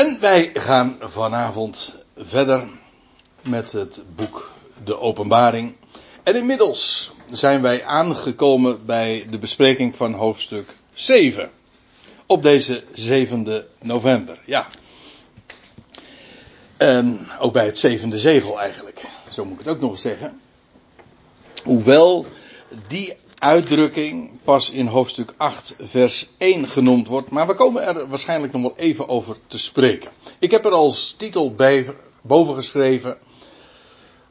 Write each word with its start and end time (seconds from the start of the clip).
En 0.00 0.20
wij 0.20 0.50
gaan 0.54 0.96
vanavond 1.00 1.96
verder 2.16 2.68
met 3.42 3.72
het 3.72 4.02
boek 4.16 4.50
De 4.84 4.98
Openbaring. 4.98 5.74
En 6.22 6.36
inmiddels 6.36 7.12
zijn 7.30 7.62
wij 7.62 7.84
aangekomen 7.84 8.86
bij 8.86 9.26
de 9.30 9.38
bespreking 9.38 9.94
van 9.94 10.12
hoofdstuk 10.12 10.76
7. 10.94 11.50
Op 12.26 12.42
deze 12.42 12.84
7e 12.94 13.82
november, 13.82 14.40
ja. 14.44 14.68
Ook 17.38 17.52
bij 17.52 17.66
het 17.66 17.78
zevende 17.78 18.18
zegel 18.18 18.60
eigenlijk. 18.60 19.04
Zo 19.30 19.44
moet 19.44 19.60
ik 19.60 19.64
het 19.64 19.74
ook 19.74 19.80
nog 19.80 19.90
eens 19.90 20.00
zeggen. 20.00 20.40
Hoewel 21.64 22.26
die 22.86 23.14
uitdrukking 23.40 24.30
pas 24.44 24.70
in 24.70 24.86
hoofdstuk 24.86 25.34
8, 25.36 25.74
vers 25.78 26.28
1 26.38 26.68
genoemd 26.68 27.08
wordt. 27.08 27.30
Maar 27.30 27.46
we 27.46 27.54
komen 27.54 27.82
er 27.82 28.08
waarschijnlijk 28.08 28.52
nog 28.52 28.62
wel 28.62 28.76
even 28.76 29.08
over 29.08 29.36
te 29.46 29.58
spreken. 29.58 30.10
Ik 30.38 30.50
heb 30.50 30.64
er 30.64 30.72
als 30.72 31.14
titel 31.18 31.54
boven 32.22 32.54
geschreven. 32.54 33.18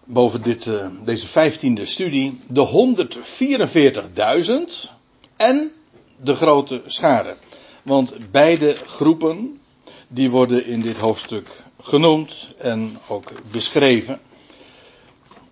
Boven 0.03 0.41
dit, 0.41 0.65
uh, 0.65 0.87
deze 1.05 1.27
vijftiende 1.27 1.85
studie. 1.85 2.39
De 2.47 2.67
144.000 4.87 4.91
en 5.35 5.71
de 6.21 6.35
grote 6.35 6.81
schade. 6.85 7.35
Want 7.83 8.31
beide 8.31 8.75
groepen. 8.85 9.59
Die 10.07 10.31
worden 10.31 10.65
in 10.65 10.81
dit 10.81 10.97
hoofdstuk 10.97 11.47
genoemd 11.81 12.53
en 12.57 12.97
ook 13.07 13.31
beschreven. 13.51 14.19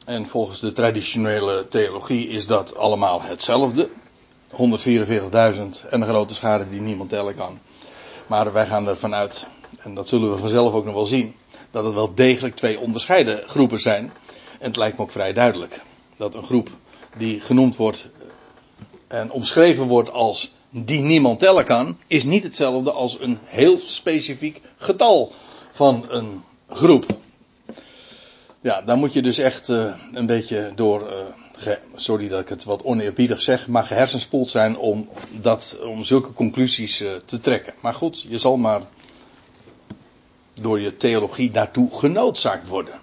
En 0.07 0.25
volgens 0.25 0.59
de 0.59 0.71
traditionele 0.71 1.67
theologie 1.67 2.27
is 2.27 2.47
dat 2.47 2.75
allemaal 2.75 3.21
hetzelfde. 3.21 3.89
144.000 4.51 4.57
en 5.89 6.01
een 6.01 6.05
grote 6.05 6.33
schade 6.33 6.69
die 6.69 6.81
niemand 6.81 7.09
tellen 7.09 7.35
kan. 7.35 7.59
Maar 8.27 8.53
wij 8.53 8.65
gaan 8.65 8.87
ervan 8.87 9.15
uit, 9.15 9.47
en 9.79 9.93
dat 9.95 10.07
zullen 10.07 10.31
we 10.31 10.37
vanzelf 10.37 10.73
ook 10.73 10.85
nog 10.85 10.93
wel 10.93 11.05
zien, 11.05 11.35
dat 11.71 11.85
het 11.85 11.93
wel 11.93 12.13
degelijk 12.13 12.55
twee 12.55 12.79
onderscheiden 12.79 13.47
groepen 13.47 13.79
zijn. 13.79 14.03
En 14.59 14.67
het 14.67 14.75
lijkt 14.77 14.97
me 14.97 15.03
ook 15.03 15.11
vrij 15.11 15.33
duidelijk 15.33 15.81
dat 16.17 16.33
een 16.33 16.45
groep 16.45 16.69
die 17.17 17.41
genoemd 17.41 17.75
wordt 17.75 18.07
en 19.07 19.31
omschreven 19.31 19.85
wordt 19.85 20.11
als 20.11 20.53
die 20.69 21.01
niemand 21.01 21.39
tellen 21.39 21.65
kan, 21.65 21.97
is 22.07 22.23
niet 22.23 22.43
hetzelfde 22.43 22.91
als 22.91 23.19
een 23.19 23.39
heel 23.43 23.79
specifiek 23.79 24.61
getal 24.77 25.31
van 25.71 26.05
een 26.09 26.43
groep. 26.69 27.16
Ja, 28.67 28.81
daar 28.81 28.97
moet 28.97 29.13
je 29.13 29.21
dus 29.21 29.37
echt 29.37 29.69
uh, 29.69 29.93
een 30.13 30.25
beetje 30.25 30.71
door, 30.75 31.13
uh, 31.67 31.73
sorry 31.95 32.27
dat 32.27 32.39
ik 32.39 32.49
het 32.49 32.63
wat 32.63 32.83
oneerbiedig 32.83 33.41
zeg, 33.41 33.67
maar 33.67 33.83
gehersenspoeld 33.83 34.49
zijn 34.49 34.77
om, 34.77 35.09
dat, 35.31 35.77
om 35.83 36.03
zulke 36.03 36.33
conclusies 36.33 37.01
uh, 37.01 37.11
te 37.25 37.39
trekken. 37.39 37.73
Maar 37.79 37.93
goed, 37.93 38.25
je 38.29 38.37
zal 38.37 38.57
maar 38.57 38.81
door 40.61 40.79
je 40.79 40.97
theologie 40.97 41.51
daartoe 41.51 41.97
genoodzaakt 41.99 42.67
worden. 42.67 42.93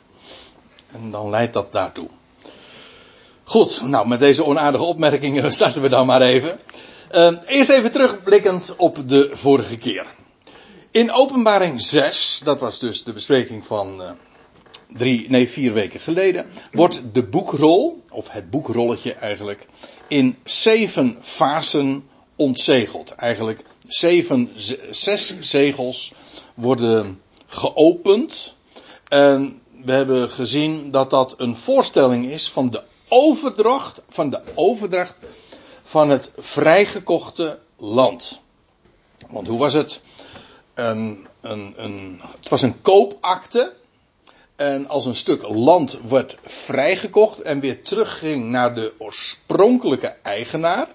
En 0.92 1.10
dan 1.10 1.30
leidt 1.30 1.52
dat 1.52 1.72
daartoe. 1.72 2.08
Goed, 3.44 3.80
nou 3.84 4.08
met 4.08 4.20
deze 4.20 4.44
onaardige 4.44 4.84
opmerkingen 4.84 5.52
starten 5.58 5.82
we 5.82 5.88
dan 5.88 6.06
maar 6.06 6.22
even. 6.22 6.60
eerst 7.46 7.70
even 7.70 7.92
terugblikkend 7.92 8.74
op 8.76 9.08
de 9.08 9.30
vorige 9.32 9.76
keer. 9.76 10.06
In 10.90 11.12
openbaring 11.12 11.80
6, 11.82 12.40
dat 12.44 12.60
was 12.60 12.78
dus 12.78 13.04
de 13.04 13.12
bespreking 13.12 13.66
van 13.66 14.02
drie, 14.88 15.30
nee, 15.30 15.48
vier 15.48 15.72
weken 15.72 16.00
geleden, 16.00 16.46
wordt 16.72 17.02
de 17.12 17.24
boekrol, 17.24 18.02
of 18.10 18.30
het 18.30 18.50
boekrolletje 18.50 19.12
eigenlijk, 19.12 19.66
in 20.08 20.36
zeven 20.44 21.16
fasen 21.20 22.08
ontzegeld. 22.36 23.10
Eigenlijk 23.10 23.64
zeven, 23.86 24.50
zes 24.90 25.40
zegels 25.40 26.12
worden 26.54 27.20
geopend. 27.46 28.56
En 29.08 29.60
we 29.84 29.92
hebben 29.92 30.30
gezien 30.30 30.90
dat 30.90 31.10
dat 31.10 31.34
een 31.36 31.56
voorstelling 31.56 32.26
is 32.26 32.50
van 32.50 32.70
de 32.70 32.82
overdracht, 33.08 34.00
van 34.08 34.30
de 34.30 34.40
overdracht 34.54 35.18
van 35.82 36.10
het 36.10 36.32
vrijgekochte 36.38 37.58
land. 37.76 38.40
Want 39.28 39.46
hoe 39.46 39.58
was 39.58 39.72
het? 39.72 40.00
Een, 40.74 41.26
een, 41.40 41.74
een, 41.76 42.20
het 42.40 42.48
was 42.48 42.62
een 42.62 42.80
koopakte 42.80 43.72
en 44.56 44.88
als 44.88 45.06
een 45.06 45.14
stuk 45.14 45.48
land 45.48 45.98
werd 46.08 46.36
vrijgekocht 46.42 47.42
en 47.42 47.60
weer 47.60 47.82
terugging 47.82 48.44
naar 48.44 48.74
de 48.74 48.92
oorspronkelijke 48.98 50.16
eigenaar, 50.22 50.88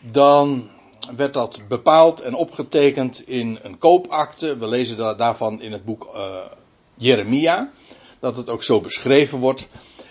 dan 0.00 0.70
werd 1.16 1.34
dat 1.34 1.60
bepaald 1.68 2.20
en 2.20 2.34
opgetekend 2.34 3.28
in 3.28 3.58
een 3.62 3.78
koopakte. 3.78 4.56
We 4.56 4.68
lezen 4.68 5.16
daarvan 5.16 5.60
in 5.60 5.72
het 5.72 5.84
boek 5.84 6.08
uh, 6.14 6.22
Jeremia, 6.94 7.70
dat 8.20 8.36
het 8.36 8.50
ook 8.50 8.62
zo 8.62 8.80
beschreven 8.80 9.38
wordt. 9.38 9.68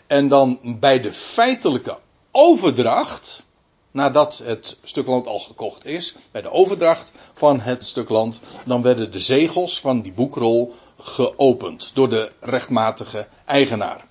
En 0.07 0.27
dan 0.27 0.59
bij 0.63 1.01
de 1.01 1.13
feitelijke 1.13 1.97
overdracht, 2.31 3.45
nadat 3.91 4.41
het 4.43 4.77
stuk 4.83 5.07
land 5.07 5.27
al 5.27 5.39
gekocht 5.39 5.85
is, 5.85 6.15
bij 6.31 6.41
de 6.41 6.51
overdracht 6.51 7.11
van 7.33 7.59
het 7.59 7.85
stuk 7.85 8.09
land, 8.09 8.39
dan 8.65 8.81
werden 8.81 9.11
de 9.11 9.19
zegels 9.19 9.79
van 9.79 10.01
die 10.01 10.11
boekrol 10.11 10.75
geopend 10.99 11.91
door 11.93 12.09
de 12.09 12.31
rechtmatige 12.39 13.27
eigenaar. 13.45 14.05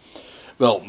Wel, 0.57 0.83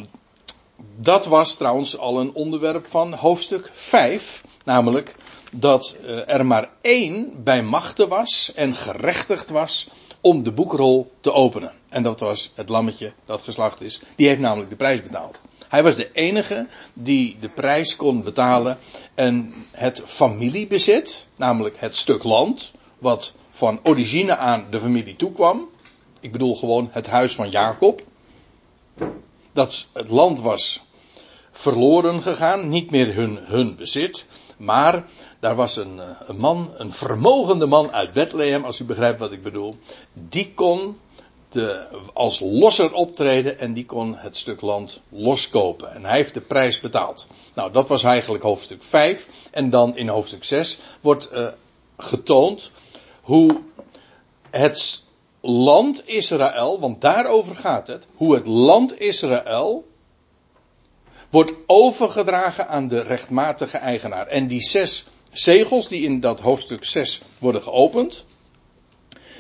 dat 0.96 1.26
was 1.26 1.56
trouwens 1.56 1.98
al 1.98 2.20
een 2.20 2.34
onderwerp 2.34 2.86
van 2.86 3.14
hoofdstuk 3.14 3.70
5, 3.74 4.44
namelijk 4.64 5.16
dat 5.52 5.96
eh, 6.06 6.30
er 6.30 6.46
maar 6.46 6.70
één 6.82 7.44
bij 7.44 7.64
machten 7.64 8.08
was 8.08 8.52
en 8.56 8.76
gerechtigd 8.76 9.50
was 9.50 9.90
om 10.22 10.44
de 10.44 10.52
boekrol 10.52 11.12
te 11.22 11.34
openen. 11.34 11.72
En 11.90 12.04
dat 12.04 12.20
was 12.20 12.52
het 12.56 12.70
lammetje 12.70 13.14
dat 13.26 13.42
geslacht 13.42 13.82
is. 13.82 14.02
Die 14.16 14.28
heeft 14.28 14.40
namelijk 14.40 14.70
de 14.70 14.76
prijs 14.76 15.04
betaald. 15.04 15.40
Hij 15.68 15.84
was 15.84 15.96
de 15.96 16.12
enige 16.12 16.68
die 16.94 17.38
de 17.40 17.50
prijs 17.50 17.96
kon 17.96 18.24
betalen 18.24 18.78
en 19.16 19.54
het 19.72 20.02
familiebezit, 20.06 21.28
namelijk 21.36 21.76
het 21.80 21.96
stuk 21.96 22.24
land, 22.24 22.72
wat 22.98 23.34
van 23.50 23.80
origine 23.84 24.36
aan 24.36 24.68
de 24.70 24.80
familie 24.80 25.16
toekwam, 25.16 25.70
ik 26.20 26.32
bedoel 26.32 26.56
gewoon 26.56 26.90
het 26.92 27.08
huis 27.08 27.36
van 27.36 27.50
Jacob. 27.50 28.02
Dat 29.52 29.88
het 29.94 30.10
land 30.10 30.40
was 30.40 30.82
verloren 31.52 32.22
gegaan, 32.22 32.70
niet 32.70 32.92
meer 32.92 33.16
hun, 33.16 33.38
hun 33.42 33.76
bezit. 33.76 34.26
Maar 34.58 35.06
daar 35.40 35.56
was 35.56 35.76
een, 35.76 36.00
eh, 36.00 36.06
een 36.26 36.38
man, 36.38 36.74
een 36.76 36.94
vermogende 36.94 37.66
man 37.66 37.92
uit 37.92 38.14
Bethlehem, 38.14 38.64
als 38.64 38.80
u 38.80 38.84
begrijpt 38.84 39.20
wat 39.20 39.32
ik 39.32 39.44
bedoel. 39.44 39.76
Die 40.14 40.54
kon 40.54 40.98
de, 41.50 41.88
als 42.14 42.40
losser 42.40 42.94
optreden 42.94 43.60
en 43.60 43.74
die 43.74 43.86
kon 43.86 44.16
het 44.16 44.38
stuk 44.38 44.62
land 44.62 45.02
loskopen. 45.10 45.92
En 45.94 46.06
hij 46.06 46.16
heeft 46.16 46.34
de 46.34 46.42
prijs 46.42 46.80
betaald. 46.80 47.28
Nou, 47.54 47.72
dat 47.72 47.88
was 47.88 48.04
eigenlijk 48.04 48.44
hoofdstuk 48.44 48.84
5. 48.84 49.28
En 49.52 49.70
dan 49.70 49.98
in 49.98 50.08
hoofdstuk 50.08 50.44
6 50.44 50.80
wordt 51.02 51.30
uh, 51.34 51.48
getoond 51.98 52.72
hoe 53.22 53.62
het 54.50 55.04
land 55.42 56.08
Israël, 56.08 56.80
want 56.80 57.02
daarover 57.02 57.56
gaat 57.56 57.88
het, 57.88 58.08
hoe 58.16 58.34
het 58.34 58.48
land 58.48 59.00
Israël 59.00 59.88
wordt 61.30 61.54
overgedragen 61.66 62.68
aan 62.68 62.88
de 62.88 63.02
rechtmatige 63.02 63.78
eigenaar. 63.78 64.28
En 64.28 64.48
die 64.48 64.62
zes 64.62 65.06
zegels 65.32 65.88
die 65.88 66.02
in 66.04 66.20
dat 66.20 66.40
hoofdstuk 66.40 66.84
6 66.84 67.22
worden 67.38 67.62
geopend, 67.62 68.26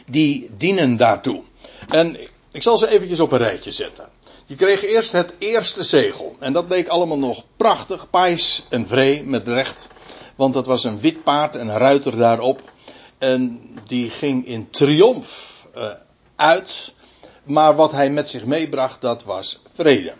die 0.06 0.50
dienen 0.58 0.98
daartoe. 0.98 1.44
En 1.90 2.18
ik 2.52 2.62
zal 2.62 2.78
ze 2.78 2.90
eventjes 2.90 3.20
op 3.20 3.32
een 3.32 3.38
rijtje 3.38 3.72
zetten. 3.72 4.10
Je 4.46 4.56
kreeg 4.56 4.86
eerst 4.86 5.12
het 5.12 5.34
eerste 5.40 5.84
zegel. 5.84 6.36
En 6.40 6.54
dat 6.54 6.70
leek 6.70 6.88
allemaal 6.88 7.18
nog 7.18 7.44
prachtig, 7.56 8.10
pais 8.10 8.64
en 8.70 8.88
vree 8.88 9.24
met 9.24 9.48
recht. 9.48 9.88
Want 10.36 10.54
dat 10.54 10.66
was 10.66 10.84
een 10.84 11.00
wit 11.00 11.24
paard 11.24 11.56
en 11.56 11.68
een 11.68 11.78
ruiter 11.78 12.18
daarop. 12.18 12.62
En 13.18 13.62
die 13.86 14.10
ging 14.10 14.46
in 14.46 14.70
triomf 14.70 15.47
uh, 15.78 15.92
uit. 16.36 16.94
Maar 17.44 17.76
wat 17.76 17.92
hij 17.92 18.10
met 18.10 18.30
zich 18.30 18.46
meebracht, 18.46 19.02
dat 19.02 19.24
was 19.24 19.62
vrede. 19.74 20.14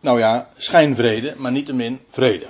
Nou 0.00 0.18
ja, 0.18 0.48
schijnvrede, 0.56 1.34
maar 1.36 1.52
niettemin 1.52 2.00
vrede. 2.10 2.46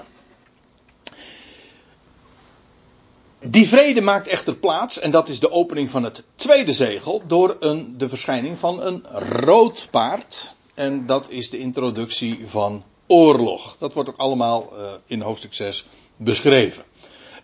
Die 3.41 3.69
vrede 3.69 4.01
maakt 4.01 4.29
echter 4.29 4.57
plaats, 4.57 4.99
en 4.99 5.11
dat 5.11 5.29
is 5.29 5.41
de 5.41 5.51
opening 5.51 5.91
van 5.91 6.03
het 6.03 6.25
tweede 6.37 6.73
zegel, 6.73 7.23
door 7.27 7.57
een, 7.61 7.95
de 7.99 8.09
verschijning 8.09 8.59
van 8.59 8.83
een 8.83 9.05
rood 9.19 9.89
paard. 9.91 10.55
En 10.75 11.07
dat 11.07 11.31
is 11.31 11.51
de 11.51 11.59
introductie 11.59 12.49
van 12.49 12.85
oorlog. 13.07 13.77
Dat 13.79 13.93
wordt 13.93 14.09
ook 14.09 14.19
allemaal 14.19 14.73
uh, 14.73 14.93
in 15.07 15.21
hoofdstuk 15.21 15.55
6 15.55 15.87
beschreven. 16.17 16.85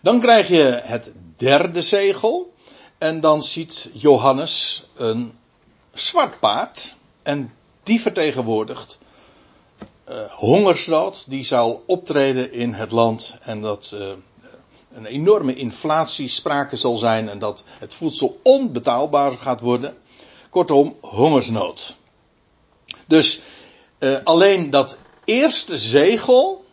Dan 0.01 0.19
krijg 0.19 0.47
je 0.47 0.79
het 0.83 1.11
derde 1.37 1.81
zegel. 1.81 2.52
En 3.03 3.19
dan 3.19 3.43
ziet 3.43 3.89
Johannes 3.93 4.83
een 4.95 5.37
zwart 5.93 6.39
paard. 6.39 6.95
En 7.23 7.53
die 7.83 8.01
vertegenwoordigt 8.01 8.97
uh, 10.09 10.15
hongersnood. 10.29 11.29
Die 11.29 11.43
zal 11.43 11.83
optreden 11.87 12.53
in 12.53 12.73
het 12.73 12.91
land. 12.91 13.35
En 13.41 13.61
dat 13.61 13.91
uh, 13.93 14.11
een 14.93 15.05
enorme 15.05 15.55
inflatie 15.55 16.27
sprake 16.27 16.75
zal 16.75 16.97
zijn 16.97 17.29
en 17.29 17.39
dat 17.39 17.63
het 17.79 17.93
voedsel 17.93 18.39
onbetaalbaar 18.43 19.31
gaat 19.31 19.61
worden. 19.61 19.97
Kortom, 20.49 20.97
hongersnood. 21.01 21.95
Dus 23.07 23.41
uh, 23.99 24.17
alleen 24.23 24.69
dat 24.69 24.97
eerste 25.25 25.77
zegel, 25.77 26.65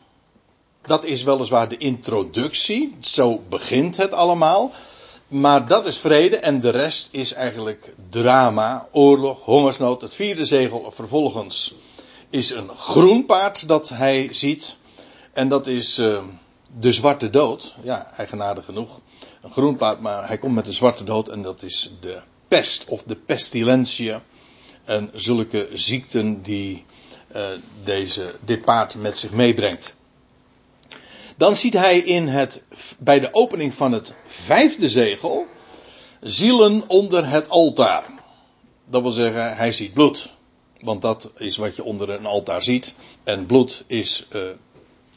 dat 0.83 1.05
is 1.05 1.23
weliswaar 1.23 1.69
de 1.69 1.79
introductie, 1.79 2.97
zo 3.01 3.43
begint 3.49 3.97
het 3.97 4.13
allemaal. 4.13 4.73
Maar 5.31 5.67
dat 5.67 5.87
is 5.87 5.99
vrede 5.99 6.37
en 6.37 6.61
de 6.61 6.71
rest 6.71 7.09
is 7.11 7.33
eigenlijk 7.33 7.95
drama, 8.09 8.89
oorlog, 8.93 9.45
hongersnood. 9.45 10.03
Het 10.03 10.15
vierde 10.15 10.45
zegel 10.45 10.91
vervolgens 10.91 11.75
is 12.31 12.51
een 12.51 12.69
groen 12.77 13.27
paard 13.27 13.69
dat 13.69 13.89
hij 13.89 14.29
ziet. 14.31 14.77
En 15.33 15.49
dat 15.49 15.67
is 15.67 15.99
uh, 15.99 16.23
de 16.79 16.93
zwarte 16.93 17.31
dood. 17.31 17.77
Ja, 17.83 18.13
eigenaardig 18.17 18.65
genoeg. 18.65 19.01
Een 19.43 19.53
groen 19.53 19.77
paard, 19.77 20.01
maar 20.01 20.27
hij 20.27 20.39
komt 20.39 20.55
met 20.55 20.65
de 20.65 20.73
zwarte 20.73 21.05
dood 21.05 21.29
en 21.29 21.43
dat 21.43 21.63
is 21.63 21.93
de 22.01 22.21
pest 22.49 22.85
of 22.85 23.03
de 23.03 23.17
pestilentie. 23.17 24.15
En 24.85 25.11
zulke 25.15 25.69
ziekten 25.73 26.43
die 26.43 26.85
uh, 27.37 27.47
deze, 27.85 28.35
dit 28.45 28.61
paard 28.61 28.95
met 28.95 29.19
zich 29.19 29.31
meebrengt. 29.31 29.97
Dan 31.37 31.57
ziet 31.57 31.75
hij 31.75 31.99
in 31.99 32.29
het, 32.29 32.63
bij 32.99 33.21
de 33.21 33.29
opening 33.35 33.75
van 33.75 33.93
het 33.93 34.15
vijfde 34.45 34.89
zegel 34.89 35.47
zielen 36.21 36.85
onder 36.87 37.29
het 37.29 37.49
altaar. 37.49 38.05
Dat 38.85 39.03
wil 39.03 39.11
zeggen, 39.11 39.57
hij 39.57 39.73
ziet 39.73 39.93
bloed. 39.93 40.33
Want 40.81 41.03
dat 41.03 41.31
is 41.37 41.57
wat 41.57 41.77
je 41.77 41.85
onder 41.85 42.11
een 42.11 42.27
altaar 42.27 42.63
ziet. 42.63 42.95
En 43.25 43.47
bloed 43.47 43.85
is, 43.87 44.27
uh, 44.33 44.43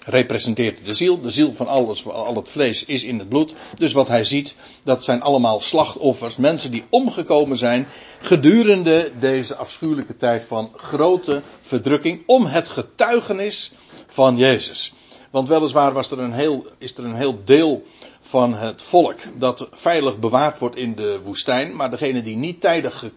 representeert 0.06 0.86
de 0.86 0.94
ziel. 0.94 1.22
De 1.22 1.32
ziel 1.32 1.54
van 1.54 1.68
alles, 1.68 2.08
al 2.08 2.36
het 2.36 2.50
vlees 2.50 2.86
is 2.86 3.04
in 3.04 3.20
het 3.20 3.30
bloed. 3.30 3.56
Dus 3.76 3.94
wat 3.94 4.08
hij 4.08 4.24
ziet, 4.24 4.56
dat 4.84 5.04
zijn 5.04 5.22
allemaal 5.22 5.60
slachtoffers. 5.60 6.36
Mensen 6.36 6.72
die 6.72 6.84
omgekomen 6.90 7.58
zijn 7.58 7.88
gedurende 8.22 9.12
deze 9.20 9.56
afschuwelijke 9.56 10.18
tijd 10.18 10.46
van 10.46 10.72
grote 10.76 11.42
verdrukking. 11.62 12.24
Om 12.26 12.46
het 12.46 12.70
getuigenis 12.70 13.72
van 14.08 14.38
Jezus. 14.38 14.94
Want 15.32 15.48
weliswaar 15.48 15.94
was 15.94 16.12
er 16.12 16.20
een 16.20 16.34
heel, 16.34 16.66
is 16.78 16.98
er 16.98 17.04
een 17.04 17.16
heel 17.16 17.42
deel 17.44 17.84
van 18.34 18.54
het 18.54 18.84
volk 18.84 19.20
dat 19.40 19.68
veilig 19.72 20.20
bewaard 20.20 20.60
wordt 20.60 20.76
in 20.76 20.96
de 20.96 21.20
woestijn. 21.24 21.76
Maar 21.76 21.90
degenen 21.90 22.24
die 22.24 22.36
niet 22.36 22.62
tijdig 22.62 23.12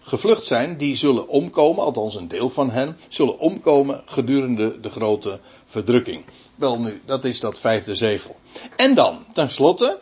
gevlucht 0.00 0.44
zijn, 0.44 0.76
die 0.76 0.96
zullen 0.96 1.28
omkomen, 1.28 1.84
althans 1.84 2.14
een 2.14 2.28
deel 2.28 2.50
van 2.50 2.70
hen, 2.70 2.98
zullen 3.08 3.38
omkomen 3.38 4.02
gedurende 4.06 4.80
de 4.80 4.90
grote 4.90 5.40
verdrukking. 5.64 6.24
Wel 6.54 6.78
nu, 6.78 7.02
dat 7.06 7.24
is 7.24 7.40
dat 7.40 7.60
vijfde 7.60 7.94
zegel. 7.94 8.36
En 8.76 8.94
dan, 8.94 9.24
tenslotte, 9.32 9.98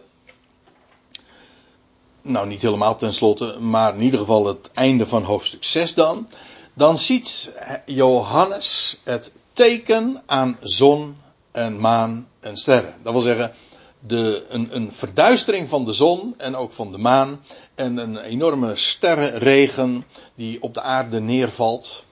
nou 2.23 2.47
niet 2.47 2.63
helemaal 2.63 2.97
tenslotte, 2.97 3.59
maar 3.61 3.95
in 3.95 4.03
ieder 4.03 4.19
geval 4.19 4.47
het 4.47 4.71
einde 4.75 5.07
van 5.07 5.23
hoofdstuk 5.23 5.65
6 5.65 5.95
dan. 5.95 6.29
Dan 6.75 6.99
ziet 6.99 7.51
Johannes 7.87 9.01
het 9.05 9.33
teken 9.53 10.23
aan 10.27 10.59
zon 10.61 11.17
en 11.51 11.81
maan 11.81 12.29
en 12.41 12.57
sterren. 12.57 12.95
Dat 13.03 13.13
wil 13.13 13.23
zeggen, 13.23 13.53
de, 14.01 14.47
een, 14.49 14.69
een 14.77 14.93
verduistering 14.93 15.69
van 15.69 15.85
de 15.85 15.93
zon 15.93 16.35
en 16.37 16.57
ook 16.57 16.73
van 16.73 16.93
de 16.93 16.99
maan. 16.99 17.41
En 17.75 17.97
een 17.97 18.17
enorme 18.17 18.77
sterrenregen 18.77 20.05
die 20.35 20.63
op 20.63 20.75
de 20.75 20.81
aarde 20.81 21.21
neervalt. 21.21 22.05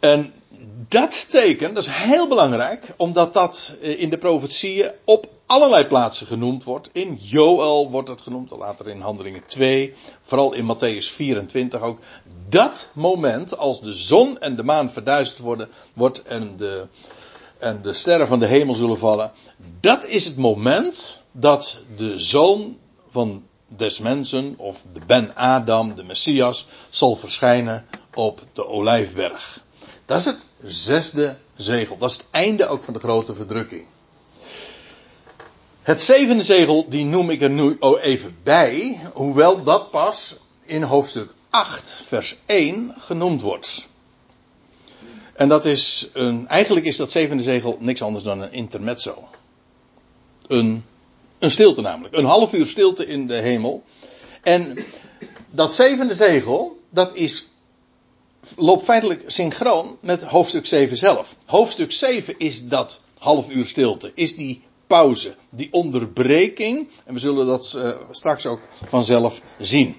En 0.00 0.32
dat 0.88 1.30
teken, 1.30 1.74
dat 1.74 1.82
is 1.82 1.88
heel 1.92 2.28
belangrijk, 2.28 2.94
omdat 2.96 3.32
dat 3.32 3.74
eh, 3.80 4.00
in 4.00 4.10
de 4.10 4.18
profetieën 4.18 4.92
op 5.04 5.28
allerlei 5.46 5.86
plaatsen 5.86 6.26
genoemd 6.26 6.64
wordt. 6.64 6.88
In 6.92 7.18
Joel 7.20 7.90
wordt 7.90 8.08
het 8.08 8.20
genoemd, 8.20 8.50
later 8.50 8.88
in 8.88 9.00
Handelingen 9.00 9.46
2, 9.46 9.94
vooral 10.22 10.52
in 10.52 10.76
Matthäus 10.76 11.06
24 11.12 11.80
ook. 11.80 11.98
Dat 12.48 12.88
moment, 12.92 13.56
als 13.56 13.80
de 13.80 13.92
zon 13.92 14.40
en 14.40 14.56
de 14.56 14.62
maan 14.62 14.90
verduisterd 14.90 15.42
worden, 15.42 15.68
wordt 15.92 16.22
en 16.22 16.52
de, 16.56 16.86
en 17.62 17.82
de 17.82 17.92
sterren 17.92 18.28
van 18.28 18.38
de 18.38 18.46
hemel 18.46 18.74
zullen 18.74 18.98
vallen. 18.98 19.32
Dat 19.80 20.06
is 20.06 20.24
het 20.24 20.36
moment 20.36 21.22
dat 21.32 21.78
de 21.96 22.18
zoon 22.18 22.76
van 23.08 23.42
des 23.68 23.98
mensen, 23.98 24.54
of 24.56 24.84
de 24.92 25.00
Ben 25.06 25.36
Adam, 25.36 25.94
de 25.94 26.02
Messias, 26.02 26.66
zal 26.90 27.16
verschijnen 27.16 27.86
op 28.14 28.42
de 28.52 28.66
Olijfberg. 28.66 29.60
Dat 30.04 30.18
is 30.18 30.24
het 30.24 30.46
zesde 30.62 31.36
zegel. 31.56 31.98
Dat 31.98 32.10
is 32.10 32.16
het 32.16 32.26
einde 32.30 32.66
ook 32.66 32.82
van 32.82 32.94
de 32.94 33.00
grote 33.00 33.34
verdrukking. 33.34 33.84
Het 35.82 36.02
zevende 36.02 36.44
zegel, 36.44 36.88
die 36.88 37.04
noem 37.04 37.30
ik 37.30 37.42
er 37.42 37.50
nu 37.50 37.76
even 38.00 38.36
bij, 38.42 39.00
hoewel 39.12 39.62
dat 39.62 39.90
pas 39.90 40.36
in 40.64 40.82
hoofdstuk 40.82 41.34
8, 41.50 42.02
vers 42.06 42.36
1 42.46 42.94
genoemd 42.98 43.40
wordt. 43.40 43.88
En 45.32 45.48
dat 45.48 45.64
is 45.66 46.08
een, 46.12 46.48
eigenlijk 46.48 46.86
is 46.86 46.96
dat 46.96 47.10
zevende 47.10 47.42
zegel 47.42 47.76
niks 47.80 48.02
anders 48.02 48.24
dan 48.24 48.40
een 48.40 48.52
intermezzo. 48.52 49.28
Een, 50.46 50.84
een 51.38 51.50
stilte 51.50 51.80
namelijk. 51.80 52.16
Een 52.16 52.24
half 52.24 52.52
uur 52.52 52.66
stilte 52.66 53.06
in 53.06 53.26
de 53.26 53.34
hemel. 53.34 53.82
En 54.42 54.84
dat 55.50 55.74
zevende 55.74 56.14
zegel, 56.14 56.80
dat 56.90 57.16
is, 57.16 57.48
loopt 58.56 58.84
feitelijk 58.84 59.24
synchroon 59.26 59.96
met 60.00 60.22
hoofdstuk 60.22 60.66
7 60.66 60.96
zelf. 60.96 61.36
Hoofdstuk 61.46 61.92
7 61.92 62.38
is 62.38 62.66
dat 62.66 63.00
half 63.18 63.50
uur 63.50 63.66
stilte, 63.66 64.12
is 64.14 64.36
die 64.36 64.62
pauze, 64.86 65.34
die 65.50 65.68
onderbreking. 65.72 66.88
En 67.04 67.14
we 67.14 67.20
zullen 67.20 67.46
dat 67.46 67.74
uh, 67.76 67.90
straks 68.10 68.46
ook 68.46 68.60
vanzelf 68.86 69.42
zien. 69.58 69.96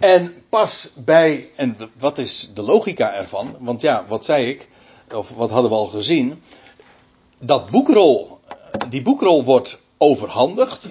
En 0.00 0.42
pas 0.48 0.90
bij, 0.94 1.50
en 1.56 1.76
wat 1.98 2.18
is 2.18 2.50
de 2.54 2.62
logica 2.62 3.14
ervan? 3.14 3.56
Want 3.58 3.80
ja, 3.80 4.04
wat 4.08 4.24
zei 4.24 4.48
ik, 4.48 4.68
of 5.14 5.30
wat 5.30 5.50
hadden 5.50 5.70
we 5.70 5.76
al 5.76 5.86
gezien? 5.86 6.42
Dat 7.38 7.70
boekrol, 7.70 8.38
die 8.88 9.02
boekrol 9.02 9.44
wordt 9.44 9.80
overhandigd. 9.98 10.88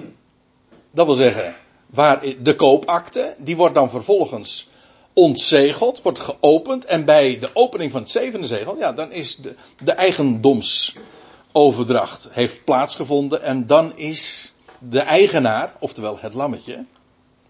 Dat 0.92 1.06
wil 1.06 1.16
zeggen, 1.16 1.56
waar 1.86 2.24
de 2.42 2.56
koopakte, 2.56 3.36
die 3.38 3.58
wordt 3.58 3.76
dan 3.76 3.90
vervolgens 3.90 4.70
ontzegeld, 5.14 6.02
wordt 6.02 6.20
geopend. 6.20 6.86
En 6.86 7.06
bij 7.06 7.40
de 7.40 7.50
opening 7.54 7.92
van 7.92 8.02
het 8.02 8.12
zevende 8.12 8.48
zegel, 8.48 8.78
ja, 8.78 8.94
dan 8.94 9.12
is 9.12 9.36
de, 9.36 9.56
de 9.84 9.92
eigendomsoverdracht 9.92 12.28
heeft 12.32 12.64
plaatsgevonden. 12.64 13.42
En 13.42 13.68
dan 13.68 13.98
is 13.98 14.54
de 14.80 15.00
eigenaar, 15.00 15.74
oftewel 15.80 16.18
het 16.20 16.34
lammetje, 16.34 16.86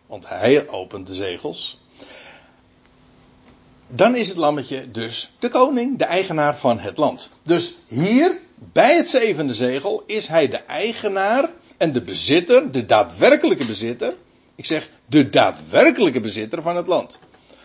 want 0.09 0.27
hij 0.27 0.69
opent 0.69 1.07
de 1.07 1.15
zegels. 1.15 1.79
Dan 3.87 4.15
is 4.15 4.27
het 4.27 4.37
lammetje 4.37 4.91
dus 4.91 5.31
de 5.39 5.49
koning, 5.49 5.97
de 5.97 6.05
eigenaar 6.05 6.57
van 6.57 6.79
het 6.79 6.97
land. 6.97 7.29
Dus 7.43 7.75
hier, 7.87 8.39
bij 8.55 8.95
het 8.95 9.09
zevende 9.09 9.53
zegel, 9.53 10.03
is 10.05 10.27
hij 10.27 10.47
de 10.47 10.57
eigenaar 10.57 11.49
en 11.77 11.91
de 11.91 12.01
bezitter, 12.01 12.71
de 12.71 12.85
daadwerkelijke 12.85 13.65
bezitter. 13.65 14.15
Ik 14.55 14.65
zeg 14.65 14.89
de 15.05 15.29
daadwerkelijke 15.29 16.19
bezitter 16.19 16.61
van 16.61 16.75
het 16.75 16.87
land. 16.87 17.19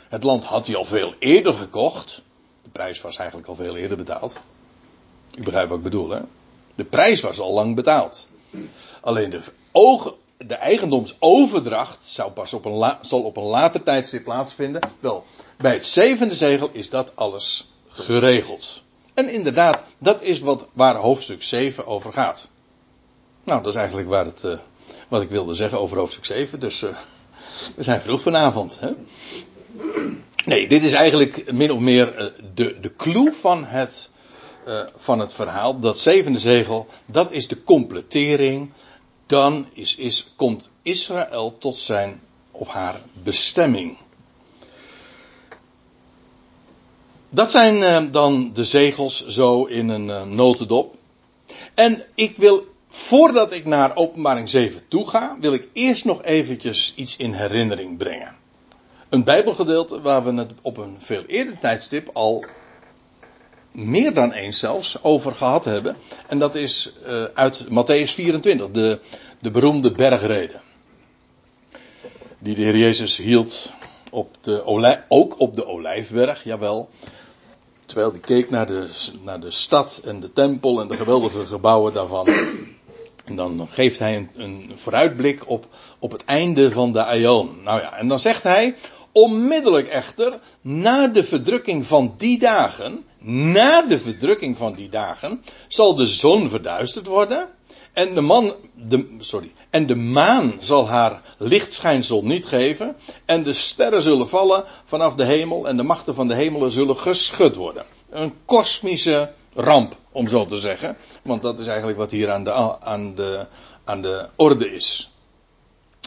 Het 0.09 0.23
land 0.23 0.45
had 0.45 0.67
hij 0.67 0.77
al 0.77 0.85
veel 0.85 1.15
eerder 1.19 1.55
gekocht. 1.55 2.23
De 2.63 2.71
prijs 2.71 3.01
was 3.01 3.17
eigenlijk 3.17 3.49
al 3.49 3.55
veel 3.55 3.77
eerder 3.77 3.97
betaald. 3.97 4.41
U 5.35 5.43
begrijpt 5.43 5.69
wat 5.69 5.79
ik 5.79 5.85
bedoel, 5.85 6.11
hè? 6.11 6.21
De 6.75 6.85
prijs 6.85 7.21
was 7.21 7.41
al 7.41 7.53
lang 7.53 7.75
betaald. 7.75 8.29
Alleen 9.01 9.31
de 9.31 9.41
ogen, 9.73 10.15
de 10.47 10.55
eigendomsoverdracht 10.55 12.05
zou 12.05 12.31
pas 12.31 12.53
op 12.53 12.65
een 12.65 12.97
zal 13.01 13.23
op 13.23 13.37
een 13.37 13.43
later 13.43 13.83
tijdstip 13.83 14.25
plaatsvinden. 14.25 14.81
Wel, 15.01 15.25
bij 15.57 15.73
het 15.73 15.87
zevende 15.87 16.35
zegel 16.35 16.69
is 16.73 16.91
dat 16.91 17.13
alles 17.15 17.69
geregeld. 17.89 18.83
En 19.15 19.29
inderdaad, 19.29 19.85
dat 19.99 20.23
is 20.23 20.41
wat, 20.41 20.69
waar 20.73 20.95
hoofdstuk 20.95 21.43
7 21.43 21.87
over 21.87 22.13
gaat. 22.13 22.51
Nou, 23.45 23.63
dat 23.63 23.73
is 23.73 23.79
eigenlijk 23.79 24.09
waar 24.09 24.25
het, 24.25 24.43
uh, 24.43 24.59
wat 25.09 25.23
ik 25.23 25.29
wilde 25.29 25.55
zeggen 25.55 25.81
over 25.81 25.99
hoofdstuk 25.99 26.25
7. 26.25 26.61
Dus 26.61 26.83
uh, 26.83 26.97
we 27.75 27.83
zijn 27.83 28.01
vroeg 28.01 28.23
vanavond. 28.23 28.79
Hè? 28.81 28.91
Nee, 30.45 30.69
dit 30.69 30.83
is 30.83 30.93
eigenlijk 30.93 31.53
min 31.53 31.73
of 31.73 31.79
meer 31.79 32.21
uh, 32.21 32.27
de, 32.55 32.81
de 32.81 32.97
clue 32.97 33.33
van 33.33 33.65
het, 33.65 34.11
van 34.97 35.19
het 35.19 35.33
verhaal. 35.33 35.79
Dat 35.79 35.99
zevende 35.99 36.39
zegel, 36.39 36.87
dat 37.07 37.33
is 37.33 37.49
de 37.49 37.63
completering 37.63 38.71
dan 39.35 39.67
is, 39.73 39.97
is, 39.97 40.33
komt 40.37 40.71
Israël 40.83 41.59
tot 41.59 41.77
zijn 41.77 42.21
of 42.51 42.69
haar 42.69 43.01
bestemming. 43.23 43.97
Dat 47.31 47.51
zijn 47.51 47.77
uh, 47.77 48.13
dan 48.13 48.53
de 48.53 48.65
zegels 48.65 49.27
zo 49.27 49.65
in 49.65 49.89
een 49.89 50.09
uh, 50.09 50.23
notendop. 50.23 50.95
En 51.75 52.03
ik 52.15 52.37
wil, 52.37 52.67
voordat 52.89 53.53
ik 53.53 53.65
naar 53.65 53.97
openbaring 53.97 54.49
7 54.49 54.89
toe 54.89 55.09
ga, 55.09 55.37
wil 55.41 55.53
ik 55.53 55.69
eerst 55.73 56.05
nog 56.05 56.23
eventjes 56.23 56.93
iets 56.97 57.17
in 57.17 57.33
herinnering 57.33 57.99
brengen. 57.99 58.37
Een 59.09 59.25
bijbelgedeelte 59.25 60.01
waar 60.01 60.25
we 60.25 60.33
het 60.33 60.53
op 60.63 60.77
een 60.77 60.97
veel 60.99 61.23
eerder 61.27 61.59
tijdstip 61.59 62.11
al 62.13 62.45
meer 63.75 64.15
dan 64.15 64.33
eens 64.33 64.59
zelfs 64.59 65.03
over 65.03 65.35
gehad 65.35 65.65
hebben. 65.65 65.97
En 66.27 66.39
dat 66.39 66.55
is 66.55 66.93
uh, 67.07 67.25
uit 67.25 67.65
Matthäus 67.69 68.11
24, 68.11 68.71
de, 68.71 68.99
de 69.45 69.51
beroemde 69.51 69.93
bergreden. 69.93 70.61
Die 72.39 72.55
de 72.55 72.63
Heer 72.63 72.77
Jezus 72.77 73.17
hield 73.17 73.73
op 74.11 74.37
de 74.41 75.03
ook 75.09 75.41
op 75.41 75.57
de 75.57 75.67
Olijfberg, 75.67 76.45
jawel. 76.45 76.89
Terwijl 77.87 78.11
hij 78.11 78.21
keek 78.21 78.51
naar 78.51 78.67
de, 78.67 78.89
naar 79.23 79.41
de 79.41 79.51
stad 79.51 80.01
en 80.05 80.21
de 80.21 80.33
tempel 80.33 80.81
en 80.81 80.89
de 80.89 80.97
geweldige 80.97 81.47
gebouwen 81.47 81.93
daarvan. 81.93 82.29
En 83.25 83.37
dan 83.37 83.69
geeft 83.71 83.99
hij 83.99 84.17
een, 84.17 84.31
een 84.35 84.73
vooruitblik 84.75 85.49
op, 85.49 85.67
op 85.99 86.13
het 86.13 86.25
einde 86.25 86.71
van 86.71 86.93
de 86.93 87.05
Aion. 87.05 87.63
Nou 87.63 87.81
ja, 87.81 87.97
en 87.97 88.09
dan 88.09 88.21
zegt 88.21 88.43
hij, 88.43 88.75
onmiddellijk 89.13 89.89
echter, 89.89 90.41
na 90.61 91.07
de 91.07 91.25
verdrukking 91.25 91.87
van 91.87 92.15
die 92.17 92.39
dagen, 92.39 93.05
na 93.19 93.83
de 93.83 93.99
verdrukking 94.01 94.57
van 94.57 94.75
die 94.75 94.89
dagen, 94.89 95.43
zal 95.69 95.95
de 95.95 96.07
zon 96.07 96.49
verduisterd 96.49 97.07
worden. 97.07 97.49
En 97.95 98.15
de 98.15 98.21
man, 98.21 98.55
de, 98.75 99.17
sorry, 99.19 99.53
en 99.71 99.87
de 99.87 99.95
maan 99.95 100.53
zal 100.61 100.89
haar 100.89 101.23
lichtschijnsel 101.39 102.25
niet 102.25 102.47
geven. 102.47 102.97
En 103.25 103.43
de 103.43 103.53
sterren 103.53 104.03
zullen 104.03 104.29
vallen 104.29 104.65
vanaf 104.85 105.15
de 105.15 105.25
hemel. 105.25 105.69
En 105.69 105.77
de 105.77 105.83
machten 105.83 106.15
van 106.15 106.29
de 106.29 106.35
hemelen 106.35 106.71
zullen 106.71 106.97
geschud 106.97 107.57
worden. 107.57 107.85
Een 108.11 108.35
kosmische 108.45 109.33
ramp, 109.55 109.97
om 110.13 110.29
zo 110.29 110.47
te 110.47 110.57
zeggen. 110.57 110.97
Want 111.23 111.43
dat 111.43 111.59
is 111.59 111.67
eigenlijk 111.67 111.99
wat 111.99 112.11
hier 112.11 112.31
aan 112.31 112.45
de, 112.45 112.81
aan 112.81 113.15
de, 113.15 113.47
aan 113.85 114.03
de 114.03 114.29
orde 114.37 114.75
is. 114.75 115.11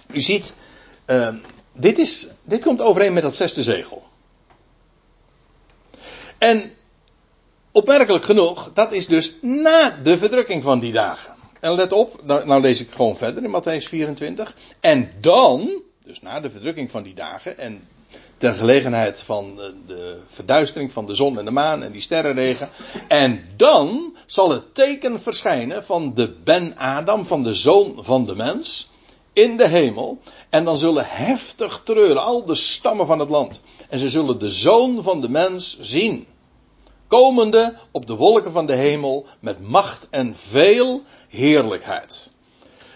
U 0.08 0.22
ziet, 0.22 0.54
uh, 1.06 1.28
dit, 1.74 2.00
is, 2.00 2.28
dit 2.44 2.62
komt 2.62 2.82
overeen 2.82 3.14
met 3.14 3.24
dat 3.24 3.36
zesde 3.36 3.64
zegel. 3.64 4.04
En 6.38 6.72
opmerkelijk 7.72 8.24
genoeg, 8.24 8.72
dat 8.74 8.94
is 8.94 9.08
dus 9.08 9.36
na 9.42 10.00
de 10.04 10.18
verdrukking 10.18 10.64
van 10.64 10.80
die 10.80 10.92
dagen. 10.92 11.37
En 11.60 11.72
let 11.72 11.92
op, 11.92 12.22
nou, 12.24 12.46
nou, 12.46 12.62
lees 12.62 12.82
ik 12.82 12.92
gewoon 12.92 13.18
verder 13.18 13.44
in 13.44 13.62
Matthäus 13.62 13.88
24. 13.88 14.56
En 14.80 15.12
dan, 15.22 15.82
dus 16.04 16.22
na 16.22 16.40
de 16.40 16.50
verdrukking 16.50 16.92
van 16.92 17.04
die 17.04 17.14
dagen 17.14 17.58
en 17.58 17.88
ter 18.38 18.54
gelegenheid 18.54 19.22
van 19.22 19.56
de, 19.56 19.74
de 19.88 20.20
verduistering 20.28 20.92
van 20.92 21.06
de 21.06 21.14
zon 21.14 21.40
en 21.40 21.46
de 21.46 21.52
maan 21.52 21.84
en 21.84 21.92
die 21.92 22.02
sterrenregen. 22.02 22.70
En 23.08 23.46
dan 23.56 24.16
zal 24.26 24.50
het 24.50 24.76
teken 24.76 25.22
verschijnen 25.22 25.84
van 25.84 26.14
de 26.14 26.30
Ben-Adam, 26.44 27.26
van 27.26 27.44
de 27.44 27.54
zoon 27.54 27.96
van 27.98 28.26
de 28.26 28.36
mens, 28.36 28.90
in 29.34 29.58
de 29.58 29.68
hemel. 29.68 30.20
En 30.50 30.64
dan 30.64 30.78
zullen 30.78 31.06
heftig 31.08 31.82
treuren 31.84 32.24
al 32.24 32.46
de 32.46 32.56
stammen 32.56 33.08
van 33.08 33.20
het 33.20 33.30
land. 33.30 33.62
En 33.90 34.00
ze 34.00 34.10
zullen 34.10 34.40
de 34.40 34.52
zoon 34.52 35.04
van 35.04 35.22
de 35.22 35.30
mens 35.30 35.78
zien. 35.80 36.28
Komende 37.08 37.74
op 37.92 38.06
de 38.06 38.16
wolken 38.16 38.52
van 38.52 38.66
de 38.66 38.76
hemel 38.76 39.26
met 39.40 39.68
macht 39.68 40.08
en 40.10 40.36
veel 40.36 41.02
heerlijkheid. 41.30 42.32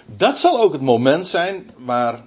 Dat 0.05 0.39
zal 0.39 0.59
ook 0.59 0.71
het 0.71 0.81
moment 0.81 1.27
zijn 1.27 1.71
waar 1.77 2.23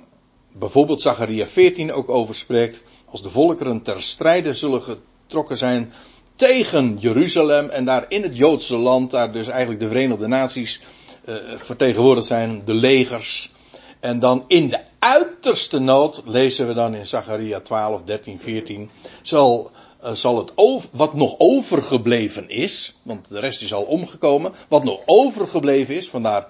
bijvoorbeeld 0.53 1.01
Zacharia 1.01 1.47
14 1.47 1.93
ook 1.93 2.09
over 2.09 2.35
spreekt. 2.35 2.83
Als 3.11 3.23
de 3.23 3.31
volkeren 3.31 3.83
ter 3.83 4.03
strijde 4.03 4.55
zullen 4.55 4.83
getrokken 4.83 5.57
zijn 5.57 5.93
tegen 6.37 6.97
Jeruzalem 6.99 7.69
en 7.69 7.85
daar 7.85 8.05
in 8.09 8.23
het 8.23 8.37
Joodse 8.37 8.77
land, 8.77 9.11
daar 9.11 9.33
dus 9.33 9.47
eigenlijk 9.47 9.81
de 9.81 9.89
Verenigde 9.89 10.27
Naties 10.27 10.81
uh, 11.29 11.35
vertegenwoordigd 11.57 12.27
zijn, 12.27 12.63
de 12.65 12.75
legers. 12.75 13.53
En 14.01 14.19
dan 14.19 14.45
in 14.47 14.69
de 14.69 14.81
uiterste 14.99 15.79
nood, 15.79 16.23
lezen 16.25 16.67
we 16.67 16.75
dan 16.75 16.95
in 16.95 17.07
Zacharia 17.07 17.61
12, 17.61 18.03
13, 18.03 18.41
14, 18.41 18.91
zal 19.23 19.71
zal 20.13 20.37
het 20.37 20.53
over, 20.55 20.89
wat 20.93 21.15
nog 21.15 21.35
overgebleven 21.39 22.49
is, 22.49 22.97
want 23.03 23.29
de 23.29 23.41
rest 23.41 23.63
is 23.63 23.75
al 23.75 23.83
omgekomen, 23.83 24.53
wat 24.69 24.85
nog 24.85 25.01
overgebleven 25.05 25.95
is, 25.95 26.09
vandaar 26.09 26.47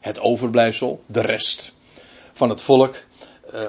het 0.00 0.20
overblijfsel, 0.20 1.02
de 1.06 1.20
rest 1.20 1.72
van 2.32 2.48
het 2.48 2.62
volk, 2.62 2.96
uh, 3.54 3.60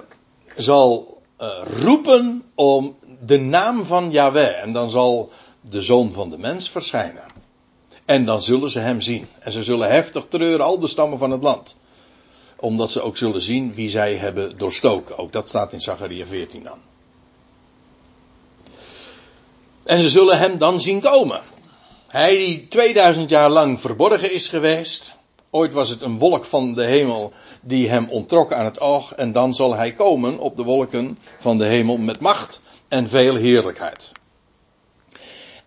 zal 0.57 1.21
uh, 1.41 1.61
roepen 1.81 2.43
om 2.55 2.97
de 3.25 3.39
naam 3.39 3.85
van 3.85 4.11
Yahweh. 4.11 4.61
En 4.61 4.73
dan 4.73 4.89
zal 4.89 5.31
de 5.61 5.81
zoon 5.81 6.11
van 6.11 6.29
de 6.29 6.37
mens 6.37 6.69
verschijnen. 6.69 7.23
En 8.05 8.25
dan 8.25 8.41
zullen 8.41 8.69
ze 8.69 8.79
hem 8.79 9.01
zien. 9.01 9.27
En 9.39 9.51
ze 9.51 9.63
zullen 9.63 9.91
heftig 9.91 10.25
treuren, 10.29 10.65
al 10.65 10.79
de 10.79 10.87
stammen 10.87 11.19
van 11.19 11.31
het 11.31 11.43
land. 11.43 11.77
Omdat 12.59 12.91
ze 12.91 13.01
ook 13.01 13.17
zullen 13.17 13.41
zien 13.41 13.73
wie 13.73 13.89
zij 13.89 14.15
hebben 14.15 14.57
doorstoken. 14.57 15.17
Ook 15.17 15.33
dat 15.33 15.49
staat 15.49 15.73
in 15.73 15.81
Zachariah 15.81 16.27
14 16.27 16.63
dan. 16.63 16.88
En 19.89 20.01
ze 20.01 20.09
zullen 20.09 20.37
hem 20.37 20.57
dan 20.57 20.79
zien 20.79 21.01
komen. 21.01 21.41
Hij 22.07 22.37
die 22.37 22.67
2000 22.67 23.29
jaar 23.29 23.49
lang 23.49 23.81
verborgen 23.81 24.33
is 24.33 24.47
geweest. 24.47 25.17
Ooit 25.49 25.73
was 25.73 25.89
het 25.89 26.01
een 26.01 26.17
wolk 26.17 26.45
van 26.45 26.73
de 26.73 26.83
hemel 26.83 27.33
die 27.61 27.89
hem 27.89 28.09
ontrok 28.09 28.53
aan 28.53 28.65
het 28.65 28.79
oog. 28.79 29.13
En 29.13 29.31
dan 29.31 29.53
zal 29.55 29.75
hij 29.75 29.93
komen 29.93 30.39
op 30.39 30.57
de 30.57 30.63
wolken 30.63 31.19
van 31.39 31.57
de 31.57 31.65
hemel 31.65 31.97
met 31.97 32.19
macht 32.19 32.61
en 32.87 33.09
veel 33.09 33.35
heerlijkheid. 33.35 34.11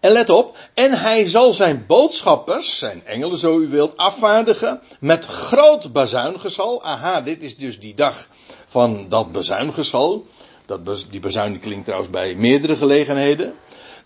En 0.00 0.11
let 0.11 0.31
op, 0.31 0.57
en 0.75 0.93
hij 0.93 1.29
zal 1.29 1.52
zijn 1.52 1.85
boodschappers, 1.87 2.79
zijn 2.79 3.07
engelen 3.07 3.38
zo 3.38 3.59
u 3.59 3.69
wilt, 3.69 3.97
afvaardigen 3.97 4.81
met 5.00 5.25
groot 5.25 5.93
bazuingeschal. 5.93 6.83
Aha, 6.83 7.21
dit 7.21 7.43
is 7.43 7.57
dus 7.57 7.81
die 7.81 7.95
dag 7.95 8.29
van 8.67 9.07
dat 9.09 9.33
bazuingeschal. 9.33 10.26
Dat, 10.67 11.07
die 11.11 11.21
bazuin 11.21 11.59
klinkt 11.59 11.85
trouwens 11.85 12.11
bij 12.11 12.35
meerdere 12.35 12.76
gelegenheden. 12.76 13.55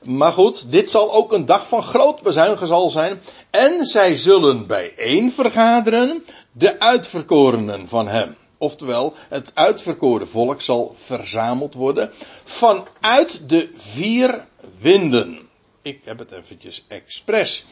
Maar 0.07 0.33
goed, 0.33 0.73
dit 0.73 0.91
zal 0.91 1.13
ook 1.13 1.33
een 1.33 1.45
dag 1.45 1.69
van 1.69 1.83
groot 1.83 2.23
bezuiniging 2.23 2.91
zijn. 2.91 3.21
En 3.51 3.87
zij 3.87 4.17
zullen 4.17 4.67
bijeen 4.67 5.33
vergaderen 5.33 6.25
de 6.53 6.81
uitverkorenen 6.81 7.89
van 7.89 8.09
hem. 8.09 8.37
Oftewel, 8.59 9.15
het 9.29 9.51
uitverkoren 9.55 10.29
volk 10.29 10.61
zal 10.61 10.95
verzameld 10.99 11.75
worden 11.75 12.11
vanuit 12.45 13.49
de 13.49 13.71
vier 13.77 14.47
winden. 14.79 15.49
Ik 15.83 16.01
heb 16.05 16.19
het 16.19 16.33
eventjes 16.33 16.85
expres 16.89 17.65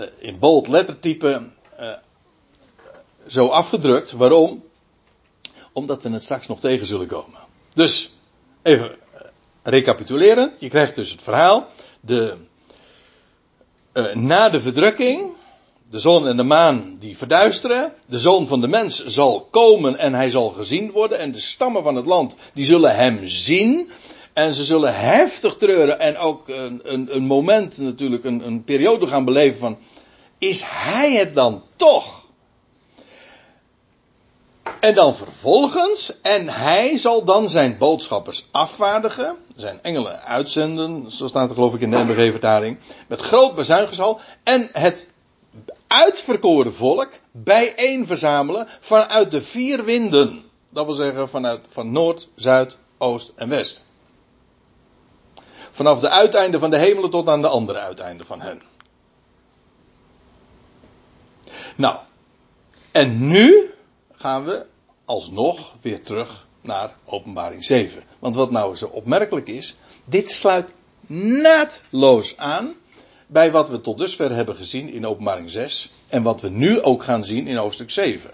uh, 0.00 0.06
in 0.18 0.38
bold 0.38 0.68
lettertype 0.68 1.42
uh, 1.80 1.92
zo 3.26 3.46
afgedrukt. 3.46 4.12
Waarom? 4.12 4.64
Omdat 5.72 6.02
we 6.02 6.10
het 6.10 6.22
straks 6.22 6.46
nog 6.46 6.60
tegen 6.60 6.86
zullen 6.86 7.06
komen. 7.06 7.40
Dus, 7.74 8.12
even 8.62 8.96
recapituleren. 9.62 10.52
Je 10.58 10.68
krijgt 10.68 10.94
dus 10.94 11.10
het 11.10 11.22
verhaal. 11.22 11.68
De, 12.00 12.36
uh, 13.94 14.14
na 14.14 14.48
de 14.48 14.60
verdrukking. 14.60 15.38
De 15.90 15.98
zon 15.98 16.26
en 16.26 16.36
de 16.36 16.42
maan 16.42 16.96
die 16.98 17.16
verduisteren. 17.16 17.94
De 18.06 18.18
zoon 18.18 18.46
van 18.46 18.60
de 18.60 18.68
mens 18.68 19.04
zal 19.06 19.48
komen 19.50 19.98
en 19.98 20.14
hij 20.14 20.30
zal 20.30 20.48
gezien 20.48 20.90
worden. 20.90 21.18
En 21.18 21.32
de 21.32 21.40
stammen 21.40 21.82
van 21.82 21.94
het 21.94 22.06
land 22.06 22.34
die 22.54 22.64
zullen 22.64 22.96
hem 22.96 23.20
zien. 23.24 23.90
En 24.32 24.54
ze 24.54 24.64
zullen 24.64 24.96
heftig 24.96 25.56
treuren 25.56 26.00
en 26.00 26.16
ook 26.16 26.48
een, 26.48 26.80
een, 26.82 27.16
een 27.16 27.22
moment 27.22 27.78
natuurlijk, 27.78 28.24
een, 28.24 28.46
een 28.46 28.64
periode 28.64 29.06
gaan 29.06 29.24
beleven 29.24 29.58
van. 29.58 29.78
Is 30.38 30.62
hij 30.66 31.12
het 31.12 31.34
dan 31.34 31.62
toch? 31.76 32.20
En 34.80 34.94
dan 34.94 35.16
vervolgens, 35.16 36.20
en 36.22 36.48
hij 36.48 36.98
zal 36.98 37.24
dan 37.24 37.48
zijn 37.48 37.78
boodschappers 37.78 38.46
afvaardigen, 38.50 39.36
zijn 39.60 39.82
engelen 39.82 40.22
uitzenden, 40.22 41.10
zo 41.10 41.26
staat 41.26 41.48
er 41.48 41.54
geloof 41.54 41.74
ik 41.74 41.80
in 41.80 41.90
de 41.90 42.04
MBG-vertaling, 42.04 42.78
met 43.06 43.20
groot 43.20 43.54
bezuingezal, 43.54 44.20
en 44.42 44.68
het 44.72 45.06
uitverkoren 45.86 46.74
volk 46.74 47.08
bijeen 47.30 48.06
verzamelen 48.06 48.68
vanuit 48.80 49.30
de 49.30 49.42
vier 49.42 49.84
winden. 49.84 50.44
Dat 50.72 50.84
wil 50.84 50.94
zeggen 50.94 51.28
vanuit 51.28 51.66
van 51.70 51.92
noord, 51.92 52.28
zuid, 52.34 52.76
oost 52.98 53.32
en 53.36 53.48
west. 53.48 53.84
Vanaf 55.70 56.00
de 56.00 56.10
uiteinden 56.10 56.60
van 56.60 56.70
de 56.70 56.78
hemelen 56.78 57.10
tot 57.10 57.28
aan 57.28 57.42
de 57.42 57.48
andere 57.48 57.78
uiteinden 57.78 58.26
van 58.26 58.40
hen. 58.40 58.62
Nou, 61.76 61.96
en 62.92 63.28
nu 63.28 63.74
gaan 64.12 64.44
we 64.44 64.66
alsnog 65.04 65.74
weer 65.80 66.04
terug 66.04 66.46
naar 66.60 66.94
openbaring 67.04 67.64
7. 67.64 68.02
Want 68.18 68.34
wat 68.34 68.50
nou 68.50 68.76
zo 68.76 68.86
opmerkelijk 68.86 69.48
is, 69.48 69.76
dit 70.04 70.30
sluit 70.30 70.70
naadloos 71.06 72.36
aan 72.36 72.74
bij 73.26 73.50
wat 73.50 73.68
we 73.68 73.80
tot 73.80 73.98
dusver 73.98 74.34
hebben 74.34 74.56
gezien 74.56 74.92
in 74.92 75.06
openbaring 75.06 75.50
6 75.50 75.90
en 76.08 76.22
wat 76.22 76.40
we 76.40 76.48
nu 76.48 76.80
ook 76.80 77.02
gaan 77.02 77.24
zien 77.24 77.46
in 77.46 77.56
hoofdstuk 77.56 77.90
7. 77.90 78.30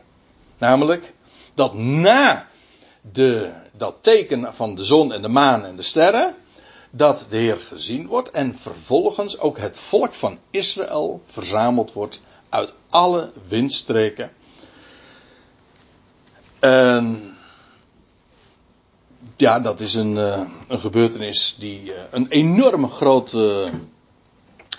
Namelijk 0.59 1.15
dat 1.55 1.75
na 1.75 2.49
de, 3.13 3.51
dat 3.73 3.97
teken 4.01 4.55
van 4.55 4.75
de 4.75 4.85
zon 4.85 5.13
en 5.13 5.23
de 5.23 5.29
maan 5.29 5.65
en 5.65 5.77
de 5.77 5.83
sterren, 5.83 6.35
dat 6.91 7.27
de 7.31 7.37
Heer 7.37 7.57
gezien 7.57 8.07
wordt 8.07 8.31
en 8.31 8.59
vervolgens 8.59 9.39
ook 9.39 9.59
het 9.59 9.79
volk 9.79 10.15
van 10.15 10.39
Israël 10.51 11.23
verzameld 11.27 11.93
wordt 11.93 12.21
uit 12.49 12.73
alle 12.91 13.33
windstreken 13.49 14.31
en 16.59 17.36
ja, 19.37 19.61
dat 19.61 19.81
is 19.81 19.95
een, 19.95 20.17
uh, 20.17 20.41
een 20.69 20.81
gebeurtenis 20.81 21.57
die 21.59 21.83
uh, 21.83 21.95
een 22.11 22.27
enorm 22.29 22.89
grote 22.89 23.69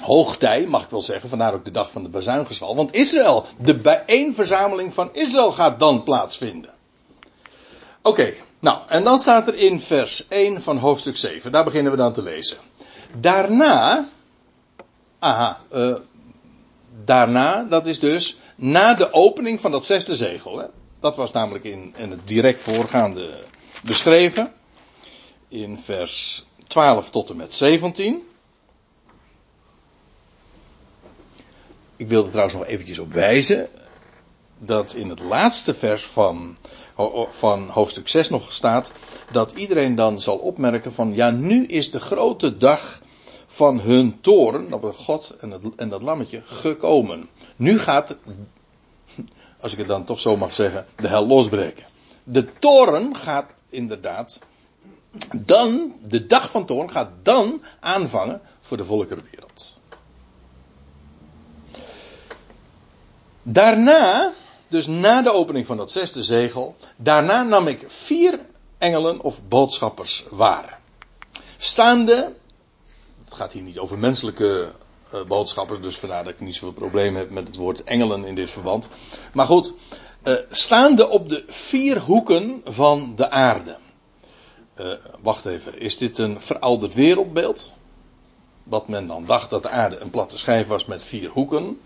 hoogtij, 0.02 0.68
mag 0.68 0.84
ik 0.84 0.90
wel 0.90 1.02
zeggen, 1.02 1.30
vandaar 1.30 1.54
ook 1.54 1.66
de 1.66 1.72
dag 1.72 1.92
van 1.92 2.04
de 2.04 2.10
bazuingeschal. 2.10 2.76
Want 2.76 2.96
Israël, 2.96 3.46
de 3.58 3.76
bijeenverzameling 3.76 4.94
van 4.94 5.10
Israël 5.14 5.52
gaat 5.52 5.80
dan 5.80 6.04
plaatsvinden. 6.04 6.74
Oké, 8.02 8.34
nou, 8.60 8.80
en 8.88 9.04
dan 9.04 9.20
staat 9.20 9.48
er 9.48 9.56
in 9.56 9.82
vers 9.82 10.28
1 10.28 10.62
van 10.62 10.78
hoofdstuk 10.78 11.18
7, 11.18 11.52
daar 11.52 11.64
beginnen 11.64 11.92
we 11.92 11.98
dan 11.98 12.14
te 12.14 12.22
lezen. 12.22 12.58
Daarna, 13.20 14.10
aha, 15.20 15.62
daarna, 17.06 17.64
dat 17.64 17.86
is 17.86 18.00
dus 18.00 18.38
na 18.56 18.94
de 18.94 19.14
opening 19.14 19.62
van 19.62 19.72
dat 19.72 19.86
zesde 19.86 20.16
zegel. 20.16 20.58
Hè? 20.58 20.66
Dat 21.00 21.16
was 21.16 21.32
namelijk 21.32 21.66
in, 21.66 21.94
in 21.98 22.12
het 22.12 22.28
direct 22.28 22.62
voorgaande 22.62 23.30
beschreven. 23.84 24.54
In 25.48 25.80
vers 25.80 26.46
12 26.68 27.10
tot 27.10 27.30
en 27.30 27.36
met 27.36 27.54
17. 27.54 28.28
Ik 31.96 32.08
wil 32.08 32.24
er 32.24 32.30
trouwens 32.30 32.58
nog 32.58 32.66
eventjes 32.66 33.00
op 33.00 33.12
wijzen 33.14 33.70
dat 34.60 34.94
in 34.94 35.10
het 35.10 35.20
laatste 35.20 35.74
vers 35.74 36.04
van, 36.04 36.58
van 37.30 37.70
hoofdstuk 37.70 38.08
6 38.08 38.30
nog 38.30 38.54
staat 38.54 38.92
dat 39.32 39.52
iedereen 39.52 39.96
dan 39.96 40.22
zal 40.22 40.38
opmerken 40.38 40.94
van 40.94 41.14
ja, 41.14 41.30
nu 41.30 41.66
is 41.66 41.92
de 41.92 42.00
grote 42.00 42.58
dag 42.58 43.02
van 43.46 43.80
hun 43.80 44.22
toren, 44.22 44.70
dat 44.70 44.82
wordt 44.82 44.98
God 44.98 45.36
en, 45.40 45.52
het, 45.52 45.62
en 45.76 45.90
dat 45.90 46.02
lammetje, 46.02 46.42
gekomen. 46.46 47.30
Nu 47.56 47.80
gaat, 47.80 48.18
als 49.62 49.72
ik 49.72 49.78
het 49.78 49.88
dan 49.88 50.04
toch 50.04 50.20
zo 50.20 50.38
mag 50.38 50.54
zeggen, 50.54 50.86
de 50.96 51.08
hel 51.08 51.28
losbreken. 51.28 51.86
De 52.30 52.54
toren 52.60 53.16
gaat 53.16 53.50
inderdaad 53.70 54.40
dan, 55.36 55.94
de 56.02 56.26
dag 56.26 56.50
van 56.50 56.66
toren 56.66 56.92
gaat 56.92 57.10
dan 57.24 57.64
aanvangen 57.80 58.42
voor 58.62 58.78
de 58.78 58.86
volkerenwereld. 58.86 59.78
Daarna, 63.44 64.34
dus 64.68 64.88
na 64.88 65.22
de 65.22 65.32
opening 65.32 65.66
van 65.66 65.78
dat 65.78 65.92
zesde 65.92 66.24
zegel, 66.24 66.76
daarna 66.96 67.44
nam 67.44 67.68
ik 67.68 67.84
vier 67.88 68.40
engelen 68.78 69.22
of 69.22 69.48
boodschappers 69.48 70.26
waar. 70.30 70.80
Staande, 71.58 72.34
het 73.24 73.34
gaat 73.34 73.52
hier 73.52 73.62
niet 73.62 73.80
over 73.80 73.98
menselijke 73.98 74.72
uh, 75.14 75.24
boodschappers, 75.24 75.82
dus 75.82 75.98
vandaar 75.98 76.24
dat 76.24 76.34
ik 76.34 76.40
niet 76.40 76.56
zoveel 76.56 76.74
probleem 76.74 77.16
heb 77.16 77.30
met 77.30 77.48
het 77.48 77.56
woord 77.56 77.84
engelen 77.84 78.26
in 78.26 78.36
dit 78.36 78.52
verband. 78.52 78.88
Maar 79.34 79.46
goed, 79.46 79.74
uh, 80.24 80.34
staande 80.50 81.08
op 81.08 81.30
de 81.30 81.44
vier 81.48 82.00
hoeken 82.00 82.62
van 82.66 83.14
de 83.16 83.30
aarde. 83.30 83.78
Uh, 84.82 84.92
wacht 85.22 85.46
even, 85.46 85.80
is 85.80 85.98
dit 85.98 86.18
een 86.18 86.42
verouderd 86.42 86.94
wereldbeeld? 86.94 87.74
Wat 88.64 88.88
men 88.88 89.08
dan 89.08 89.26
dacht 89.26 89.50
dat 89.50 89.64
de 89.64 89.70
aarde 89.70 90.00
een 90.00 90.10
platte 90.10 90.38
schijf 90.38 90.68
was 90.68 90.86
met 90.86 91.04
vier 91.04 91.30
hoeken. 91.30 91.80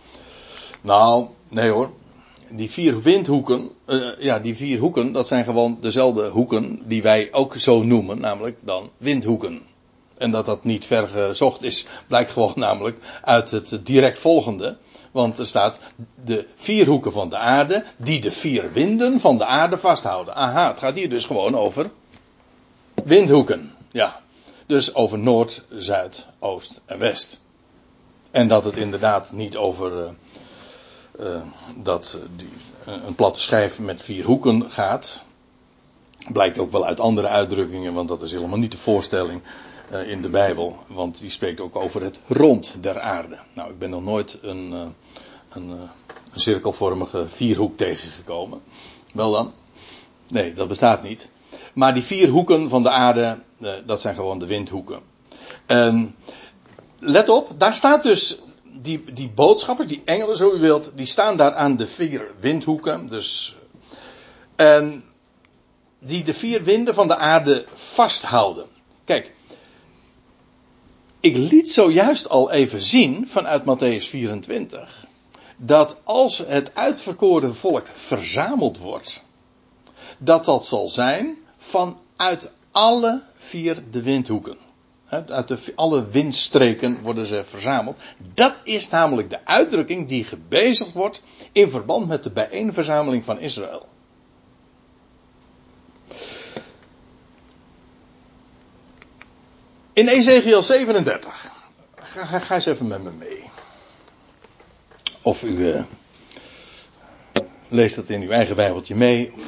Nou, 0.82 1.28
nee 1.50 1.70
hoor. 1.70 1.92
Die 2.52 2.72
vier 2.72 3.02
windhoeken, 3.02 3.70
uh, 3.86 4.08
ja, 4.20 4.40
die 4.40 4.56
vier 4.56 4.80
hoeken, 4.80 5.12
dat 5.12 5.28
zijn 5.28 5.44
gewoon 5.44 5.78
dezelfde 5.82 6.30
hoeken 6.30 6.82
die 6.88 7.02
wij 7.02 7.34
ook 7.34 7.56
zo 7.56 7.84
noemen, 7.84 8.20
namelijk 8.20 8.58
dan 8.62 8.90
windhoeken. 8.98 9.62
En 10.18 10.32
dat 10.32 10.46
dat 10.46 10.64
niet 10.64 10.86
ver 10.86 11.08
gezocht 11.08 11.64
is, 11.64 11.86
blijkt 12.08 12.32
gewoon 12.32 12.54
namelijk 12.56 12.98
uit 13.24 13.52
het 13.52 13.80
direct 13.84 14.20
volgende. 14.20 14.78
Want 15.12 15.38
er 15.38 15.48
staat 15.48 15.80
de 16.24 16.46
vier 16.56 16.88
hoeken 16.88 17.12
van 17.12 17.30
de 17.30 17.38
aarde, 17.38 17.86
die 17.98 18.22
de 18.22 18.32
vier 18.32 18.74
winden 18.74 19.20
van 19.20 19.38
de 19.38 19.46
aarde 19.46 19.78
vasthouden. 19.78 20.36
Aha, 20.36 20.68
het 20.68 20.80
gaat 20.80 20.96
hier 20.96 21.10
dus 21.10 21.26
gewoon 21.26 21.56
over 21.56 21.90
windhoeken. 23.04 23.76
Ja. 23.92 24.22
Dus 24.66 24.96
over 24.96 25.20
noord, 25.20 25.64
zuid, 25.70 26.28
oost 26.40 26.82
en 26.86 27.00
west. 27.00 27.40
En 28.32 28.48
dat 28.48 28.64
het 28.64 28.76
inderdaad 28.78 29.32
niet 29.32 29.56
over 29.56 29.98
uh, 29.98 30.10
uh, 31.20 31.42
dat 31.76 32.20
die, 32.36 32.50
uh, 32.88 32.94
een 33.06 33.16
platte 33.16 33.40
schijf 33.40 33.80
met 33.80 34.02
vier 34.02 34.26
hoeken 34.26 34.72
gaat. 34.72 35.26
Blijkt 36.32 36.60
ook 36.60 36.72
wel 36.72 36.86
uit 36.86 37.00
andere 37.00 37.28
uitdrukkingen, 37.28 37.94
want 37.94 38.08
dat 38.08 38.22
is 38.22 38.32
helemaal 38.32 38.58
niet 38.58 38.72
de 38.72 38.78
voorstelling 38.78 39.42
in 39.92 40.22
de 40.22 40.30
Bijbel. 40.30 40.78
Want 40.88 41.20
die 41.20 41.30
spreekt 41.30 41.60
ook 41.60 41.76
over 41.76 42.02
het 42.02 42.20
rond 42.28 42.78
der 42.82 43.00
aarde. 43.00 43.38
Nou, 43.54 43.72
ik 43.72 43.80
ben 43.80 43.90
nog 43.90 44.04
nooit 44.04 44.38
een, 44.42 44.72
een, 44.72 44.94
een 45.50 45.90
cirkelvormige 46.34 47.26
vierhoek 47.30 47.78
tegengekomen. 47.78 48.62
Wel 49.14 49.32
dan? 49.32 49.54
Nee, 50.28 50.54
dat 50.54 50.68
bestaat 50.68 51.04
niet. 51.04 51.30
Maar 51.74 51.94
die 51.94 52.04
vier 52.04 52.30
hoeken 52.30 52.70
van 52.70 52.84
de 52.84 52.90
aarde, 52.90 53.38
dat 53.86 54.02
zijn 54.02 54.16
gewoon 54.16 54.40
de 54.40 54.46
windhoeken. 54.46 55.00
En 55.66 56.16
let 57.00 57.30
op, 57.30 57.50
daar 57.58 57.74
staat 57.74 58.04
dus 58.04 58.38
die, 58.64 59.14
die 59.14 59.30
boodschappers, 59.30 59.88
die 59.88 60.02
engelen 60.06 60.38
zo 60.38 60.54
u 60.54 60.60
wilt, 60.60 60.92
die 60.96 61.06
staan 61.06 61.38
daar 61.38 61.54
aan 61.54 61.78
de 61.78 61.88
vier 61.88 62.32
windhoeken. 62.40 63.08
Dus, 63.08 63.56
en 64.56 65.04
die 66.00 66.24
de 66.24 66.34
vier 66.34 66.64
winden 66.64 66.94
van 66.94 67.08
de 67.08 67.18
aarde 67.18 67.66
vasthouden. 67.74 68.66
Kijk, 69.06 69.34
ik 71.22 71.36
liet 71.36 71.72
zojuist 71.72 72.30
al 72.30 72.52
even 72.52 72.82
zien 72.82 73.28
vanuit 73.28 73.64
Matthäus 73.64 74.10
24 74.10 75.06
dat 75.58 75.98
als 76.04 76.38
het 76.38 76.76
uitverkoren 76.76 77.56
volk 77.56 77.88
verzameld 77.94 78.78
wordt, 78.78 79.24
dat 80.18 80.46
dat 80.46 80.66
zal 80.66 80.90
zijn 80.90 81.38
vanuit 81.58 82.50
alle 82.72 83.22
vier 83.38 83.84
de 83.92 84.02
windhoeken. 84.02 84.58
Uit 85.10 85.48
de, 85.48 85.58
alle 85.76 86.10
windstreken 86.10 87.02
worden 87.02 87.26
ze 87.26 87.44
verzameld. 87.44 88.00
Dat 88.34 88.60
is 88.64 88.90
namelijk 88.90 89.30
de 89.30 89.46
uitdrukking 89.46 90.08
die 90.08 90.24
gebezigd 90.24 90.94
wordt 90.94 91.22
in 91.52 91.70
verband 91.70 92.08
met 92.08 92.24
de 92.24 92.32
bijeenverzameling 92.32 93.26
van 93.26 93.40
Israël. 93.40 93.86
In 100.02 100.08
Ezekiel 100.08 100.64
37. 100.64 101.52
Ga, 102.00 102.56
eens 102.56 102.66
even 102.66 102.88
met 102.88 103.04
me 103.04 103.12
mee. 103.12 103.50
Of 105.22 105.44
u 105.44 105.48
uh, 105.48 105.84
leest 107.68 107.96
dat 107.96 108.10
in 108.10 108.22
uw 108.22 108.30
eigen 108.30 108.56
bijbeltje 108.56 108.96
mee. 108.96 109.32
Of 109.36 109.42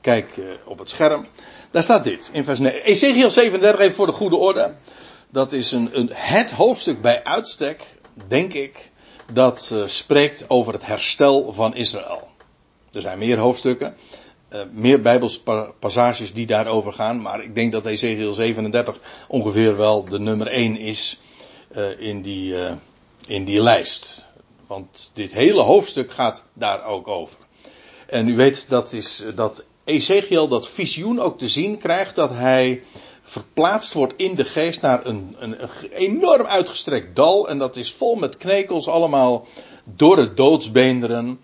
kijk 0.00 0.36
uh, 0.36 0.44
op 0.64 0.78
het 0.78 0.88
scherm. 0.88 1.26
Daar 1.70 1.82
staat 1.82 2.04
dit 2.04 2.30
in 2.32 2.44
vers 2.44 2.58
9. 2.58 2.82
Ezekiel 2.82 3.30
37 3.30 3.80
even 3.80 3.94
voor 3.94 4.06
de 4.06 4.12
goede 4.12 4.36
orde. 4.36 4.74
Dat 5.30 5.52
is 5.52 5.72
een, 5.72 5.98
een, 5.98 6.10
het 6.12 6.50
hoofdstuk 6.50 7.00
bij 7.00 7.24
uitstek, 7.24 7.94
denk 8.28 8.52
ik, 8.52 8.90
dat 9.32 9.74
spreekt 9.86 10.44
over 10.48 10.72
het 10.72 10.86
herstel 10.86 11.52
van 11.52 11.74
Israël. 11.74 12.28
Er 12.92 13.00
zijn 13.00 13.18
meer 13.18 13.38
hoofdstukken, 13.38 13.96
uh, 14.52 14.60
meer 14.72 15.00
bijbelspassages 15.00 16.32
die 16.32 16.46
daarover 16.46 16.92
gaan, 16.92 17.20
maar 17.20 17.44
ik 17.44 17.54
denk 17.54 17.72
dat 17.72 17.86
Ezekiel 17.86 18.32
37 18.32 19.00
ongeveer 19.28 19.76
wel 19.76 20.04
de 20.04 20.18
nummer 20.18 20.46
1 20.46 20.76
is 20.76 21.20
uh, 21.76 22.00
in, 22.00 22.22
die, 22.22 22.54
in 23.26 23.44
die 23.44 23.60
lijst. 23.60 24.26
Want 24.66 25.10
dit 25.14 25.32
hele 25.32 25.62
hoofdstuk 25.62 26.10
gaat 26.10 26.44
daar 26.52 26.84
ook 26.84 27.08
over. 27.08 27.38
En 28.06 28.28
u 28.28 28.36
weet 28.36 28.68
dat, 28.68 28.92
is, 28.92 29.24
dat 29.34 29.64
Ezekiel 29.84 30.48
dat 30.48 30.68
visioen 30.68 31.20
ook 31.20 31.38
te 31.38 31.48
zien 31.48 31.78
krijgt 31.78 32.14
dat 32.14 32.30
hij 32.30 32.82
verplaatst 33.22 33.94
wordt 33.94 34.14
in 34.16 34.34
de 34.34 34.44
geest 34.44 34.80
naar 34.80 35.06
een, 35.06 35.36
een, 35.38 35.62
een, 35.62 35.68
enorm 35.90 36.46
uitgestrekt 36.46 37.16
dal. 37.16 37.48
En 37.48 37.58
dat 37.58 37.76
is 37.76 37.92
vol 37.92 38.14
met 38.14 38.36
knekels, 38.36 38.88
allemaal 38.88 39.46
door 39.84 40.18
het 40.18 40.36
doodsbeenderen. 40.36 41.40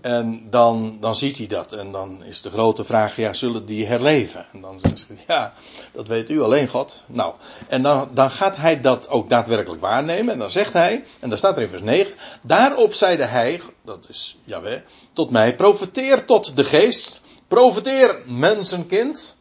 En 0.00 0.46
dan, 0.50 0.96
dan 1.00 1.14
ziet 1.14 1.38
hij 1.38 1.46
dat. 1.46 1.72
En 1.72 1.92
dan 1.92 2.24
is 2.24 2.40
de 2.42 2.50
grote 2.50 2.84
vraag, 2.84 3.16
ja, 3.16 3.32
zullen 3.32 3.66
die 3.66 3.86
herleven? 3.86 4.46
En 4.52 4.60
dan 4.60 4.80
zegt 4.82 5.06
hij, 5.08 5.16
ja, 5.26 5.52
dat 5.92 6.08
weet 6.08 6.30
u 6.30 6.40
alleen 6.40 6.68
God. 6.68 7.04
Nou, 7.06 7.34
en 7.68 7.82
dan, 7.82 8.08
dan 8.12 8.30
gaat 8.30 8.56
hij 8.56 8.80
dat 8.80 9.08
ook 9.08 9.28
daadwerkelijk 9.28 9.80
waarnemen. 9.80 10.32
En 10.32 10.38
dan 10.38 10.50
zegt 10.50 10.72
hij, 10.72 11.04
en 11.20 11.28
daar 11.28 11.38
staat 11.38 11.56
er 11.56 11.62
in 11.62 11.68
vers 11.68 11.82
9, 11.82 12.14
daarop 12.42 12.94
zeide 12.94 13.24
hij, 13.24 13.60
dat 13.84 14.06
is 14.08 14.38
Jaweh, 14.44 14.80
tot 15.12 15.30
mij, 15.30 15.54
profeteer 15.54 16.24
tot 16.24 16.56
de 16.56 16.64
geest, 16.64 17.20
profeteer 17.48 18.18
mensenkind, 18.26 19.36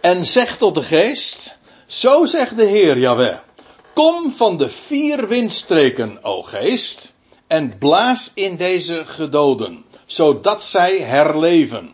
en 0.00 0.26
zeg 0.26 0.56
tot 0.56 0.74
de 0.74 0.82
geest, 0.82 1.58
zo 1.86 2.24
zegt 2.24 2.56
de 2.56 2.64
Heer 2.64 2.98
Jaweh, 2.98 3.38
kom 3.94 4.32
van 4.32 4.56
de 4.56 4.68
vier 4.68 5.28
windstreken, 5.28 6.24
o 6.24 6.42
geest, 6.42 7.07
en 7.48 7.78
blaas 7.78 8.30
in 8.34 8.56
deze 8.56 9.04
gedoden, 9.04 9.84
zodat 10.06 10.62
zij 10.62 10.98
herleven. 10.98 11.92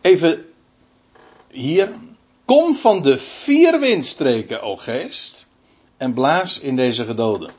Even 0.00 0.52
hier, 1.50 1.92
kom 2.44 2.74
van 2.74 3.02
de 3.02 3.18
vier 3.18 3.80
windstreken, 3.80 4.62
o 4.62 4.76
geest, 4.76 5.46
en 5.96 6.14
blaas 6.14 6.58
in 6.58 6.76
deze 6.76 7.04
gedoden. 7.04 7.52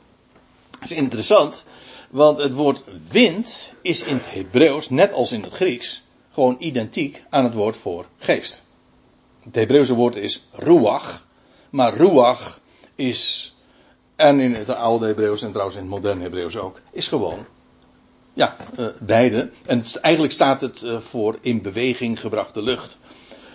Dat 0.70 0.90
is 0.90 0.96
interessant, 0.96 1.64
want 2.10 2.38
het 2.38 2.52
woord 2.52 2.84
wind 3.10 3.72
is 3.82 4.02
in 4.02 4.16
het 4.16 4.32
Hebreeuws, 4.32 4.88
net 4.88 5.12
als 5.12 5.32
in 5.32 5.42
het 5.42 5.52
Grieks, 5.52 6.02
gewoon 6.32 6.56
identiek 6.58 7.22
aan 7.30 7.44
het 7.44 7.54
woord 7.54 7.76
voor 7.76 8.06
geest. 8.18 8.62
Het 9.44 9.54
Hebreeuwse 9.54 9.94
woord 9.94 10.16
is 10.16 10.46
ruach, 10.52 11.26
maar 11.70 11.94
ruach 11.94 12.60
is, 12.94 13.54
en 14.16 14.40
in 14.40 14.54
het 14.54 14.74
oude 14.74 15.06
Hebreeuws 15.06 15.42
en 15.42 15.50
trouwens 15.50 15.76
in 15.76 15.82
het 15.82 15.90
moderne 15.90 16.22
Hebreeuws 16.22 16.56
ook, 16.56 16.80
is 16.92 17.08
gewoon, 17.08 17.46
ja, 18.32 18.56
uh, 18.78 18.86
beide. 19.00 19.50
En 19.66 19.82
eigenlijk 20.00 20.32
staat 20.32 20.60
het 20.60 20.82
uh, 20.82 21.00
voor 21.00 21.38
in 21.40 21.62
beweging 21.62 22.20
gebrachte 22.20 22.62
lucht. 22.62 22.98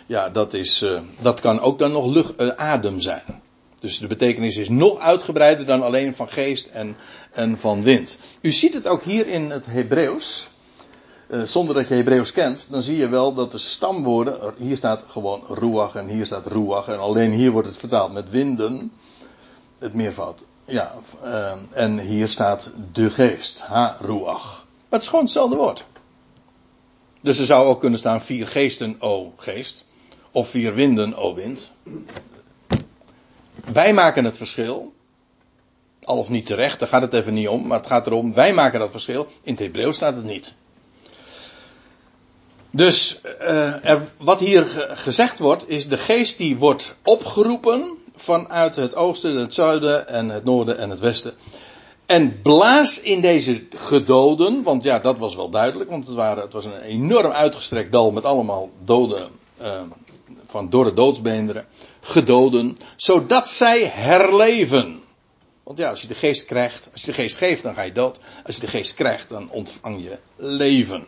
Ja, 0.06 0.30
dat, 0.30 0.54
is, 0.54 0.84
uh, 0.84 1.00
dat 1.22 1.40
kan 1.40 1.60
ook 1.60 1.80
dan 1.80 1.92
nog 1.92 2.06
lucht, 2.14 2.58
adem 2.58 3.00
zijn. 3.00 3.42
Dus 3.80 4.00
de 4.00 4.08
betekenis 4.08 4.58
is 4.58 4.70
nog 4.70 5.00
uitgebreider 5.00 5.66
dan 5.66 5.84
alleen 5.84 6.16
van 6.16 6.30
geest 6.30 6.68
en, 6.68 6.96
en 7.32 7.60
van 7.60 7.84
wind. 7.84 8.18
U 8.42 8.52
ziet 8.52 8.74
het 8.74 8.88
ook 8.88 9.04
hier 9.04 9.28
in 9.28 9.50
het 9.50 9.66
Hebreeuws. 9.66 10.50
Zonder 11.44 11.76
dat 11.76 11.88
je 11.88 11.94
Hebreeuws 11.94 12.32
kent, 12.32 12.68
dan 12.70 12.82
zie 12.82 12.98
je 12.98 13.10
wel 13.10 13.34
dat 13.34 13.52
de 13.52 13.58
stamwoorden. 13.58 14.54
Hier 14.58 14.78
staat 14.78 15.04
gewoon 15.08 15.44
ruach 15.48 15.96
en 15.96 16.08
hier 16.08 16.26
staat 16.26 16.46
ruach. 16.46 16.88
En 16.88 17.00
alleen 17.00 17.32
hier 17.32 17.52
wordt 17.52 17.68
het 17.68 17.78
vertaald 17.78 18.14
met 18.14 18.30
winden. 18.30 18.92
Het 19.80 19.94
meervoud. 19.94 20.44
Ja, 20.66 20.96
uh, 21.24 21.52
en 21.72 22.00
hier 22.00 22.28
staat 22.28 22.72
de 22.92 23.10
geest. 23.10 23.62
Ha, 23.62 23.98
ruach. 24.00 24.66
Maar 24.66 25.00
het 25.00 25.02
is 25.02 25.08
gewoon 25.08 25.24
hetzelfde 25.24 25.56
woord. 25.56 25.86
Dus 27.22 27.40
er 27.40 27.46
zou 27.46 27.68
ook 27.68 27.80
kunnen 27.80 28.00
staan 28.00 28.22
vier 28.22 28.48
geesten, 28.48 28.96
o 29.00 29.34
geest. 29.38 29.86
Of 30.32 30.50
vier 30.50 30.74
winden, 30.74 31.16
o 31.16 31.34
wind. 31.34 31.72
Wij 33.72 33.94
maken 33.94 34.26
het 34.26 34.38
verschil. 34.38 34.94
Al 36.04 36.18
of 36.18 36.30
niet 36.30 36.46
terecht, 36.46 36.80
daar 36.80 36.88
gaat 36.88 37.02
het 37.02 37.14
even 37.14 37.34
niet 37.34 37.48
om. 37.48 37.68
Maar 37.68 37.78
het 37.78 37.88
gaat 37.88 38.08
erom, 38.08 38.34
wij 38.34 38.54
maken 38.54 38.80
dat 38.80 38.92
verschil. 38.92 39.28
In 39.42 39.52
het 39.52 39.60
Hebreeuws 39.62 39.96
staat 39.96 40.16
het 40.16 40.26
niet. 40.26 40.56
Dus 42.72 43.20
er, 43.82 44.02
wat 44.18 44.40
hier 44.40 44.66
gezegd 44.90 45.40
wordt, 45.40 45.70
is 45.70 45.88
de 45.88 45.98
geest 45.98 46.38
die 46.38 46.58
wordt 46.58 46.96
opgeroepen 47.04 47.98
vanuit 48.22 48.76
het 48.76 48.96
oosten, 48.96 49.36
het 49.36 49.54
zuiden 49.54 50.08
en 50.08 50.30
het 50.30 50.44
noorden 50.44 50.78
en 50.78 50.90
het 50.90 51.00
westen. 51.00 51.34
En 52.06 52.42
blaas 52.42 53.02
in 53.02 53.22
deze 53.22 53.64
gedoden, 53.70 54.64
want 54.64 54.84
ja, 54.84 55.00
dat 55.00 55.18
was 55.18 55.36
wel 55.36 55.50
duidelijk, 55.50 55.90
want 55.90 56.08
het, 56.08 56.16
waren, 56.16 56.44
het 56.44 56.54
was 56.54 56.66
een 56.66 56.82
enorm 56.82 57.32
uitgestrekt 57.32 57.92
dal 57.92 58.12
met 58.12 58.26
allemaal 58.26 58.70
doden 58.84 59.30
uh, 59.62 59.82
van 60.48 60.70
dorre 60.70 60.94
doodsbeenderen 60.94 61.66
gedoden, 62.00 62.78
zodat 62.96 63.50
zij 63.50 63.92
herleven. 63.94 65.02
Want 65.64 65.78
ja, 65.78 65.90
als 65.90 66.02
je 66.02 66.08
de 66.08 66.16
geest 66.16 66.46
krijgt, 66.46 66.90
als 66.92 67.02
je 67.02 67.08
de 67.08 67.14
geest 67.14 67.38
geeft, 67.38 67.64
dan 67.64 67.76
ga 67.76 67.82
je 67.82 67.92
dood. 67.92 68.20
Als 68.46 68.56
je 68.56 68.62
de 68.62 68.68
geest 68.68 68.94
krijgt, 68.94 69.30
dan 69.30 69.50
ontvang 69.50 70.04
je 70.04 70.18
leven. 70.36 71.08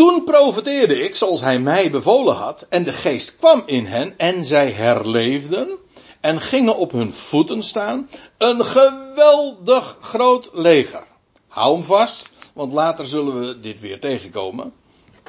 Toen 0.00 0.24
profeteerde 0.24 1.02
ik, 1.02 1.14
zoals 1.14 1.40
hij 1.40 1.58
mij 1.58 1.90
bevolen 1.90 2.34
had, 2.34 2.66
en 2.68 2.84
de 2.84 2.92
geest 2.92 3.36
kwam 3.36 3.62
in 3.66 3.86
hen, 3.86 4.14
en 4.18 4.44
zij 4.44 4.70
herleefden, 4.70 5.78
en 6.20 6.40
gingen 6.40 6.76
op 6.76 6.92
hun 6.92 7.14
voeten 7.14 7.62
staan, 7.62 8.10
een 8.38 8.64
geweldig 8.64 9.96
groot 10.00 10.50
leger. 10.52 11.02
Hou 11.48 11.74
hem 11.74 11.84
vast, 11.84 12.32
want 12.52 12.72
later 12.72 13.06
zullen 13.06 13.40
we 13.40 13.60
dit 13.60 13.80
weer 13.80 14.00
tegenkomen, 14.00 14.72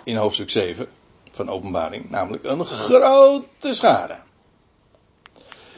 in 0.04 0.16
hoofdstuk 0.16 0.50
7 0.50 0.88
van 1.32 1.50
openbaring, 1.50 2.10
namelijk 2.10 2.44
een 2.44 2.66
grote 2.66 3.74
schade. 3.74 4.18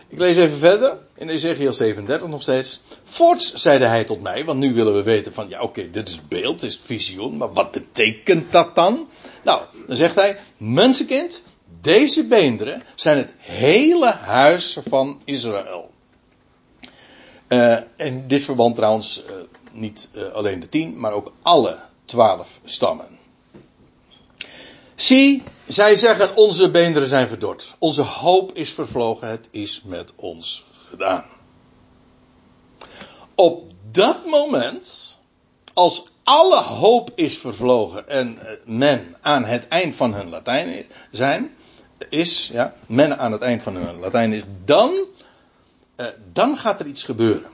Ik 0.08 0.19
lees 0.19 0.38
even 0.38 0.58
verder, 0.58 0.97
in 1.15 1.29
Ezekiel 1.29 1.73
37 1.73 2.27
nog 2.27 2.41
steeds. 2.41 2.82
Voorts 3.13 3.54
zeide 3.54 3.86
hij 3.86 4.04
tot 4.04 4.21
mij, 4.21 4.45
want 4.45 4.60
nu 4.60 4.73
willen 4.73 4.93
we 4.93 5.04
weten 5.04 5.34
van, 5.34 5.49
ja 5.49 5.62
oké, 5.62 5.91
dit 5.91 6.10
is 6.10 6.28
beeld, 6.28 6.60
dit 6.60 6.69
is 6.69 6.80
visioen, 6.84 7.38
maar 7.38 7.54
wat 7.54 7.71
betekent 7.71 8.52
dat 8.52 8.76
dan? 8.76 9.08
Nou, 9.43 9.62
dan 9.88 9.95
zegt 9.95 10.15
hij, 10.15 10.39
mensenkind, 10.58 11.43
deze 11.82 12.23
beenderen 12.23 12.84
zijn 12.95 13.17
het 13.17 13.34
hele 13.38 14.12
huis 14.12 14.78
van 14.89 15.21
Israël. 15.26 15.91
Uh, 17.47 17.78
in 17.95 18.28
dit 18.28 18.43
verband 18.43 18.76
trouwens 18.76 19.23
uh, 19.23 19.34
niet 19.71 20.10
uh, 20.13 20.32
alleen 20.32 20.60
de 20.60 20.69
tien, 20.69 20.99
maar 20.99 21.13
ook 21.13 21.32
alle 21.41 21.80
twaalf 22.06 22.60
stammen. 22.63 23.19
Zie, 24.95 25.43
zij 25.67 25.95
zeggen 25.95 26.36
onze 26.36 26.71
beenderen 26.71 27.08
zijn 27.08 27.28
verdord. 27.28 27.76
Onze 27.80 28.02
hoop 28.02 28.54
is 28.54 28.71
vervlogen, 28.71 29.28
het 29.28 29.47
is 29.52 29.82
met 29.86 30.12
ons 30.15 30.65
gedaan. 30.89 31.26
Op 33.36 33.72
dat 33.91 34.26
moment, 34.26 35.17
als 35.74 36.04
alle 36.24 36.62
hoop 36.62 37.12
is 37.15 37.38
vervlogen 37.38 38.08
en 38.08 38.38
men 38.65 39.15
aan 39.22 39.46
het 39.46 39.67
eind 39.67 39.96
van 39.96 40.13
hun 40.13 40.30
Latijn 40.30 40.86
zijn, 41.12 41.56
is, 42.10 42.50
ja, 42.54 42.74
men 42.88 43.17
aan 43.17 43.32
het 43.32 43.41
eind 43.41 43.63
van 43.63 43.76
hun 43.76 44.00
Latijn 44.00 44.34
is, 44.34 44.43
dan, 44.65 44.93
uh, 45.98 46.06
dan 46.34 46.58
gaat 46.58 46.80
er 46.80 46.88
iets 46.88 47.04
gebeuren. 47.04 47.50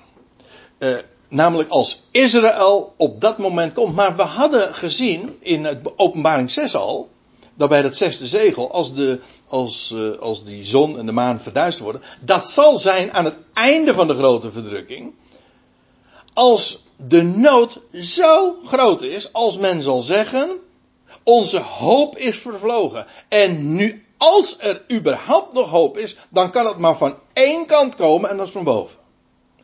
Uh, 0.79 0.97
namelijk 1.27 1.69
als 1.69 2.01
Israël 2.11 2.93
op 2.97 3.21
dat 3.21 3.37
moment 3.37 3.73
komt. 3.73 3.95
Maar 3.95 4.15
we 4.15 4.21
hadden 4.21 4.73
gezien 4.73 5.37
in 5.41 5.65
het 5.65 5.79
openbaring 5.95 6.51
6 6.51 6.75
al, 6.75 7.09
dat 7.55 7.69
bij 7.69 7.81
dat 7.81 7.95
zesde 7.95 8.27
zegel, 8.27 8.71
als, 8.71 8.93
de, 8.93 9.19
als, 9.47 9.95
als 10.19 10.43
die 10.43 10.65
zon 10.65 10.97
en 10.97 11.05
de 11.05 11.11
maan 11.11 11.41
verduisterd 11.41 11.83
worden, 11.83 12.09
dat 12.21 12.49
zal 12.49 12.77
zijn 12.77 13.13
aan 13.13 13.25
het 13.25 13.37
einde 13.53 13.93
van 13.93 14.07
de 14.07 14.15
grote 14.15 14.51
verdrukking. 14.51 15.13
Als 16.39 16.83
de 16.95 17.23
nood 17.23 17.81
zo 17.93 18.55
groot 18.65 19.01
is, 19.01 19.33
als 19.33 19.57
men 19.57 19.81
zal 19.81 20.01
zeggen, 20.01 20.59
onze 21.23 21.59
hoop 21.59 22.17
is 22.17 22.37
vervlogen. 22.37 23.05
En 23.27 23.75
nu, 23.75 24.05
als 24.17 24.55
er 24.59 24.85
überhaupt 24.91 25.53
nog 25.53 25.69
hoop 25.69 25.97
is, 25.97 26.17
dan 26.29 26.51
kan 26.51 26.65
het 26.65 26.77
maar 26.77 26.97
van 26.97 27.15
één 27.33 27.65
kant 27.65 27.95
komen 27.95 28.29
en 28.29 28.37
dat 28.37 28.47
is 28.47 28.51
van 28.51 28.63
boven. 28.63 28.99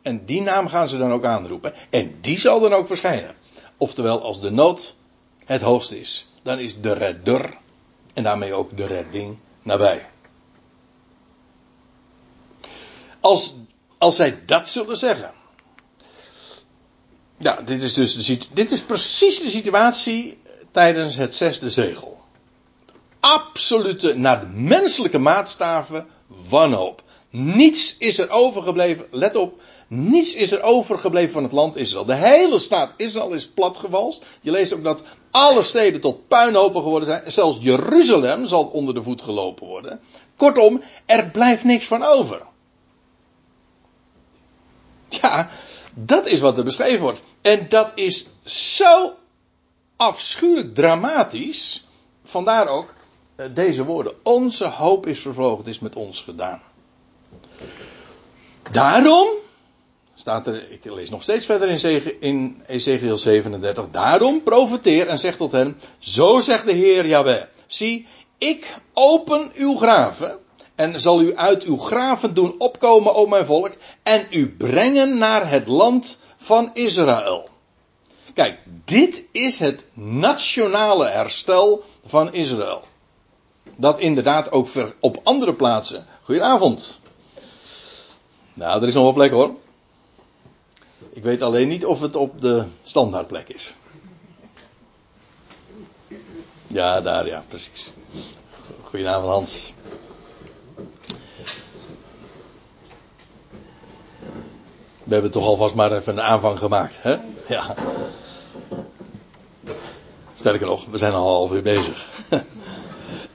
En 0.02 0.24
die 0.24 0.40
naam 0.40 0.68
gaan 0.68 0.88
ze 0.88 0.98
dan 0.98 1.12
ook 1.12 1.24
aanroepen. 1.24 1.72
En 1.90 2.18
die 2.20 2.38
zal 2.38 2.60
dan 2.60 2.72
ook 2.72 2.86
verschijnen. 2.86 3.34
Oftewel, 3.76 4.22
als 4.22 4.40
de 4.40 4.50
nood 4.50 4.94
het 5.44 5.62
hoogste 5.62 6.00
is, 6.00 6.28
dan 6.42 6.58
is 6.58 6.80
de 6.80 6.92
redder 6.92 7.58
en 8.14 8.22
daarmee 8.22 8.54
ook 8.54 8.76
de 8.76 8.86
redding 8.86 9.38
nabij. 9.62 10.08
Als, 13.20 13.54
als 13.98 14.16
zij 14.16 14.42
dat 14.46 14.68
zullen 14.68 14.96
zeggen. 14.96 15.44
Ja, 17.38 17.60
dit 17.64 17.82
is 17.82 17.94
dus 17.94 18.38
dit 18.52 18.70
is 18.70 18.82
precies 18.82 19.40
de 19.40 19.50
situatie 19.50 20.38
tijdens 20.70 21.16
het 21.16 21.34
zesde 21.34 21.70
zegel. 21.70 22.18
Absolute, 23.20 24.14
naar 24.14 24.40
de 24.40 24.46
menselijke 24.46 25.18
maatstaven, 25.18 26.06
wanhoop. 26.48 27.02
Niets 27.30 27.96
is 27.98 28.18
er 28.18 28.30
overgebleven, 28.30 29.06
let 29.10 29.36
op, 29.36 29.60
niets 29.86 30.34
is 30.34 30.52
er 30.52 30.62
overgebleven 30.62 31.32
van 31.32 31.42
het 31.42 31.52
land 31.52 31.76
Israël. 31.76 32.04
De 32.04 32.14
hele 32.14 32.58
staat 32.58 32.92
Israël 32.96 33.32
is 33.32 33.48
platgewalst. 33.48 34.24
Je 34.40 34.50
leest 34.50 34.74
ook 34.74 34.84
dat 34.84 35.02
alle 35.30 35.62
steden 35.62 36.00
tot 36.00 36.28
puinhopen 36.28 36.82
geworden 36.82 37.08
zijn. 37.08 37.32
Zelfs 37.32 37.58
Jeruzalem 37.60 38.46
zal 38.46 38.64
onder 38.64 38.94
de 38.94 39.02
voet 39.02 39.22
gelopen 39.22 39.66
worden. 39.66 40.00
Kortom, 40.36 40.82
er 41.06 41.26
blijft 41.26 41.64
niks 41.64 41.86
van 41.86 42.02
over. 42.02 42.42
Ja, 45.08 45.50
dat 45.98 46.28
is 46.28 46.40
wat 46.40 46.58
er 46.58 46.64
beschreven 46.64 47.00
wordt. 47.00 47.22
En 47.40 47.66
dat 47.68 47.92
is 47.94 48.26
zo 48.44 49.14
afschuwelijk 49.96 50.74
dramatisch. 50.74 51.86
Vandaar 52.24 52.68
ook 52.68 52.94
eh, 53.36 53.46
deze 53.54 53.84
woorden. 53.84 54.12
Onze 54.22 54.66
hoop 54.66 55.06
is 55.06 55.20
vervlogen, 55.20 55.58
het 55.58 55.66
is 55.66 55.78
met 55.78 55.96
ons 55.96 56.22
gedaan. 56.22 56.62
Daarom 58.70 59.28
staat 60.14 60.46
er, 60.46 60.70
ik 60.70 60.84
lees 60.84 61.10
nog 61.10 61.22
steeds 61.22 61.46
verder 61.46 61.68
in, 62.20 62.62
Ezekiel 62.66 63.16
37. 63.16 63.90
Daarom 63.90 64.42
profeteer 64.42 65.06
en 65.06 65.18
zeg 65.18 65.36
tot 65.36 65.52
hen, 65.52 65.80
zo 65.98 66.40
zegt 66.40 66.66
de 66.66 66.72
Heer 66.72 67.06
Jahweh. 67.06 67.42
Zie, 67.66 68.06
ik 68.38 68.76
open 68.92 69.50
uw 69.54 69.76
graven 69.76 70.38
en 70.76 71.00
zal 71.00 71.20
u 71.20 71.36
uit 71.36 71.62
uw 71.62 71.76
graven 71.76 72.34
doen 72.34 72.54
opkomen, 72.58 73.14
o 73.14 73.26
mijn 73.26 73.46
volk, 73.46 73.72
en 74.02 74.26
u 74.30 74.50
brengen 74.50 75.18
naar 75.18 75.50
het 75.50 75.68
land 75.68 76.18
van 76.36 76.70
Israël. 76.72 77.48
Kijk, 78.34 78.58
dit 78.84 79.24
is 79.32 79.58
het 79.58 79.84
nationale 79.94 81.06
herstel 81.06 81.84
van 82.04 82.32
Israël. 82.32 82.82
Dat 83.76 83.98
inderdaad 83.98 84.52
ook 84.52 84.68
op 85.00 85.20
andere 85.22 85.54
plaatsen. 85.54 86.06
Goedenavond. 86.22 87.00
Nou, 88.54 88.82
er 88.82 88.88
is 88.88 88.94
nog 88.94 89.02
wel 89.02 89.12
plek 89.12 89.30
hoor. 89.30 89.54
Ik 91.12 91.22
weet 91.22 91.42
alleen 91.42 91.68
niet 91.68 91.84
of 91.84 92.00
het 92.00 92.16
op 92.16 92.40
de 92.40 92.64
standaardplek 92.82 93.48
is. 93.48 93.74
Ja, 96.66 97.00
daar 97.00 97.26
ja, 97.26 97.44
precies. 97.48 97.92
Goedenavond 98.82 99.32
Hans. 99.32 99.72
We 105.06 105.12
hebben 105.12 105.30
toch 105.30 105.46
alvast 105.46 105.74
maar 105.74 105.92
even 105.92 106.12
een 106.12 106.24
aanvang 106.24 106.58
gemaakt, 106.58 106.98
hè? 107.00 107.16
Ja. 107.48 107.74
Sterker 110.34 110.66
nog, 110.66 110.84
we 110.90 110.98
zijn 110.98 111.12
al 111.12 111.28
half 111.28 111.52
uur 111.52 111.62
bezig. 111.62 112.08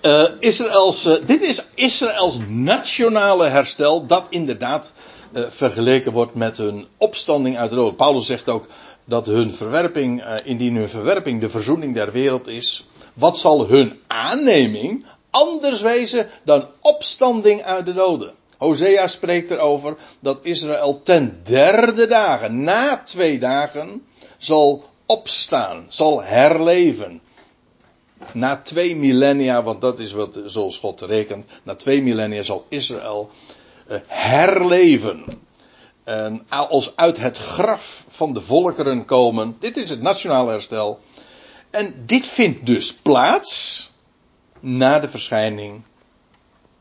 Uh, 0.02 0.24
Israëls, 0.40 1.06
uh, 1.06 1.16
dit 1.26 1.42
is 1.42 1.64
Israëls 1.74 2.38
nationale 2.48 3.48
herstel, 3.48 4.06
dat 4.06 4.26
inderdaad 4.30 4.94
uh, 5.34 5.44
vergeleken 5.50 6.12
wordt 6.12 6.36
met 6.36 6.58
hun 6.58 6.88
opstanding 6.98 7.58
uit 7.58 7.70
de 7.70 7.76
dood. 7.76 7.96
Paulus 7.96 8.26
zegt 8.26 8.50
ook 8.50 8.68
dat 9.06 9.26
hun 9.26 9.54
verwerping, 9.54 10.24
indien 10.44 10.76
hun 10.76 10.90
verwerping 10.90 11.42
de 11.42 11.50
verzoening 11.50 11.94
der 11.94 12.12
wereld 12.12 12.48
is, 12.48 12.88
wat 13.14 13.38
zal 13.38 13.68
hun 13.68 14.00
aanneming 14.08 15.06
anders 15.30 15.82
wezen 15.82 16.30
dan 16.44 16.66
opstanding 16.82 17.62
uit 17.62 17.86
de 17.86 17.94
doden? 17.94 18.34
Hosea 18.62 19.08
spreekt 19.08 19.52
erover 19.52 19.96
dat 20.20 20.40
Israël 20.42 21.02
ten 21.04 21.40
derde 21.44 22.08
dagen, 22.08 22.64
na 22.64 23.02
twee 23.06 23.40
dagen, 23.40 24.06
zal 24.38 24.90
opstaan, 25.06 25.86
zal 25.88 26.24
herleven. 26.24 27.22
Na 28.32 28.62
twee 28.62 28.96
millennia, 28.96 29.64
want 29.64 29.82
dat 29.82 30.00
is 30.00 30.12
wat 30.12 30.40
zoals 30.46 30.78
God 30.78 31.02
rekent, 31.02 31.46
na 31.64 31.76
twee 31.76 32.02
millennia 32.02 32.44
zal 32.44 32.66
Israël 32.70 33.30
uh, 33.90 33.98
herleven. 34.08 35.26
En 36.04 36.46
als 36.50 36.96
uit 36.96 37.18
het 37.18 37.38
graf 37.38 38.06
van 38.10 38.34
de 38.34 38.42
volkeren 38.42 39.06
komen. 39.06 39.56
Dit 39.60 39.78
is 39.78 39.90
het 39.90 40.02
nationale 40.02 40.52
herstel. 40.52 41.00
En 41.70 42.04
dit 42.06 42.28
vindt 42.28 42.66
dus 42.66 42.94
plaats 42.94 43.92
na 44.60 45.00
de 45.00 45.10
verschijning 45.10 45.82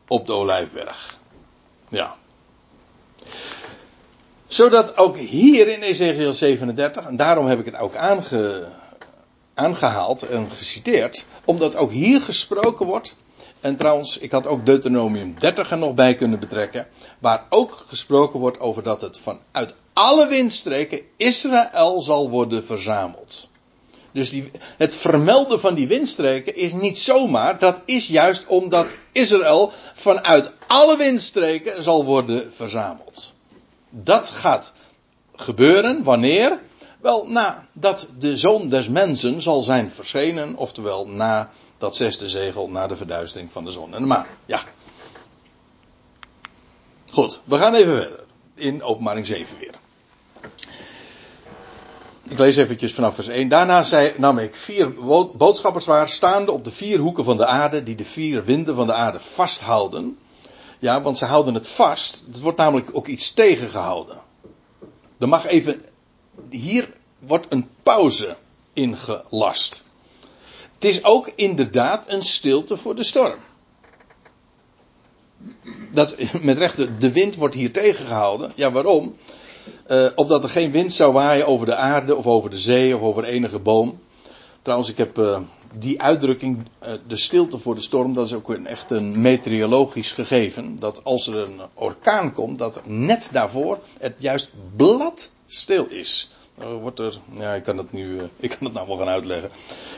op 0.07 0.27
de 0.27 0.33
Olijfberg. 0.33 1.19
Ja. 1.91 2.15
Zodat 4.47 4.97
ook 4.97 5.17
hier 5.17 5.67
in 5.67 5.81
Ezekiel 5.81 6.33
37, 6.33 7.05
en 7.05 7.15
daarom 7.15 7.45
heb 7.45 7.59
ik 7.59 7.65
het 7.65 7.77
ook 7.77 7.95
aange, 7.95 8.67
aangehaald 9.53 10.21
en 10.21 10.51
geciteerd, 10.51 11.25
omdat 11.45 11.75
ook 11.75 11.91
hier 11.91 12.21
gesproken 12.21 12.85
wordt. 12.85 13.15
En 13.59 13.75
trouwens, 13.75 14.17
ik 14.17 14.31
had 14.31 14.47
ook 14.47 14.65
Deuteronomium 14.65 15.35
30 15.39 15.71
er 15.71 15.77
nog 15.77 15.93
bij 15.93 16.15
kunnen 16.15 16.39
betrekken, 16.39 16.87
waar 17.19 17.45
ook 17.49 17.85
gesproken 17.87 18.39
wordt 18.39 18.59
over 18.59 18.83
dat 18.83 19.01
het 19.01 19.19
vanuit 19.19 19.75
alle 19.93 20.27
windstreken 20.27 21.01
Israël 21.17 22.01
zal 22.01 22.29
worden 22.29 22.65
verzameld. 22.65 23.49
Dus 24.11 24.29
die, 24.29 24.51
het 24.77 24.95
vermelden 24.95 25.59
van 25.59 25.73
die 25.73 25.87
windstreken 25.87 26.55
is 26.55 26.73
niet 26.73 26.97
zomaar, 26.97 27.59
dat 27.59 27.81
is 27.85 28.07
juist 28.07 28.45
omdat 28.45 28.87
Israël 29.11 29.71
vanuit 29.93 30.51
alle 30.67 30.97
windstreken 30.97 31.83
zal 31.83 32.05
worden 32.05 32.53
verzameld. 32.53 33.33
Dat 33.89 34.29
gaat 34.29 34.73
gebeuren 35.35 36.03
wanneer? 36.03 36.59
Wel, 37.01 37.27
nadat 37.27 38.07
de 38.19 38.37
zoon 38.37 38.69
des 38.69 38.89
mensen 38.89 39.41
zal 39.41 39.61
zijn 39.61 39.91
verschenen, 39.91 40.55
oftewel 40.55 41.07
na 41.07 41.49
dat 41.77 41.95
zesde 41.95 42.29
zegel, 42.29 42.69
na 42.69 42.87
de 42.87 42.95
verduistering 42.95 43.51
van 43.51 43.65
de 43.65 43.71
zon 43.71 43.93
en 43.93 44.01
de 44.01 44.07
maan. 44.07 44.25
Ja. 44.45 44.61
Goed, 47.09 47.41
we 47.43 47.57
gaan 47.57 47.73
even 47.73 47.95
verder. 47.95 48.23
In 48.55 48.83
openbaring 48.83 49.25
7 49.25 49.57
weer. 49.59 49.80
Ik 52.31 52.37
lees 52.37 52.55
eventjes 52.55 52.93
vanaf 52.93 53.15
vers 53.15 53.27
1. 53.27 53.47
Daarna 53.49 53.83
zei, 53.83 54.13
nam 54.17 54.37
ik 54.37 54.55
vier 54.55 54.93
boodschappers 55.37 55.85
waar, 55.85 56.09
staande 56.09 56.51
op 56.51 56.63
de 56.63 56.71
vier 56.71 56.99
hoeken 56.99 57.23
van 57.23 57.37
de 57.37 57.45
aarde, 57.45 57.83
die 57.83 57.95
de 57.95 58.05
vier 58.05 58.45
winden 58.45 58.75
van 58.75 58.87
de 58.87 58.93
aarde 58.93 59.19
vasthouden. 59.19 60.17
Ja, 60.79 61.01
want 61.01 61.17
ze 61.17 61.25
houden 61.25 61.53
het 61.53 61.67
vast. 61.67 62.23
Het 62.27 62.39
wordt 62.39 62.57
namelijk 62.57 62.95
ook 62.95 63.07
iets 63.07 63.31
tegengehouden. 63.31 64.17
Er 65.17 65.27
mag 65.27 65.45
even, 65.45 65.85
hier 66.49 66.89
wordt 67.19 67.45
een 67.49 67.69
pauze 67.83 68.35
ingelast. 68.73 69.83
Het 70.73 70.85
is 70.85 71.03
ook 71.03 71.31
inderdaad 71.35 72.03
een 72.07 72.23
stilte 72.23 72.77
voor 72.77 72.95
de 72.95 73.03
storm. 73.03 73.39
Dat, 75.91 76.15
met 76.41 76.57
recht, 76.57 77.01
de 77.01 77.11
wind 77.11 77.35
wordt 77.35 77.55
hier 77.55 77.71
tegengehouden. 77.71 78.51
Ja, 78.55 78.71
waarom? 78.71 79.15
Uh, 79.87 80.07
opdat 80.15 80.43
er 80.43 80.49
geen 80.49 80.71
wind 80.71 80.93
zou 80.93 81.13
waaien 81.13 81.47
over 81.47 81.65
de 81.65 81.75
aarde 81.75 82.15
of 82.15 82.27
over 82.27 82.49
de 82.49 82.59
zee 82.59 82.95
of 82.95 83.01
over 83.01 83.23
enige 83.23 83.59
boom. 83.59 83.99
Trouwens, 84.61 84.89
ik 84.89 84.97
heb 84.97 85.17
uh, 85.17 85.39
die 85.73 86.01
uitdrukking, 86.01 86.57
uh, 86.83 86.89
de 87.07 87.17
stilte 87.17 87.57
voor 87.57 87.75
de 87.75 87.81
storm, 87.81 88.13
dat 88.13 88.25
is 88.25 88.33
ook 88.33 88.49
een, 88.49 88.67
echt 88.67 88.91
een 88.91 89.21
meteorologisch 89.21 90.11
gegeven. 90.11 90.75
Dat 90.79 91.03
als 91.03 91.27
er 91.27 91.35
een 91.35 91.59
orkaan 91.73 92.33
komt, 92.33 92.57
dat 92.57 92.81
net 92.85 93.29
daarvoor 93.31 93.79
het 93.99 94.13
juist 94.17 94.51
bladstil 94.75 95.85
is. 95.89 96.31
Dan 96.57 96.73
wordt 96.73 96.99
er, 96.99 97.19
ja, 97.33 97.53
ik 97.53 97.63
kan 97.63 97.75
dat 97.75 97.91
nu, 97.91 98.19
ik 98.39 98.49
kan 98.49 98.59
dat 98.59 98.73
nou 98.73 98.87
wel 98.87 98.97
gaan 98.97 99.07
uitleggen. 99.07 99.49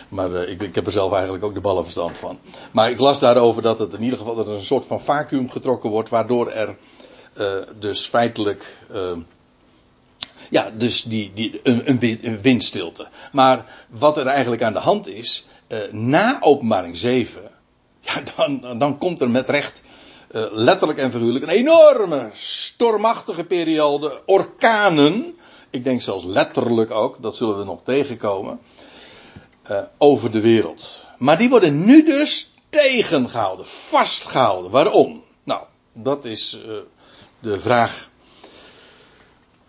Maar 0.10 0.34
ik, 0.34 0.62
ik, 0.62 0.76
heb 0.76 0.86
er 0.86 0.92
zelf 0.92 1.14
eigenlijk 1.14 1.44
ook 1.44 1.54
de 1.54 1.62
ballenverstand 1.62 2.18
van. 2.18 2.40
Maar 2.72 2.90
ik 2.90 3.00
las 3.00 3.20
daarover 3.20 3.62
dat 3.62 3.80
het 3.80 3.94
in 3.94 4.04
ieder 4.04 4.18
geval 4.18 4.36
dat 4.36 4.48
er 4.48 4.54
een 4.54 4.64
soort 4.64 4.86
van 4.86 5.02
vacuüm 5.02 5.50
getrokken 5.50 5.90
wordt, 5.90 6.10
waardoor 6.10 6.52
er 6.52 6.76
dus 7.80 8.06
feitelijk 8.08 8.78
ja, 10.54 10.72
dus 10.78 11.04
die, 11.04 11.32
die, 11.34 11.60
een, 11.64 11.98
een, 12.22 12.42
windstilte. 12.42 13.08
Maar 13.32 13.86
wat 13.90 14.18
er 14.18 14.26
eigenlijk 14.28 14.62
aan 14.62 14.74
de 14.74 14.80
hand 14.80 15.08
is, 15.08 15.46
uh, 15.68 15.80
na 15.92 16.38
openbaring 16.42 16.98
7, 16.98 17.42
ja, 18.08 18.14
dan, 18.36 18.78
dan 18.78 18.98
komt 18.98 19.22
er 19.22 19.30
met 19.30 19.50
recht, 19.50 19.84
uh, 20.32 20.42
letterlijk 20.52 21.00
en 21.00 21.12
figuurlijk, 21.12 21.46
een 21.46 21.52
enorme 21.52 22.30
stormachtige 22.34 23.44
periode, 23.44 24.22
orkanen, 24.26 25.36
ik 25.70 25.84
denk 25.84 26.02
zelfs 26.02 26.26
letterlijk 26.26 26.92
ook, 26.92 27.22
dat 27.22 27.36
zullen 27.36 27.58
we 27.58 27.64
nog 27.64 27.80
tegenkomen, 27.84 28.60
uh, 29.72 29.78
over 29.98 30.32
de 30.32 30.42
wereld. 30.42 31.06
Maar 31.18 31.38
die 31.38 31.50
worden 31.50 31.86
nu 31.86 32.04
dus 32.04 32.52
tegengehouden, 32.70 33.66
vastgehouden. 33.66 34.72
Waarom? 34.72 35.24
Nou, 35.44 35.62
dat 35.94 36.26
is 36.26 36.58
de 37.40 37.60
vraag 37.60 38.10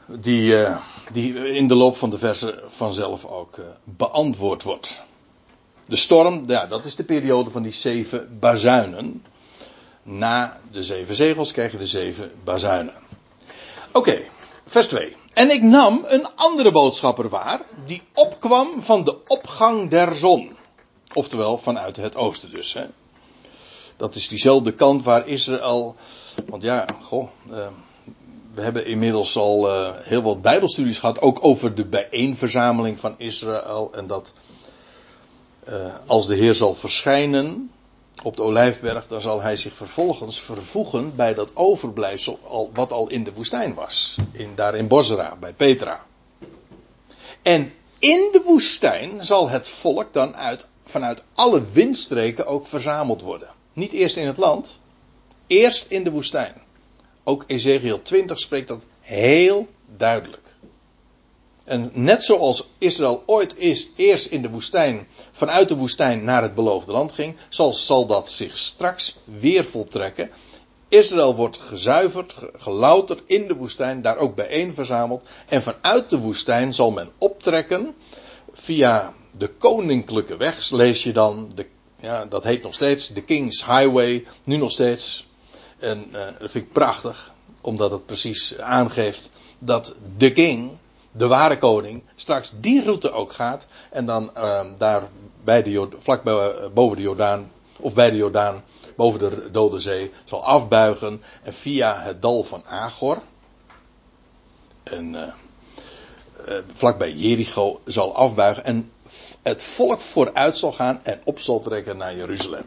die, 0.08 0.52
uh, 0.60 0.76
die 1.12 1.52
in 1.54 1.68
de 1.68 1.74
loop 1.74 1.96
van 1.96 2.10
de 2.10 2.18
versen 2.18 2.60
vanzelf 2.66 3.24
ook 3.24 3.56
uh, 3.56 3.64
beantwoord 3.84 4.62
wordt. 4.62 5.02
De 5.86 5.96
storm, 5.96 6.44
ja, 6.46 6.66
dat 6.66 6.84
is 6.84 6.96
de 6.96 7.04
periode 7.04 7.50
van 7.50 7.62
die 7.62 7.72
zeven 7.72 8.38
bazuinen. 8.40 9.24
Na 10.02 10.60
de 10.70 10.82
zeven 10.82 11.14
zegels 11.14 11.52
krijg 11.52 11.72
je 11.72 11.78
de 11.78 11.86
zeven 11.86 12.32
bazuinen. 12.44 12.94
Oké, 13.92 14.22
vers 14.66 14.86
2. 14.86 15.16
En 15.32 15.50
ik 15.50 15.62
nam 15.62 16.04
een 16.06 16.26
andere 16.34 16.70
boodschapper 16.70 17.28
waar, 17.28 17.60
die 17.86 18.02
opkwam 18.14 18.82
van 18.82 19.04
de 19.04 19.26
opgang 19.26 19.90
der 19.90 20.14
zon. 20.14 20.56
Oftewel 21.12 21.58
vanuit 21.58 21.96
het 21.96 22.16
oosten 22.16 22.50
dus. 22.50 22.72
Hè. 22.72 22.84
Dat 23.96 24.14
is 24.14 24.28
diezelfde 24.28 24.72
kant 24.72 25.02
waar 25.02 25.28
Israël. 25.28 25.96
Want 26.46 26.62
ja, 26.62 26.86
goh. 27.02 27.28
Uh, 27.50 27.66
we 28.54 28.62
hebben 28.62 28.86
inmiddels 28.86 29.36
al 29.36 29.76
uh, 29.76 29.90
heel 29.96 30.22
wat 30.22 30.42
Bijbelstudies 30.42 30.98
gehad, 30.98 31.20
ook 31.20 31.38
over 31.40 31.74
de 31.74 31.84
bijeenverzameling 31.84 33.00
van 33.00 33.14
Israël. 33.18 33.90
En 33.94 34.06
dat 34.06 34.32
uh, 35.68 35.94
als 36.06 36.26
de 36.26 36.34
Heer 36.34 36.54
zal 36.54 36.74
verschijnen 36.74 37.70
op 38.22 38.36
de 38.36 38.42
Olijfberg, 38.42 39.06
dan 39.06 39.20
zal 39.20 39.40
hij 39.40 39.56
zich 39.56 39.74
vervolgens 39.74 40.40
vervoegen 40.40 41.16
bij 41.16 41.34
dat 41.34 41.50
overblijfsel 41.54 42.38
al, 42.48 42.70
wat 42.74 42.92
al 42.92 43.08
in 43.08 43.24
de 43.24 43.32
woestijn 43.32 43.74
was. 43.74 44.16
In, 44.32 44.52
daar 44.54 44.74
in 44.74 44.88
Bosra, 44.88 45.36
bij 45.40 45.52
Petra. 45.52 46.04
En 47.42 47.72
in 47.98 48.28
de 48.32 48.42
woestijn 48.44 49.24
zal 49.24 49.48
het 49.48 49.68
volk 49.68 50.12
dan 50.12 50.36
uit, 50.36 50.66
vanuit 50.84 51.24
alle 51.34 51.62
windstreken 51.72 52.46
ook 52.46 52.66
verzameld 52.66 53.22
worden. 53.22 53.48
Niet 53.72 53.92
eerst 53.92 54.16
in 54.16 54.26
het 54.26 54.36
land, 54.36 54.80
eerst 55.46 55.86
in 55.88 56.04
de 56.04 56.10
woestijn. 56.10 56.63
Ook 57.24 57.44
Ezekiel 57.46 58.02
20 58.02 58.38
spreekt 58.38 58.68
dat 58.68 58.82
heel 59.00 59.66
duidelijk. 59.96 60.54
En 61.64 61.90
net 61.92 62.24
zoals 62.24 62.68
Israël 62.78 63.22
ooit 63.26 63.58
is, 63.58 63.90
eerst 63.96 64.26
in 64.26 64.42
de 64.42 64.50
woestijn, 64.50 65.06
vanuit 65.32 65.68
de 65.68 65.76
woestijn 65.76 66.24
naar 66.24 66.42
het 66.42 66.54
beloofde 66.54 66.92
land 66.92 67.12
ging, 67.12 67.36
zal, 67.48 67.72
zal 67.72 68.06
dat 68.06 68.30
zich 68.30 68.58
straks 68.58 69.16
weer 69.24 69.64
voltrekken. 69.64 70.30
Israël 70.88 71.34
wordt 71.34 71.58
gezuiverd, 71.58 72.34
gelouterd 72.56 73.22
in 73.26 73.46
de 73.46 73.54
woestijn, 73.54 74.02
daar 74.02 74.16
ook 74.16 74.34
bijeen 74.34 74.74
verzameld. 74.74 75.28
En 75.48 75.62
vanuit 75.62 76.10
de 76.10 76.18
woestijn 76.18 76.74
zal 76.74 76.90
men 76.90 77.10
optrekken 77.18 77.94
via 78.52 79.14
de 79.38 79.48
koninklijke 79.48 80.36
weg, 80.36 80.70
lees 80.70 81.02
je 81.02 81.12
dan, 81.12 81.50
de, 81.54 81.66
ja, 82.00 82.26
dat 82.26 82.44
heet 82.44 82.62
nog 82.62 82.74
steeds 82.74 83.08
de 83.08 83.22
King's 83.22 83.64
Highway, 83.64 84.24
nu 84.44 84.56
nog 84.56 84.70
steeds 84.70 85.26
en 85.84 86.08
uh, 86.12 86.24
dat 86.38 86.50
vind 86.50 86.64
ik 86.64 86.72
prachtig, 86.72 87.32
omdat 87.60 87.90
het 87.90 88.06
precies 88.06 88.58
aangeeft 88.58 89.30
dat 89.58 89.94
de 90.16 90.32
king, 90.32 90.70
de 91.12 91.26
ware 91.26 91.58
koning, 91.58 92.02
straks 92.14 92.52
die 92.60 92.84
route 92.84 93.10
ook 93.10 93.32
gaat. 93.32 93.66
En 93.90 94.06
dan 94.06 94.30
uh, 94.36 94.60
daar 94.78 95.02
bij 95.44 95.62
de, 95.62 95.88
vlak 95.98 96.22
bij, 96.22 96.34
uh, 96.34 96.68
boven 96.74 96.96
de 96.96 97.02
Jordaan, 97.02 97.50
of 97.76 97.94
bij 97.94 98.10
de 98.10 98.16
Jordaan, 98.16 98.64
boven 98.96 99.20
de 99.20 99.50
Dode 99.50 99.80
Zee, 99.80 100.12
zal 100.24 100.44
afbuigen. 100.44 101.22
En 101.42 101.54
via 101.54 102.02
het 102.02 102.22
dal 102.22 102.42
van 102.42 102.62
Agor, 102.66 103.18
en 104.82 105.14
uh, 105.14 106.58
vlak 106.74 106.98
bij 106.98 107.12
Jericho, 107.12 107.80
zal 107.84 108.14
afbuigen. 108.14 108.64
En 108.64 108.92
het 109.42 109.62
volk 109.62 110.00
vooruit 110.00 110.56
zal 110.56 110.72
gaan 110.72 111.04
en 111.04 111.20
op 111.24 111.40
zal 111.40 111.60
trekken 111.60 111.96
naar 111.96 112.16
Jeruzalem. 112.16 112.64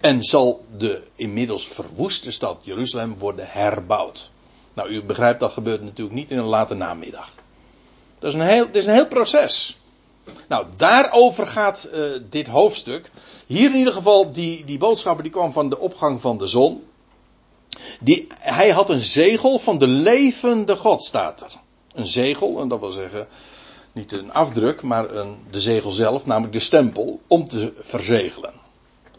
En 0.00 0.22
zal 0.22 0.64
de 0.76 1.02
inmiddels 1.14 1.68
verwoeste 1.68 2.30
stad 2.30 2.58
Jeruzalem 2.62 3.18
worden 3.18 3.46
herbouwd. 3.48 4.30
Nou, 4.74 4.88
u 4.88 5.02
begrijpt 5.02 5.40
dat 5.40 5.52
gebeurt 5.52 5.82
natuurlijk 5.82 6.16
niet 6.16 6.30
in 6.30 6.38
een 6.38 6.44
late 6.44 6.74
namiddag. 6.74 7.32
Dat 8.18 8.28
is 8.28 8.34
een 8.34 8.46
heel, 8.46 8.66
het 8.66 8.76
is 8.76 8.84
een 8.84 8.92
heel 8.92 9.08
proces. 9.08 9.78
Nou, 10.48 10.66
daarover 10.76 11.46
gaat 11.46 11.88
uh, 11.92 12.04
dit 12.28 12.46
hoofdstuk. 12.46 13.10
Hier 13.46 13.70
in 13.70 13.76
ieder 13.76 13.92
geval, 13.92 14.32
die, 14.32 14.64
die 14.64 14.78
boodschapper 14.78 15.22
die 15.22 15.32
kwam 15.32 15.52
van 15.52 15.68
de 15.68 15.78
opgang 15.78 16.20
van 16.20 16.38
de 16.38 16.46
zon. 16.46 16.84
Die, 18.00 18.26
hij 18.38 18.70
had 18.70 18.90
een 18.90 19.00
zegel 19.00 19.58
van 19.58 19.78
de 19.78 19.86
levende 19.86 20.76
God, 20.76 21.02
staat 21.02 21.40
er. 21.40 21.52
Een 21.92 22.06
zegel, 22.06 22.60
en 22.60 22.68
dat 22.68 22.80
wil 22.80 22.92
zeggen, 22.92 23.28
niet 23.92 24.12
een 24.12 24.32
afdruk, 24.32 24.82
maar 24.82 25.10
een, 25.10 25.44
de 25.50 25.60
zegel 25.60 25.90
zelf, 25.90 26.26
namelijk 26.26 26.52
de 26.52 26.60
stempel, 26.60 27.20
om 27.26 27.48
te 27.48 27.72
verzegelen. 27.80 28.65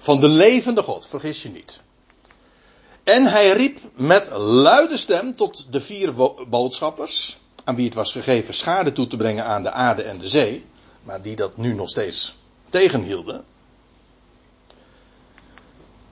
Van 0.07 0.19
de 0.19 0.27
levende 0.27 0.83
God, 0.83 1.07
vergis 1.07 1.41
je 1.41 1.49
niet. 1.49 1.81
En 3.03 3.25
hij 3.25 3.51
riep 3.51 3.79
met 3.95 4.29
luide 4.37 4.97
stem 4.97 5.35
tot 5.35 5.71
de 5.71 5.81
vier 5.81 6.13
boodschappers, 6.49 7.39
aan 7.63 7.75
wie 7.75 7.85
het 7.85 7.93
was 7.93 8.11
gegeven 8.11 8.53
schade 8.53 8.91
toe 8.91 9.07
te 9.07 9.17
brengen 9.17 9.45
aan 9.45 9.63
de 9.63 9.71
aarde 9.71 10.01
en 10.01 10.17
de 10.17 10.27
zee, 10.27 10.65
maar 11.03 11.21
die 11.21 11.35
dat 11.35 11.57
nu 11.57 11.73
nog 11.73 11.89
steeds 11.89 12.35
tegenhielden. 12.69 13.45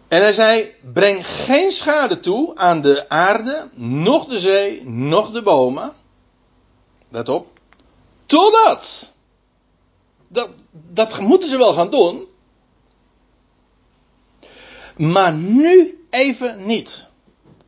En 0.07 0.21
hij 0.21 0.33
zei: 0.33 0.75
Breng 0.93 1.27
geen 1.27 1.71
schade 1.71 2.19
toe 2.19 2.55
aan 2.55 2.81
de 2.81 3.09
aarde, 3.09 3.69
noch 3.73 4.27
de 4.27 4.39
zee, 4.39 4.85
noch 4.85 5.31
de 5.31 5.41
bomen. 5.41 5.93
Let 7.09 7.29
op. 7.29 7.47
Totdat. 8.25 9.11
Dat, 10.27 10.49
dat 10.71 11.19
moeten 11.19 11.49
ze 11.49 11.57
wel 11.57 11.73
gaan 11.73 11.89
doen. 11.89 12.33
Maar 14.97 15.33
nu 15.33 15.99
even 16.09 16.65
niet. 16.65 17.07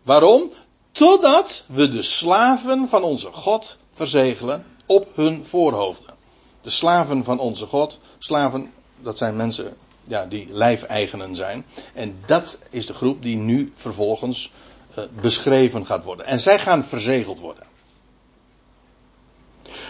Waarom? 0.04 0.52
Totdat 0.92 1.64
we 1.68 1.90
de 1.90 2.02
slaven 2.02 2.90
van 2.90 3.04
onze 3.04 3.32
God 3.32 3.78
verzegelen 3.94 4.66
op 4.86 5.08
hun 5.16 5.46
voorhoofden. 5.46 6.16
De 6.62 6.70
slaven 6.70 7.24
van 7.24 7.40
onze 7.40 7.66
God. 7.66 8.00
Slaven, 8.18 8.72
dat 9.02 9.18
zijn 9.18 9.36
mensen 9.36 9.78
ja, 10.04 10.26
die 10.26 10.48
lijfeigenen 10.50 11.36
zijn. 11.36 11.66
En 11.94 12.18
dat 12.26 12.60
is 12.70 12.86
de 12.86 12.94
groep 12.94 13.22
die 13.22 13.38
nu 13.38 13.72
vervolgens 13.76 14.52
uh, 14.98 15.04
beschreven 15.22 15.86
gaat 15.86 16.04
worden. 16.04 16.26
En 16.26 16.40
zij 16.40 16.60
gaan 16.60 16.86
verzegeld 16.86 17.40
worden. 17.40 17.64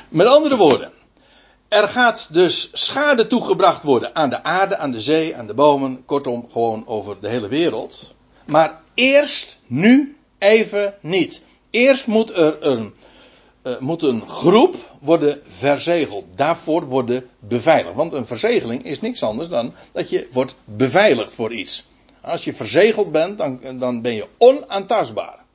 Met 0.10 0.28
andere 0.28 0.56
woorden, 0.56 0.92
er 1.68 1.88
gaat 1.88 2.34
dus 2.34 2.70
schade 2.74 3.28
toegebracht 3.28 3.84
worden 3.84 4.16
aan 4.16 4.30
de 4.30 4.44
aarde, 4.44 4.78
aan 4.78 4.92
de 4.92 5.00
zee, 5.00 5.36
aan 5.36 5.48
de 5.48 5.54
bomen, 5.54 6.06
kortom 6.06 6.48
gewoon 6.52 6.88
over 6.88 7.18
de 7.22 7.28
hele 7.28 7.48
wereld. 7.48 8.16
Maar 8.46 8.82
eerst 8.94 9.60
nu 9.66 10.18
even 10.38 10.96
niet. 11.02 11.42
Eerst 11.70 12.08
moet 12.08 12.38
er 12.38 12.66
een, 12.66 12.96
uh, 13.64 13.80
moet 13.80 14.02
een 14.04 14.30
groep 14.30 14.76
worden 15.00 15.42
verzegeld. 15.44 16.26
Daarvoor 16.36 16.86
worden 16.86 17.30
beveiligd. 17.40 17.96
Want 17.96 18.14
een 18.14 18.28
verzegeling 18.28 18.84
is 18.84 19.02
niks 19.02 19.24
anders 19.24 19.50
dan 19.50 19.74
dat 19.92 20.10
je 20.10 20.28
wordt 20.32 20.56
beveiligd 20.64 21.36
voor 21.36 21.54
iets. 21.54 21.86
Als 22.22 22.44
je 22.44 22.54
verzegeld 22.54 23.12
bent, 23.12 23.38
dan, 23.38 23.60
dan 23.80 24.02
ben 24.02 24.14
je 24.14 24.28
onaantastbaar. 24.38 25.46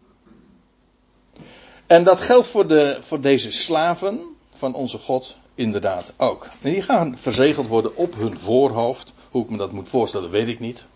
En 1.87 2.05
dat 2.05 2.21
geldt 2.21 2.47
voor, 2.47 2.67
de, 2.67 2.99
voor 3.01 3.21
deze 3.21 3.53
slaven 3.53 4.21
van 4.55 4.75
onze 4.75 4.99
God 4.99 5.37
inderdaad 5.63 6.13
ook. 6.17 6.49
En 6.61 6.73
die 6.73 6.83
gaan 6.83 7.19
verzegeld 7.19 7.67
worden 7.67 7.97
op 7.97 8.15
hun 8.15 8.39
voorhoofd. 8.39 9.13
Hoe 9.31 9.45
ik 9.45 9.51
me 9.51 9.57
dat 9.57 9.73
moet 9.73 9.89
voorstellen, 9.89 10.31
weet 10.31 10.49
ik 10.49 10.61
niet. 10.61 10.87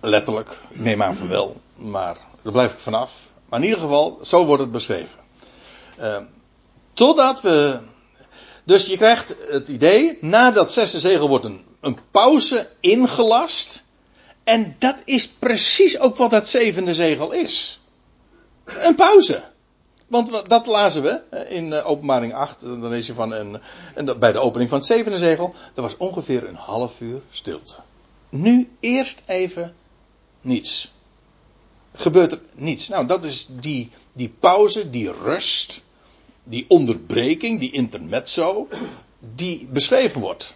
Letterlijk, 0.00 0.56
ik 0.68 0.80
neem 0.80 1.02
aan 1.02 1.16
van 1.16 1.28
wel, 1.28 1.60
maar 1.74 2.16
daar 2.42 2.52
blijf 2.52 2.72
ik 2.72 2.78
vanaf. 2.78 3.30
Maar 3.48 3.58
in 3.58 3.64
ieder 3.64 3.80
geval, 3.80 4.18
zo 4.22 4.44
wordt 4.44 4.62
het 4.62 4.72
beschreven. 4.72 5.18
Uh, 6.00 6.16
totdat 6.92 7.40
we. 7.40 7.78
Dus 8.64 8.86
je 8.86 8.96
krijgt 8.96 9.36
het 9.48 9.68
idee, 9.68 10.18
na 10.20 10.50
dat 10.50 10.72
zesde 10.72 11.00
zegel 11.00 11.28
wordt 11.28 11.44
een, 11.44 11.64
een 11.80 11.98
pauze 12.10 12.70
ingelast. 12.80 13.84
En 14.44 14.76
dat 14.78 14.96
is 15.04 15.28
precies 15.28 15.98
ook 15.98 16.16
wat 16.16 16.30
het 16.30 16.48
zevende 16.48 16.94
zegel 16.94 17.32
is. 17.32 17.80
Een 18.64 18.94
pauze. 18.94 19.51
Want 20.12 20.48
dat 20.48 20.66
lazen 20.66 21.02
we 21.02 21.46
in 21.48 21.72
eh, 21.72 21.90
openbaring 21.90 22.34
8. 22.34 22.60
Dan 22.60 22.88
lees 22.88 23.06
je 23.06 23.14
van 23.14 23.32
een, 23.32 23.60
en 23.94 24.18
bij 24.18 24.32
de 24.32 24.38
opening 24.38 24.70
van 24.70 24.78
het 24.78 24.86
zevende 24.86 25.18
zegel. 25.18 25.54
Er 25.74 25.82
was 25.82 25.96
ongeveer 25.96 26.48
een 26.48 26.54
half 26.54 27.00
uur 27.00 27.20
stilte. 27.30 27.74
Nu 28.28 28.70
eerst 28.80 29.22
even 29.26 29.74
niets. 30.40 30.92
Gebeurt 31.94 32.32
er 32.32 32.40
niets. 32.54 32.88
Nou, 32.88 33.06
dat 33.06 33.24
is 33.24 33.46
die, 33.50 33.90
die 34.12 34.34
pauze, 34.40 34.90
die 34.90 35.12
rust, 35.12 35.82
die 36.44 36.64
onderbreking, 36.68 37.60
die 37.60 37.72
intermezzo, 37.72 38.68
die 39.18 39.66
beschreven 39.66 40.20
wordt. 40.20 40.54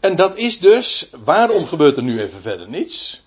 En 0.00 0.16
dat 0.16 0.36
is 0.36 0.58
dus, 0.58 1.10
waarom 1.24 1.66
gebeurt 1.66 1.96
er 1.96 2.02
nu 2.02 2.20
even 2.20 2.40
verder 2.40 2.68
niets? 2.68 3.22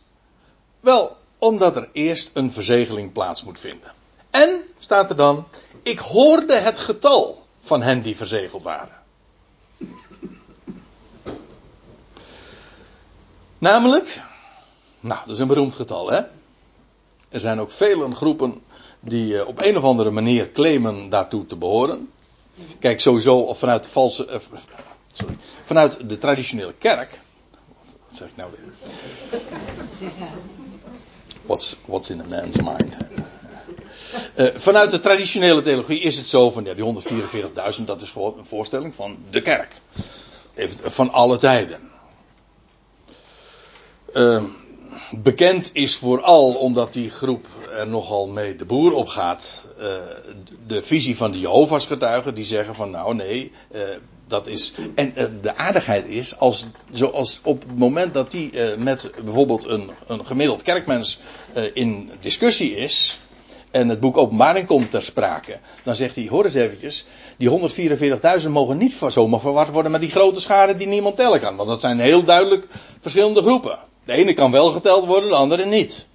Wel, 0.80 1.22
omdat 1.44 1.76
er 1.76 1.90
eerst 1.92 2.32
een 2.34 2.52
verzegeling 2.52 3.12
plaats 3.12 3.44
moet 3.44 3.60
vinden. 3.60 3.92
En, 4.30 4.62
staat 4.80 5.10
er 5.10 5.16
dan, 5.16 5.48
ik 5.82 6.00
hoorde 6.00 6.56
het 6.56 6.80
getal 6.80 7.46
van 7.62 7.82
hen 7.82 8.02
die 8.02 8.18
verzegeld 8.18 8.64
waren. 8.64 9.02
Namelijk, 13.58 14.22
nou, 15.00 15.20
dat 15.26 15.36
is 15.36 15.40
een 15.40 15.48
beroemd 15.48 15.76
getal, 15.76 16.12
hè? 16.12 16.22
Er 17.30 17.40
zijn 17.40 17.60
ook 17.60 17.72
vele 17.72 18.16
groepen 18.16 18.62
die 19.00 19.40
eh, 19.40 19.48
op 19.48 19.62
een 19.62 19.78
of 19.78 19.84
andere 19.84 20.12
manier 20.12 20.52
claimen 20.52 21.10
daartoe 21.10 21.46
te 21.46 21.56
behoren. 21.56 22.12
Kijk, 22.80 23.02
sowieso 23.02 23.38
of 23.38 23.60
vanuit 23.60 23.88
valse, 23.88 24.28
uh, 24.28 24.36
sorry, 25.12 25.38
vanuit 25.64 26.10
de 26.10 26.18
traditionele 26.18 26.74
kerk. 26.74 27.22
Wat, 27.84 27.96
wat 28.08 28.18
zeg 28.18 28.28
ik 28.28 28.36
nou 28.36 28.52
weer? 28.52 28.72
What's, 31.46 31.76
what's 31.86 32.10
in 32.10 32.20
a 32.20 32.24
man's 32.24 32.62
mind? 32.62 32.98
Uh, 34.36 34.48
vanuit 34.56 34.92
de 34.92 35.00
traditionele 35.00 35.62
theologie 35.62 36.00
is 36.00 36.18
het 36.18 36.28
zo 36.28 36.52
van 36.52 36.64
ja, 36.64 36.74
die 36.74 36.84
144.000, 37.80 37.84
dat 37.86 38.02
is 38.02 38.10
gewoon 38.10 38.38
een 38.38 38.46
voorstelling 38.46 38.96
van 38.96 39.18
de 39.30 39.42
kerk. 39.42 39.82
Van 40.82 41.12
alle 41.12 41.38
tijden. 41.38 41.80
Uh, 44.14 44.44
bekend 45.12 45.70
is 45.74 45.96
vooral 45.96 46.54
omdat 46.54 46.94
die 46.94 47.10
groep 47.10 47.48
er 47.72 47.88
nogal 47.88 48.28
mee 48.28 48.56
de 48.56 48.66
boer 48.66 48.94
op 48.94 49.08
gaat. 49.08 49.66
Uh, 49.80 49.86
de 50.68 50.82
visie 50.82 51.18
van 51.18 51.32
de 51.32 51.40
Jehovah's 51.40 51.86
getuigen 51.86 52.36
die 52.36 52.46
zeggen 52.46 52.76
van 52.76 52.92
nou 52.92 53.16
nee, 53.16 53.52
uh, 53.72 53.82
dat 54.34 54.48
is. 54.48 54.74
En 54.96 55.14
uh, 55.18 55.26
de 55.42 55.56
aardigheid 55.56 56.08
is, 56.08 56.38
als, 56.38 56.68
zoals 56.92 57.40
op 57.44 57.62
het 57.62 57.78
moment 57.78 58.14
dat 58.14 58.32
die 58.32 58.52
met 58.78 59.12
bijvoorbeeld 59.24 59.66
een, 59.66 59.92
een 60.08 60.26
gemiddeld 60.26 60.62
kerkmens 60.62 61.20
in 61.74 62.12
discussie 62.20 62.76
is. 62.76 63.20
En 63.74 63.90
het 63.90 64.00
boek 64.00 64.18
Openbaring 64.18 64.68
komt 64.68 64.92
ter 64.92 65.02
sprake. 65.02 65.60
Dan 65.84 65.96
zegt 65.96 66.16
hij, 66.16 66.28
hoor 66.28 66.46
eens 66.46 66.54
eventjes. 66.54 67.06
Die 67.38 67.50
144.000 68.42 68.50
mogen 68.50 68.78
niet 68.78 69.00
zomaar 69.08 69.40
verward 69.40 69.70
worden 69.70 69.92
met 69.92 70.02
die 70.02 70.10
grote 70.10 70.42
schade 70.42 70.76
die 70.76 70.88
niemand 70.88 71.16
tellen 71.16 71.40
kan. 71.40 71.56
Want 71.56 71.70
dat 71.70 71.82
zijn 71.82 72.00
heel 72.00 72.24
duidelijk 72.24 72.68
verschillende 73.00 73.42
groepen. 73.42 73.80
De 74.06 74.14
ene 74.14 74.34
kan 74.34 74.52
wel 74.52 74.70
geteld 74.70 75.06
worden, 75.06 75.30
de 75.30 75.36
andere 75.36 75.66
niet. 75.66 76.08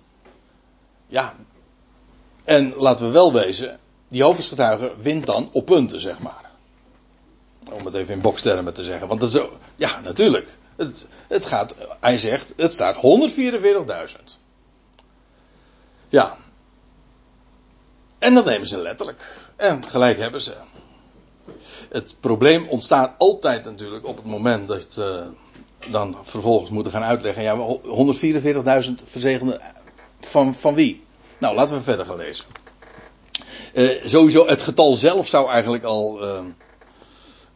Ja. 1.07 1.35
En 2.45 2.75
laten 2.77 3.07
we 3.07 3.13
wel 3.13 3.33
wezen, 3.33 3.79
die 4.09 4.23
hoofdgetuige 4.23 4.93
wint 5.01 5.27
dan 5.27 5.49
op 5.53 5.67
punten, 5.67 6.01
zeg 6.01 6.19
maar. 6.19 6.48
Om 7.73 7.85
het 7.85 7.95
even 7.95 8.15
in 8.15 8.21
bokstermen 8.21 8.75
te 8.75 8.85
zeggen. 8.85 9.09
Want 9.09 9.21
dat 9.21 9.31
zo, 9.31 9.53
ja, 9.77 10.01
natuurlijk. 10.01 10.57
Het, 10.77 11.07
het 11.29 11.47
gaat, 11.47 11.75
hij 12.01 12.19
zegt, 12.19 12.53
het 12.57 12.73
staat 12.73 12.97
144.000. 12.97 14.23
Ja. 16.09 16.37
En 18.19 18.35
dat 18.35 18.45
nemen 18.45 18.67
ze 18.67 18.79
letterlijk. 18.79 19.51
En 19.57 19.89
gelijk 19.89 20.19
hebben 20.19 20.41
ze. 20.41 20.55
Het 21.89 22.17
probleem 22.21 22.69
ontstaat 22.69 23.15
altijd 23.19 23.65
natuurlijk 23.65 24.07
op 24.07 24.17
het 24.17 24.27
moment 24.27 24.69
dat, 24.69 24.97
uh, 24.99 25.21
dan 25.91 26.17
vervolgens 26.23 26.71
moeten 26.71 26.93
gaan 26.93 27.03
uitleggen. 27.03 27.43
Ja, 27.43 27.57
144.000 28.85 28.95
verzegelde 29.05 29.61
van, 30.21 30.55
van 30.55 30.75
wie? 30.75 31.05
Nou, 31.39 31.55
laten 31.55 31.77
we 31.77 31.83
verder 31.83 32.07
gaan 32.07 32.17
lezen. 32.17 32.45
Uh, 33.75 34.05
sowieso, 34.05 34.47
het 34.47 34.63
getal 34.63 34.95
zelf 34.95 35.29
zou 35.29 35.49
eigenlijk 35.49 35.85
al 35.85 36.21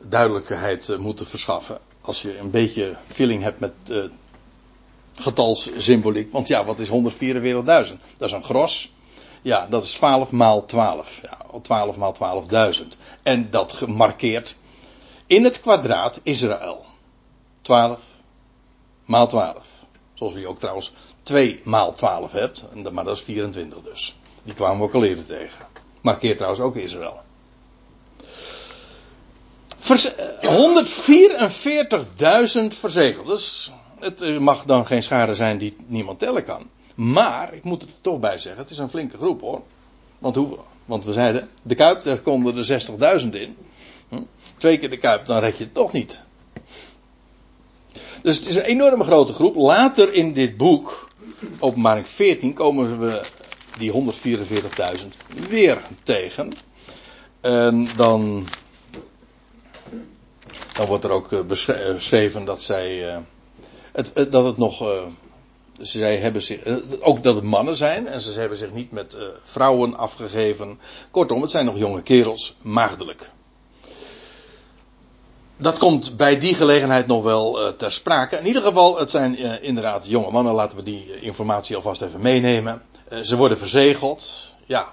duidelijkheid 0.08 0.88
uh, 0.88 0.98
moeten 0.98 1.26
verschaffen. 1.26 1.78
Als 2.00 2.22
je 2.22 2.38
een 2.38 2.50
beetje 2.50 2.96
feeling 3.08 3.42
hebt 3.42 3.60
met 3.60 3.72
getalssymboliek. 5.14 6.32
Want 6.32 6.48
ja, 6.48 6.64
wat 6.64 6.78
is 6.78 6.88
144.000? 6.88 6.92
Dat 8.16 8.28
is 8.28 8.32
een 8.32 8.42
gros. 8.42 8.92
Ja, 9.42 9.66
dat 9.66 9.82
is 9.82 9.92
12 9.92 10.30
maal 10.30 10.64
12. 10.64 11.20
Ja, 11.22 11.60
12 11.62 11.96
maal 11.96 12.46
12.000. 12.72 12.86
En 13.22 13.50
dat 13.50 13.72
gemarkeerd 13.72 14.56
in 15.26 15.44
het 15.44 15.60
kwadraat 15.60 16.20
Israël. 16.22 16.84
12 17.62 18.00
maal 19.04 19.26
12. 19.26 19.66
Zoals 20.14 20.34
je 20.34 20.48
ook 20.48 20.60
trouwens 20.60 20.92
2 21.22 21.60
maal 21.64 21.92
12 21.92 22.32
hebt, 22.32 22.64
maar 22.92 23.04
dat 23.04 23.16
is 23.16 23.22
24 23.22 23.80
dus. 23.80 24.16
Die 24.42 24.54
kwamen 24.54 24.78
we 24.78 24.84
ook 24.84 24.94
al 24.94 25.04
eerder 25.04 25.24
tegen. 25.24 25.66
Markeert 26.00 26.36
trouwens 26.36 26.62
ook 26.62 26.76
Israël. 26.76 27.20
144.000 29.82 29.88
verzegeld. 32.78 33.26
Dus 33.26 33.72
het 33.98 34.20
eh, 34.20 34.38
mag 34.38 34.64
dan 34.64 34.86
geen 34.86 35.02
schade 35.02 35.34
zijn 35.34 35.58
die 35.58 35.76
niemand 35.86 36.18
tellen 36.18 36.44
kan. 36.44 36.70
Maar, 36.94 37.54
ik 37.54 37.62
moet 37.62 37.82
er 37.82 37.88
toch 38.00 38.20
bij 38.20 38.38
zeggen, 38.38 38.62
het 38.62 38.70
is 38.70 38.78
een 38.78 38.88
flinke 38.88 39.16
groep 39.16 39.40
hoor. 39.40 39.62
Want, 40.18 40.36
hoe, 40.36 40.58
want 40.84 41.04
we 41.04 41.12
zeiden, 41.12 41.48
de 41.62 41.74
Kuip, 41.74 42.04
daar 42.04 42.18
konden 42.18 42.56
er 42.56 43.20
60.000 43.20 43.28
in. 43.28 43.56
Hm? 44.08 44.22
Twee 44.56 44.78
keer 44.78 44.90
de 44.90 44.98
Kuip, 44.98 45.26
dan 45.26 45.38
red 45.38 45.58
je 45.58 45.64
het 45.64 45.74
toch 45.74 45.92
niet. 45.92 46.22
Dus 48.22 48.36
het 48.36 48.46
is 48.46 48.54
een 48.54 48.62
enorme 48.62 49.04
grote 49.04 49.32
groep. 49.32 49.54
Later 49.54 50.12
in 50.12 50.32
dit 50.32 50.56
boek, 50.56 51.08
openbaring 51.58 52.08
14, 52.08 52.54
komen 52.54 52.98
we 52.98 53.22
die 53.78 53.92
144.000 53.92 55.08
weer 55.48 55.78
tegen. 56.02 56.48
En 57.40 57.88
dan, 57.96 58.46
dan 60.72 60.86
wordt 60.86 61.04
er 61.04 61.10
ook 61.10 61.32
eh, 61.32 61.40
beschreven 61.94 62.44
dat 62.44 62.62
zij. 62.62 63.08
Eh, 63.08 63.18
het, 63.92 64.12
dat 64.30 64.44
het 64.44 64.56
nog. 64.56 65.04
Zij 65.80 66.16
hebben 66.16 66.42
zich, 66.42 66.60
ook 67.00 67.22
dat 67.22 67.34
het 67.34 67.44
mannen 67.44 67.76
zijn 67.76 68.06
en 68.06 68.20
ze 68.20 68.40
hebben 68.40 68.58
zich 68.58 68.72
niet 68.72 68.92
met 68.92 69.16
vrouwen 69.42 69.96
afgegeven. 69.96 70.80
Kortom, 71.10 71.42
het 71.42 71.50
zijn 71.50 71.64
nog 71.64 71.76
jonge 71.76 72.02
kerels, 72.02 72.56
maagdelijk 72.60 73.30
dat 75.56 75.78
komt 75.78 76.16
bij 76.16 76.38
die 76.38 76.54
gelegenheid 76.54 77.06
nog 77.06 77.22
wel 77.22 77.76
ter 77.76 77.92
sprake. 77.92 78.36
In 78.36 78.46
ieder 78.46 78.62
geval, 78.62 78.98
het 78.98 79.10
zijn 79.10 79.62
inderdaad 79.62 80.06
jonge 80.06 80.30
mannen. 80.30 80.52
Laten 80.52 80.76
we 80.76 80.84
die 80.84 81.20
informatie 81.20 81.76
alvast 81.76 82.02
even 82.02 82.20
meenemen. 82.20 82.82
Ze 83.22 83.36
worden 83.36 83.58
verzegeld. 83.58 84.54
Ja, 84.66 84.92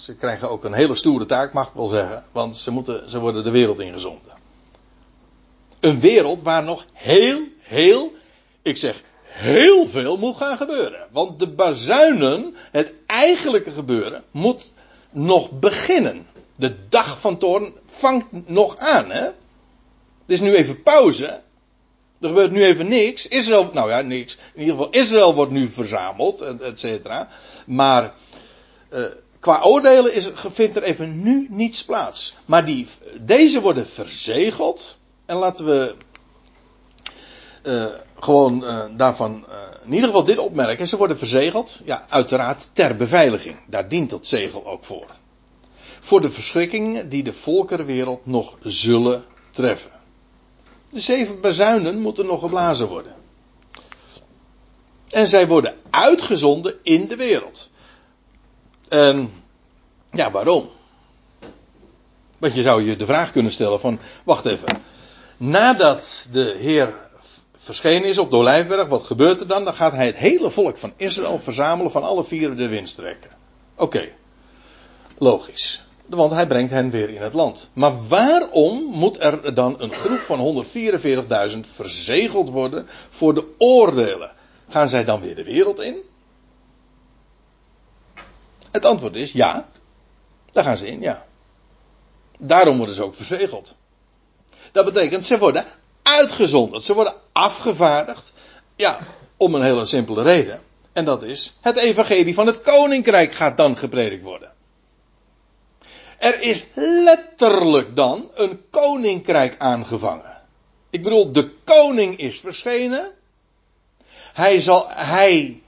ze 0.00 0.14
krijgen 0.14 0.50
ook 0.50 0.64
een 0.64 0.72
hele 0.72 0.94
stoere 0.94 1.26
taak, 1.26 1.52
mag 1.52 1.68
ik 1.68 1.74
wel 1.74 1.86
zeggen. 1.86 2.24
Want 2.32 2.56
ze, 2.56 2.70
moeten, 2.70 3.10
ze 3.10 3.18
worden 3.18 3.44
de 3.44 3.50
wereld 3.50 3.80
ingezonden. 3.80 4.32
Een 5.80 6.00
wereld 6.00 6.42
waar 6.42 6.62
nog 6.62 6.84
heel, 6.92 7.40
heel, 7.58 8.12
ik 8.62 8.76
zeg 8.76 9.02
heel 9.22 9.86
veel 9.86 10.16
moet 10.16 10.36
gaan 10.36 10.56
gebeuren. 10.56 11.06
Want 11.10 11.38
de 11.38 11.50
bazuinen, 11.50 12.54
het 12.70 12.92
eigenlijke 13.06 13.70
gebeuren, 13.70 14.24
moet 14.30 14.72
nog 15.10 15.50
beginnen. 15.58 16.26
De 16.56 16.88
dag 16.88 17.20
van 17.20 17.38
toorn 17.38 17.74
vangt 17.86 18.26
nog 18.48 18.76
aan, 18.76 19.10
hè? 19.10 19.22
Het 19.22 20.38
is 20.38 20.40
nu 20.40 20.54
even 20.54 20.82
pauze. 20.82 21.40
Er 22.20 22.28
gebeurt 22.28 22.50
nu 22.50 22.64
even 22.64 22.88
niks. 22.88 23.28
Israël, 23.28 23.70
nou 23.72 23.90
ja, 23.90 24.00
niks. 24.00 24.36
In 24.54 24.60
ieder 24.60 24.74
geval, 24.74 24.90
Israël 24.90 25.34
wordt 25.34 25.52
nu 25.52 25.68
verzameld, 25.68 26.40
et 26.40 26.80
cetera. 26.80 27.28
Maar 27.66 28.14
uh, 28.92 29.04
qua 29.38 29.62
oordelen 29.62 30.14
is, 30.14 30.30
vindt 30.34 30.76
er 30.76 30.82
even 30.82 31.22
nu 31.22 31.46
niets 31.50 31.84
plaats. 31.84 32.34
Maar 32.44 32.64
die, 32.64 32.86
deze 33.20 33.60
worden 33.60 33.86
verzegeld. 33.86 34.98
En 35.30 35.36
laten 35.36 35.64
we 35.64 35.94
uh, 37.62 37.86
gewoon 38.14 38.64
uh, 38.64 38.84
daarvan 38.96 39.44
in 39.84 39.92
ieder 39.92 40.08
geval 40.08 40.24
dit 40.24 40.38
opmerken. 40.38 40.88
Ze 40.88 40.96
worden 40.96 41.18
verzegeld, 41.18 41.80
ja, 41.84 42.06
uiteraard 42.08 42.70
ter 42.72 42.96
beveiliging. 42.96 43.56
Daar 43.66 43.88
dient 43.88 44.10
dat 44.10 44.26
zegel 44.26 44.66
ook 44.66 44.84
voor. 44.84 45.06
Voor 46.00 46.20
de 46.20 46.30
verschrikkingen 46.30 47.08
die 47.08 47.22
de 47.22 47.32
volkerenwereld 47.32 48.26
nog 48.26 48.56
zullen 48.60 49.24
treffen. 49.50 49.90
De 50.90 51.00
zeven 51.00 51.40
bazuinen 51.40 51.98
moeten 51.98 52.26
nog 52.26 52.40
geblazen 52.40 52.88
worden. 52.88 53.14
En 55.10 55.28
zij 55.28 55.46
worden 55.46 55.76
uitgezonden 55.90 56.74
in 56.82 57.08
de 57.08 57.16
wereld. 57.16 57.70
En 58.88 59.32
ja, 60.12 60.30
waarom? 60.30 60.68
Want 62.38 62.54
je 62.54 62.62
zou 62.62 62.84
je 62.84 62.96
de 62.96 63.04
vraag 63.06 63.32
kunnen 63.32 63.52
stellen 63.52 63.80
van, 63.80 63.98
wacht 64.24 64.44
even. 64.44 64.82
Nadat 65.40 66.28
de 66.32 66.56
Heer 66.58 66.94
verschenen 67.56 68.08
is 68.08 68.18
op 68.18 68.30
de 68.30 68.36
Olijfberg, 68.36 68.88
wat 68.88 69.02
gebeurt 69.02 69.40
er 69.40 69.46
dan? 69.46 69.64
Dan 69.64 69.74
gaat 69.74 69.92
hij 69.92 70.06
het 70.06 70.16
hele 70.16 70.50
volk 70.50 70.78
van 70.78 70.92
Israël 70.96 71.38
verzamelen 71.38 71.90
van 71.90 72.02
alle 72.02 72.24
vier 72.24 72.56
de 72.56 72.68
windstrekken. 72.68 73.30
Oké, 73.76 74.08
logisch. 75.18 75.84
Want 76.06 76.32
hij 76.32 76.46
brengt 76.46 76.70
hen 76.70 76.90
weer 76.90 77.10
in 77.10 77.22
het 77.22 77.34
land. 77.34 77.68
Maar 77.72 78.06
waarom 78.06 78.82
moet 78.82 79.20
er 79.20 79.54
dan 79.54 79.80
een 79.80 79.92
groep 79.92 80.18
van 80.18 80.64
144.000 81.52 81.58
verzegeld 81.60 82.48
worden 82.50 82.86
voor 83.10 83.34
de 83.34 83.44
oordelen? 83.58 84.32
Gaan 84.68 84.88
zij 84.88 85.04
dan 85.04 85.20
weer 85.20 85.34
de 85.34 85.44
wereld 85.44 85.80
in? 85.80 85.96
Het 88.70 88.84
antwoord 88.84 89.16
is 89.16 89.32
ja. 89.32 89.68
Daar 90.50 90.64
gaan 90.64 90.78
ze 90.78 90.86
in, 90.86 91.00
ja. 91.00 91.26
Daarom 92.38 92.76
worden 92.76 92.94
ze 92.94 93.04
ook 93.04 93.14
verzegeld. 93.14 93.76
Dat 94.72 94.84
betekent, 94.84 95.24
ze 95.24 95.38
worden 95.38 95.64
uitgezonderd. 96.02 96.84
Ze 96.84 96.94
worden 96.94 97.14
afgevaardigd. 97.32 98.32
Ja, 98.76 98.98
om 99.36 99.54
een 99.54 99.62
hele 99.62 99.86
simpele 99.86 100.22
reden. 100.22 100.60
En 100.92 101.04
dat 101.04 101.22
is, 101.22 101.56
het 101.60 101.78
evangelie 101.78 102.34
van 102.34 102.46
het 102.46 102.60
koninkrijk 102.60 103.32
gaat 103.32 103.56
dan 103.56 103.76
gepredikt 103.76 104.22
worden. 104.22 104.52
Er 106.18 106.40
is 106.40 106.66
letterlijk 106.74 107.96
dan 107.96 108.30
een 108.34 108.60
koninkrijk 108.70 109.54
aangevangen. 109.58 110.42
Ik 110.90 111.02
bedoel, 111.02 111.32
de 111.32 111.50
koning 111.64 112.18
is 112.18 112.40
verschenen. 112.40 113.10
Hij, 114.32 114.60
zal, 114.60 114.86
hij 114.88 115.62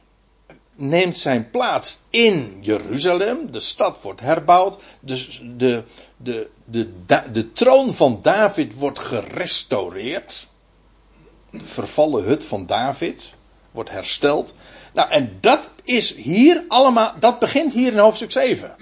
neemt 0.82 1.16
zijn 1.16 1.50
plaats 1.50 1.98
in 2.10 2.58
Jeruzalem. 2.60 3.52
De 3.52 3.60
stad 3.60 4.02
wordt 4.02 4.20
herbouwd. 4.20 4.78
Dus 5.00 5.42
de, 5.56 5.82
de, 6.16 6.48
de, 6.64 6.92
de, 7.06 7.22
de 7.32 7.52
troon 7.52 7.94
van 7.94 8.18
David 8.22 8.74
wordt 8.74 8.98
gerestaureerd. 8.98 10.48
De 11.50 11.64
vervallen 11.64 12.24
hut 12.24 12.44
van 12.44 12.66
David 12.66 13.34
wordt 13.70 13.90
hersteld. 13.90 14.54
Nou, 14.92 15.10
en 15.10 15.38
dat 15.40 15.68
is 15.84 16.14
hier 16.14 16.64
allemaal, 16.68 17.14
dat 17.18 17.38
begint 17.38 17.72
hier 17.72 17.92
in 17.92 17.98
hoofdstuk 17.98 18.30
7. 18.30 18.74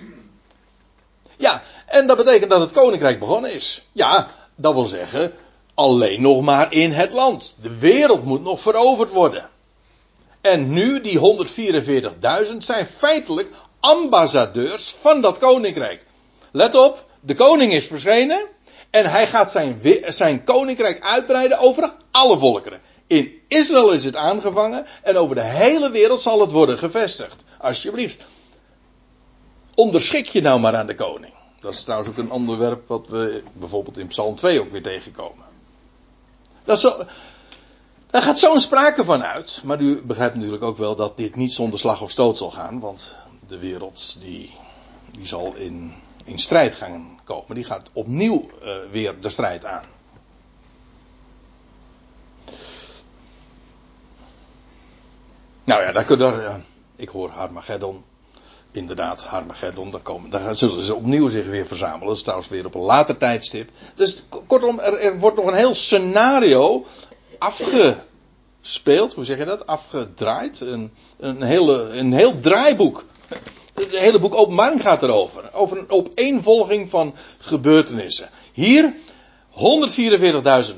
Ja, 1.36 1.62
en 1.86 2.06
dat 2.06 2.16
betekent 2.16 2.50
dat 2.50 2.60
het 2.60 2.70
koninkrijk 2.70 3.18
begonnen 3.18 3.54
is. 3.54 3.86
Ja, 3.92 4.30
dat 4.54 4.74
wil 4.74 4.86
zeggen, 4.86 5.32
alleen 5.74 6.20
nog 6.20 6.40
maar 6.40 6.72
in 6.72 6.92
het 6.92 7.12
land. 7.12 7.56
De 7.62 7.78
wereld 7.78 8.24
moet 8.24 8.42
nog 8.42 8.60
veroverd 8.60 9.10
worden. 9.10 9.48
En 10.40 10.72
nu, 10.72 11.00
die 11.00 11.46
144.000 12.50 12.56
zijn 12.58 12.86
feitelijk 12.86 13.50
ambassadeurs 13.80 14.90
van 14.90 15.20
dat 15.20 15.38
koninkrijk. 15.38 16.04
Let 16.50 16.74
op, 16.74 17.06
de 17.20 17.34
koning 17.34 17.72
is 17.72 17.86
verschenen. 17.86 18.46
En 18.90 19.10
hij 19.10 19.26
gaat 19.26 19.50
zijn, 19.50 19.82
zijn 20.06 20.44
koninkrijk 20.44 21.04
uitbreiden 21.04 21.58
over 21.58 21.92
alle 22.10 22.38
volkeren. 22.38 22.80
In 23.06 23.32
Israël 23.48 23.92
is 23.92 24.04
het 24.04 24.16
aangevangen 24.16 24.86
en 25.02 25.16
over 25.16 25.34
de 25.34 25.44
hele 25.44 25.90
wereld 25.90 26.22
zal 26.22 26.40
het 26.40 26.50
worden 26.50 26.78
gevestigd. 26.78 27.44
Alsjeblieft 27.58 28.24
onderschik 29.74 30.26
je 30.26 30.40
nou 30.40 30.60
maar 30.60 30.76
aan 30.76 30.86
de 30.86 30.94
koning. 30.94 31.32
Dat 31.60 31.72
is 31.72 31.82
trouwens 31.82 32.10
ook 32.10 32.16
een 32.16 32.30
onderwerp 32.30 32.88
wat 32.88 33.08
we 33.08 33.42
bijvoorbeeld 33.52 33.98
in 33.98 34.06
Psalm 34.06 34.34
2 34.34 34.60
ook 34.60 34.70
weer 34.70 34.82
tegenkomen. 34.82 35.44
Dat 36.64 36.76
is 36.76 36.82
zo, 36.82 37.04
daar 38.10 38.22
gaat 38.22 38.38
zo'n 38.38 38.60
sprake 38.60 39.04
van 39.04 39.22
uit. 39.22 39.60
Maar 39.64 39.80
u 39.80 40.02
begrijpt 40.02 40.34
natuurlijk 40.34 40.62
ook 40.62 40.76
wel 40.76 40.96
dat 40.96 41.16
dit 41.16 41.36
niet 41.36 41.52
zonder 41.52 41.78
slag 41.78 42.02
of 42.02 42.10
stoot 42.10 42.36
zal 42.36 42.50
gaan. 42.50 42.80
Want 42.80 43.16
de 43.46 43.58
wereld 43.58 44.16
die, 44.20 44.54
die 45.10 45.26
zal 45.26 45.54
in, 45.54 45.94
in 46.24 46.38
strijd 46.38 46.74
gaan 46.74 47.20
komen. 47.24 47.54
Die 47.54 47.64
gaat 47.64 47.90
opnieuw 47.92 48.46
uh, 48.62 48.72
weer 48.90 49.20
de 49.20 49.28
strijd 49.28 49.64
aan. 49.64 49.84
Nou 55.64 55.82
ja, 55.82 55.92
daar 55.92 56.04
kun 56.04 56.18
je. 56.18 56.24
Uh, 56.24 56.54
ik 56.96 57.08
hoor 57.08 57.30
Harmageddon 57.30 58.04
inderdaad 58.72 59.22
Harmageddon, 59.22 59.90
dan, 59.90 60.02
komen, 60.02 60.30
dan 60.30 60.56
zullen 60.56 60.82
ze 60.82 60.94
opnieuw 60.94 61.28
zich 61.28 61.46
weer 61.46 61.66
verzamelen. 61.66 62.06
Dat 62.06 62.16
is 62.16 62.22
trouwens 62.22 62.48
weer 62.48 62.66
op 62.66 62.74
een 62.74 62.80
later 62.80 63.16
tijdstip. 63.16 63.70
Dus 63.94 64.24
kortom, 64.46 64.78
er, 64.78 64.98
er 64.98 65.18
wordt 65.18 65.36
nog 65.36 65.46
een 65.46 65.54
heel 65.54 65.74
scenario 65.74 66.86
afgespeeld. 67.40 69.14
Hoe 69.14 69.24
zeg 69.24 69.38
je 69.38 69.44
dat? 69.44 69.66
Afgedraaid. 69.66 70.60
Een, 70.60 70.92
een, 71.18 71.42
hele, 71.42 71.82
een 71.82 72.12
heel 72.12 72.38
draaiboek. 72.38 73.04
Het 73.74 73.90
hele 73.90 74.18
boek 74.18 74.34
Openbaring 74.34 74.80
gaat 74.80 75.02
erover. 75.02 75.52
Over 75.52 75.78
een 75.78 75.90
opeenvolging 75.90 76.90
van 76.90 77.14
gebeurtenissen. 77.38 78.28
Hier 78.52 78.94
144.000 80.70 80.76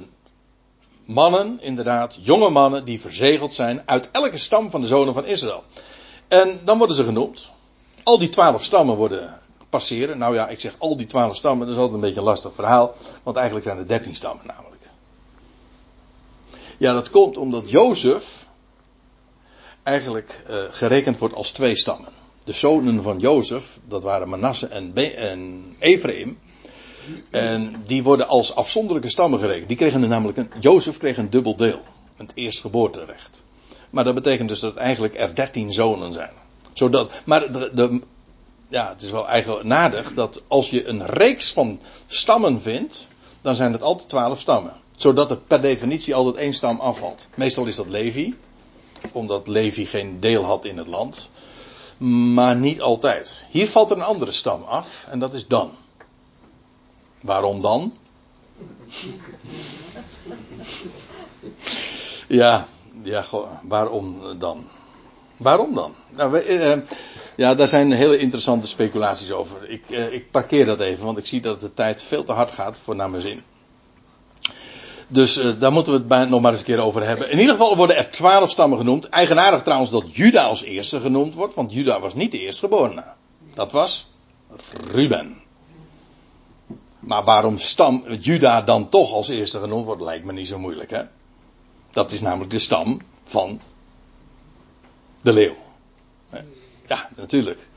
mannen, 1.05 1.61
inderdaad, 1.61 2.19
jonge 2.21 2.49
mannen 2.49 2.85
die 2.85 3.01
verzegeld 3.01 3.55
zijn 3.55 3.83
uit 3.85 4.11
elke 4.11 4.39
stam 4.39 4.71
van 4.71 4.81
de 4.81 4.87
zonen 4.87 5.15
van 5.15 5.25
Israël. 5.25 5.65
En 6.29 6.61
dan 6.65 6.79
worden 6.79 6.97
ze 6.97 7.05
genoemd. 7.05 7.51
Al 8.03 8.19
die 8.19 8.29
twaalf 8.29 8.65
stammen 8.65 8.97
worden 8.97 9.41
passeren. 9.69 10.19
Nou 10.19 10.35
ja, 10.35 10.49
ik 10.49 10.61
zeg 10.61 10.75
al 10.79 10.97
die 10.97 11.07
twaalf 11.07 11.37
stammen, 11.37 11.67
dat 11.67 11.75
is 11.75 11.81
altijd 11.81 11.95
een 11.95 12.07
beetje 12.07 12.21
een 12.21 12.27
lastig 12.27 12.53
verhaal. 12.55 12.95
Want 13.23 13.37
eigenlijk 13.37 13.67
zijn 13.67 13.79
er 13.79 13.89
dertien 13.89 14.15
stammen 14.15 14.47
namelijk. 14.47 14.72
Ja, 16.83 16.93
dat 16.93 17.11
komt 17.11 17.37
omdat 17.37 17.71
Jozef 17.71 18.47
eigenlijk 19.83 20.43
uh, 20.51 20.57
gerekend 20.71 21.19
wordt 21.19 21.35
als 21.35 21.51
twee 21.51 21.77
stammen. 21.77 22.09
De 22.45 22.53
zonen 22.53 23.03
van 23.03 23.19
Jozef, 23.19 23.79
dat 23.89 24.03
waren 24.03 24.29
Manasse 24.29 24.67
en, 24.67 24.93
Be 24.93 25.11
en 25.11 25.75
Ephraim. 25.79 26.39
En 27.31 27.83
die 27.87 28.03
worden 28.03 28.29
als 28.29 28.55
afzonderlijke 28.55 29.11
stammen 29.11 29.39
gerekend. 29.39 29.69
Die 29.69 29.77
kregen 29.77 30.09
namelijk 30.09 30.39
een, 30.39 30.51
Jozef 30.61 30.99
kreeg 30.99 31.17
een 31.17 31.31
dubbel 31.31 31.57
deel. 31.57 31.83
Het 32.17 32.33
eerstgeboorterecht. 32.35 33.45
Maar 33.91 34.05
dat 34.05 34.15
betekent 34.15 34.49
dus 34.49 34.61
dat 34.61 34.77
eigenlijk 34.77 35.15
er 35.15 35.35
dertien 35.35 35.73
zonen 35.73 36.13
zijn. 36.13 36.33
Zodat, 36.73 37.13
maar 37.25 37.53
de, 37.53 38.01
ja, 38.69 38.89
het 38.89 39.03
is 39.03 39.11
wel 39.11 39.29
eigenlijk 39.29 39.65
nadig 39.65 40.15
dat 40.15 40.43
als 40.49 40.71
je 40.71 40.87
een 40.87 41.07
reeks 41.07 41.53
van 41.53 41.81
stammen 42.07 42.63
vindt, 42.63 43.09
dan 43.41 43.55
zijn 43.55 43.73
het 43.73 43.83
altijd 43.83 44.09
twaalf 44.09 44.41
stammen. 44.41 44.81
Zodat 45.03 45.31
er 45.31 45.37
per 45.37 45.61
definitie 45.61 46.15
altijd 46.15 46.37
één 46.37 46.55
stam 46.55 46.81
afvalt. 46.81 47.29
Meestal 47.35 47.67
is 47.67 47.77
dat 47.77 47.89
Levi, 47.89 48.35
omdat 49.13 49.49
Levi 49.49 49.87
geen 49.87 50.21
deel 50.21 50.45
had 50.45 50.65
in 50.65 50.79
het 50.79 50.87
land. 50.87 51.31
Maar 52.35 52.57
niet 52.57 52.81
altijd. 52.81 53.47
Hier 53.51 53.69
valt 53.69 53.91
er 53.91 53.97
een 53.97 54.03
andere 54.03 54.33
stam 54.33 54.63
af 54.63 55.07
en 55.11 55.19
dat 55.19 55.35
is 55.35 55.47
Dan. 55.47 55.71
Waarom 57.21 57.61
dan? 57.61 57.93
Ja, 62.29 62.67
ja, 63.03 63.25
waarom 63.63 64.39
dan? 64.39 64.69
Waarom 65.37 65.75
dan? 65.75 65.95
Nou, 66.11 66.39
eh, 66.39 66.79
ja, 67.37 67.55
daar 67.55 67.69
zijn 67.69 67.93
hele 67.93 68.19
interessante 68.19 68.67
speculaties 68.67 69.33
over. 69.33 69.71
Ik, 69.71 69.91
eh, 69.91 70.13
ik 70.13 70.31
parkeer 70.31 70.67
dat 70.67 70.81
even, 70.81 71.05
want 71.05 71.19
ik 71.19 71.27
zie 71.27 71.41
dat 71.41 71.61
de 71.61 71.75
tijd 71.75 72.03
veel 72.03 72.25
te 72.25 72.33
hard 72.33 72.51
gaat 72.51 72.79
voor 72.79 72.97
naar 72.97 73.11
mijn 73.11 73.23
zin. 73.23 73.43
Dus 75.13 75.39
uh, 75.39 75.61
daar 75.61 75.73
moeten 75.73 76.09
we 76.09 76.15
het 76.15 76.29
nog 76.29 76.41
maar 76.41 76.51
eens 76.51 76.61
een 76.61 76.67
keer 76.67 76.81
over 76.81 77.07
hebben. 77.07 77.31
In 77.31 77.39
ieder 77.39 77.55
geval 77.55 77.77
worden 77.77 77.97
er 77.97 78.11
twaalf 78.11 78.51
stammen 78.51 78.79
genoemd. 78.79 79.09
Eigenaardig 79.09 79.63
trouwens 79.63 79.91
dat 79.91 80.17
Juda 80.17 80.45
als 80.45 80.63
eerste 80.63 81.01
genoemd 81.01 81.35
wordt, 81.35 81.55
want 81.55 81.73
Juda 81.73 82.01
was 82.01 82.15
niet 82.15 82.31
de 82.31 82.39
eerstgeborene. 82.39 83.05
Dat 83.55 83.73
was 83.73 84.11
Ruben. 84.91 85.41
Maar 86.99 87.25
waarom 87.25 87.59
stam 87.59 88.05
Juda 88.21 88.63
dan 88.63 88.89
toch 88.89 89.13
als 89.13 89.29
eerste 89.29 89.61
genoemd 89.61 89.85
wordt, 89.85 90.03
lijkt 90.03 90.25
me 90.25 90.33
niet 90.33 90.49
zo 90.49 90.59
moeilijk, 90.59 90.91
hè? 90.91 91.03
Dat 91.91 92.13
is 92.13 92.21
namelijk 92.21 92.51
de 92.51 92.59
stam 92.59 93.01
van 93.25 93.61
de 95.21 95.33
leeuw. 95.33 95.57
Ja, 96.87 97.09
natuurlijk. 97.17 97.69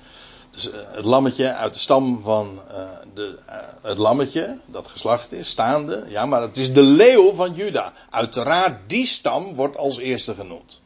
Dus 0.56 0.68
uh, 0.68 0.74
het 0.92 1.06
lammetje 1.06 1.54
uit 1.54 1.74
de 1.74 1.80
stam 1.80 2.22
van 2.24 2.62
uh, 2.72 2.90
de, 3.14 3.38
uh, 3.50 3.56
het 3.82 3.98
lammetje, 3.98 4.58
dat 4.66 4.88
geslacht 4.88 5.32
is, 5.32 5.50
staande. 5.50 6.04
Ja, 6.08 6.26
maar 6.26 6.42
het 6.42 6.58
is 6.58 6.74
de 6.74 6.82
leeuw 6.82 7.34
van 7.34 7.54
Juda. 7.54 7.94
Uiteraard, 8.10 8.90
die 8.90 9.06
stam 9.06 9.56
wordt 9.56 9.78
als 9.78 9.98
eerste 9.98 10.34
genoemd. 10.34 10.82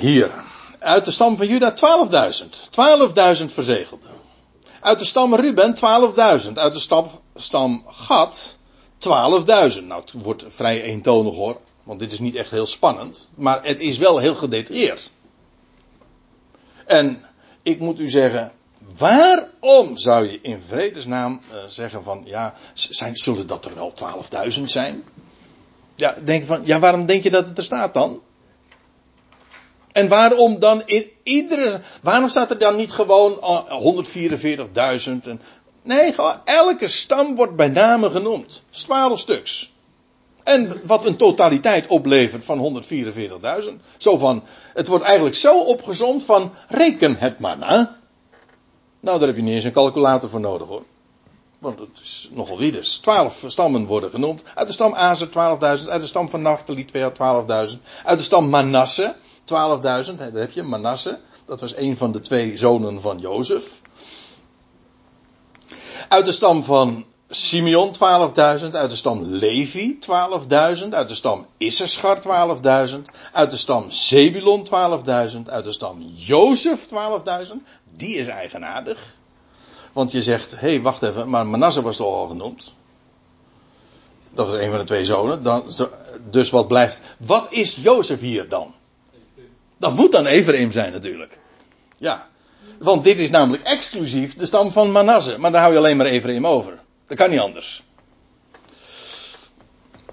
hier. 0.00 0.30
Uit 0.78 1.04
de 1.04 1.10
stam 1.10 1.36
van 1.36 1.46
Juda 1.46 1.74
12.000. 1.74 3.38
12.000 3.38 3.44
verzegelden. 3.44 4.10
Uit 4.80 4.98
de 4.98 5.04
stam 5.04 5.34
Ruben 5.34 5.74
12.000. 5.76 6.52
Uit 6.54 6.72
de 6.72 6.78
stam, 6.78 7.10
stam 7.34 7.84
Gad 7.88 8.56
12.000. 8.98 9.06
Nou, 9.84 10.00
het 10.00 10.12
wordt 10.12 10.44
vrij 10.48 10.82
eentonig 10.82 11.34
hoor. 11.34 11.60
Want 11.82 12.00
dit 12.00 12.12
is 12.12 12.18
niet 12.18 12.34
echt 12.34 12.50
heel 12.50 12.66
spannend. 12.66 13.28
Maar 13.34 13.64
het 13.64 13.80
is 13.80 13.98
wel 13.98 14.18
heel 14.18 14.34
gedetailleerd. 14.34 15.10
En 16.86 17.24
ik 17.64 17.80
moet 17.80 18.00
u 18.00 18.08
zeggen, 18.08 18.52
waarom 18.96 19.96
zou 19.96 20.30
je 20.30 20.38
in 20.42 20.60
vredesnaam 20.68 21.40
uh, 21.52 21.56
zeggen 21.66 22.04
van, 22.04 22.22
ja, 22.24 22.54
zijn, 22.74 23.16
zullen 23.16 23.46
dat 23.46 23.64
er 23.64 23.74
wel 23.74 23.92
12.000 24.58 24.62
zijn? 24.62 25.04
Ja, 25.94 26.16
denk 26.24 26.44
van, 26.44 26.60
ja, 26.64 26.78
waarom 26.78 27.06
denk 27.06 27.22
je 27.22 27.30
dat 27.30 27.46
het 27.46 27.58
er 27.58 27.64
staat 27.64 27.94
dan? 27.94 28.20
En 29.92 30.08
waarom 30.08 30.58
dan 30.58 30.82
in 30.84 31.10
iedere, 31.22 31.80
waarom 32.02 32.28
staat 32.28 32.50
er 32.50 32.58
dan 32.58 32.76
niet 32.76 32.92
gewoon 32.92 33.38
144.000? 35.26 35.40
Nee, 35.82 36.12
gewoon 36.12 36.40
elke 36.44 36.88
stam 36.88 37.34
wordt 37.34 37.56
bij 37.56 37.68
name 37.68 38.10
genoemd. 38.10 38.62
12 38.70 39.18
stuks. 39.18 39.73
En 40.44 40.80
wat 40.84 41.06
een 41.06 41.16
totaliteit 41.16 41.86
oplevert 41.86 42.44
van 42.44 42.82
144.000. 42.84 43.68
Zo 43.96 44.18
van, 44.18 44.42
het 44.72 44.86
wordt 44.86 45.04
eigenlijk 45.04 45.36
zo 45.36 45.60
opgezond 45.60 46.24
van, 46.24 46.52
reken 46.68 47.16
het 47.18 47.38
maar 47.38 47.58
na. 47.58 47.98
Nou, 49.00 49.18
daar 49.18 49.28
heb 49.28 49.36
je 49.36 49.42
niet 49.42 49.54
eens 49.54 49.64
een 49.64 49.72
calculator 49.72 50.28
voor 50.30 50.40
nodig 50.40 50.68
hoor. 50.68 50.82
Want 51.58 51.78
het 51.78 52.00
is 52.02 52.28
nogal 52.32 52.58
wie 52.58 52.72
dus. 52.72 52.96
Twaalf 52.96 53.44
stammen 53.46 53.86
worden 53.86 54.10
genoemd. 54.10 54.42
Uit 54.54 54.66
de 54.66 54.72
stam 54.72 54.94
Azer 54.94 55.28
12.000. 55.28 55.32
Uit 55.88 56.00
de 56.00 56.06
stam 56.06 56.28
van 56.30 56.42
Naphtali 56.42 56.84
12.000. 56.84 56.92
Uit 58.04 58.18
de 58.18 58.24
stam 58.24 58.48
Manasse 58.48 59.14
12.000. 59.40 59.46
Daar 59.46 60.32
heb 60.32 60.50
je 60.50 60.62
Manasse. 60.62 61.20
Dat 61.46 61.60
was 61.60 61.76
een 61.76 61.96
van 61.96 62.12
de 62.12 62.20
twee 62.20 62.56
zonen 62.56 63.00
van 63.00 63.18
Jozef. 63.18 63.80
Uit 66.08 66.24
de 66.24 66.32
stam 66.32 66.64
van 66.64 67.04
Simeon 67.34 67.94
12.000, 67.94 68.70
uit 68.70 68.90
de 68.90 68.96
stam 68.96 69.24
Levi 69.24 69.98
12.000, 70.00 70.88
uit 70.90 71.08
de 71.08 71.14
stam 71.14 71.46
Issachar 71.56 72.18
12.000, 72.88 72.98
uit 73.32 73.50
de 73.50 73.56
stam 73.56 73.90
Zebulon 73.90 74.66
12.000, 74.66 75.42
uit 75.46 75.64
de 75.64 75.72
stam 75.72 76.12
Jozef 76.14 76.86
12.000. 76.86 77.52
Die 77.96 78.16
is 78.16 78.26
eigenaardig. 78.26 78.98
Want 79.92 80.12
je 80.12 80.22
zegt, 80.22 80.50
hé, 80.50 80.56
hey, 80.56 80.82
wacht 80.82 81.02
even, 81.02 81.28
maar 81.28 81.46
Manasse 81.46 81.82
was 81.82 81.96
toch 81.96 82.14
al 82.14 82.26
genoemd? 82.26 82.74
Dat 84.30 84.46
was 84.46 84.60
een 84.60 84.70
van 84.70 84.78
de 84.78 84.84
twee 84.84 85.04
zonen. 85.04 85.42
Dan, 85.42 85.70
dus 86.30 86.50
wat 86.50 86.68
blijft, 86.68 87.00
wat 87.18 87.46
is 87.50 87.78
Jozef 87.82 88.20
hier 88.20 88.48
dan? 88.48 88.74
Dat 89.76 89.94
moet 89.94 90.12
dan 90.12 90.26
Ephraim 90.26 90.72
zijn 90.72 90.92
natuurlijk. 90.92 91.38
Ja. 91.98 92.28
Want 92.78 93.04
dit 93.04 93.18
is 93.18 93.30
namelijk 93.30 93.62
exclusief 93.62 94.36
de 94.36 94.46
stam 94.46 94.72
van 94.72 94.92
Manasse. 94.92 95.38
Maar 95.38 95.52
daar 95.52 95.60
hou 95.60 95.72
je 95.72 95.78
alleen 95.78 95.96
maar 95.96 96.06
Ephraim 96.06 96.46
over. 96.46 96.82
Dat 97.06 97.16
kan 97.16 97.30
niet 97.30 97.40
anders. 97.40 97.84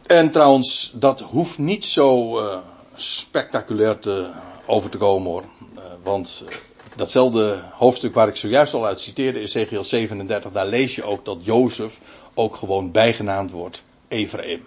En 0.07 0.31
trouwens, 0.31 0.91
dat 0.95 1.19
hoeft 1.19 1.57
niet 1.57 1.85
zo 1.85 2.39
uh, 2.39 2.57
spectaculair 2.95 3.99
te, 3.99 4.29
over 4.65 4.89
te 4.89 4.97
komen 4.97 5.31
hoor. 5.31 5.43
Uh, 5.75 5.83
want 6.03 6.43
datzelfde 6.95 7.63
hoofdstuk 7.71 8.13
waar 8.13 8.27
ik 8.27 8.35
zojuist 8.35 8.73
al 8.73 8.85
uit 8.85 8.99
citeerde, 8.99 9.39
Ezekiel 9.39 9.83
37, 9.83 10.51
daar 10.51 10.67
lees 10.67 10.95
je 10.95 11.03
ook 11.03 11.25
dat 11.25 11.37
Jozef 11.41 11.99
ook 12.33 12.55
gewoon 12.55 12.91
bijgenaamd 12.91 13.51
wordt 13.51 13.83
Ephraim. 14.07 14.65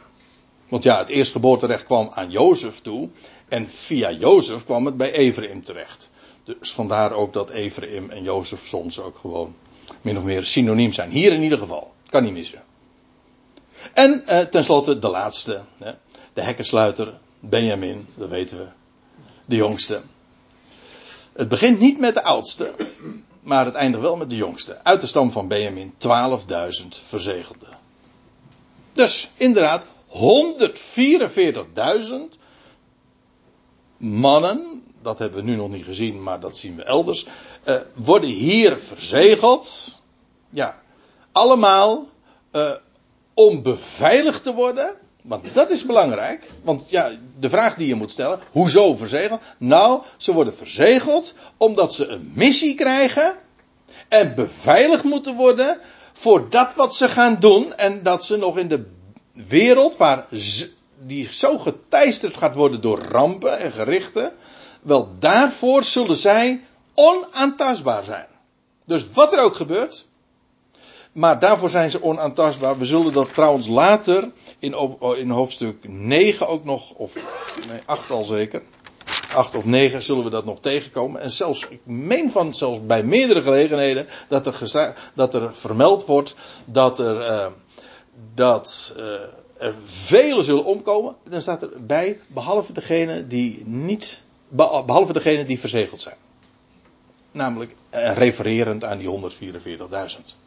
Want 0.69 0.83
ja, 0.83 0.99
het 0.99 1.09
eerstgeboorterecht 1.09 1.85
kwam 1.85 2.11
aan 2.15 2.31
Jozef 2.31 2.81
toe. 2.81 3.09
En 3.49 3.69
via 3.69 4.11
Jozef 4.11 4.65
kwam 4.65 4.87
het 4.87 4.97
bij 4.97 5.13
Ephraim 5.13 5.63
terecht. 5.63 6.11
Dus 6.45 6.73
vandaar 6.73 7.13
ook 7.13 7.33
dat 7.33 7.51
Ephraim 7.51 8.11
en 8.11 8.23
Jozef 8.23 8.67
soms 8.67 9.01
ook 9.01 9.17
gewoon 9.17 9.55
min 10.03 10.19
of 10.19 10.25
meer 10.25 10.45
synoniem 10.45 10.93
zijn. 10.93 11.11
Hier 11.11 11.33
in 11.33 11.43
ieder 11.43 11.59
geval. 11.59 11.94
Kan 12.15 12.23
niet 12.23 12.33
missen. 12.33 12.63
En 13.93 14.27
eh, 14.27 14.41
tenslotte 14.41 14.99
de 14.99 15.09
laatste. 15.09 15.61
Hè, 15.79 15.93
de 16.33 16.41
hekkensluiter, 16.41 17.15
Benjamin, 17.41 18.07
dat 18.15 18.29
weten 18.29 18.59
we. 18.59 18.67
De 19.47 19.57
jongste. 19.57 20.03
Het 21.33 21.49
begint 21.49 21.79
niet 21.79 21.99
met 21.99 22.15
de 22.15 22.23
oudste, 22.23 22.75
maar 23.41 23.65
het 23.65 23.75
eindigt 23.75 24.03
wel 24.03 24.17
met 24.17 24.31
de 24.31 24.37
jongste. 24.37 24.85
Uit 24.85 25.01
de 25.01 25.07
stam 25.07 25.33
van 25.33 25.49
Benjamin 25.49 25.93
12.000 25.93 25.97
verzegelden. 26.89 27.69
Dus 28.93 29.31
inderdaad, 29.37 29.87
144.000 30.09 30.15
mannen, 33.97 34.83
dat 35.03 35.19
hebben 35.19 35.45
we 35.45 35.51
nu 35.51 35.57
nog 35.57 35.71
niet 35.71 35.85
gezien, 35.85 36.23
maar 36.23 36.41
dat 36.41 36.57
zien 36.57 36.77
we 36.77 36.85
elders, 36.85 37.27
uh, 37.65 37.77
worden 37.95 38.31
hier 38.31 38.79
verzegeld. 38.79 39.99
Ja, 40.51 40.83
allemaal 41.35 42.09
uh, 42.53 42.71
om 43.35 43.63
beveiligd 43.63 44.43
te 44.43 44.55
worden. 44.55 44.95
Want 45.23 45.55
dat 45.55 45.71
is 45.71 45.87
belangrijk. 45.87 46.51
Want 46.63 46.91
ja, 46.91 47.13
de 47.39 47.49
vraag 47.49 47.75
die 47.75 47.87
je 47.87 47.95
moet 47.95 48.11
stellen, 48.11 48.41
hoezo 48.51 48.95
verzegeld? 48.95 49.41
Nou, 49.59 50.03
ze 50.17 50.33
worden 50.33 50.57
verzegeld 50.57 51.35
omdat 51.57 51.95
ze 51.95 52.07
een 52.07 52.33
missie 52.35 52.75
krijgen 52.75 53.37
en 54.09 54.35
beveiligd 54.35 55.05
moeten 55.05 55.35
worden 55.35 55.79
voor 56.13 56.51
dat 56.51 56.75
wat 56.75 56.95
ze 56.95 57.09
gaan 57.09 57.37
doen 57.41 57.75
en 57.77 58.03
dat 58.03 58.25
ze 58.25 58.37
nog 58.37 58.59
in 58.59 58.69
de 58.69 58.87
wereld 59.33 59.97
waar 59.97 60.27
die 61.07 61.33
zo 61.33 61.59
geteisterd 61.59 62.37
gaat 62.37 62.55
worden 62.55 62.81
door 62.81 62.99
rampen 62.99 63.59
en 63.59 63.73
gerichten, 63.73 64.33
wel 64.83 65.09
daarvoor 65.19 65.85
zullen 65.85 66.17
zij 66.17 66.65
onaantastbaar 66.95 68.03
zijn. 68.03 68.27
Dus 68.85 69.07
wat 69.13 69.33
er 69.33 69.39
ook 69.39 69.55
gebeurt, 69.55 70.07
maar 71.15 71.39
daarvoor 71.39 71.71
zijn 71.71 71.91
ze 71.91 72.03
onaantastbaar. 72.03 72.79
We 72.79 72.85
zullen 72.85 73.13
dat 73.13 73.35
trouwens 73.35 73.67
later 73.67 74.31
in, 74.59 74.99
in 75.17 75.31
hoofdstuk 75.31 75.89
9 75.89 76.49
ook 76.49 76.65
nog, 76.65 76.93
of 76.93 77.15
nee, 77.69 77.81
8 77.85 78.11
al 78.11 78.25
zeker. 78.25 78.63
8 79.35 79.55
of 79.55 79.65
9 79.65 80.03
zullen 80.03 80.25
we 80.25 80.31
dat 80.31 80.45
nog 80.45 80.61
tegenkomen. 80.61 81.21
En 81.21 81.31
zelfs, 81.31 81.69
ik 81.69 81.81
meen 81.85 82.31
van 82.31 82.55
zelfs 82.55 82.87
bij 82.87 83.03
meerdere 83.03 83.43
gelegenheden 83.43 84.07
dat 84.29 84.47
er, 84.47 84.95
dat 85.15 85.35
er 85.35 85.55
vermeld 85.55 86.07
wordt 86.07 86.35
dat 86.65 86.99
er, 86.99 87.17
uh, 87.17 87.47
dat, 88.35 88.95
uh, 88.97 89.05
er 89.59 89.75
velen 89.85 90.45
zullen 90.45 90.65
omkomen. 90.65 91.17
Dan 91.29 91.43
staat 91.43 91.63
er 91.63 91.71
bij, 91.87 92.19
behalve 92.27 92.73
degene 92.73 93.27
die 93.27 93.63
niet, 93.67 94.23
behalve 94.87 95.13
degene 95.13 95.45
die 95.45 95.61
verzegeld 95.61 96.01
zijn. 96.01 96.17
Namelijk 97.31 97.75
refererend 97.91 98.85
aan 98.85 98.99
die 98.99 99.09
144.000. 99.09 100.44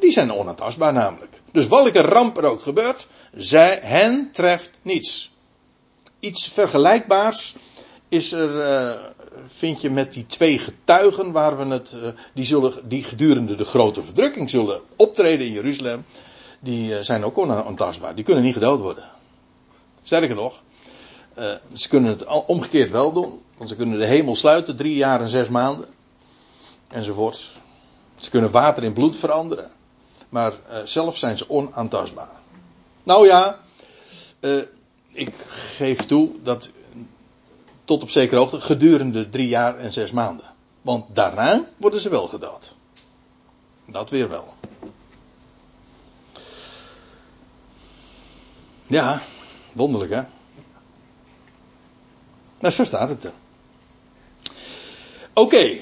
Die 0.00 0.12
zijn 0.12 0.32
onaantastbaar 0.32 0.92
namelijk. 0.92 1.40
Dus 1.52 1.66
welke 1.66 2.00
ramp 2.00 2.36
er 2.36 2.44
ook 2.44 2.62
gebeurt, 2.62 3.06
zij, 3.32 3.78
hen 3.82 4.30
treft 4.32 4.78
niets. 4.82 5.30
Iets 6.20 6.48
vergelijkbaars 6.48 7.54
is 8.08 8.32
er, 8.32 8.50
uh, 8.50 9.00
vind 9.46 9.80
je 9.80 9.90
met 9.90 10.12
die 10.12 10.26
twee 10.26 10.58
getuigen 10.58 11.32
waar 11.32 11.58
we 11.58 11.64
het, 11.64 11.96
uh, 12.02 12.08
die, 12.34 12.44
zullen, 12.44 12.88
die 12.88 13.04
gedurende 13.04 13.56
de 13.56 13.64
grote 13.64 14.02
verdrukking 14.02 14.50
zullen 14.50 14.80
optreden 14.96 15.46
in 15.46 15.52
Jeruzalem. 15.52 16.04
Die 16.60 16.90
uh, 16.90 16.98
zijn 17.00 17.24
ook 17.24 17.38
onaantastbaar. 17.38 18.14
Die 18.14 18.24
kunnen 18.24 18.44
niet 18.44 18.54
gedood 18.54 18.80
worden. 18.80 19.10
Sterker 20.02 20.34
nog, 20.34 20.62
ze 21.72 21.88
kunnen 21.88 22.10
het 22.10 22.24
omgekeerd 22.46 22.90
wel 22.90 23.12
doen. 23.12 23.40
Want 23.56 23.70
ze 23.70 23.76
kunnen 23.76 23.98
de 23.98 24.04
hemel 24.04 24.36
sluiten, 24.36 24.76
drie 24.76 24.96
jaar 24.96 25.20
en 25.20 25.28
zes 25.28 25.48
maanden. 25.48 25.88
Enzovoort. 26.88 27.50
Ze 28.14 28.30
kunnen 28.30 28.50
water 28.50 28.84
in 28.84 28.92
bloed 28.92 29.16
veranderen. 29.16 29.70
Maar 30.28 30.52
zelf 30.84 31.16
zijn 31.16 31.38
ze 31.38 31.50
onaantastbaar. 31.50 32.30
Nou 33.02 33.26
ja, 33.26 33.60
ik 35.12 35.34
geef 35.48 35.98
toe 35.98 36.30
dat 36.42 36.70
tot 37.84 38.02
op 38.02 38.10
zekere 38.10 38.40
hoogte 38.40 38.60
gedurende 38.60 39.28
drie 39.28 39.48
jaar 39.48 39.76
en 39.76 39.92
zes 39.92 40.10
maanden. 40.10 40.44
Want 40.82 41.14
daarna 41.14 41.64
worden 41.76 42.00
ze 42.00 42.08
wel 42.08 42.26
gedood. 42.28 42.74
Dat 43.86 44.10
weer 44.10 44.28
wel. 44.28 44.54
Ja, 48.86 49.22
wonderlijk 49.72 50.12
hè. 50.12 50.22
Nou, 52.58 52.74
zo 52.74 52.84
staat 52.84 53.08
het 53.08 53.24
er. 53.24 53.32
Oké, 55.32 55.78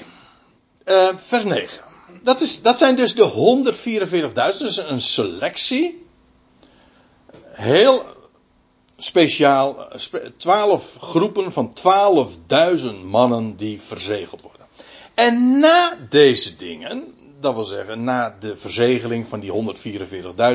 uh, 0.85 1.15
vers 1.15 1.43
9. 1.43 1.86
Dat, 2.23 2.41
is, 2.41 2.61
dat 2.61 2.77
zijn 2.77 2.95
dus 2.95 3.15
de 3.15 3.31
144.000, 4.31 4.33
dus 4.57 4.77
een 4.77 5.01
selectie. 5.01 6.05
Heel 7.43 8.05
speciaal 8.97 9.87
twaalf 10.37 10.95
groepen 10.99 11.51
van 11.51 11.73
12.000 12.79 12.85
mannen 13.03 13.55
die 13.55 13.81
verzegeld 13.81 14.41
worden. 14.41 14.65
En 15.13 15.59
na 15.59 15.97
deze 16.09 16.55
dingen, 16.55 17.13
dat 17.39 17.53
wil 17.53 17.63
zeggen 17.63 18.03
na 18.03 18.35
de 18.39 18.55
verzegeling 18.55 19.27
van 19.27 19.39
die 19.39 19.75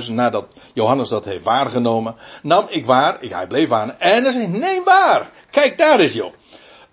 144.000, 0.07 0.13
nadat 0.13 0.47
Johannes 0.73 1.09
dat 1.09 1.25
heeft 1.25 1.45
waargenomen, 1.45 2.17
nam 2.43 2.67
ik 2.69 2.87
waar, 2.87 3.19
hij 3.21 3.47
bleef 3.47 3.69
waar, 3.69 3.97
en 3.99 4.23
hij 4.23 4.33
zei, 4.33 4.47
nee 4.47 4.83
waar, 4.83 5.31
kijk 5.51 5.79
daar 5.79 6.01
is 6.01 6.13
joh. 6.13 6.33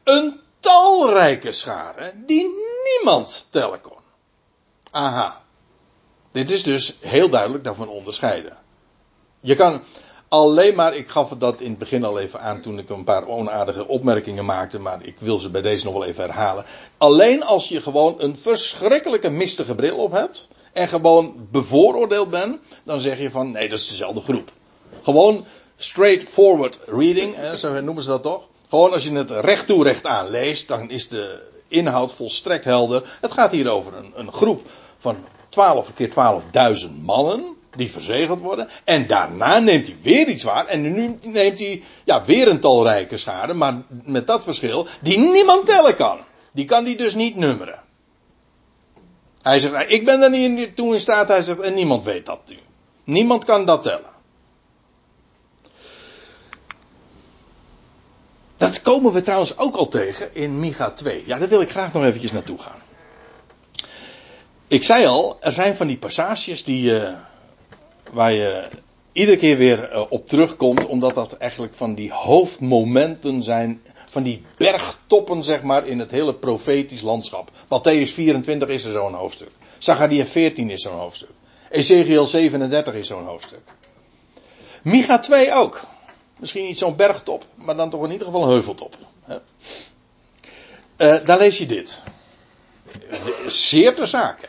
Een 0.03 0.39
talrijke 0.59 1.51
schare 1.51 2.13
die 2.25 2.49
niemand 2.83 3.47
tellen 3.49 3.81
kon. 3.81 3.98
Aha. 4.91 5.41
Dit 6.31 6.49
is 6.49 6.63
dus 6.63 6.95
heel 6.99 7.29
duidelijk 7.29 7.63
daarvan 7.63 7.87
onderscheiden. 7.87 8.57
Je 9.39 9.55
kan, 9.55 9.81
Alleen 10.29 10.75
maar, 10.75 10.95
ik 10.95 11.07
gaf 11.07 11.29
dat 11.29 11.61
in 11.61 11.69
het 11.69 11.77
begin 11.77 12.03
al 12.03 12.19
even 12.19 12.39
aan 12.39 12.61
toen 12.61 12.79
ik 12.79 12.89
een 12.89 13.03
paar 13.03 13.27
onaardige 13.27 13.87
opmerkingen 13.87 14.45
maakte, 14.45 14.79
maar 14.79 15.05
ik 15.05 15.15
wil 15.19 15.37
ze 15.37 15.49
bij 15.49 15.61
deze 15.61 15.85
nog 15.85 15.93
wel 15.93 16.05
even 16.05 16.23
herhalen. 16.23 16.65
Alleen 16.97 17.43
als 17.43 17.69
je 17.69 17.81
gewoon 17.81 18.15
een 18.17 18.37
verschrikkelijke 18.37 19.29
mistige 19.29 19.75
bril 19.75 19.97
op 19.97 20.11
hebt 20.11 20.47
en 20.73 20.87
gewoon 20.87 21.47
bevooroordeeld 21.51 22.29
bent, 22.29 22.57
dan 22.83 22.99
zeg 22.99 23.19
je 23.19 23.31
van 23.31 23.51
nee, 23.51 23.69
dat 23.69 23.79
is 23.79 23.87
dezelfde 23.87 24.21
groep. 24.21 24.51
Gewoon 25.01 25.45
straightforward 25.75 26.79
reading, 26.85 27.35
zo 27.57 27.81
noemen 27.81 28.03
ze 28.03 28.09
dat 28.09 28.23
toch? 28.23 28.47
Gewoon 28.69 28.91
als 28.91 29.03
je 29.03 29.11
het 29.11 29.31
recht 29.31 29.67
toe 29.67 29.83
recht 29.83 30.05
aan 30.05 30.29
leest, 30.29 30.67
dan 30.67 30.89
is 30.89 31.07
de 31.07 31.48
inhoud 31.69 32.13
volstrekt 32.13 32.65
helder. 32.65 33.17
Het 33.21 33.31
gaat 33.31 33.51
hier 33.51 33.69
over 33.69 33.93
een, 33.93 34.11
een 34.15 34.31
groep 34.31 34.61
van 34.97 35.17
12 35.49 35.93
keer 35.93 36.09
12.000 36.87 36.91
mannen 37.01 37.57
die 37.75 37.91
verzegeld 37.91 38.39
worden. 38.39 38.69
En 38.83 39.07
daarna 39.07 39.59
neemt 39.59 39.87
hij 39.87 39.95
weer 40.01 40.27
iets 40.27 40.43
waar. 40.43 40.65
En 40.65 40.81
nu 40.81 41.17
neemt 41.21 41.59
hij 41.59 41.83
ja, 42.03 42.25
weer 42.25 42.47
een 42.47 42.59
talrijke 42.59 43.17
schade. 43.17 43.53
Maar 43.53 43.81
met 43.87 44.27
dat 44.27 44.43
verschil. 44.43 44.87
Die 45.01 45.17
niemand 45.17 45.65
tellen 45.65 45.95
kan. 45.95 46.19
Die 46.51 46.65
kan 46.65 46.85
hij 46.85 46.95
dus 46.95 47.15
niet 47.15 47.35
nummeren. 47.35 47.79
Hij 49.41 49.59
zegt, 49.59 49.73
nou, 49.73 49.85
ik 49.85 50.05
ben 50.05 50.21
er 50.21 50.29
niet 50.29 50.75
toe 50.75 50.93
in 50.93 50.99
staat. 50.99 51.27
Hij 51.27 51.41
zegt, 51.41 51.59
en 51.59 51.73
niemand 51.73 52.03
weet 52.03 52.25
dat 52.25 52.39
nu. 52.47 52.57
Niemand 53.03 53.45
kan 53.45 53.65
dat 53.65 53.83
tellen. 53.83 54.18
Dat 58.69 58.81
komen 58.81 59.11
we 59.13 59.21
trouwens 59.21 59.57
ook 59.57 59.75
al 59.75 59.87
tegen 59.87 60.35
in 60.35 60.59
Micha 60.59 60.91
2. 60.91 61.23
Ja, 61.25 61.37
daar 61.37 61.47
wil 61.47 61.61
ik 61.61 61.69
graag 61.69 61.93
nog 61.93 62.03
eventjes 62.03 62.31
naartoe 62.31 62.57
gaan. 62.57 62.81
Ik 64.67 64.83
zei 64.83 65.05
al, 65.05 65.37
er 65.39 65.51
zijn 65.51 65.75
van 65.75 65.87
die 65.87 65.97
passages 65.97 66.63
die, 66.63 66.91
uh, 66.91 67.13
waar 68.11 68.33
je 68.33 68.67
iedere 69.11 69.37
keer 69.37 69.57
weer 69.57 69.83
eh, 69.83 70.01
op 70.09 70.27
terugkomt, 70.27 70.85
omdat 70.85 71.15
dat 71.15 71.33
eigenlijk 71.33 71.73
van 71.73 71.95
die 71.95 72.11
hoofdmomenten 72.11 73.43
zijn, 73.43 73.81
van 74.09 74.23
die 74.23 74.43
bergtoppen 74.57 75.43
zeg 75.43 75.61
maar 75.61 75.87
in 75.87 75.99
het 75.99 76.11
hele 76.11 76.35
profetisch 76.35 77.01
landschap. 77.01 77.51
Matthäus 77.65 78.13
24 78.13 78.69
is 78.69 78.83
er 78.83 78.91
zo'n 78.91 79.13
hoofdstuk. 79.13 79.51
Zachariah 79.77 80.25
14 80.25 80.69
is 80.69 80.81
zo'n 80.81 80.99
hoofdstuk. 80.99 81.29
Ezekiel 81.69 82.27
37 82.27 82.93
is 82.93 83.07
zo'n 83.07 83.25
hoofdstuk. 83.25 83.73
Micha 84.83 85.19
2 85.19 85.53
ook. 85.53 85.87
Misschien 86.39 86.65
niet 86.65 86.77
zo'n 86.77 86.95
bergtop, 86.95 87.45
maar 87.55 87.75
dan 87.75 87.89
toch 87.89 88.03
in 88.03 88.11
ieder 88.11 88.27
geval 88.27 88.43
een 88.43 88.49
heuveltop. 88.49 88.97
Uh, 90.97 91.25
daar 91.25 91.37
lees 91.37 91.57
je 91.57 91.65
dit. 91.65 92.03
Zeer 93.47 93.95
ter 93.95 94.07
zake. 94.07 94.47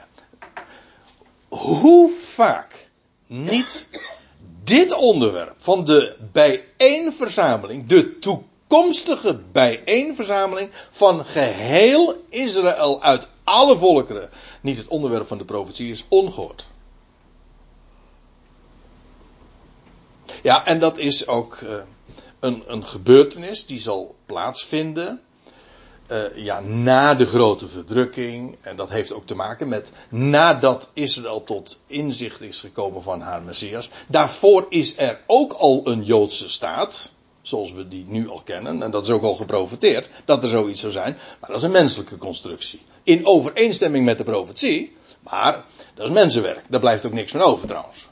Hoe 1.48 2.10
vaak 2.10 2.88
niet 3.26 3.86
dit 4.64 4.92
onderwerp 4.92 5.54
van 5.56 5.84
de 5.84 6.16
bijeenverzameling, 6.32 7.86
de 7.86 8.18
toekomstige 8.18 9.40
bijeenverzameling 9.52 10.70
van 10.90 11.24
geheel 11.24 12.16
Israël 12.28 13.02
uit 13.02 13.28
alle 13.44 13.76
volkeren, 13.76 14.30
niet 14.60 14.76
het 14.76 14.88
onderwerp 14.88 15.26
van 15.26 15.38
de 15.38 15.44
profetie 15.44 15.90
is 15.90 16.04
ongehoord. 16.08 16.66
Ja, 20.42 20.66
en 20.66 20.78
dat 20.78 20.98
is 20.98 21.26
ook 21.26 21.58
uh, 21.60 21.70
een, 22.40 22.62
een 22.66 22.84
gebeurtenis 22.84 23.66
die 23.66 23.80
zal 23.80 24.14
plaatsvinden 24.26 25.20
uh, 26.12 26.44
ja, 26.44 26.60
na 26.60 27.14
de 27.14 27.26
grote 27.26 27.68
verdrukking. 27.68 28.56
En 28.60 28.76
dat 28.76 28.90
heeft 28.90 29.12
ook 29.12 29.26
te 29.26 29.34
maken 29.34 29.68
met 29.68 29.90
nadat 30.08 30.88
Israël 30.92 31.44
tot 31.44 31.80
inzicht 31.86 32.40
is 32.40 32.60
gekomen 32.60 33.02
van 33.02 33.20
haar 33.20 33.42
Messias. 33.42 33.90
Daarvoor 34.08 34.66
is 34.68 34.94
er 34.96 35.20
ook 35.26 35.52
al 35.52 35.80
een 35.84 36.04
Joodse 36.04 36.48
staat. 36.48 37.12
Zoals 37.42 37.72
we 37.72 37.88
die 37.88 38.04
nu 38.08 38.28
al 38.28 38.42
kennen. 38.44 38.82
En 38.82 38.90
dat 38.90 39.04
is 39.04 39.10
ook 39.10 39.22
al 39.22 39.34
geprofiteerd 39.34 40.08
dat 40.24 40.42
er 40.42 40.48
zoiets 40.48 40.80
zou 40.80 40.92
zijn. 40.92 41.18
Maar 41.40 41.50
dat 41.50 41.58
is 41.58 41.64
een 41.64 41.70
menselijke 41.70 42.16
constructie. 42.16 42.82
In 43.02 43.26
overeenstemming 43.26 44.04
met 44.04 44.18
de 44.18 44.24
profetie. 44.24 44.96
Maar 45.20 45.64
dat 45.94 46.06
is 46.06 46.12
mensenwerk. 46.12 46.64
Daar 46.68 46.80
blijft 46.80 47.06
ook 47.06 47.12
niks 47.12 47.32
van 47.32 47.40
over 47.40 47.66
trouwens. 47.66 48.09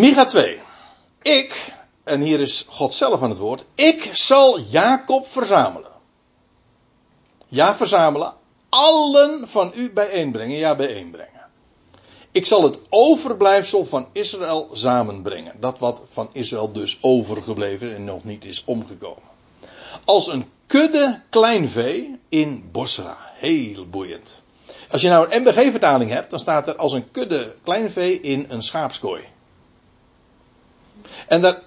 Micha 0.00 0.24
2. 0.24 0.60
Ik, 1.22 1.74
en 2.04 2.20
hier 2.20 2.40
is 2.40 2.64
God 2.68 2.94
zelf 2.94 3.22
aan 3.22 3.28
het 3.28 3.38
woord. 3.38 3.64
Ik 3.74 4.10
zal 4.12 4.60
Jacob 4.60 5.26
verzamelen. 5.26 5.90
Ja, 7.48 7.76
verzamelen. 7.76 8.34
Allen 8.68 9.48
van 9.48 9.72
u 9.74 9.90
bijeenbrengen. 9.90 10.56
Ja, 10.56 10.76
bijeenbrengen. 10.76 11.40
Ik 12.32 12.46
zal 12.46 12.62
het 12.62 12.78
overblijfsel 12.88 13.84
van 13.84 14.06
Israël 14.12 14.68
samenbrengen. 14.72 15.60
Dat 15.60 15.78
wat 15.78 16.00
van 16.08 16.28
Israël 16.32 16.72
dus 16.72 16.98
overgebleven 17.00 17.94
en 17.94 18.04
nog 18.04 18.24
niet 18.24 18.44
is 18.44 18.62
omgekomen. 18.64 19.28
Als 20.04 20.28
een 20.28 20.50
kudde 20.66 21.20
klein 21.30 21.68
vee 21.68 22.18
in 22.28 22.68
Bosra. 22.72 23.16
Heel 23.34 23.88
boeiend. 23.88 24.42
Als 24.90 25.00
je 25.00 25.08
nou 25.08 25.30
een 25.30 25.42
MBG-vertaling 25.42 26.10
hebt, 26.10 26.30
dan 26.30 26.38
staat 26.38 26.68
er 26.68 26.76
als 26.76 26.92
een 26.92 27.10
kudde 27.10 27.54
klein 27.62 27.90
vee 27.90 28.20
in 28.20 28.46
een 28.48 28.62
schaapskooi. 28.62 29.24
En 31.28 31.40
dat, 31.40 31.58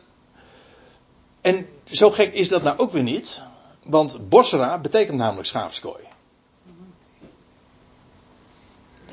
en 1.41 1.67
zo 1.83 2.11
gek 2.11 2.33
is 2.33 2.49
dat 2.49 2.63
nou 2.63 2.77
ook 2.77 2.91
weer 2.91 3.03
niet. 3.03 3.43
Want 3.83 4.29
Bosra 4.29 4.79
betekent 4.79 5.17
namelijk 5.17 5.47
schaapskooi. 5.47 6.03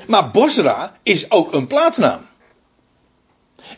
Maar 0.07 0.31
Bosra 0.31 0.97
is 1.03 1.31
ook 1.31 1.53
een 1.53 1.67
plaatsnaam. 1.67 2.29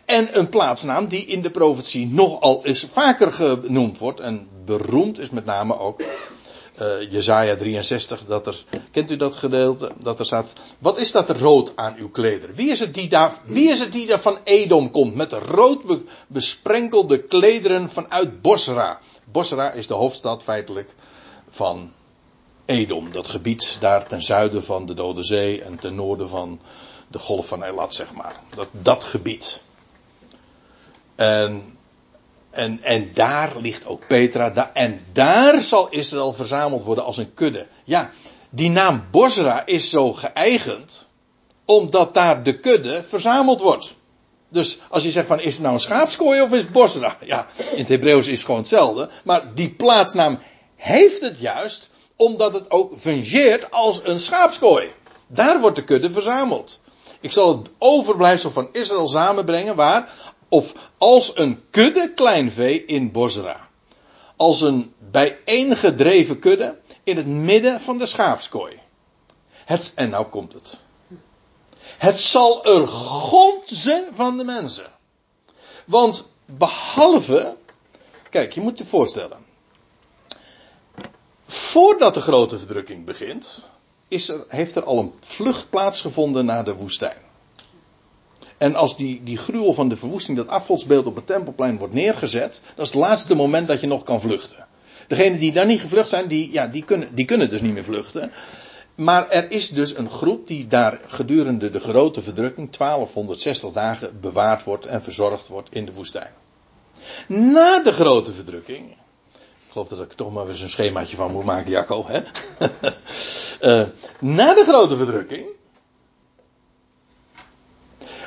En 0.06 0.38
een 0.38 0.50
plaatsnaam 0.50 1.08
die 1.08 1.26
in 1.26 1.42
de 1.42 1.52
profetie 1.52 2.08
nogal 2.08 2.66
eens 2.66 2.88
vaker 2.92 3.34
genoemd 3.34 3.98
wordt. 3.98 4.20
En 4.20 4.48
beroemd 4.66 5.20
is 5.20 5.30
met 5.30 5.46
name 5.46 5.80
ook 5.80 6.04
uh, 6.82 7.12
Jezaja 7.12 7.56
63. 7.56 8.26
Dat 8.26 8.48
er, 8.48 8.64
kent 8.92 9.12
u 9.12 9.16
dat 9.16 9.36
gedeelte? 9.36 9.92
Dat 10.00 10.20
er 10.20 10.26
staat. 10.26 10.54
Wat 10.80 10.98
is 10.98 11.12
dat 11.12 11.30
rood 11.30 11.72
aan 11.76 11.96
uw 11.98 12.10
klederen? 12.10 12.56
Wie 12.56 12.72
is 12.72 12.80
het 12.80 12.94
die 12.94 13.10
daar, 13.10 13.34
wie 13.46 13.70
is 13.70 13.80
het 13.80 13.92
die 13.92 14.08
daar 14.08 14.20
van 14.20 14.38
Edom 14.44 14.92
komt? 14.92 15.16
Met 15.16 15.32
rood 15.32 15.82
besprenkelde 16.28 17.24
klederen 17.24 17.90
vanuit 17.90 18.42
Bosra. 18.42 19.00
Bosra 19.32 19.72
is 19.72 19.88
de 19.88 19.94
hoofdstad 19.94 20.44
feitelijk 20.44 20.96
van 21.50 21.92
Edom. 22.66 23.12
Dat 23.12 23.28
gebied 23.28 23.78
daar 23.80 24.08
ten 24.08 24.24
zuiden 24.24 24.64
van 24.64 24.86
de 24.86 24.94
Dode 24.94 25.24
Zee 25.24 25.64
en 25.64 25.80
ten 25.80 25.96
noorden 25.96 26.30
van 26.30 26.60
de 27.08 27.20
golf 27.20 27.48
van 27.48 27.64
Elat, 27.64 27.94
zeg 27.94 28.14
maar. 28.14 28.36
Dat, 28.56 28.68
dat 28.72 29.04
gebied. 29.04 29.62
En, 31.16 31.78
en, 32.54 32.84
en 32.84 33.12
daar 33.14 33.52
ligt 33.58 33.86
ook 33.86 34.08
Petra. 34.08 34.72
en 34.74 35.06
daar 35.12 35.62
zal 35.62 35.90
Israël 35.90 36.34
verzameld 36.34 36.84
worden 36.84 37.04
als 37.04 37.18
een 37.18 37.34
kudde. 37.34 37.68
Ja, 37.84 38.12
die 38.50 38.70
naam 38.70 39.06
Bosra 39.12 39.66
is 39.66 39.90
zo 39.90 40.14
geëigend. 40.14 41.08
Omdat 41.66 42.14
daar 42.14 42.44
de 42.44 42.60
kudde 42.60 43.04
verzameld 43.08 43.62
wordt. 43.62 43.94
Dus 44.50 44.80
als 44.90 45.04
je 45.04 45.12
zegt 45.12 45.28
van 45.28 45.40
is 45.40 45.54
het 45.54 45.62
nou 45.62 45.74
een 45.74 45.80
schaapskooi 45.80 46.42
of 46.42 46.52
is 46.52 46.62
het 46.62 46.72
Bosra? 46.72 47.18
Ja, 47.22 47.48
in 47.58 47.78
het 47.78 47.90
Hebreeuws 47.90 48.28
is 48.28 48.38
het 48.38 48.46
gewoon 48.46 48.60
hetzelfde. 48.60 49.10
Maar 49.24 49.54
die 49.56 49.70
plaatsnaam 49.70 50.40
heeft 50.76 51.22
het 51.22 51.40
juist 51.40 51.90
omdat 52.16 52.54
het 52.54 52.72
ook 52.72 52.94
fungeert 53.00 53.72
als 53.72 54.02
een 54.04 54.20
schaapskooi. 54.20 54.92
Daar 55.28 55.60
wordt 55.60 55.76
de 55.76 55.84
kudde 55.84 56.12
verzameld. 56.12 56.82
Ik 57.20 57.32
zal 57.32 57.58
het 57.58 57.70
overblijfsel 57.78 58.52
van 58.52 58.70
Israël 58.72 59.08
samenbrengen 59.08 59.76
waar, 59.76 60.10
of 60.54 60.74
als 60.98 61.38
een 61.38 61.64
kudde 61.70 62.14
kleinvee 62.14 62.86
in 62.86 63.12
Bosra. 63.12 63.70
Als 64.36 64.62
een 64.62 64.94
bijeengedreven 65.12 66.40
kudde 66.40 66.80
in 67.04 67.18
het 67.18 67.28
midden 67.28 67.82
van 67.82 67.98
de 67.98 68.06
schaapskooi. 68.06 68.80
Het, 69.50 69.92
en 69.96 70.10
nou 70.10 70.26
komt 70.26 70.54
het. 70.54 70.78
Het 71.98 72.20
zal 72.20 72.66
er 72.66 72.88
gonzen 72.88 74.06
van 74.14 74.38
de 74.38 74.44
mensen. 74.44 74.92
Want 75.86 76.28
behalve, 76.46 77.56
kijk, 78.30 78.54
je 78.54 78.62
moet 78.62 78.78
je 78.78 78.86
voorstellen. 78.86 79.46
Voordat 81.46 82.14
de 82.14 82.22
grote 82.22 82.58
verdrukking 82.58 83.06
begint, 83.06 83.70
is 84.08 84.30
er, 84.30 84.46
heeft 84.48 84.76
er 84.76 84.84
al 84.84 85.00
een 85.00 85.14
vlucht 85.20 85.70
plaatsgevonden 85.70 86.46
naar 86.46 86.66
de 86.66 86.76
woestijn. 86.76 87.33
En 88.64 88.76
als 88.76 88.98
die, 88.98 89.22
die 89.24 89.38
gruwel 89.38 89.74
van 89.74 89.90
de 89.90 89.96
verwoesting, 89.96 90.38
dat 90.38 90.48
afgodsbeeld 90.48 91.06
op 91.06 91.16
het 91.16 91.28
tempelplein 91.28 91.78
wordt 91.78 91.94
neergezet, 91.94 92.62
dat 92.76 92.86
is 92.86 92.92
het 92.92 93.02
laatste 93.02 93.36
moment 93.36 93.68
dat 93.68 93.82
je 93.82 93.88
nog 93.88 94.04
kan 94.04 94.22
vluchten. 94.22 94.68
Degenen 95.08 95.40
die 95.40 95.52
daar 95.52 95.66
niet 95.66 95.82
gevlucht 95.82 96.10
zijn, 96.10 96.28
die, 96.28 96.52
ja, 96.52 96.68
die, 96.68 96.84
kunnen, 96.84 97.16
die 97.16 97.26
kunnen 97.26 97.50
dus 97.50 97.62
niet 97.62 97.74
meer 97.74 97.84
vluchten. 97.84 98.32
Maar 98.96 99.30
er 99.30 99.52
is 99.52 99.70
dus 99.70 99.98
een 99.98 100.10
groep 100.10 100.48
die 100.48 100.68
daar 100.68 101.00
gedurende 101.08 101.70
de 101.70 101.80
grote 101.80 102.22
verdrukking, 102.22 102.78
1260 102.78 103.72
dagen, 103.72 104.20
bewaard 104.22 104.64
wordt 104.64 104.86
en 104.86 105.04
verzorgd 105.04 105.48
wordt 105.48 105.76
in 105.76 105.86
de 105.86 105.94
woestijn. 105.94 106.32
Na 107.28 107.80
de 107.80 107.92
grote 107.92 108.32
verdrukking, 108.32 108.92
ik 109.32 109.72
geloof 109.72 109.88
dat 109.88 110.00
ik 110.00 110.10
er 110.10 110.16
toch 110.16 110.34
maar 110.34 110.48
eens 110.48 110.62
een 110.62 110.70
schemaatje 110.70 111.16
van 111.16 111.32
moet 111.32 111.46
maken, 111.46 111.72
Jacco, 111.72 112.06
hè? 112.08 112.20
uh, 113.62 113.88
na 114.38 114.54
de 114.54 114.64
grote 114.64 114.98
verdrukking, 114.98 115.46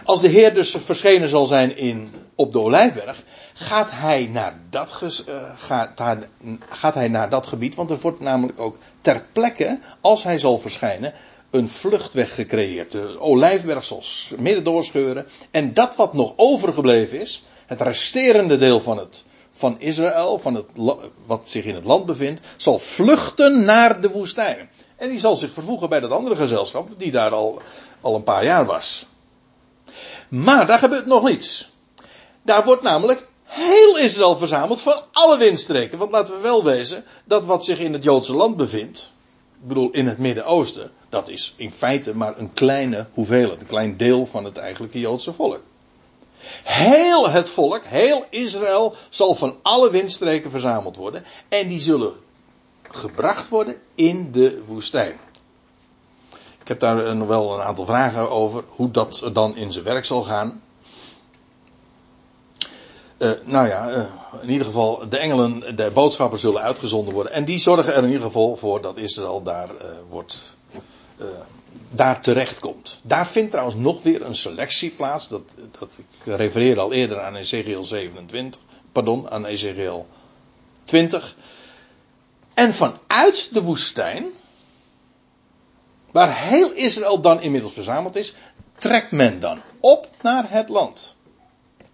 als 0.07 0.20
de 0.20 0.28
Heer 0.28 0.54
dus 0.54 0.76
verschenen 0.84 1.28
zal 1.28 1.46
zijn 1.46 1.76
in, 1.76 2.12
op 2.34 2.52
de 2.52 2.59
Olijfberg, 2.59 3.22
gaat 3.54 3.90
hij, 3.90 4.28
naar 4.32 4.61
dat, 4.70 5.00
uh, 5.28 5.34
gaat, 5.57 5.90
gaat 6.68 6.94
hij 6.94 7.09
naar 7.09 7.30
dat 7.30 7.46
gebied, 7.46 7.74
want 7.74 7.90
er 7.90 7.98
wordt 8.00 8.20
namelijk 8.20 8.61
ook 8.61 8.78
ter 9.00 9.24
plekke, 9.32 9.78
als 10.00 10.22
hij 10.22 10.38
zal 10.38 10.59
verschijnen, 10.59 11.12
een 11.50 11.68
vluchtweg 11.68 12.34
gecreëerd. 12.34 12.92
De 12.92 13.20
Olijfberg 13.20 13.84
zal 13.84 14.02
midden 14.38 14.64
doorscheuren. 14.64 15.26
En 15.50 15.74
dat 15.74 15.96
wat 15.96 16.12
nog 16.12 16.32
overgebleven 16.36 17.20
is, 17.20 17.44
het 17.66 17.80
resterende 17.80 18.57
deel 18.57 18.80
van, 18.80 18.98
het, 18.98 19.24
van 19.50 19.80
Israël, 19.80 20.38
van 20.38 20.54
het, 20.54 20.66
wat 21.26 21.40
zich 21.44 21.64
in 21.64 21.74
het 21.74 21.84
land 21.84 22.07
bevindt, 22.07 22.40
zal 22.57 22.78
vluchten 22.78 23.64
naar 23.64 24.00
de 24.00 24.11
woestijn. 24.11 24.68
En 24.96 25.09
die 25.09 25.18
zal 25.18 25.36
zich 25.36 25.52
vervoegen 25.52 25.88
bij 25.88 26.00
dat 26.00 26.11
andere 26.11 26.36
gezelschap, 26.36 26.88
die 26.96 27.11
daar 27.11 27.30
al, 27.30 27.61
al 28.00 28.14
een 28.14 28.22
paar 28.22 28.44
jaar 28.44 28.64
was. 28.64 29.07
Maar 30.29 30.66
daar 30.66 30.79
gebeurt 30.79 31.07
nog 31.07 31.22
niets. 31.22 31.70
Daar 32.43 32.64
wordt 32.64 32.83
namelijk 32.83 33.27
heel 33.45 33.99
Israël 33.99 34.37
verzameld 34.37 34.81
van 34.81 35.03
alle 35.12 35.39
windstreken. 35.39 35.99
Want 35.99 36.11
laten 36.11 36.35
we 36.35 36.41
wel 36.41 36.64
wezen, 36.64 37.05
dat 37.24 37.45
wat 37.45 37.64
zich 37.64 37.79
in 37.79 37.93
het 37.93 38.03
Joodse 38.03 38.35
land 38.35 38.57
bevindt, 38.57 39.12
ik 39.61 39.68
bedoel 39.68 39.91
in 39.91 40.07
het 40.07 40.18
Midden-Oosten, 40.18 40.91
dat 41.09 41.29
is 41.29 41.55
in 41.57 41.72
feite 41.72 42.16
maar 42.16 42.39
een 42.39 42.53
kleine 42.53 43.07
hoeveelheid, 43.12 43.61
een 43.61 43.66
klein 43.66 43.97
deel 43.97 44.27
van 44.27 44.45
het 44.45 44.57
eigenlijke 44.57 45.01
Joodse 45.01 45.33
volk. 45.33 45.61
Heel 46.62 47.31
het 47.31 47.51
volk, 47.51 47.85
heel 47.85 48.24
Israël, 48.31 48.95
zal 49.09 49.35
van 49.35 49.57
alle 49.62 49.91
windstreken 49.91 50.51
verzameld 50.51 50.97
worden. 50.97 51.24
En 51.49 51.68
die 51.68 51.81
zullen 51.81 52.14
gebracht 52.91 53.49
worden 53.49 53.77
in 53.95 54.33
de 54.33 54.62
woestijn. 54.66 55.18
Ik 56.66 56.72
heb 56.72 56.80
daar 56.80 57.16
nog 57.16 57.28
wel 57.28 57.54
een 57.54 57.62
aantal 57.62 57.84
vragen 57.84 58.30
over 58.30 58.64
hoe 58.68 58.90
dat 58.90 59.30
dan 59.32 59.56
in 59.56 59.72
zijn 59.72 59.84
werk 59.84 60.04
zal 60.04 60.22
gaan. 60.22 60.62
Uh, 63.18 63.30
nou 63.44 63.68
ja, 63.68 63.90
uh, 63.90 64.04
in 64.42 64.50
ieder 64.50 64.66
geval, 64.66 65.08
de 65.08 65.18
engelen, 65.18 65.76
de 65.76 65.90
boodschappers 65.90 66.40
zullen 66.40 66.62
uitgezonden 66.62 67.14
worden. 67.14 67.32
En 67.32 67.44
die 67.44 67.58
zorgen 67.58 67.94
er 67.94 68.02
in 68.02 68.08
ieder 68.08 68.22
geval 68.22 68.56
voor 68.56 68.82
dat 68.82 68.96
Israël 68.96 69.42
daar 69.42 69.68
uh, 69.70 69.88
wordt, 70.08 70.56
daar 71.90 72.20
terechtkomt. 72.20 73.00
Daar 73.02 73.26
vindt 73.26 73.50
trouwens 73.50 73.76
nog 73.76 74.02
weer 74.02 74.22
een 74.22 74.36
selectie 74.36 74.90
plaats. 74.90 75.28
Dat, 75.28 75.42
dat, 75.78 75.98
ik 75.98 76.34
refereerde 76.36 76.80
al 76.80 76.92
eerder 76.92 77.20
aan 77.20 77.36
Ezekiel 77.36 77.84
27, 77.84 78.60
pardon, 78.92 79.30
aan 79.30 79.44
Ezekiel 79.44 80.06
20. 80.84 81.36
En 82.54 82.74
vanuit 82.74 83.48
de 83.52 83.62
woestijn, 83.62 84.26
waar 86.16 86.36
heel 86.36 86.72
Israël 86.72 87.20
dan 87.20 87.40
inmiddels 87.40 87.72
verzameld 87.72 88.16
is, 88.16 88.34
trekt 88.76 89.10
men 89.10 89.40
dan 89.40 89.60
op 89.80 90.08
naar 90.22 90.50
het 90.50 90.68
land. 90.68 91.16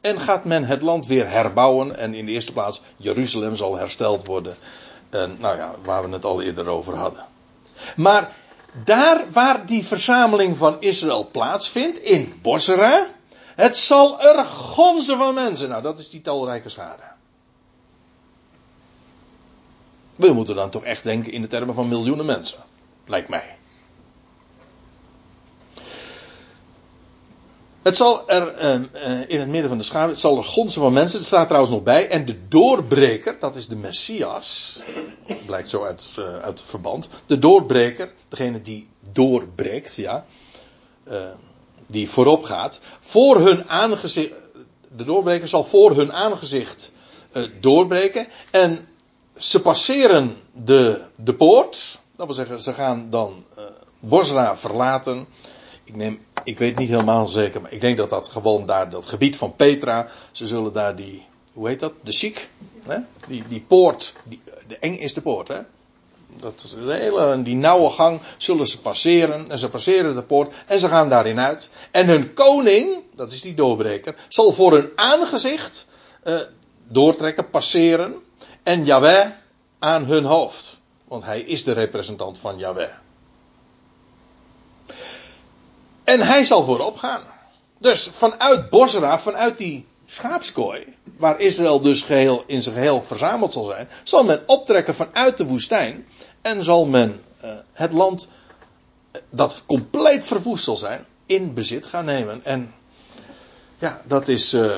En 0.00 0.20
gaat 0.20 0.44
men 0.44 0.64
het 0.64 0.82
land 0.82 1.06
weer 1.06 1.30
herbouwen 1.30 1.96
en 1.96 2.14
in 2.14 2.26
de 2.26 2.32
eerste 2.32 2.52
plaats 2.52 2.82
Jeruzalem 2.96 3.56
zal 3.56 3.76
hersteld 3.76 4.26
worden. 4.26 4.56
En 5.10 5.36
nou 5.38 5.56
ja, 5.56 5.74
waar 5.84 6.08
we 6.08 6.12
het 6.12 6.24
al 6.24 6.42
eerder 6.42 6.66
over 6.66 6.96
hadden. 6.96 7.24
Maar 7.96 8.36
daar 8.84 9.24
waar 9.32 9.66
die 9.66 9.86
verzameling 9.86 10.56
van 10.56 10.76
Israël 10.80 11.28
plaatsvindt, 11.30 11.98
in 11.98 12.38
Bosra, 12.42 13.06
het 13.56 13.76
zal 13.76 14.20
er 14.20 14.44
gonzen 14.44 15.18
van 15.18 15.34
mensen. 15.34 15.68
Nou, 15.68 15.82
dat 15.82 15.98
is 15.98 16.10
die 16.10 16.20
talrijke 16.20 16.68
schade. 16.68 17.02
We 20.16 20.32
moeten 20.32 20.54
dan 20.54 20.70
toch 20.70 20.84
echt 20.84 21.02
denken 21.02 21.32
in 21.32 21.42
de 21.42 21.48
termen 21.48 21.74
van 21.74 21.88
miljoenen 21.88 22.26
mensen. 22.26 22.58
Lijkt 23.06 23.28
mij. 23.28 23.56
Het 27.82 27.96
zal 27.96 28.28
er 28.28 28.64
uh, 28.64 29.20
in 29.26 29.40
het 29.40 29.48
midden 29.48 29.68
van 29.68 29.78
de 29.78 29.84
schaduw, 29.84 30.10
het 30.10 30.20
zal 30.20 30.36
er 30.36 30.44
gonzen 30.44 30.80
van 30.80 30.92
mensen, 30.92 31.18
het 31.18 31.26
staat 31.26 31.46
trouwens 31.46 31.74
nog 31.74 31.82
bij. 31.82 32.08
En 32.08 32.24
de 32.24 32.48
doorbreker, 32.48 33.36
dat 33.38 33.56
is 33.56 33.68
de 33.68 33.76
Messias, 33.76 34.78
blijkt 35.46 35.70
zo 35.70 35.84
uit, 35.84 36.06
uh, 36.18 36.24
uit 36.24 36.58
het 36.58 36.68
verband. 36.68 37.08
De 37.26 37.38
doorbreker, 37.38 38.12
degene 38.28 38.62
die 38.62 38.88
doorbreekt, 39.12 39.94
ja, 39.94 40.24
uh, 41.08 41.16
die 41.86 42.10
voorop 42.10 42.42
gaat, 42.42 42.80
voor 43.00 43.38
hun 43.38 43.68
aangezicht, 43.68 44.34
de 44.96 45.04
doorbreker 45.04 45.48
zal 45.48 45.64
voor 45.64 45.96
hun 45.96 46.12
aangezicht 46.12 46.92
doorbreken. 47.60 48.26
En 48.50 48.88
ze 49.36 49.60
passeren 49.60 50.36
de, 50.52 51.00
de 51.16 51.34
poort, 51.34 51.98
dat 52.16 52.26
wil 52.26 52.34
zeggen, 52.34 52.62
ze 52.62 52.72
gaan 52.72 53.10
dan 53.10 53.44
Bosra 53.98 54.56
verlaten. 54.56 55.26
Ik 55.84 55.96
neem 55.96 56.20
ik 56.44 56.58
weet 56.58 56.78
niet 56.78 56.88
helemaal 56.88 57.26
zeker, 57.26 57.60
maar 57.60 57.72
ik 57.72 57.80
denk 57.80 57.96
dat 57.96 58.10
dat 58.10 58.28
gewoon 58.28 58.66
daar, 58.66 58.90
dat 58.90 59.06
gebied 59.06 59.36
van 59.36 59.56
Petra, 59.56 60.08
ze 60.32 60.46
zullen 60.46 60.72
daar 60.72 60.96
die, 60.96 61.26
hoe 61.52 61.68
heet 61.68 61.80
dat? 61.80 61.92
De 62.02 62.12
chic, 62.12 62.48
hè? 62.82 62.98
Die, 63.28 63.44
die 63.48 63.64
poort, 63.68 64.14
die, 64.24 64.40
de 64.66 64.76
eng 64.78 64.94
is 64.94 65.14
de 65.14 65.20
poort, 65.20 65.48
hè? 65.48 65.60
Dat, 66.36 66.76
hele, 66.86 67.42
die 67.42 67.54
nauwe 67.54 67.90
gang 67.90 68.20
zullen 68.36 68.66
ze 68.66 68.80
passeren 68.80 69.50
en 69.50 69.58
ze 69.58 69.68
passeren 69.68 70.14
de 70.14 70.22
poort 70.22 70.54
en 70.66 70.80
ze 70.80 70.88
gaan 70.88 71.08
daarin 71.08 71.40
uit. 71.40 71.70
En 71.90 72.06
hun 72.08 72.32
koning, 72.32 72.98
dat 73.14 73.32
is 73.32 73.40
die 73.40 73.54
doorbreker, 73.54 74.14
zal 74.28 74.52
voor 74.52 74.72
hun 74.72 74.90
aangezicht 74.94 75.86
uh, 76.24 76.40
doortrekken, 76.88 77.50
passeren 77.50 78.14
en 78.62 78.84
Yahweh 78.84 79.26
aan 79.78 80.04
hun 80.04 80.24
hoofd. 80.24 80.80
Want 81.04 81.24
hij 81.24 81.40
is 81.40 81.64
de 81.64 81.72
representant 81.72 82.38
van 82.38 82.58
Yahweh. 82.58 83.01
En 86.04 86.20
hij 86.20 86.44
zal 86.44 86.64
voorop 86.64 86.96
gaan. 86.96 87.22
Dus 87.78 88.10
vanuit 88.12 88.70
Bosra, 88.70 89.18
vanuit 89.18 89.58
die 89.58 89.86
schaapskooi, 90.06 90.96
waar 91.16 91.40
Israël 91.40 91.80
dus 91.80 92.00
geheel, 92.00 92.44
in 92.46 92.62
zijn 92.62 92.74
geheel 92.74 93.02
verzameld 93.02 93.52
zal 93.52 93.64
zijn, 93.64 93.88
zal 94.04 94.24
men 94.24 94.42
optrekken 94.46 94.94
vanuit 94.94 95.38
de 95.38 95.44
woestijn 95.44 96.06
en 96.42 96.64
zal 96.64 96.86
men 96.86 97.22
uh, 97.44 97.50
het 97.72 97.92
land 97.92 98.28
dat 99.30 99.62
compleet 99.66 100.24
verwoest 100.24 100.64
zal 100.64 100.76
zijn, 100.76 101.06
in 101.26 101.54
bezit 101.54 101.86
gaan 101.86 102.04
nemen. 102.04 102.44
En 102.44 102.74
ja, 103.78 104.02
dat 104.04 104.28
is, 104.28 104.54
uh, 104.54 104.76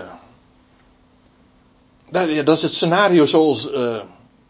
dat 2.11 2.57
is 2.57 2.62
het 2.62 2.75
scenario 2.75 3.27
zoals, 3.27 3.70
uh, 3.70 4.03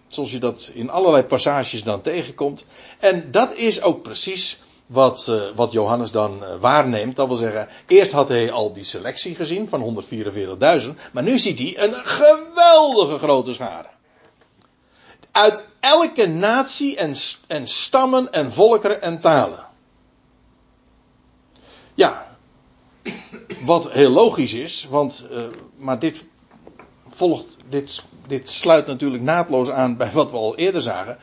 zoals 0.08 0.30
je 0.30 0.38
dat 0.38 0.70
in 0.74 0.90
allerlei 0.90 1.22
passages 1.22 1.82
dan 1.82 2.00
tegenkomt. 2.00 2.66
En 2.98 3.30
dat 3.30 3.54
is 3.54 3.82
ook 3.82 4.02
precies 4.02 4.58
wat, 4.86 5.26
uh, 5.30 5.42
wat 5.54 5.72
Johannes 5.72 6.10
dan 6.10 6.42
uh, 6.42 6.48
waarneemt. 6.60 7.16
Dat 7.16 7.28
wil 7.28 7.36
zeggen, 7.36 7.68
eerst 7.86 8.12
had 8.12 8.28
hij 8.28 8.50
al 8.50 8.72
die 8.72 8.84
selectie 8.84 9.34
gezien 9.34 9.68
van 9.68 10.04
144.000, 10.82 10.88
maar 11.12 11.22
nu 11.22 11.38
ziet 11.38 11.58
hij 11.58 11.78
een 11.78 11.94
geweldige 11.94 13.18
grote 13.18 13.52
schare. 13.52 13.88
Uit 15.30 15.64
elke 15.80 16.26
natie 16.26 16.96
en, 16.96 17.14
en 17.46 17.68
stammen 17.68 18.32
en 18.32 18.52
volkeren 18.52 19.02
en 19.02 19.20
talen. 19.20 19.66
Ja, 21.94 22.36
wat 23.64 23.90
heel 23.90 24.10
logisch 24.10 24.54
is, 24.54 24.86
want, 24.90 25.26
uh, 25.30 25.42
maar 25.76 25.98
dit 25.98 26.24
volgt, 27.08 27.56
dit, 27.68 28.02
dit 28.26 28.50
sluit 28.50 28.86
natuurlijk 28.86 29.22
naadloos 29.22 29.70
aan 29.70 29.96
bij 29.96 30.10
wat 30.10 30.30
we 30.30 30.36
al 30.36 30.56
eerder 30.56 30.82
zagen. 30.82 31.18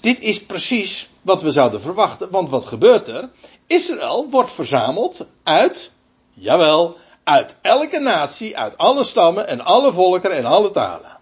Dit 0.00 0.20
is 0.20 0.44
precies 0.44 1.09
wat 1.22 1.42
we 1.42 1.50
zouden 1.50 1.80
verwachten, 1.80 2.30
want 2.30 2.50
wat 2.50 2.66
gebeurt 2.66 3.08
er? 3.08 3.28
Israël 3.66 4.30
wordt 4.30 4.52
verzameld 4.52 5.26
uit, 5.42 5.92
jawel, 6.32 6.96
uit 7.24 7.54
elke 7.60 7.98
natie, 7.98 8.58
uit 8.58 8.78
alle 8.78 9.04
stammen 9.04 9.46
en 9.46 9.60
alle 9.60 9.92
volkeren 9.92 10.36
en 10.36 10.44
alle 10.44 10.70
talen. 10.70 11.18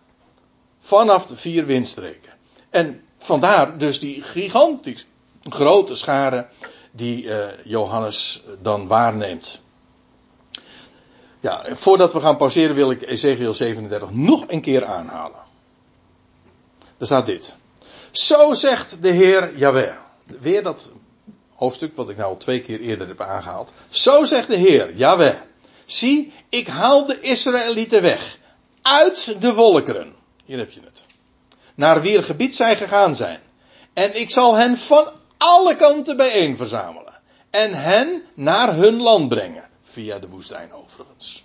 Vanaf 0.78 1.26
de 1.26 1.36
vier 1.36 1.66
windstreken. 1.66 2.32
En 2.70 3.02
vandaar 3.18 3.78
dus 3.78 4.00
die 4.00 4.22
gigantisch 4.22 5.06
grote 5.48 5.96
schare 5.96 6.46
die 6.90 7.22
uh, 7.22 7.46
Johannes 7.64 8.42
dan 8.62 8.86
waarneemt. 8.86 9.60
Ja, 11.40 11.64
voordat 11.76 12.12
we 12.12 12.20
gaan 12.20 12.36
pauzeren 12.36 12.74
wil 12.74 12.90
ik 12.90 13.02
Ezekiel 13.02 13.54
37 13.54 14.10
nog 14.10 14.44
een 14.46 14.60
keer 14.60 14.84
aanhalen. 14.84 15.40
Daar 16.96 17.06
staat 17.06 17.26
dit. 17.26 17.56
Zo 18.10 18.54
zegt 18.54 19.02
de 19.02 19.08
Heer 19.08 19.56
Jaweh. 19.56 19.96
Weer 20.40 20.62
dat 20.62 20.90
hoofdstuk 21.54 21.96
wat 21.96 22.08
ik 22.08 22.16
nou 22.16 22.28
al 22.28 22.36
twee 22.36 22.60
keer 22.60 22.80
eerder 22.80 23.08
heb 23.08 23.20
aangehaald. 23.20 23.72
Zo 23.88 24.24
zegt 24.24 24.48
de 24.48 24.56
Heer 24.56 24.94
Jaweh. 24.94 25.34
Zie, 25.86 26.32
ik 26.48 26.66
haal 26.66 27.06
de 27.06 27.20
Israëlieten 27.20 28.02
weg. 28.02 28.38
Uit 28.82 29.36
de 29.40 29.54
volkeren. 29.54 30.14
Hier 30.44 30.58
heb 30.58 30.70
je 30.70 30.80
het. 30.84 31.04
Naar 31.74 32.00
wier 32.00 32.24
gebied 32.24 32.56
zij 32.56 32.76
gegaan 32.76 33.16
zijn. 33.16 33.40
En 33.92 34.20
ik 34.20 34.30
zal 34.30 34.54
hen 34.54 34.76
van 34.76 35.08
alle 35.36 35.76
kanten 35.76 36.16
bijeen 36.16 36.56
verzamelen. 36.56 37.14
En 37.50 37.74
hen 37.74 38.22
naar 38.34 38.74
hun 38.74 39.00
land 39.00 39.28
brengen. 39.28 39.68
Via 39.82 40.18
de 40.18 40.28
woestijn 40.28 40.72
overigens. 40.72 41.44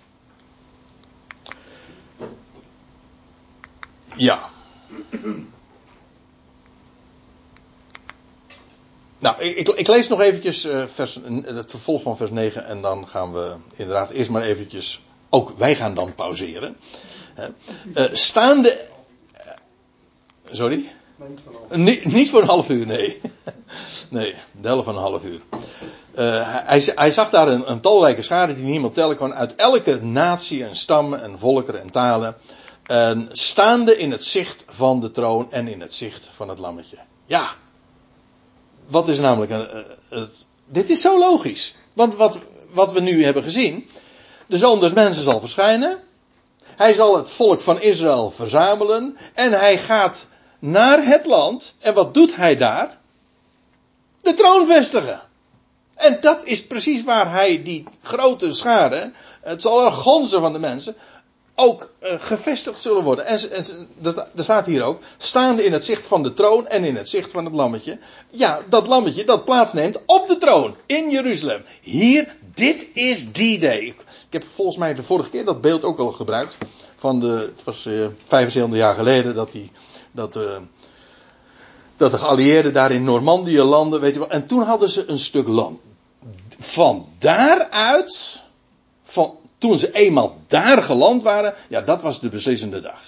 Ja. 4.16 4.48
Nou, 9.24 9.42
ik, 9.42 9.68
ik, 9.68 9.86
lees 9.86 10.08
nog 10.08 10.20
eventjes 10.20 10.64
uh, 10.64 10.82
vers, 10.86 11.20
het 11.44 11.70
vervolg 11.70 12.02
van 12.02 12.16
vers 12.16 12.30
9 12.30 12.66
en 12.66 12.82
dan 12.82 13.08
gaan 13.08 13.32
we 13.32 13.54
inderdaad 13.76 14.10
eerst 14.10 14.30
maar 14.30 14.42
eventjes, 14.42 15.00
ook 15.30 15.52
wij 15.58 15.76
gaan 15.76 15.94
dan 15.94 16.14
pauzeren. 16.14 16.76
Uh, 17.38 17.44
uh, 17.94 18.04
staande, 18.12 18.86
sorry? 20.50 20.92
Niet, 21.70 22.04
niet, 22.04 22.30
voor 22.30 22.42
een 22.42 22.48
half 22.48 22.68
uur, 22.68 22.86
nee. 22.86 23.20
nee, 24.08 24.34
de 24.60 24.68
helft 24.68 24.84
van 24.84 24.94
een 24.96 25.02
half 25.02 25.24
uur. 25.24 25.40
hij, 26.44 26.82
hij, 26.94 27.10
zag 27.10 27.30
daar 27.30 27.48
een, 27.48 27.70
een 27.70 27.80
talrijke 27.80 28.22
schade 28.22 28.54
die 28.54 28.64
niemand 28.64 28.94
tellen 28.94 29.16
kon 29.16 29.34
uit 29.34 29.54
elke 29.54 30.02
natie 30.02 30.64
en 30.64 30.76
stam 30.76 31.14
en 31.14 31.38
volkeren 31.38 31.80
en 31.80 31.90
talen. 31.90 32.36
staande 33.30 33.96
in 33.96 34.10
het 34.10 34.24
zicht 34.24 34.64
van 34.66 35.00
de 35.00 35.10
troon 35.10 35.52
en 35.52 35.68
in 35.68 35.80
het 35.80 35.94
zicht 35.94 36.30
van 36.34 36.48
het 36.48 36.58
lammetje. 36.58 36.98
Ja, 37.26 37.54
wat 38.86 39.08
is 39.08 39.18
namelijk 39.18 39.52
een, 39.52 39.68
eh, 39.68 39.82
het, 40.08 40.46
dit 40.66 40.90
is 40.90 41.00
zo 41.00 41.18
logisch. 41.18 41.74
Want 41.92 42.16
wat, 42.16 42.38
wat 42.70 42.92
we 42.92 43.00
nu 43.00 43.24
hebben 43.24 43.42
gezien. 43.42 43.88
De 44.46 44.58
zoon 44.58 44.80
des 44.80 44.92
mensen 44.92 45.22
zal 45.22 45.40
verschijnen. 45.40 45.98
Hij 46.64 46.92
zal 46.92 47.16
het 47.16 47.30
volk 47.30 47.60
van 47.60 47.80
Israël 47.80 48.30
verzamelen. 48.30 49.16
En 49.34 49.52
hij 49.52 49.78
gaat 49.78 50.28
naar 50.58 51.04
het 51.04 51.26
land. 51.26 51.74
En 51.78 51.94
wat 51.94 52.14
doet 52.14 52.36
hij 52.36 52.56
daar? 52.56 52.98
De 54.20 54.34
troon 54.34 54.66
vestigen. 54.66 55.22
En 55.94 56.18
dat 56.20 56.44
is 56.44 56.66
precies 56.66 57.04
waar 57.04 57.32
hij 57.32 57.62
die 57.62 57.84
grote 58.02 58.52
schade. 58.52 59.12
Het 59.40 59.62
zal 59.62 59.86
er 59.86 59.92
gonzen 59.92 60.40
van 60.40 60.52
de 60.52 60.58
mensen 60.58 60.96
ook 61.54 61.90
uh, 62.02 62.12
gevestigd 62.18 62.82
zullen 62.82 63.02
worden. 63.02 63.26
En, 63.26 63.50
en 63.50 63.64
er 64.34 64.44
staat 64.44 64.66
hier 64.66 64.82
ook, 64.82 65.00
staande 65.18 65.64
in 65.64 65.72
het 65.72 65.84
zicht 65.84 66.06
van 66.06 66.22
de 66.22 66.32
troon 66.32 66.68
en 66.68 66.84
in 66.84 66.96
het 66.96 67.08
zicht 67.08 67.30
van 67.30 67.44
het 67.44 67.54
lammetje. 67.54 67.98
Ja, 68.30 68.60
dat 68.68 68.86
lammetje 68.86 69.24
dat 69.24 69.44
plaatsneemt 69.44 69.98
op 70.06 70.26
de 70.26 70.38
troon 70.38 70.76
in 70.86 71.10
Jeruzalem. 71.10 71.62
Hier, 71.80 72.36
dit 72.54 72.88
is 72.92 73.32
die 73.32 73.58
day. 73.58 73.82
Ik 73.86 73.96
heb 74.30 74.44
volgens 74.54 74.76
mij 74.76 74.94
de 74.94 75.02
vorige 75.02 75.30
keer 75.30 75.44
dat 75.44 75.60
beeld 75.60 75.84
ook 75.84 75.98
al 75.98 76.12
gebruikt. 76.12 76.58
Van 76.96 77.20
de, 77.20 77.52
het 77.56 77.64
was 77.64 77.84
uh, 77.86 78.06
75 78.26 78.78
jaar 78.78 78.94
geleden 78.94 79.34
dat 79.34 79.52
die, 79.52 79.70
dat, 80.12 80.36
uh, 80.36 80.56
dat 81.96 82.10
de 82.10 82.18
geallieerden 82.18 82.72
daar 82.72 82.92
in 82.92 83.04
Normandië 83.04 83.60
landen, 83.60 84.00
weet 84.00 84.12
je 84.12 84.18
wel. 84.18 84.30
En 84.30 84.46
toen 84.46 84.62
hadden 84.62 84.88
ze 84.88 85.08
een 85.08 85.18
stuk 85.18 85.48
land. 85.48 85.80
Van 86.58 87.06
daaruit, 87.18 88.42
van, 89.02 89.38
toen 89.64 89.78
ze 89.78 89.92
eenmaal 89.92 90.36
daar 90.46 90.82
geland 90.82 91.22
waren, 91.22 91.54
ja, 91.68 91.80
dat 91.80 92.02
was 92.02 92.20
de 92.20 92.28
beslissende 92.28 92.80
dag. 92.80 93.02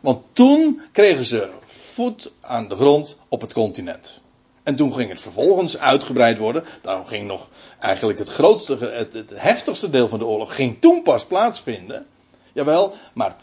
Want 0.00 0.22
toen 0.32 0.80
kregen 0.92 1.24
ze 1.24 1.50
voet 1.64 2.30
aan 2.40 2.68
de 2.68 2.74
grond 2.76 3.16
op 3.28 3.40
het 3.40 3.52
continent. 3.52 4.20
En 4.62 4.76
toen 4.76 4.94
ging 4.94 5.10
het 5.10 5.20
vervolgens 5.20 5.78
uitgebreid 5.78 6.38
worden. 6.38 6.64
Daarom 6.82 7.06
ging 7.06 7.26
nog 7.26 7.48
eigenlijk 7.80 8.18
het 8.18 8.28
grootste, 8.28 8.76
het, 8.76 9.12
het 9.12 9.32
heftigste 9.34 9.90
deel 9.90 10.08
van 10.08 10.18
de 10.18 10.24
oorlog 10.24 10.54
ging 10.54 10.80
toen 10.80 11.02
pas 11.02 11.24
plaatsvinden. 11.24 12.06
Jawel, 12.52 12.94
maar 13.12 13.36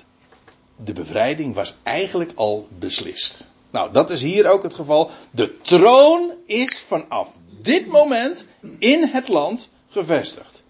de 0.75 0.93
bevrijding 0.93 1.55
was 1.55 1.75
eigenlijk 1.83 2.31
al 2.35 2.67
beslist. 2.79 3.47
Nou, 3.69 3.91
dat 3.91 4.09
is 4.09 4.21
hier 4.21 4.49
ook 4.49 4.63
het 4.63 4.75
geval. 4.75 5.09
De 5.31 5.61
troon 5.61 6.31
is 6.45 6.79
vanaf 6.87 7.37
dit 7.61 7.87
moment 7.87 8.47
in 8.79 9.03
het 9.03 9.27
land 9.27 9.69
gevestigd. 9.89 10.60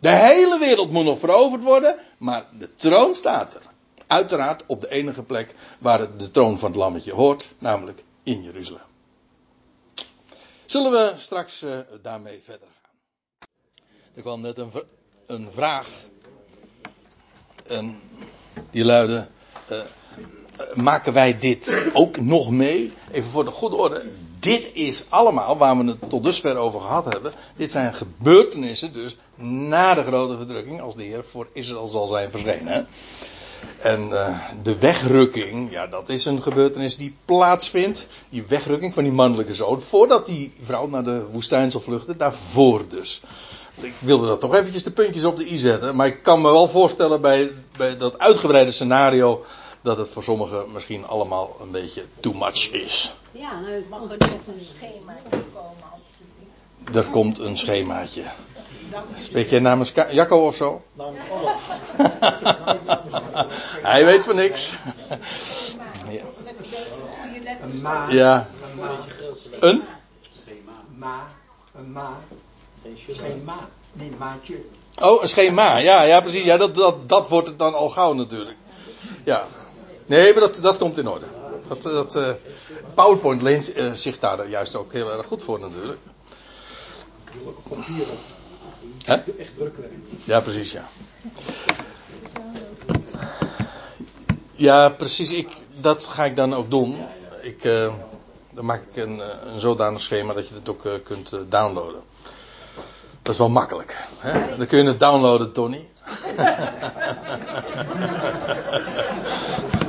De 0.00 0.08
hele 0.08 0.58
wereld 0.58 0.90
moet 0.90 1.04
nog 1.04 1.18
veroverd 1.18 1.62
worden, 1.62 1.98
maar 2.18 2.46
de 2.58 2.74
troon 2.74 3.14
staat 3.14 3.54
er. 3.54 3.62
Uiteraard 4.06 4.62
op 4.66 4.80
de 4.80 4.88
enige 4.88 5.22
plek 5.22 5.54
waar 5.78 6.16
de 6.16 6.30
troon 6.30 6.58
van 6.58 6.70
het 6.70 6.78
lammetje 6.78 7.12
hoort, 7.12 7.46
namelijk 7.58 8.04
in 8.22 8.42
Jeruzalem. 8.42 8.82
Zullen 10.66 10.90
we 10.92 11.12
straks 11.16 11.62
uh, 11.62 11.78
daarmee 12.02 12.40
verder 12.44 12.68
gaan? 12.82 13.48
Er 14.14 14.22
kwam 14.22 14.40
net 14.40 14.58
een, 14.58 14.70
een 15.26 15.50
vraag. 15.50 15.88
Die 18.70 18.84
luidde: 18.84 19.28
uh, 19.70 19.80
maken 20.74 21.12
wij 21.12 21.38
dit 21.38 21.90
ook 21.92 22.20
nog 22.20 22.50
mee? 22.50 22.92
Even 23.10 23.30
voor 23.30 23.44
de 23.44 23.50
goede 23.50 23.76
orde 23.76 24.04
dit 24.40 24.70
is 24.72 25.04
allemaal 25.08 25.58
waar 25.58 25.78
we 25.78 25.84
het 25.84 26.10
tot 26.10 26.22
dusver 26.22 26.56
over 26.56 26.80
gehad 26.80 27.04
hebben. 27.04 27.32
Dit 27.56 27.70
zijn 27.70 27.94
gebeurtenissen 27.94 28.92
dus 28.92 29.16
na 29.34 29.94
de 29.94 30.02
grote 30.02 30.36
verdrukking, 30.36 30.80
als 30.80 30.96
de 30.96 31.02
Heer 31.02 31.24
voor 31.24 31.46
Israël 31.52 31.86
zal 31.86 32.06
zijn 32.06 32.30
verschenen. 32.30 32.88
En 33.78 34.08
uh, 34.08 34.38
de 34.62 34.78
wegrukking, 34.78 35.70
ja, 35.70 35.86
dat 35.86 36.08
is 36.08 36.24
een 36.24 36.42
gebeurtenis 36.42 36.96
die 36.96 37.16
plaatsvindt. 37.24 38.06
Die 38.30 38.44
wegrukking 38.48 38.94
van 38.94 39.02
die 39.02 39.12
mannelijke 39.12 39.54
zoon, 39.54 39.82
voordat 39.82 40.26
die 40.26 40.52
vrouw 40.62 40.88
naar 40.88 41.04
de 41.04 41.24
woestijn 41.32 41.70
zal 41.70 41.80
vluchten, 41.80 42.18
daarvoor 42.18 42.88
dus. 42.88 43.20
Ik 43.80 43.94
wilde 43.98 44.26
dat 44.26 44.40
toch 44.40 44.54
eventjes 44.54 44.82
de 44.82 44.90
puntjes 44.90 45.24
op 45.24 45.36
de 45.36 45.52
i 45.52 45.58
zetten, 45.58 45.96
maar 45.96 46.06
ik 46.06 46.22
kan 46.22 46.40
me 46.40 46.52
wel 46.52 46.68
voorstellen 46.68 47.20
bij, 47.20 47.52
bij 47.76 47.96
dat 47.96 48.18
uitgebreide 48.18 48.70
scenario 48.70 49.44
dat 49.88 49.96
het 49.96 50.08
voor 50.08 50.22
sommigen 50.22 50.72
misschien 50.72 51.06
allemaal 51.06 51.56
een 51.60 51.70
beetje 51.70 52.04
too 52.20 52.32
much 52.32 52.70
is. 52.70 53.14
Ja, 53.32 53.60
nou, 53.60 53.84
mag 53.88 54.00
er 54.00 54.16
nog 54.18 54.30
een 54.46 54.66
schemaatje 54.76 55.44
komen. 55.54 56.94
Er 56.94 57.04
komt 57.04 57.38
een 57.38 57.56
schemaatje. 57.56 58.22
Spreek 59.14 59.50
jij 59.50 59.58
namens 59.58 59.92
Jacco 60.10 60.46
of 60.46 60.56
zo? 60.56 60.82
Namens 60.92 61.24
alles. 61.34 61.62
Hij 63.82 64.04
weet 64.04 64.24
van 64.24 64.36
niks. 64.36 64.74
Ja. 66.08 66.24
Een 67.62 67.80
ma. 67.80 68.10
Ja. 68.10 68.48
Een 68.70 68.78
ma. 68.78 68.98
Een? 69.60 69.82
Ma. 70.94 71.26
Een 71.74 71.92
ma. 71.92 72.18
Geen 72.94 73.44
ma. 73.44 73.68
Nee, 73.92 74.10
maatje. 74.18 74.64
Oh, 75.02 75.22
een 75.22 75.28
schema. 75.28 75.76
Ja, 75.76 76.02
ja 76.02 76.20
precies. 76.20 76.44
Ja, 76.44 76.56
dat, 76.56 76.74
dat, 76.74 77.08
dat 77.08 77.28
wordt 77.28 77.46
het 77.48 77.58
dan 77.58 77.74
al 77.74 77.88
gauw 77.88 78.12
natuurlijk. 78.12 78.56
Ja. 79.24 79.46
Nee, 80.08 80.32
maar 80.32 80.40
dat, 80.40 80.58
dat 80.62 80.78
komt 80.78 80.98
in 80.98 81.08
orde. 81.08 81.26
Dat, 81.68 81.82
dat, 81.82 82.16
uh, 82.16 82.30
PowerPoint 82.94 83.42
leent 83.42 83.76
uh, 83.76 83.92
zich 83.92 84.18
daar 84.18 84.48
juist 84.48 84.76
ook 84.76 84.92
heel 84.92 85.12
erg 85.12 85.26
goed 85.26 85.42
voor 85.42 85.60
natuurlijk. 85.60 85.98
Echt. 89.04 89.22
Ja, 90.24 90.40
precies, 90.40 90.72
ja. 90.72 90.88
Ja, 94.52 94.88
precies. 94.88 95.30
Ik, 95.30 95.56
dat 95.80 96.06
ga 96.06 96.24
ik 96.24 96.36
dan 96.36 96.54
ook 96.54 96.70
doen. 96.70 96.98
Ik, 97.42 97.64
uh, 97.64 97.94
dan 98.50 98.64
maak 98.64 98.82
ik 98.90 98.96
een, 99.02 99.22
een 99.52 99.60
zodanig 99.60 100.00
schema 100.00 100.32
dat 100.32 100.48
je 100.48 100.54
het 100.54 100.68
ook 100.68 100.82
kunt 101.04 101.32
downloaden. 101.48 102.00
Dat 103.22 103.32
is 103.32 103.38
wel 103.38 103.48
makkelijk. 103.48 103.96
Hè? 104.18 104.56
Dan 104.56 104.66
kun 104.66 104.78
je 104.78 104.88
het 104.88 105.00
downloaden, 105.00 105.52
Tony. 105.52 105.88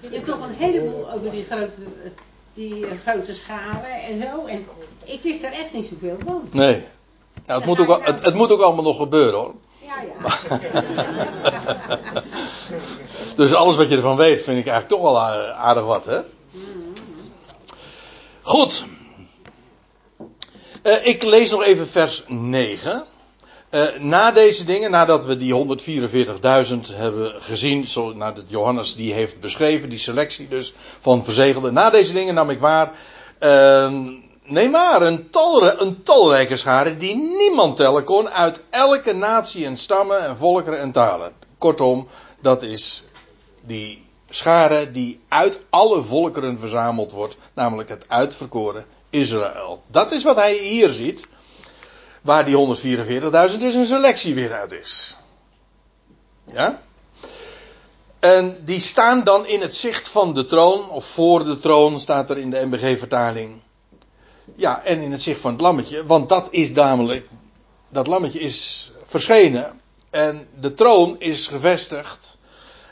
Je 0.00 0.10
hebt 0.10 0.26
toch 0.26 0.48
een 0.48 0.54
heleboel 0.54 1.12
over 1.12 1.30
die 1.30 1.44
grote, 1.50 1.70
die 2.54 2.86
grote 3.06 3.34
schalen 3.34 4.02
en 4.08 4.20
zo. 4.22 4.46
En 4.46 4.66
ik 5.04 5.22
wist 5.22 5.42
er 5.42 5.52
echt 5.52 5.72
niet 5.72 5.86
zoveel 5.86 6.16
van. 6.24 6.48
Nee. 6.50 6.82
Het, 7.46 7.64
moet 7.64 7.80
ook, 7.80 8.06
het, 8.06 8.24
het 8.24 8.34
moet 8.34 8.52
ook 8.52 8.60
allemaal 8.60 8.84
nog 8.84 8.96
gebeuren 8.96 9.38
hoor. 9.40 9.54
Ja, 9.82 9.94
ja. 10.02 10.62
dus 13.36 13.54
alles 13.54 13.76
wat 13.76 13.88
je 13.88 13.96
ervan 13.96 14.16
weet 14.16 14.42
vind 14.42 14.58
ik 14.58 14.66
eigenlijk 14.66 14.88
toch 14.88 15.02
wel 15.02 15.20
aardig 15.52 15.84
wat, 15.84 16.04
hè? 16.04 16.20
Goed. 18.42 18.84
Uh, 20.82 21.06
ik 21.06 21.22
lees 21.22 21.50
nog 21.50 21.64
even 21.64 21.88
vers 21.88 22.24
9. 22.26 23.04
Uh, 23.74 23.98
na 23.98 24.30
deze 24.30 24.64
dingen, 24.64 24.90
nadat 24.90 25.24
we 25.24 25.36
die 25.36 25.54
144.000 25.54 26.96
hebben 26.96 27.32
gezien, 27.42 27.86
zo 27.86 28.14
Johannes 28.46 28.94
die 28.94 29.12
heeft 29.12 29.40
beschreven, 29.40 29.88
die 29.88 29.98
selectie 29.98 30.48
dus 30.48 30.74
van 31.00 31.24
verzegelden. 31.24 31.72
Na 31.72 31.90
deze 31.90 32.12
dingen 32.12 32.34
nam 32.34 32.50
ik 32.50 32.60
waar, 32.60 32.90
uh, 33.40 33.92
nee 34.44 34.68
maar, 34.68 35.02
een, 35.02 35.30
talre, 35.30 35.76
een 35.78 36.02
talrijke 36.02 36.56
schare 36.56 36.96
die 36.96 37.16
niemand 37.16 37.76
tellen 37.76 38.04
kon 38.04 38.30
uit 38.30 38.64
elke 38.70 39.12
natie 39.12 39.64
en 39.64 39.76
stammen 39.76 40.20
en 40.20 40.36
volkeren 40.36 40.80
en 40.80 40.92
talen. 40.92 41.32
Kortom, 41.58 42.08
dat 42.40 42.62
is 42.62 43.04
die 43.60 44.04
schare 44.28 44.90
die 44.90 45.20
uit 45.28 45.60
alle 45.70 46.00
volkeren 46.00 46.58
verzameld 46.58 47.12
wordt, 47.12 47.36
namelijk 47.54 47.88
het 47.88 48.04
uitverkoren 48.08 48.84
Israël. 49.10 49.82
Dat 49.86 50.12
is 50.12 50.22
wat 50.22 50.36
hij 50.36 50.54
hier 50.54 50.88
ziet, 50.88 51.28
waar 52.24 52.44
die 52.44 52.56
144.000 52.56 53.58
dus 53.58 53.74
een 53.74 53.86
selectie 53.86 54.34
weer 54.34 54.52
uit 54.52 54.72
is. 54.72 55.16
Ja? 56.52 56.82
En 58.18 58.64
die 58.64 58.80
staan 58.80 59.24
dan 59.24 59.46
in 59.46 59.60
het 59.60 59.76
zicht 59.76 60.08
van 60.08 60.34
de 60.34 60.46
troon, 60.46 60.90
of 60.90 61.04
voor 61.04 61.44
de 61.44 61.58
troon 61.58 62.00
staat 62.00 62.30
er 62.30 62.38
in 62.38 62.50
de 62.50 62.66
MBG-vertaling. 62.66 63.60
Ja, 64.56 64.82
en 64.84 65.00
in 65.00 65.12
het 65.12 65.22
zicht 65.22 65.40
van 65.40 65.52
het 65.52 65.60
lammetje, 65.60 66.06
want 66.06 66.28
dat 66.28 66.46
is 66.50 66.72
namelijk, 66.72 67.28
dat 67.88 68.06
lammetje 68.06 68.40
is 68.40 68.92
verschenen 69.04 69.80
en 70.10 70.48
de 70.60 70.74
troon 70.74 71.16
is 71.18 71.46
gevestigd 71.46 72.38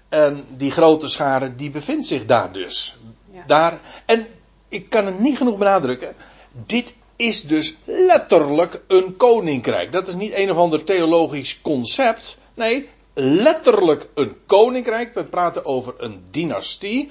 en 0.09 0.47
die 0.57 0.71
grote 0.71 1.09
schare, 1.09 1.57
die 1.57 1.71
bevindt 1.71 2.07
zich 2.07 2.27
daar 2.27 2.53
dus. 2.53 2.97
Ja. 3.33 3.43
Daar. 3.47 3.81
En 4.07 4.27
ik 4.69 4.91
kan 4.91 5.07
het 5.07 5.19
niet 5.19 5.37
genoeg 5.37 5.59
benadrukken. 5.59 6.15
Dit 6.67 6.95
is 7.23 7.43
dus 7.43 7.75
letterlijk 7.85 8.83
een 8.89 9.17
koninkrijk. 9.17 9.93
Dat 9.93 10.09
is 10.09 10.15
niet 10.15 10.37
een 10.37 10.51
of 10.51 10.57
ander 10.57 10.85
theologisch 10.85 11.61
concept. 11.61 12.39
Nee, 12.55 12.89
letterlijk 13.15 14.09
een 14.15 14.37
koninkrijk. 14.47 15.15
We 15.15 15.25
praten 15.25 15.65
over 15.65 15.95
een 15.97 16.25
dynastie. 16.31 17.11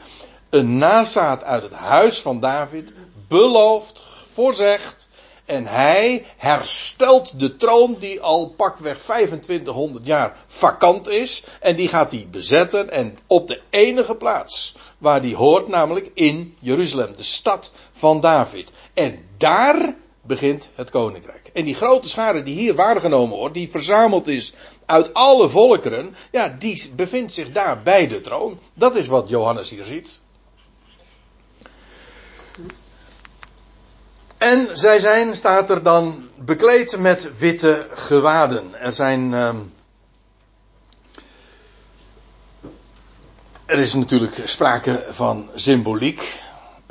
Een 0.50 0.78
nazaat 0.78 1.44
uit 1.44 1.64
het 1.64 1.72
huis 1.72 2.20
van 2.20 2.40
David. 2.40 2.94
Beloofd, 3.28 4.04
voorzegd. 4.34 5.10
En 5.46 5.66
hij 5.66 6.26
herstelt 6.38 7.40
de 7.40 7.58
troon 7.58 7.96
die 8.00 8.22
al 8.22 8.48
pakweg 8.48 8.98
2500 8.98 10.06
jaar 10.06 10.38
vakant 10.48 11.10
is. 11.10 11.44
En 11.60 11.76
die 11.76 11.88
gaat 11.88 12.12
hij 12.12 12.28
bezetten. 12.32 12.90
En 12.90 13.18
op 13.28 13.48
de 13.48 13.62
enige 13.70 14.16
plaats 14.16 14.76
waar 14.98 15.22
die 15.22 15.36
hoort, 15.36 15.68
namelijk 15.68 16.12
in 16.14 16.56
Jeruzalem, 16.60 17.18
de 17.18 17.24
stad 17.24 17.72
van 17.92 18.20
David. 18.20 18.72
En 18.94 19.20
daar 19.38 19.96
begint 20.22 20.70
het 20.76 20.90
koninkrijk. 20.90 21.50
En 21.54 21.66
die 21.66 21.76
grote 21.76 22.10
schare 22.10 22.44
die 22.44 22.56
hier 22.56 22.76
waargenomen 22.76 23.38
wordt, 23.38 23.54
die 23.54 23.70
verzameld 23.70 24.28
is 24.28 24.54
uit 24.86 25.14
alle 25.14 25.50
volkeren, 25.50 26.16
ja, 26.32 26.56
die 26.60 26.92
bevindt 26.96 27.34
zich 27.34 27.52
daar 27.52 27.82
bij 27.82 28.08
de 28.08 28.22
troon. 28.22 28.60
Dat 28.74 28.96
is 28.96 29.08
wat 29.08 29.30
Johannes 29.30 29.70
hier 29.70 29.86
ziet. 29.86 30.20
En 34.38 34.70
zij 34.74 35.00
zijn, 35.00 35.36
staat 35.36 35.70
er 35.70 35.84
dan, 35.84 36.30
bekleed 36.40 36.98
met 36.98 37.38
witte 37.38 37.88
gewaden. 37.94 38.80
Er 38.80 38.92
zijn. 38.92 39.32
Uh, 39.32 39.56
er 43.66 43.78
is 43.78 43.94
natuurlijk 43.94 44.42
sprake 44.46 45.06
van 45.12 45.50
symboliek. 45.56 46.42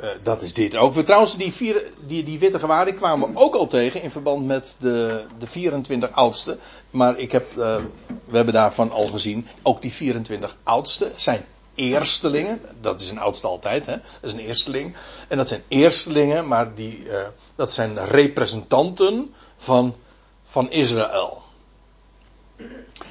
Uh, 0.01 0.07
dat 0.23 0.41
is 0.41 0.53
dit 0.53 0.75
ook. 0.75 0.93
We, 0.93 1.03
trouwens, 1.03 1.37
die, 1.37 1.53
vier, 1.53 1.91
die, 2.05 2.23
die 2.23 2.39
witte 2.39 2.59
gewaden 2.59 2.95
kwamen 2.95 3.33
we 3.33 3.39
ook 3.39 3.55
al 3.55 3.67
tegen 3.67 4.01
in 4.01 4.11
verband 4.11 4.45
met 4.45 4.75
de, 4.79 5.25
de 5.37 5.47
24 5.47 6.11
oudsten. 6.11 6.59
Maar 6.89 7.17
ik 7.17 7.31
heb, 7.31 7.49
uh, 7.51 7.77
we 8.25 8.35
hebben 8.35 8.53
daarvan 8.53 8.91
al 8.91 9.07
gezien, 9.07 9.47
ook 9.61 9.81
die 9.81 9.91
24 9.91 10.57
oudsten 10.63 11.11
zijn 11.15 11.45
eerstelingen. 11.75 12.61
Dat 12.81 13.01
is 13.01 13.09
een 13.09 13.19
oudste 13.19 13.47
altijd, 13.47 13.85
hè? 13.85 13.95
Dat 13.95 14.29
is 14.29 14.33
een 14.33 14.39
eersteling. 14.39 14.95
En 15.27 15.37
dat 15.37 15.47
zijn 15.47 15.63
eerstelingen, 15.67 16.47
maar 16.47 16.75
die, 16.75 17.03
uh, 17.05 17.19
dat 17.55 17.73
zijn 17.73 18.05
representanten 18.05 19.33
van, 19.57 19.95
van 20.45 20.71
Israël. 20.71 21.40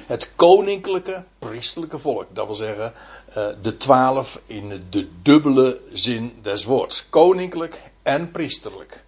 Het 0.05 0.31
koninklijke, 0.35 1.23
priestelijke 1.39 1.99
volk. 1.99 2.25
Dat 2.33 2.45
wil 2.45 2.55
zeggen, 2.55 2.93
uh, 3.29 3.47
de 3.61 3.77
twaalf 3.77 4.41
in 4.45 4.83
de 4.89 5.07
dubbele 5.21 5.81
zin 5.93 6.39
des 6.41 6.63
woords. 6.63 7.09
Koninklijk 7.09 7.81
en 8.01 8.31
priesterlijk. 8.31 9.03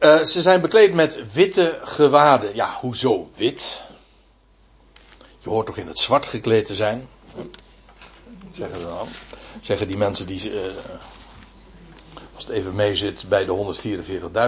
Uh, 0.00 0.22
ze 0.22 0.42
zijn 0.42 0.60
bekleed 0.60 0.94
met 0.94 1.32
witte 1.32 1.78
gewaden. 1.82 2.54
Ja, 2.54 2.76
hoezo 2.80 3.30
wit? 3.36 3.82
Je 5.38 5.48
hoort 5.48 5.66
toch 5.66 5.76
in 5.76 5.86
het 5.86 5.98
zwart 5.98 6.26
gekleed 6.26 6.66
te 6.66 6.74
zijn? 6.74 7.08
Zeggen, 8.50 8.80
dan. 8.80 9.08
zeggen 9.60 9.86
die 9.88 9.96
mensen 9.96 10.26
die, 10.26 10.52
uh, 10.52 10.60
als 12.38 12.46
het 12.46 12.56
even 12.56 12.74
mee 12.74 12.94
zit, 12.94 13.28
bij 13.28 13.44
de 13.44 13.76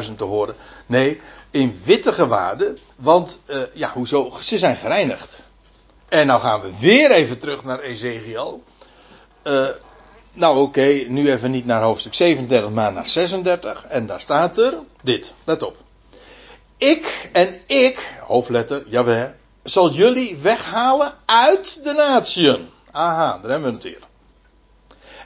144.000 0.09 0.17
te 0.17 0.25
horen. 0.25 0.55
Nee, 0.87 1.21
in 1.51 1.81
witte 1.85 2.13
gewaden, 2.13 2.79
want 2.97 3.41
uh, 3.47 3.61
ja, 3.73 3.93
hoezo? 3.93 4.31
Ze 4.41 4.59
zijn 4.59 4.77
gereinigd. 4.77 5.49
En 6.09 6.27
nou 6.27 6.41
gaan 6.41 6.61
we 6.61 6.71
weer 6.79 7.11
even 7.11 7.39
terug 7.39 7.65
naar 7.65 7.81
Ezekiel. 7.81 8.63
Uh, 9.45 9.67
nou 10.33 10.59
oké, 10.59 11.05
nu 11.09 11.31
even 11.31 11.51
niet 11.51 11.67
naar 11.67 11.83
hoofdstuk 11.83 12.15
37, 12.15 12.71
maar 12.71 12.93
naar 12.93 13.09
36. 13.09 13.85
En 13.89 14.07
daar 14.07 14.21
staat 14.21 14.59
er 14.59 14.79
dit, 15.03 15.35
let 15.45 15.63
op. 15.63 15.77
Ik 16.77 17.29
en 17.33 17.61
ik, 17.67 18.19
hoofdletter, 18.27 18.85
jawel, 18.89 19.33
zal 19.63 19.91
jullie 19.91 20.37
weghalen 20.37 21.15
uit 21.25 21.85
de 21.85 21.93
natieën. 21.93 22.69
Aha, 22.91 23.39
daar 23.43 23.51
hebben 23.51 23.69
we 23.69 23.75
het 23.75 23.85
weer. 23.85 24.09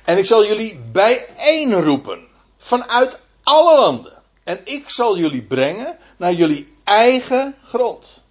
En 0.05 0.19
ik 0.19 0.27
zal 0.27 0.47
jullie 0.47 0.81
bijeenroepen. 0.93 2.33
Vanuit 2.65 3.19
alle 3.43 3.79
landen. 3.81 4.13
En 4.45 4.61
ik 4.65 4.91
zal 4.91 5.19
jullie 5.19 5.43
brengen 5.43 5.99
naar 6.17 6.33
jullie 6.33 6.75
eigen 6.85 7.57
grond. 7.65 8.23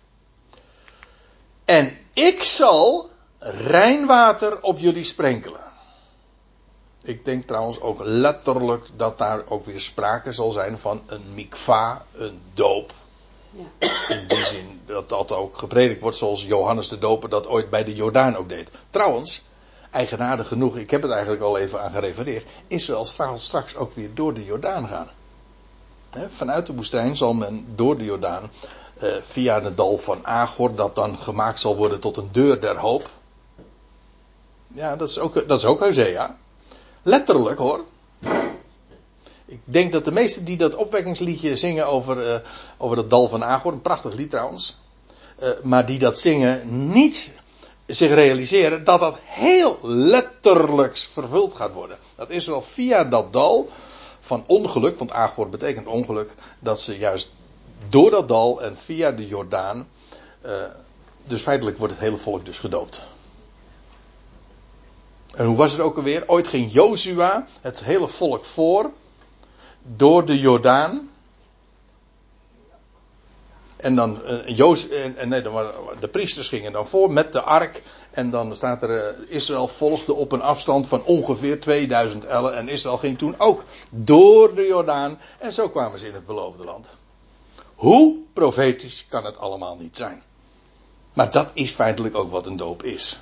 En 1.66 1.98
ik 2.14 2.44
zal 2.44 3.10
rijnwater 3.40 4.62
op 4.62 4.80
jullie 4.80 5.04
sprenkelen. 5.04 5.62
Ik 7.04 7.26
denk 7.26 7.48
trouwens 7.48 7.80
ook 7.80 8.00
letterlijk 8.04 8.88
dat 8.96 9.18
daar 9.18 9.44
ook 9.48 9.66
weer 9.66 9.82
sprake 9.82 10.32
zal 10.32 10.52
zijn 10.52 10.80
van 10.80 11.04
een 11.06 11.34
mikva, 11.34 12.06
een 12.14 12.42
doop. 12.54 12.94
Ja. 13.52 13.90
In 14.08 14.28
die 14.28 14.46
zin 14.46 14.82
dat 14.86 15.10
dat 15.10 15.32
ook 15.32 15.58
gepredikt 15.58 16.02
wordt 16.02 16.18
zoals 16.18 16.44
Johannes 16.44 16.88
de 16.88 16.98
Doper 16.98 17.30
dat 17.30 17.48
ooit 17.48 17.70
bij 17.70 17.84
de 17.84 17.96
Jordaan 17.96 18.36
ook 18.36 18.50
deed. 18.50 18.72
Trouwens, 18.90 19.44
eigenaardig 19.94 20.48
genoeg, 20.48 20.78
ik 20.78 20.92
heb 20.92 21.02
het 21.02 21.12
eigenlijk 21.12 21.42
al 21.42 21.58
even 21.58 21.82
aan 21.82 21.92
gerefereerd, 21.92 22.46
Israël 22.68 23.06
zal 23.06 23.38
straks 23.38 23.76
ook 23.76 23.94
weer 23.94 24.10
door 24.14 24.34
de 24.34 24.46
Jordaan 24.46 24.88
gaan. 24.88 25.08
vanuit 26.30 26.66
de 26.66 26.74
woestijn 26.74 27.16
zal 27.16 27.34
men 27.34 27.68
door 27.76 27.98
de 27.98 28.04
Jordaan, 28.04 28.52
eh, 28.98 29.10
via 29.24 29.62
het 29.62 29.78
dal 29.78 29.98
van 29.98 30.26
Agor, 30.26 30.76
dat 30.76 30.96
dan 30.96 31.18
gemaakt 31.18 31.60
zal 31.60 31.76
worden 31.76 32.00
tot 32.00 32.18
een 32.18 32.30
deur 32.32 32.62
der 32.62 32.78
hoop. 32.78 33.10
Ja, 34.68 34.96
dat 34.96 35.10
is 35.10 35.20
ook, 35.20 35.48
dat 35.48 35.58
is 35.58 35.66
ook 35.66 35.80
Hosea. 35.80 36.38
Letterlijk 37.02 37.60
hoor. 37.60 37.84
Ik 39.46 39.60
denk 39.64 39.92
dat 39.92 40.06
de 40.06 40.12
meesten 40.12 40.46
die 40.46 40.58
dat 40.58 40.76
opwekkingsliedje 40.76 41.56
zingen 41.56 41.88
over, 41.88 42.34
uh, 42.34 42.40
over 42.78 42.98
het 42.98 43.10
dal 43.10 43.28
van 43.28 43.44
Agor, 43.44 43.72
een 43.72 43.82
prachtig 43.82 44.14
lied 44.14 44.30
trouwens, 44.30 44.78
uh, 45.42 45.50
maar 45.64 45.86
die 45.86 46.00
dat 46.00 46.20
zingen, 46.20 46.90
niet 46.90 47.32
zich 47.86 48.14
realiseren 48.14 48.84
dat 48.84 49.00
dat 49.00 49.20
heel 49.24 49.80
letterlijk 49.82 50.98
vervuld 50.98 51.54
gaat 51.54 51.74
worden. 51.74 51.98
Dat 52.16 52.30
Israël 52.30 52.62
via 52.62 53.04
dat 53.04 53.34
dal 53.34 53.70
van 54.20 54.44
ongeluk, 54.48 54.98
want 54.98 55.12
Agor 55.12 55.50
betekent 55.50 55.88
ongeluk, 55.88 56.34
dat 56.60 56.80
ze 56.80 56.98
juist 56.98 57.32
door 57.88 58.12
dat 58.12 58.28
dal 58.28 58.62
en 58.62 58.78
via 58.78 59.12
de 59.12 59.28
Jordaan, 59.28 59.88
uh, 60.46 60.52
dus 61.26 61.42
feitelijk 61.42 61.78
wordt 61.78 61.94
het 61.94 62.02
hele 62.02 62.18
volk 62.18 62.46
dus 62.46 62.60
gedoopt. 62.60 63.08
En 65.36 65.46
hoe 65.46 65.56
was 65.56 65.72
het 65.72 65.82
ook 65.82 65.98
alweer? 65.98 66.24
Ooit 66.28 66.48
ging 66.48 66.72
Jozua 66.72 67.48
het 67.62 67.84
hele 67.84 68.08
volk 68.08 68.46
voor 68.46 68.92
door 69.82 70.26
de 70.26 70.40
Jordaan. 70.40 71.10
En 73.84 73.96
dan 73.96 74.22
uh, 74.26 74.58
Joos, 74.58 74.88
en, 74.90 75.30
nee, 75.30 75.42
dan 75.42 75.72
de 76.00 76.08
priesters 76.08 76.48
gingen 76.48 76.72
dan 76.72 76.88
voor 76.88 77.12
met 77.12 77.32
de 77.32 77.42
ark. 77.42 77.82
En 78.12 78.30
dan 78.30 78.56
staat 78.56 78.84
er, 78.84 78.90
uh, 78.90 79.32
Israël 79.32 79.68
volgde 79.68 80.14
op 80.14 80.32
een 80.32 80.42
afstand 80.42 80.88
van 80.88 81.04
ongeveer 81.04 81.60
2000 81.60 82.26
ellen. 82.26 82.56
En 82.56 82.70
Israël 82.70 82.98
ging 82.98 83.18
toen 83.18 83.36
ook 83.38 83.64
door 83.90 84.56
de 84.56 84.66
Jordaan. 84.66 85.20
En 85.40 85.54
zo 85.54 85.70
kwamen 85.70 86.00
ze 86.00 86.08
in 86.08 86.14
het 86.14 86.26
beloofde 86.26 86.64
land. 86.64 86.96
Hoe 87.76 88.18
profetisch 88.34 89.06
kan 89.10 89.26
het 89.26 89.38
allemaal 89.38 89.76
niet 89.76 89.98
zijn? 89.98 90.24
Maar 91.14 91.32
dat 91.32 91.50
is 91.54 91.72
feitelijk 91.72 92.16
ook 92.16 92.32
wat 92.32 92.46
een 92.46 92.58
doop 92.58 92.84
is. 92.84 93.20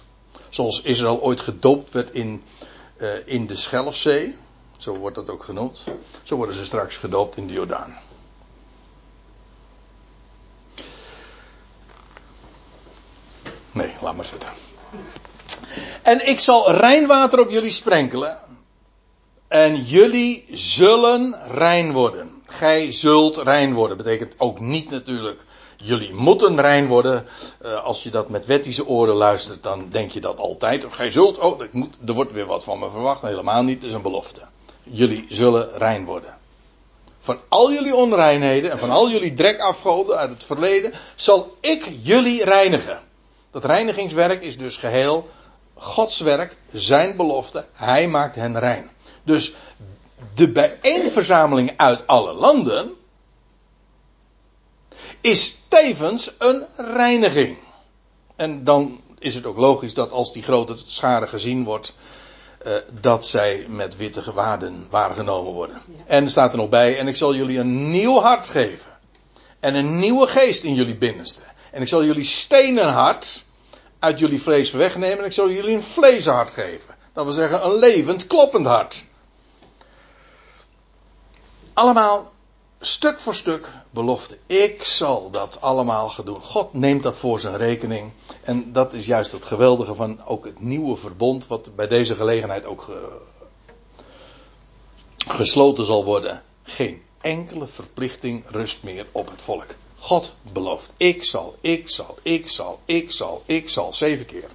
Zoals 0.49 0.81
Israël 0.81 1.21
ooit 1.21 1.41
gedoopt 1.41 1.91
werd 1.91 2.11
in, 2.11 2.43
in 3.25 3.47
de 3.47 3.55
Schelfzee. 3.55 4.35
Zo 4.77 4.95
wordt 4.95 5.15
dat 5.15 5.29
ook 5.29 5.43
genoemd. 5.43 5.83
Zo 6.23 6.35
worden 6.35 6.55
ze 6.55 6.65
straks 6.65 6.97
gedoopt 6.97 7.37
in 7.37 7.47
de 7.47 7.53
Jordaan. 7.53 7.97
Laat 14.01 14.15
maar 14.15 14.25
zitten. 14.25 14.49
En 16.01 16.27
ik 16.27 16.39
zal 16.39 16.71
rijnwater 16.71 17.39
op 17.39 17.49
jullie 17.49 17.71
sprenkelen. 17.71 18.37
En 19.47 19.83
jullie 19.83 20.45
zullen 20.51 21.35
rein 21.47 21.91
worden. 21.91 22.41
Gij 22.45 22.91
zult 22.91 23.37
rein 23.37 23.73
worden. 23.73 23.97
Betekent 23.97 24.35
ook 24.37 24.59
niet 24.59 24.89
natuurlijk. 24.89 25.43
Jullie 25.77 26.13
moeten 26.13 26.61
rein 26.61 26.87
worden. 26.87 27.25
Uh, 27.65 27.83
als 27.83 28.03
je 28.03 28.09
dat 28.09 28.29
met 28.29 28.45
wettische 28.45 28.87
oren 28.87 29.15
luistert, 29.15 29.63
dan 29.63 29.89
denk 29.89 30.11
je 30.11 30.21
dat 30.21 30.39
altijd. 30.39 30.85
Of 30.85 30.93
gij 30.93 31.11
zult. 31.11 31.39
Oh, 31.39 31.63
ik 31.63 31.73
moet, 31.73 31.97
er 32.07 32.13
wordt 32.13 32.31
weer 32.31 32.45
wat 32.45 32.63
van 32.63 32.79
me 32.79 32.89
verwacht. 32.89 33.21
Helemaal 33.21 33.63
niet. 33.63 33.75
Het 33.75 33.85
is 33.85 33.93
een 33.93 34.01
belofte. 34.01 34.41
Jullie 34.83 35.25
zullen 35.29 35.77
rein 35.77 36.05
worden. 36.05 36.37
Van 37.19 37.39
al 37.49 37.71
jullie 37.71 37.95
onreinheden 37.95 38.71
en 38.71 38.79
van 38.79 38.89
al 38.89 39.09
jullie 39.09 39.33
drekafgoden 39.33 40.17
uit 40.17 40.29
het 40.29 40.43
verleden 40.43 40.93
zal 41.15 41.57
ik 41.59 41.93
jullie 42.01 42.43
reinigen. 42.43 42.99
Dat 43.51 43.65
reinigingswerk 43.65 44.43
is 44.43 44.57
dus 44.57 44.77
geheel 44.77 45.29
Gods 45.73 46.19
werk, 46.19 46.57
zijn 46.71 47.15
belofte. 47.15 47.65
Hij 47.73 48.07
maakt 48.07 48.35
hen 48.35 48.59
rein. 48.59 48.89
Dus 49.23 49.53
de 50.33 50.51
bijeenverzameling 50.51 51.73
uit 51.77 52.07
alle 52.07 52.33
landen 52.33 52.93
is 55.21 55.57
tevens 55.67 56.31
een 56.37 56.65
reiniging. 56.75 57.57
En 58.35 58.63
dan 58.63 59.01
is 59.19 59.35
het 59.35 59.45
ook 59.45 59.57
logisch 59.57 59.93
dat 59.93 60.11
als 60.11 60.33
die 60.33 60.43
grote 60.43 60.77
schade 60.77 61.27
gezien 61.27 61.63
wordt, 61.63 61.93
uh, 62.67 62.73
dat 63.01 63.25
zij 63.25 63.65
met 63.67 63.95
witte 63.95 64.21
gewaden 64.21 64.87
waargenomen 64.89 65.53
worden. 65.53 65.81
Ja. 65.87 66.03
En 66.05 66.23
er 66.23 66.31
staat 66.31 66.51
er 66.51 66.57
nog 66.57 66.69
bij, 66.69 66.97
en 66.97 67.07
ik 67.07 67.15
zal 67.15 67.35
jullie 67.35 67.59
een 67.59 67.91
nieuw 67.91 68.19
hart 68.19 68.47
geven. 68.47 68.91
En 69.59 69.75
een 69.75 69.99
nieuwe 69.99 70.27
geest 70.27 70.63
in 70.63 70.73
jullie 70.73 70.95
binnenste. 70.95 71.41
En 71.71 71.81
ik 71.81 71.87
zal 71.87 72.03
jullie 72.03 72.25
stenen 72.25 72.89
hart 72.89 73.43
uit 73.99 74.19
jullie 74.19 74.41
vlees 74.41 74.71
wegnemen 74.71 75.19
en 75.19 75.25
ik 75.25 75.33
zal 75.33 75.49
jullie 75.49 75.75
een 75.75 75.83
vleeshart 75.83 76.51
geven. 76.51 76.95
Dat 77.13 77.23
wil 77.23 77.33
zeggen 77.33 77.65
een 77.65 77.75
levend, 77.75 78.27
kloppend 78.27 78.65
hart. 78.65 79.03
Allemaal 81.73 82.31
stuk 82.79 83.19
voor 83.19 83.35
stuk 83.35 83.69
belofte. 83.89 84.37
Ik 84.45 84.83
zal 84.83 85.29
dat 85.29 85.61
allemaal 85.61 86.09
gaan 86.09 86.25
doen. 86.25 86.41
God 86.41 86.73
neemt 86.73 87.03
dat 87.03 87.17
voor 87.17 87.39
zijn 87.39 87.57
rekening. 87.57 88.11
En 88.43 88.71
dat 88.71 88.93
is 88.93 89.05
juist 89.05 89.31
het 89.31 89.45
geweldige 89.45 89.95
van 89.95 90.25
ook 90.25 90.45
het 90.45 90.59
nieuwe 90.61 90.95
verbond, 90.95 91.47
wat 91.47 91.75
bij 91.75 91.87
deze 91.87 92.15
gelegenheid 92.15 92.65
ook 92.65 92.81
ge, 92.81 93.21
gesloten 95.27 95.85
zal 95.85 96.05
worden. 96.05 96.43
Geen 96.63 97.01
enkele 97.21 97.67
verplichting 97.67 98.43
rust 98.47 98.83
meer 98.83 99.05
op 99.11 99.29
het 99.29 99.41
volk. 99.41 99.75
God 100.01 100.33
belooft. 100.51 100.93
Ik 100.97 101.23
zal, 101.23 101.57
ik 101.61 101.89
zal, 101.89 102.17
ik 102.21 102.49
zal, 102.49 102.79
ik 102.85 103.11
zal, 103.11 103.43
ik 103.45 103.69
zal. 103.69 103.93
Zeven 103.93 104.25
keer. 104.25 104.49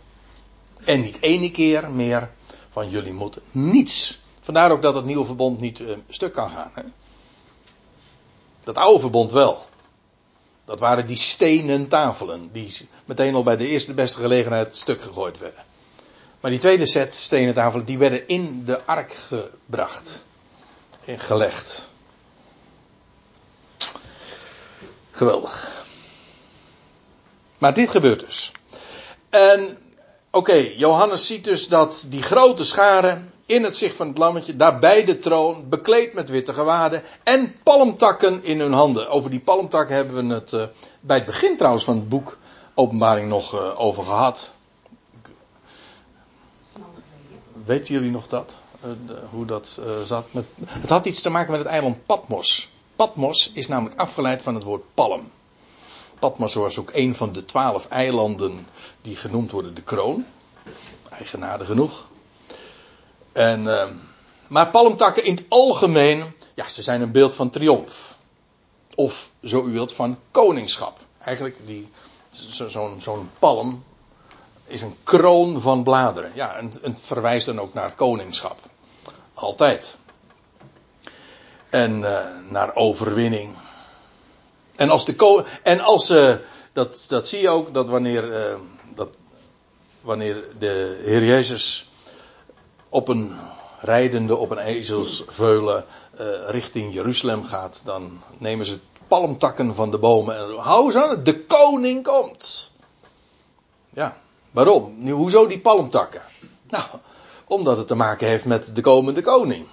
En 0.85 1.01
niet 1.01 1.21
ene 1.21 1.51
keer 1.51 1.91
meer 1.91 2.31
van 2.71 2.91
jullie 2.91 3.13
moeten 3.13 3.43
niets. 3.51 4.19
Vandaar 4.41 4.71
ook 4.71 4.83
dat 4.83 4.95
het 4.95 5.05
nieuwe 5.05 5.25
verbond 5.25 5.61
niet 5.61 5.79
uh, 5.79 5.97
stuk 6.09 6.33
kan 6.33 6.51
gaan. 6.51 6.71
Hè? 6.75 6.83
Dat 8.65 8.77
oude 8.77 9.01
verbond 9.01 9.33
wel. 9.33 9.67
Dat 10.65 10.81
waren 10.81 11.07
die 11.07 11.17
stenen 11.17 11.89
tafelen. 11.89 12.49
Die 12.53 12.89
meteen 13.05 13.35
al 13.35 13.43
bij 13.43 13.57
de 13.57 13.67
eerste 13.67 13.95
beste 13.95 14.21
gelegenheid 14.21 14.77
stuk 14.77 15.03
gegooid 15.03 15.39
werden. 15.39 15.65
Maar 16.41 16.51
die 16.51 16.61
tweede 16.61 16.87
set 16.87 17.15
stenen 17.15 17.55
tafelen 17.55 17.87
die 17.87 17.99
werden 17.99 18.29
in 18.29 18.65
de 18.65 18.85
ark 18.85 19.15
gebracht. 19.15 20.25
En 21.05 21.19
gelegd. 21.19 21.89
Geweldig. 25.17 25.85
Maar 27.59 27.75
dit 27.75 27.91
gebeurt 27.91 28.21
dus. 28.21 28.53
En 29.31 29.79
oké, 30.31 30.55
Johannes 30.55 31.27
ziet 31.27 31.45
dus 31.45 31.69
dat 31.69 32.07
die 32.11 32.23
grote 32.23 32.65
scharen 32.65 33.33
in 33.47 33.65
het 33.65 33.77
zicht 33.77 33.97
van 33.97 34.09
het 34.09 34.19
lammetje, 34.19 34.57
daarbij 34.57 35.05
de 35.05 35.19
troon, 35.19 35.69
bekleed 35.69 36.13
met 36.13 36.29
witte 36.29 36.53
gewaden 36.53 37.03
en 37.23 37.55
palmtakken 37.63 38.45
in 38.45 38.61
hun 38.61 38.73
handen. 38.73 39.09
Over 39.09 39.31
die 39.31 39.41
palmtakken 39.41 39.97
hebben 39.97 40.29
we 40.29 40.35
het 40.35 40.53
uh, 40.53 40.65
bij 41.01 41.17
het 41.17 41.27
begin 41.27 41.57
trouwens 41.57 41.85
van 41.85 41.97
het 41.97 42.09
boek 42.09 42.39
Openbaring 42.75 43.29
nog 43.29 43.55
uh, 43.55 43.81
over 43.81 44.05
gehad. 44.05 44.53
Weten 47.65 47.95
jullie 47.95 48.11
nog 48.11 48.29
dat? 48.29 48.57
De, 48.81 49.19
hoe 49.31 49.45
dat 49.45 49.81
zat? 50.05 50.33
Met, 50.33 50.45
het 50.67 50.91
had 50.91 51.07
iets 51.07 51.23
te 51.23 51.29
maken 51.29 51.51
met 51.51 51.61
het 51.61 51.69
eiland 51.69 52.07
Patmos. 52.07 52.71
Patmos 52.97 53.51
is 53.53 53.67
namelijk 53.67 54.01
afgeleid 54.01 54.43
van 54.43 54.55
het 54.55 54.65
woord 54.65 54.83
palm. 54.95 55.31
Patmos 56.19 56.55
was 56.55 56.79
ook 56.79 56.91
een 56.93 57.15
van 57.15 57.33
de 57.33 57.45
twaalf 57.45 57.89
eilanden 57.89 58.67
die 59.03 59.17
genoemd 59.17 59.51
worden 59.51 59.75
de 59.75 59.83
kroon. 59.83 60.27
Eigenaardig 61.11 61.67
genoeg. 61.67 62.07
En, 63.33 63.65
uh, 63.65 63.85
maar 64.49 64.71
palmtakken 64.71 65.25
in 65.25 65.35
het 65.35 65.45
algemeen, 65.49 66.35
ja, 66.55 66.69
ze 66.69 66.83
zijn 66.83 67.01
een 67.01 67.13
beeld 67.13 67.35
van 67.35 67.51
triomf. 67.51 68.17
Of, 68.95 69.31
zo 69.43 69.65
u 69.65 69.73
wilt, 69.73 69.93
van 69.93 70.19
koningschap. 70.31 70.99
Eigenlijk, 71.19 71.57
die, 71.67 71.89
zo'n 72.31 72.71
zo 72.71 72.97
zo'n 72.99 73.31
palm 73.39 73.85
is 74.67 74.83
een 74.83 74.97
kroon 75.03 75.61
van 75.61 75.83
bladeren. 75.83 76.31
Ja, 76.35 76.63
het 76.83 77.01
verwijst 77.01 77.47
dan 77.47 77.61
ook 77.61 77.75
naar 77.75 77.93
koningschap. 77.95 78.59
Altijd 79.35 79.99
en 81.77 82.01
uh, 82.01 82.19
naar 82.49 82.75
overwinning. 82.75 83.55
En 84.77 84.91
als 84.91 85.05
de 85.05 85.45
en 85.63 85.81
als 85.81 86.11
uh, 86.11 86.35
dat, 86.73 87.05
dat 87.09 87.29
zie 87.29 87.41
je 87.41 87.49
ook 87.49 87.75
dat 87.75 87.89
wanneer, 87.89 88.51
uh, 88.51 88.57
dat, 88.95 89.09
wanneer 90.01 90.45
de 90.59 91.03
Heer 91.05 91.25
Jezus 91.25 91.91
op 92.89 93.09
een 93.09 93.37
rijdende 93.81 94.37
op 94.37 94.51
een 94.51 94.59
ezelsveulen 94.59 95.85
richting 96.47 96.95
Jeruzalem 96.95 97.45
gaat, 97.45 97.83
dan 97.85 98.21
nemen 98.39 98.67
ze 98.67 98.79
palmtakken 99.09 99.75
van 99.75 99.91
de 99.91 99.99
bomen 99.99 100.37
en 100.37 100.59
hou 100.59 100.91
ze 100.91 101.05
aan, 101.05 101.25
de 101.25 101.45
koning 101.45 102.05
komt. 102.05 102.73
Ja, 103.91 104.17
waarom? 104.51 104.95
Nu, 104.99 105.13
hoezo 105.13 105.47
die 105.47 105.61
palmtakken? 105.61 106.23
Nou, 106.69 106.85
omdat 107.47 107.77
het 107.77 107.87
te 107.87 107.95
maken 107.95 108.27
heeft 108.27 108.45
met 108.45 108.75
de 108.75 108.81
komende 108.81 109.23
koning. 109.23 109.67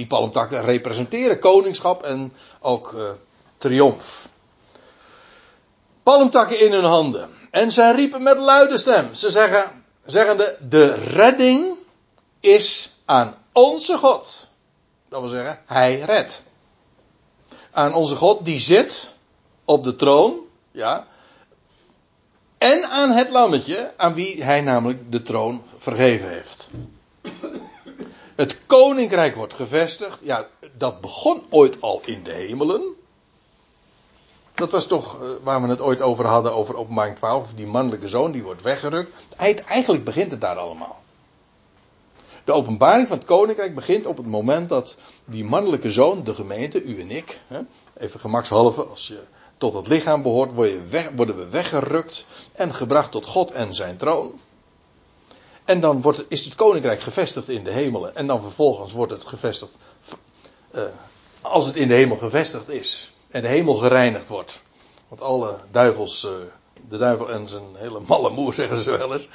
Die 0.00 0.08
palmtakken 0.08 0.62
representeren 0.64 1.38
koningschap 1.38 2.02
en 2.02 2.32
ook 2.60 2.92
uh, 2.92 3.10
triomf. 3.58 4.28
Palmtakken 6.02 6.60
in 6.60 6.72
hun 6.72 6.84
handen. 6.84 7.30
En 7.50 7.70
zij 7.70 7.92
riepen 7.94 8.22
met 8.22 8.36
luide 8.36 8.78
stem. 8.78 9.14
Ze 9.14 9.30
zeggen, 9.30 9.84
zeggende, 10.04 10.58
de 10.68 10.94
redding 10.94 11.74
is 12.40 12.92
aan 13.04 13.34
onze 13.52 13.98
God. 13.98 14.48
Dat 15.08 15.20
wil 15.20 15.28
zeggen, 15.28 15.58
hij 15.66 16.00
redt. 16.00 16.42
Aan 17.70 17.94
onze 17.94 18.16
God 18.16 18.44
die 18.44 18.58
zit 18.58 19.14
op 19.64 19.84
de 19.84 19.96
troon, 19.96 20.38
ja. 20.70 21.06
En 22.58 22.84
aan 22.84 23.10
het 23.10 23.30
lammetje, 23.30 23.92
aan 23.96 24.14
wie 24.14 24.44
hij 24.44 24.60
namelijk 24.60 25.12
de 25.12 25.22
troon 25.22 25.62
vergeven 25.78 26.28
heeft. 26.28 26.68
Het 28.40 28.56
koninkrijk 28.66 29.36
wordt 29.36 29.54
gevestigd. 29.54 30.18
Ja, 30.22 30.46
dat 30.76 31.00
begon 31.00 31.42
ooit 31.50 31.80
al 31.80 32.00
in 32.04 32.22
de 32.22 32.32
hemelen. 32.32 32.82
Dat 34.54 34.70
was 34.70 34.86
toch 34.86 35.22
uh, 35.22 35.28
waar 35.42 35.62
we 35.62 35.68
het 35.68 35.80
ooit 35.80 36.02
over 36.02 36.26
hadden, 36.26 36.54
over 36.54 36.76
openbaring 36.76 37.16
12. 37.16 37.54
Die 37.54 37.66
mannelijke 37.66 38.08
zoon, 38.08 38.32
die 38.32 38.42
wordt 38.42 38.62
weggerukt. 38.62 39.10
Eigenlijk 39.66 40.04
begint 40.04 40.30
het 40.30 40.40
daar 40.40 40.56
allemaal. 40.56 41.02
De 42.44 42.52
openbaring 42.52 43.08
van 43.08 43.16
het 43.16 43.26
koninkrijk 43.26 43.74
begint 43.74 44.06
op 44.06 44.16
het 44.16 44.26
moment 44.26 44.68
dat 44.68 44.94
die 45.24 45.44
mannelijke 45.44 45.92
zoon, 45.92 46.24
de 46.24 46.34
gemeente, 46.34 46.82
u 46.82 47.00
en 47.00 47.10
ik, 47.10 47.40
even 47.96 48.20
gemakshalve, 48.20 48.82
als 48.82 49.06
je 49.06 49.20
tot 49.58 49.72
het 49.72 49.86
lichaam 49.86 50.22
behoort, 50.22 50.54
worden 51.14 51.36
we 51.36 51.48
weggerukt 51.50 52.26
en 52.52 52.74
gebracht 52.74 53.10
tot 53.10 53.26
God 53.26 53.50
en 53.50 53.74
zijn 53.74 53.96
troon. 53.96 54.40
En 55.70 55.80
dan 55.80 56.02
wordt, 56.02 56.24
is 56.28 56.44
het 56.44 56.54
koninkrijk 56.54 57.00
gevestigd 57.00 57.48
in 57.48 57.64
de 57.64 57.70
hemelen. 57.70 58.16
En 58.16 58.26
dan 58.26 58.42
vervolgens 58.42 58.92
wordt 58.92 59.12
het 59.12 59.24
gevestigd. 59.24 59.72
Uh, 60.74 60.82
als 61.40 61.66
het 61.66 61.76
in 61.76 61.88
de 61.88 61.94
hemel 61.94 62.16
gevestigd 62.16 62.68
is. 62.68 63.12
En 63.28 63.42
de 63.42 63.48
hemel 63.48 63.74
gereinigd 63.74 64.28
wordt. 64.28 64.60
Want 65.08 65.20
alle 65.20 65.56
duivels. 65.70 66.24
Uh, 66.24 66.30
de 66.88 66.96
duivel 66.96 67.30
en 67.30 67.48
zijn 67.48 67.62
hele 67.74 68.00
malle 68.06 68.30
moer, 68.30 68.54
zeggen 68.62 68.78
ze 68.78 68.96
wel 68.96 69.12
eens. 69.12 69.28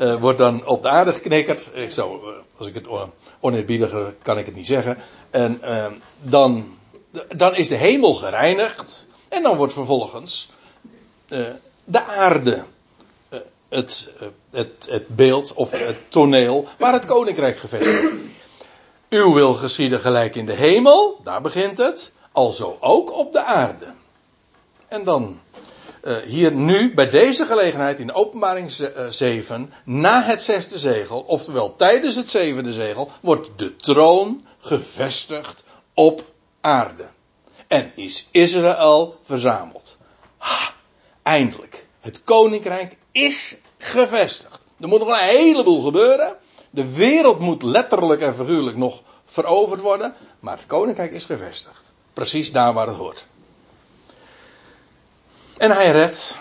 Uh, 0.00 0.14
wordt 0.14 0.38
dan 0.38 0.66
op 0.66 0.82
de 0.82 0.88
aarde 0.88 1.12
geknikkerd. 1.12 1.70
Ik 1.74 1.92
zou, 1.92 2.20
als 2.56 2.66
ik 2.66 2.74
het 2.74 2.86
oneerbiediger 3.40 4.14
kan 4.22 4.38
ik 4.38 4.46
het 4.46 4.54
niet 4.54 4.66
zeggen. 4.66 4.98
En 5.30 5.60
dan, 6.20 6.76
dan 7.28 7.54
is 7.54 7.68
de 7.68 7.76
hemel 7.76 8.14
gereinigd. 8.14 9.06
En 9.28 9.42
dan 9.42 9.56
wordt 9.56 9.72
vervolgens 9.72 10.50
de 11.84 12.04
aarde 12.06 12.64
het, 13.72 14.08
eh, 14.20 14.26
het, 14.50 14.86
het 14.88 15.08
beeld 15.08 15.52
of 15.54 15.70
het 15.70 15.96
toneel 16.08 16.68
waar 16.78 16.92
het 16.92 17.04
koninkrijk 17.04 17.58
gevestigd 17.58 18.02
is. 18.02 18.10
Uw 19.08 19.32
wil 19.32 19.54
geschieden 19.54 20.00
gelijk 20.00 20.36
in 20.36 20.46
de 20.46 20.52
hemel, 20.52 21.20
daar 21.24 21.40
begint 21.40 21.78
het, 21.78 22.12
alzo 22.32 22.76
ook 22.80 23.12
op 23.12 23.32
de 23.32 23.42
aarde. 23.42 23.86
En 24.88 25.04
dan 25.04 25.40
uh, 26.04 26.16
hier 26.16 26.52
nu 26.52 26.94
bij 26.94 27.10
deze 27.10 27.46
gelegenheid 27.46 28.00
in 28.00 28.12
openbaring 28.12 28.72
7, 29.08 29.62
eh, 29.62 29.76
na 29.84 30.22
het 30.22 30.42
zesde 30.42 30.78
zegel, 30.78 31.20
oftewel 31.20 31.76
tijdens 31.76 32.14
het 32.14 32.30
zevende 32.30 32.72
zegel, 32.72 33.10
wordt 33.20 33.50
de 33.56 33.76
troon 33.76 34.46
gevestigd 34.58 35.64
op 35.94 36.24
aarde. 36.60 37.08
En 37.66 37.92
is 37.96 38.28
Israël 38.30 39.16
verzameld. 39.22 39.96
Ha, 40.36 40.74
eindelijk. 41.22 41.86
Het 42.00 42.22
koninkrijk 42.22 42.96
is 43.12 43.56
gevestigd. 43.78 44.60
Er 44.80 44.88
moet 44.88 44.98
nog 44.98 45.08
een 45.08 45.28
heleboel 45.28 45.82
gebeuren. 45.82 46.36
De 46.70 46.92
wereld 46.92 47.38
moet 47.38 47.62
letterlijk 47.62 48.20
en 48.20 48.34
figuurlijk 48.34 48.76
nog 48.76 49.02
veroverd 49.24 49.80
worden. 49.80 50.14
Maar 50.40 50.56
het 50.56 50.66
koninkrijk 50.66 51.12
is 51.12 51.24
gevestigd. 51.24 51.92
Precies 52.12 52.52
daar 52.52 52.72
waar 52.72 52.86
het 52.86 52.96
hoort. 52.96 53.26
En 55.56 55.70
hij 55.70 55.90
redt. 55.90 56.36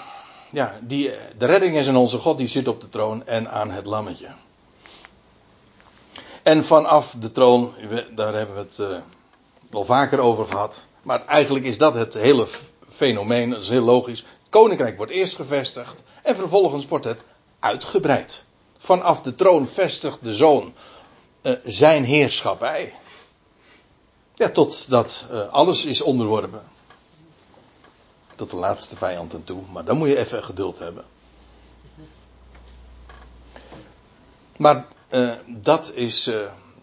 Ja, 0.51 0.79
die, 0.81 1.11
de 1.37 1.45
redding 1.45 1.77
is 1.77 1.87
in 1.87 1.95
onze 1.95 2.17
God, 2.17 2.37
die 2.37 2.47
zit 2.47 2.67
op 2.67 2.81
de 2.81 2.89
troon 2.89 3.25
en 3.25 3.51
aan 3.51 3.71
het 3.71 3.85
lammetje. 3.85 4.27
En 6.43 6.63
vanaf 6.63 7.15
de 7.19 7.31
troon, 7.31 7.73
daar 8.15 8.33
hebben 8.33 8.55
we 8.55 8.61
het 8.61 8.77
uh, 8.79 8.97
wel 9.69 9.85
vaker 9.85 10.19
over 10.19 10.47
gehad. 10.47 10.87
Maar 11.01 11.25
eigenlijk 11.25 11.65
is 11.65 11.77
dat 11.77 11.93
het 11.93 12.13
hele 12.13 12.47
fenomeen, 12.89 13.49
dat 13.49 13.61
is 13.61 13.69
heel 13.69 13.83
logisch. 13.83 14.25
Koninkrijk 14.51 14.97
wordt 14.97 15.11
eerst 15.11 15.35
gevestigd 15.35 16.03
en 16.23 16.35
vervolgens 16.35 16.87
wordt 16.87 17.05
het 17.05 17.21
uitgebreid. 17.59 18.45
Vanaf 18.77 19.21
de 19.21 19.35
troon 19.35 19.67
vestigt 19.67 20.17
de 20.21 20.33
zoon 20.33 20.73
uh, 21.41 21.53
zijn 21.63 22.03
heerschappij. 22.03 22.93
Ja, 24.35 24.49
totdat 24.49 25.27
uh, 25.31 25.47
alles 25.47 25.85
is 25.85 26.01
onderworpen. 26.01 26.63
Tot 28.35 28.49
de 28.49 28.55
laatste 28.55 28.95
vijand 28.95 29.33
en 29.33 29.43
toe. 29.43 29.61
Maar 29.71 29.85
dan 29.85 29.97
moet 29.97 30.07
je 30.07 30.17
even 30.17 30.43
geduld 30.43 30.79
hebben. 30.79 31.05
Maar 34.57 34.85
uh, 35.09 35.33
dat 35.47 35.91
is 35.93 36.29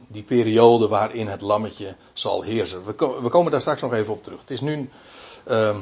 die 0.06 0.22
periode 0.22 0.88
waarin 0.88 1.28
het 1.28 1.40
lammetje 1.40 1.96
zal 2.12 2.42
heersen. 2.42 2.84
We, 2.84 3.28
komen 3.28 3.50
daar 3.50 3.60
straks 3.60 3.80
nog 3.80 3.92
even 3.92 4.12
op 4.12 4.22
terug. 4.22 4.40
Het 4.40 4.50
is 4.50 4.60
nu 4.60 4.90
ehm, 5.44 5.80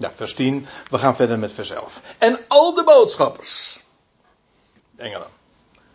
ja, 0.00 0.12
vers 0.14 0.34
10. 0.34 0.66
We 0.90 0.98
gaan 0.98 1.16
verder 1.16 1.38
met 1.38 1.52
vers 1.52 1.70
11. 1.70 2.02
En 2.18 2.38
al 2.48 2.74
de 2.74 2.84
boodschappers. 2.84 3.80
Engelen. 4.96 5.26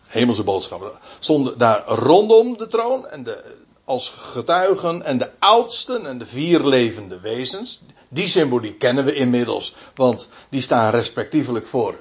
Hemelse 0.06 0.42
boodschappers. 0.42 0.92
Stonden 1.18 1.58
daar 1.58 1.84
rondom 1.86 2.56
de 2.56 2.66
troon. 2.66 3.06
En 3.06 3.22
de, 3.22 3.44
als 3.84 4.08
getuigen. 4.08 5.02
En 5.02 5.18
de 5.18 5.30
oudsten 5.38 6.06
en 6.06 6.18
de 6.18 6.26
vier 6.26 6.64
levende 6.64 7.20
wezens. 7.20 7.80
Die 8.08 8.28
symboliek 8.28 8.78
kennen 8.78 9.04
we 9.04 9.14
inmiddels. 9.14 9.74
Want 9.94 10.28
die 10.48 10.60
staan 10.60 10.90
respectievelijk 10.90 11.66
voor. 11.66 11.94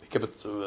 Ik 0.00 0.12
heb 0.12 0.22
het. 0.22 0.44
Uh, 0.46 0.64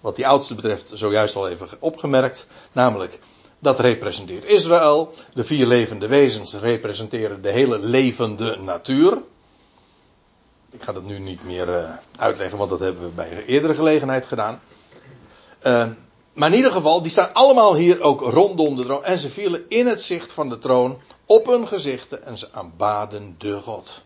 wat 0.00 0.16
die 0.16 0.26
oudste 0.26 0.54
betreft 0.54 0.90
zojuist 0.94 1.36
al 1.36 1.48
even 1.48 1.68
opgemerkt. 1.78 2.46
Namelijk. 2.72 3.18
Dat 3.58 3.80
representeert 3.80 4.44
Israël. 4.44 5.14
De 5.34 5.44
vier 5.44 5.66
levende 5.66 6.06
wezens 6.06 6.54
representeren 6.54 7.42
de 7.42 7.50
hele 7.50 7.78
levende 7.78 8.56
natuur. 8.56 9.18
Ik 10.74 10.82
ga 10.82 10.92
dat 10.92 11.02
nu 11.02 11.18
niet 11.18 11.44
meer 11.44 11.68
uh, 11.68 11.90
uitleggen, 12.16 12.58
want 12.58 12.70
dat 12.70 12.80
hebben 12.80 13.02
we 13.02 13.08
bij 13.14 13.32
een 13.32 13.44
eerdere 13.44 13.74
gelegenheid 13.74 14.26
gedaan. 14.26 14.60
Uh, 15.62 15.90
maar 16.32 16.48
in 16.48 16.56
ieder 16.56 16.72
geval, 16.72 17.02
die 17.02 17.10
staan 17.10 17.32
allemaal 17.32 17.74
hier 17.74 18.00
ook 18.00 18.20
rondom 18.20 18.76
de 18.76 18.82
troon. 18.82 19.04
En 19.04 19.18
ze 19.18 19.30
vielen 19.30 19.64
in 19.68 19.86
het 19.86 20.00
zicht 20.00 20.32
van 20.32 20.48
de 20.48 20.58
troon 20.58 21.00
op 21.26 21.46
hun 21.46 21.68
gezichten 21.68 22.24
en 22.24 22.38
ze 22.38 22.48
aanbaden 22.52 23.34
de 23.38 23.60
God. 23.60 24.02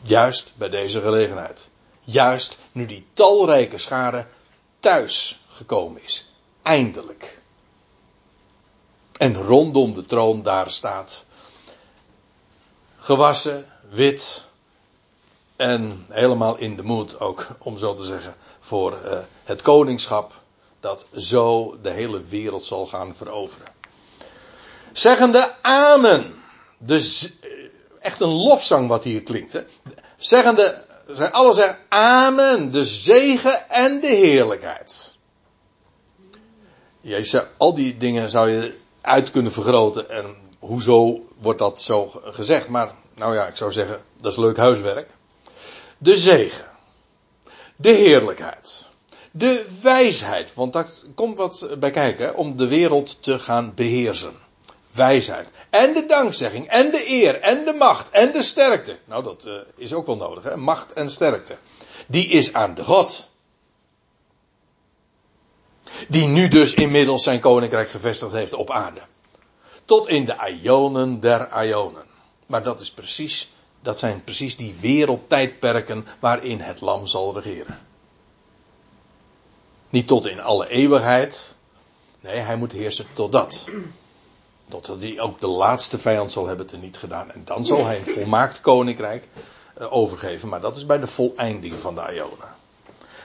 Juist 0.00 0.52
bij 0.56 0.68
deze 0.68 1.00
gelegenheid. 1.00 1.70
Juist 2.00 2.58
nu 2.72 2.86
die 2.86 3.06
talrijke 3.12 3.78
schare 3.78 4.26
thuis 4.80 5.40
gekomen 5.48 6.02
is. 6.02 6.32
Eindelijk. 6.62 7.40
En 9.12 9.34
rondom 9.34 9.92
de 9.92 10.06
troon 10.06 10.42
daar 10.42 10.70
staat. 10.70 11.24
Gewassen 13.02 13.66
wit 13.90 14.44
en 15.56 16.06
helemaal 16.10 16.58
in 16.58 16.76
de 16.76 16.82
moed 16.82 17.20
ook, 17.20 17.46
om 17.58 17.78
zo 17.78 17.94
te 17.94 18.04
zeggen, 18.04 18.34
voor 18.60 18.98
uh, 19.04 19.18
het 19.44 19.62
koningschap 19.62 20.32
dat 20.80 21.06
zo 21.16 21.76
de 21.82 21.90
hele 21.90 22.22
wereld 22.22 22.64
zal 22.64 22.86
gaan 22.86 23.14
veroveren. 23.14 23.66
Zeggende 24.92 25.54
Amen. 25.62 26.34
Dus 26.78 27.32
echt 28.00 28.20
een 28.20 28.32
lofzang 28.32 28.88
wat 28.88 29.04
hier 29.04 29.22
klinkt. 29.22 29.52
Hè? 29.52 29.62
Zeggende, 30.16 30.84
zij 31.08 31.30
alle 31.30 31.52
zeggen 31.52 31.78
Amen. 31.88 32.72
De 32.72 32.84
zegen 32.84 33.70
en 33.70 34.00
de 34.00 34.06
heerlijkheid. 34.06 35.16
Jezus, 37.00 37.42
al 37.56 37.74
die 37.74 37.96
dingen 37.96 38.30
zou 38.30 38.50
je 38.50 38.78
uit 39.00 39.30
kunnen 39.30 39.52
vergroten. 39.52 40.10
En 40.10 40.36
hoezo 40.58 41.20
wordt 41.42 41.58
dat 41.58 41.82
zo 41.82 42.12
gezegd? 42.24 42.68
Maar 42.68 42.92
nou 43.14 43.34
ja, 43.34 43.46
ik 43.46 43.56
zou 43.56 43.72
zeggen, 43.72 44.02
dat 44.20 44.32
is 44.32 44.38
leuk 44.38 44.56
huiswerk. 44.56 45.08
De 45.98 46.16
zegen. 46.16 46.70
De 47.76 47.92
heerlijkheid. 47.92 48.84
De 49.30 49.66
wijsheid, 49.82 50.54
want 50.54 50.72
daar 50.72 50.86
komt 51.14 51.36
wat 51.36 51.68
bij 51.78 51.90
kijken, 51.90 52.36
om 52.36 52.56
de 52.56 52.66
wereld 52.66 53.22
te 53.22 53.38
gaan 53.38 53.72
beheersen. 53.74 54.32
Wijsheid. 54.90 55.48
En 55.70 55.94
de 55.94 56.06
dankzegging, 56.06 56.66
en 56.66 56.90
de 56.90 57.10
eer, 57.10 57.40
en 57.40 57.64
de 57.64 57.72
macht, 57.72 58.10
en 58.10 58.32
de 58.32 58.42
sterkte. 58.42 58.98
Nou, 59.04 59.24
dat 59.24 59.44
uh, 59.46 59.54
is 59.76 59.92
ook 59.92 60.06
wel 60.06 60.16
nodig, 60.16 60.42
hè? 60.42 60.56
Macht 60.56 60.92
en 60.92 61.10
sterkte. 61.10 61.56
Die 62.06 62.28
is 62.28 62.52
aan 62.52 62.74
de 62.74 62.84
God. 62.84 63.28
Die 66.08 66.26
nu 66.26 66.48
dus 66.48 66.74
inmiddels 66.74 67.22
zijn 67.22 67.40
koninkrijk 67.40 67.90
gevestigd 67.90 68.32
heeft 68.32 68.52
op 68.52 68.70
aarde. 68.70 69.00
Tot 69.92 70.08
in 70.08 70.24
de 70.24 70.58
Ionen 70.62 71.20
der 71.20 71.64
Ionen. 71.64 72.04
Maar 72.46 72.62
dat 72.62 72.80
is 72.80 72.90
precies, 72.90 73.52
dat 73.80 73.98
zijn 73.98 74.24
precies 74.24 74.56
die 74.56 74.74
wereldtijdperken 74.80 76.06
waarin 76.20 76.60
het 76.60 76.80
lam 76.80 77.06
zal 77.06 77.40
regeren. 77.40 77.78
Niet 79.90 80.06
tot 80.06 80.26
in 80.26 80.40
alle 80.40 80.68
eeuwigheid. 80.68 81.56
Nee, 82.20 82.38
hij 82.38 82.56
moet 82.56 82.72
heersen 82.72 83.06
tot 83.12 83.32
dat. 83.32 83.64
Tot 84.68 84.86
hij 84.86 85.20
ook 85.20 85.40
de 85.40 85.46
laatste 85.46 85.98
vijand 85.98 86.32
zal 86.32 86.46
hebben 86.46 86.66
teniet 86.66 86.96
gedaan. 86.96 87.30
En 87.30 87.42
dan 87.44 87.66
zal 87.66 87.86
hij 87.86 87.98
een 87.98 88.12
volmaakt 88.12 88.60
koninkrijk 88.60 89.28
uh, 89.80 89.92
overgeven. 89.92 90.48
Maar 90.48 90.60
dat 90.60 90.76
is 90.76 90.86
bij 90.86 90.98
de 90.98 91.06
voleinding 91.06 91.74
van 91.80 91.94
de 91.94 92.12
Ionen. 92.14 92.54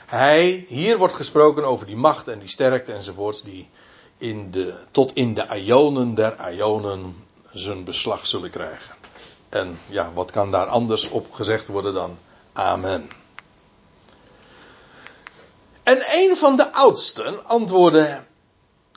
Hij, 0.05 0.65
hier 0.67 0.97
wordt 0.97 1.13
gesproken 1.13 1.63
over 1.63 1.85
die 1.85 1.95
macht 1.95 2.27
en 2.27 2.39
die 2.39 2.49
sterkte 2.49 2.93
enzovoorts. 2.93 3.43
Die 3.43 3.69
in 4.17 4.51
de, 4.51 4.73
tot 4.91 5.13
in 5.13 5.33
de 5.33 5.45
Ionen 5.55 6.15
der 6.15 6.53
Ionen 6.53 7.15
zijn 7.51 7.83
beslag 7.83 8.25
zullen 8.25 8.49
krijgen. 8.49 8.95
En 9.49 9.79
ja, 9.85 10.11
wat 10.13 10.31
kan 10.31 10.51
daar 10.51 10.67
anders 10.67 11.09
op 11.09 11.33
gezegd 11.33 11.67
worden 11.67 11.93
dan 11.93 12.17
Amen. 12.53 13.09
En 15.83 16.03
een 16.11 16.37
van 16.37 16.55
de 16.55 16.73
oudsten 16.73 17.45
antwoordde 17.45 18.21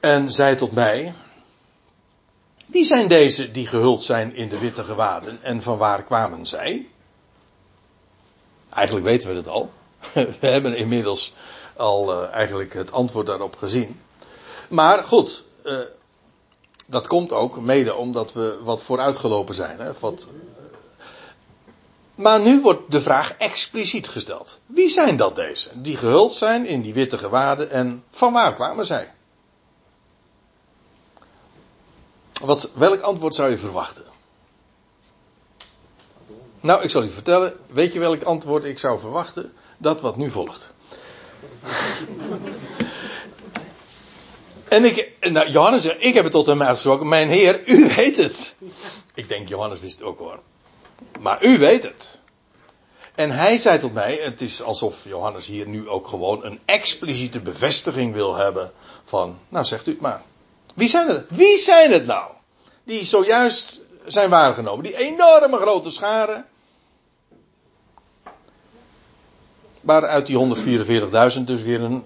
En 0.00 0.32
zei 0.32 0.56
tot 0.56 0.72
mij: 0.72 1.14
Wie 2.66 2.84
zijn 2.84 3.08
deze 3.08 3.50
die 3.50 3.66
gehuld 3.66 4.02
zijn 4.02 4.34
in 4.34 4.48
de 4.48 4.58
witte 4.58 4.84
gewaden 4.84 5.42
en 5.42 5.62
van 5.62 5.78
waar 5.78 6.04
kwamen 6.04 6.46
zij? 6.46 6.88
Eigenlijk 8.70 9.06
weten 9.06 9.28
we 9.28 9.34
het 9.34 9.48
al. 9.48 9.72
We 10.40 10.46
hebben 10.46 10.76
inmiddels 10.76 11.34
al 11.76 12.22
uh, 12.22 12.32
eigenlijk 12.32 12.74
het 12.74 12.92
antwoord 12.92 13.26
daarop 13.26 13.56
gezien. 13.56 14.00
Maar 14.70 15.04
goed, 15.04 15.44
uh, 15.64 15.78
dat 16.86 17.06
komt 17.06 17.32
ook 17.32 17.60
mede 17.60 17.94
omdat 17.94 18.32
we 18.32 18.58
wat 18.62 18.82
vooruitgelopen 18.82 19.54
zijn. 19.54 19.80
Hè? 19.80 19.92
Wat, 19.98 20.28
maar 22.14 22.40
nu 22.40 22.60
wordt 22.60 22.90
de 22.90 23.00
vraag 23.00 23.34
expliciet 23.36 24.08
gesteld. 24.08 24.58
Wie 24.66 24.88
zijn 24.88 25.16
dat 25.16 25.36
deze? 25.36 25.70
Die 25.74 25.96
gehuld 25.96 26.32
zijn 26.32 26.66
in 26.66 26.80
die 26.82 26.94
witte 26.94 27.18
gewaden 27.18 27.70
en 27.70 28.04
van 28.10 28.32
waar 28.32 28.54
kwamen 28.54 28.86
zij? 28.86 29.12
Wat, 32.40 32.70
welk 32.74 33.00
antwoord 33.00 33.34
zou 33.34 33.50
je 33.50 33.58
verwachten? 33.58 34.04
Nou, 36.60 36.82
ik 36.82 36.90
zal 36.90 37.02
je 37.02 37.10
vertellen. 37.10 37.56
Weet 37.66 37.92
je 37.92 37.98
welk 37.98 38.22
antwoord 38.22 38.64
ik 38.64 38.78
zou 38.78 39.00
verwachten? 39.00 39.52
Dat 39.78 40.00
wat 40.00 40.16
nu 40.16 40.30
volgt. 40.30 40.70
En 44.70 44.84
ik, 44.84 45.12
nou, 45.20 45.50
Johannes 45.50 45.82
zegt, 45.82 46.04
ik 46.04 46.14
heb 46.14 46.22
het 46.22 46.32
tot 46.32 46.46
hem 46.46 46.62
uitgesproken. 46.62 47.08
Mijn 47.08 47.30
heer, 47.30 47.68
u 47.68 47.88
weet 47.96 48.16
het. 48.16 48.56
Ik 49.14 49.28
denk, 49.28 49.48
Johannes 49.48 49.80
wist 49.80 49.98
het 49.98 50.08
ook 50.08 50.18
hoor. 50.18 50.40
Maar 51.20 51.44
u 51.44 51.58
weet 51.58 51.82
het. 51.82 52.20
En 53.14 53.30
hij 53.30 53.56
zei 53.56 53.78
tot 53.78 53.92
mij, 53.92 54.14
het 54.14 54.40
is 54.40 54.62
alsof 54.62 55.04
Johannes 55.04 55.46
hier 55.46 55.68
nu 55.68 55.88
ook 55.88 56.08
gewoon 56.08 56.44
een 56.44 56.60
expliciete 56.64 57.40
bevestiging 57.40 58.12
wil 58.12 58.34
hebben 58.34 58.72
van, 59.04 59.38
nou 59.48 59.64
zegt 59.64 59.86
u 59.86 59.90
het 59.90 60.00
maar. 60.00 60.22
Wie 60.74 60.88
zijn 60.88 61.08
het? 61.08 61.24
Wie 61.28 61.58
zijn 61.58 61.92
het 61.92 62.06
nou? 62.06 62.30
Die 62.84 63.04
zojuist 63.04 63.80
zijn 64.06 64.30
waargenomen. 64.30 64.84
Die 64.84 64.96
enorme 64.96 65.56
grote 65.56 65.90
scharen. 65.90 66.46
Waar 69.80 70.06
uit 70.06 70.26
die 70.26 70.56
144.000 71.36 71.42
dus 71.44 71.62
weer 71.62 71.80
een 71.80 72.04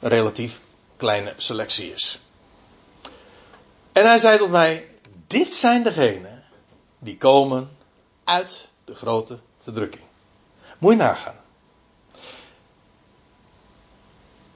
relatief 0.00 0.62
kleine 0.96 1.34
selectie 1.36 1.92
is. 1.92 2.20
En 3.92 4.06
hij 4.06 4.18
zei 4.18 4.38
tot 4.38 4.50
mij: 4.50 4.88
Dit 5.26 5.54
zijn 5.54 5.82
degenen 5.82 6.44
die 6.98 7.16
komen 7.16 7.76
uit 8.24 8.68
de 8.84 8.94
grote 8.94 9.38
verdrukking. 9.58 10.04
Moet 10.78 10.92
je 10.92 10.98
nagaan. 10.98 11.36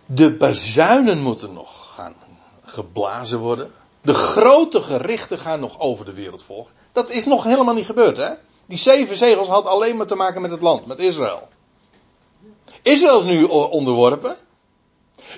De 0.06 0.32
bazuinen 0.36 1.18
moeten 1.18 1.52
nog 1.52 1.94
gaan 1.94 2.16
geblazen 2.64 3.38
worden. 3.38 3.72
De 4.02 4.14
grote 4.14 4.80
gerichten 4.80 5.38
gaan 5.38 5.60
nog 5.60 5.80
over 5.80 6.04
de 6.04 6.12
wereld 6.12 6.42
volgen. 6.42 6.72
Dat 6.92 7.10
is 7.10 7.26
nog 7.26 7.44
helemaal 7.44 7.74
niet 7.74 7.86
gebeurd, 7.86 8.16
hè? 8.16 8.30
Die 8.66 8.78
zeven 8.78 9.16
zegels 9.16 9.48
had 9.48 9.66
alleen 9.66 9.96
maar 9.96 10.06
te 10.06 10.14
maken 10.14 10.40
met 10.40 10.50
het 10.50 10.60
land, 10.60 10.86
met 10.86 10.98
Israël. 10.98 11.48
Israël 12.82 13.18
is 13.18 13.24
nu 13.24 13.44
onderworpen. 13.44 14.36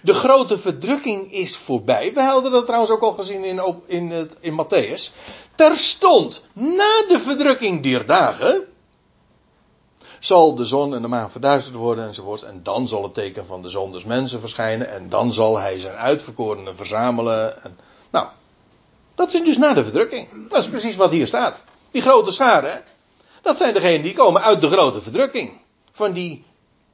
De 0.03 0.15
grote 0.15 0.59
verdrukking 0.59 1.33
is 1.33 1.57
voorbij. 1.57 2.15
We 2.15 2.21
hadden 2.21 2.53
dat 2.53 2.65
trouwens 2.65 2.93
ook 2.93 3.03
al 3.03 3.13
gezien 3.13 3.45
in, 3.45 3.63
in, 3.87 4.11
het, 4.11 4.37
in 4.41 4.65
Matthäus. 4.65 5.15
Terstond 5.55 6.45
na 6.53 7.05
de 7.09 7.21
verdrukking 7.21 7.83
dier 7.83 8.07
dagen. 8.07 8.65
zal 10.19 10.55
de 10.55 10.65
zon 10.65 10.95
en 10.95 11.03
de 11.03 11.09
maan 11.09 11.31
verduisterd 11.31 11.77
worden 11.77 12.07
enzovoort. 12.07 12.43
En 12.43 12.61
dan 12.63 12.89
zal 12.89 13.03
het 13.03 13.15
teken 13.15 13.47
van 13.47 13.63
de 13.63 13.69
zon 13.69 13.93
des 13.93 14.05
mensen 14.05 14.41
verschijnen. 14.41 14.91
En 14.91 15.09
dan 15.09 15.33
zal 15.33 15.59
hij 15.59 15.79
zijn 15.79 15.97
uitverkorenen 15.97 16.77
verzamelen. 16.77 17.63
En, 17.63 17.79
nou, 18.11 18.27
dat 19.15 19.35
is 19.35 19.45
dus 19.45 19.57
na 19.57 19.75
de 19.75 19.85
verdrukking. 19.85 20.29
Dat 20.49 20.59
is 20.59 20.69
precies 20.69 20.97
wat 20.97 21.11
hier 21.11 21.27
staat. 21.27 21.65
Die 21.91 22.03
grote 22.03 22.33
scharen, 22.33 22.85
dat 23.43 23.57
zijn 23.57 23.75
degenen 23.75 24.03
die 24.03 24.15
komen 24.15 24.43
uit 24.43 24.61
de 24.61 24.71
grote 24.71 25.01
verdrukking. 25.01 25.51
Van 25.93 26.13
die 26.13 26.45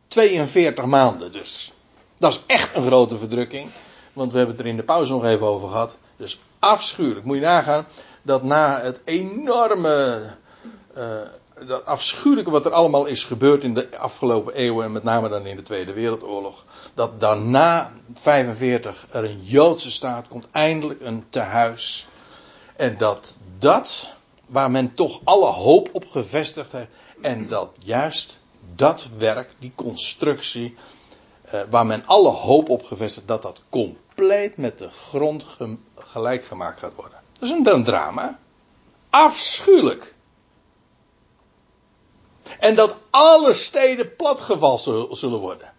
42 0.09 0.85
maanden 0.85 1.33
dus. 1.33 1.73
Dat 2.19 2.33
is 2.33 2.43
echt 2.47 2.75
een 2.75 2.87
grote 2.87 3.19
verdrukking. 3.19 3.71
Want 4.13 4.33
we 4.33 4.39
hebben 4.39 4.57
het 4.57 4.65
er 4.65 4.71
in 4.71 4.77
de 4.77 4.83
pauze 4.83 5.13
nog 5.13 5.25
even 5.25 5.47
over 5.47 5.69
gehad. 5.69 5.99
Dus 6.17 6.41
afschuwelijk. 6.59 7.25
Moet 7.25 7.37
je 7.37 7.43
nagaan 7.43 7.87
dat 8.23 8.43
na 8.43 8.81
het 8.81 9.01
enorme. 9.05 10.23
Uh, 10.97 11.21
dat 11.67 11.87
afschuwelijke 11.87 12.51
wat 12.51 12.65
er 12.65 12.73
allemaal 12.73 13.07
is 13.07 13.25
gebeurd 13.25 13.63
in 13.63 13.75
de 13.75 13.99
afgelopen 13.99 14.55
eeuwen. 14.55 14.85
En 14.85 14.93
met 14.93 15.03
name 15.03 15.29
dan 15.29 15.47
in 15.47 15.57
de 15.57 15.63
Tweede 15.63 15.93
Wereldoorlog. 15.93 16.65
Dat 16.95 17.21
daarna 17.21 17.93
45 18.15 19.07
er 19.11 19.25
een 19.25 19.43
Joodse 19.43 19.91
staat 19.91 20.29
komt. 20.29 20.47
Eindelijk 20.51 21.01
een 21.01 21.25
tehuis. 21.31 22.07
En 22.77 22.97
dat 22.99 23.37
dat. 23.59 24.15
Waar 24.47 24.71
men 24.71 24.95
toch 24.95 25.21
alle 25.25 25.47
hoop 25.47 25.89
op 25.93 26.07
gevestigd 26.11 26.73
heeft. 26.73 26.89
En 27.21 27.49
dat 27.49 27.71
juist 27.79 28.39
dat 28.75 29.09
werk, 29.19 29.51
die 29.59 29.73
constructie 29.75 30.77
uh, 31.55 31.61
waar 31.71 31.87
men 31.87 32.03
alle 32.07 32.31
hoop 32.31 32.69
op 32.69 32.85
gevestigd 32.85 33.29
dat 33.29 33.43
dat 33.43 33.63
compleet 33.69 34.57
met 34.57 34.79
de 34.79 34.89
grond 34.91 35.45
gelijk 35.95 36.45
gemaakt 36.45 36.79
gaat 36.79 36.95
worden. 36.95 37.19
Dat 37.33 37.49
is 37.49 37.55
een, 37.55 37.75
een 37.75 37.85
drama. 37.85 38.39
Afschuwelijk. 39.11 40.15
En 42.59 42.75
dat 42.75 42.97
alle 43.11 43.53
steden 43.53 44.17
platgevallen 44.17 45.17
zullen 45.17 45.41
worden. 45.41 45.73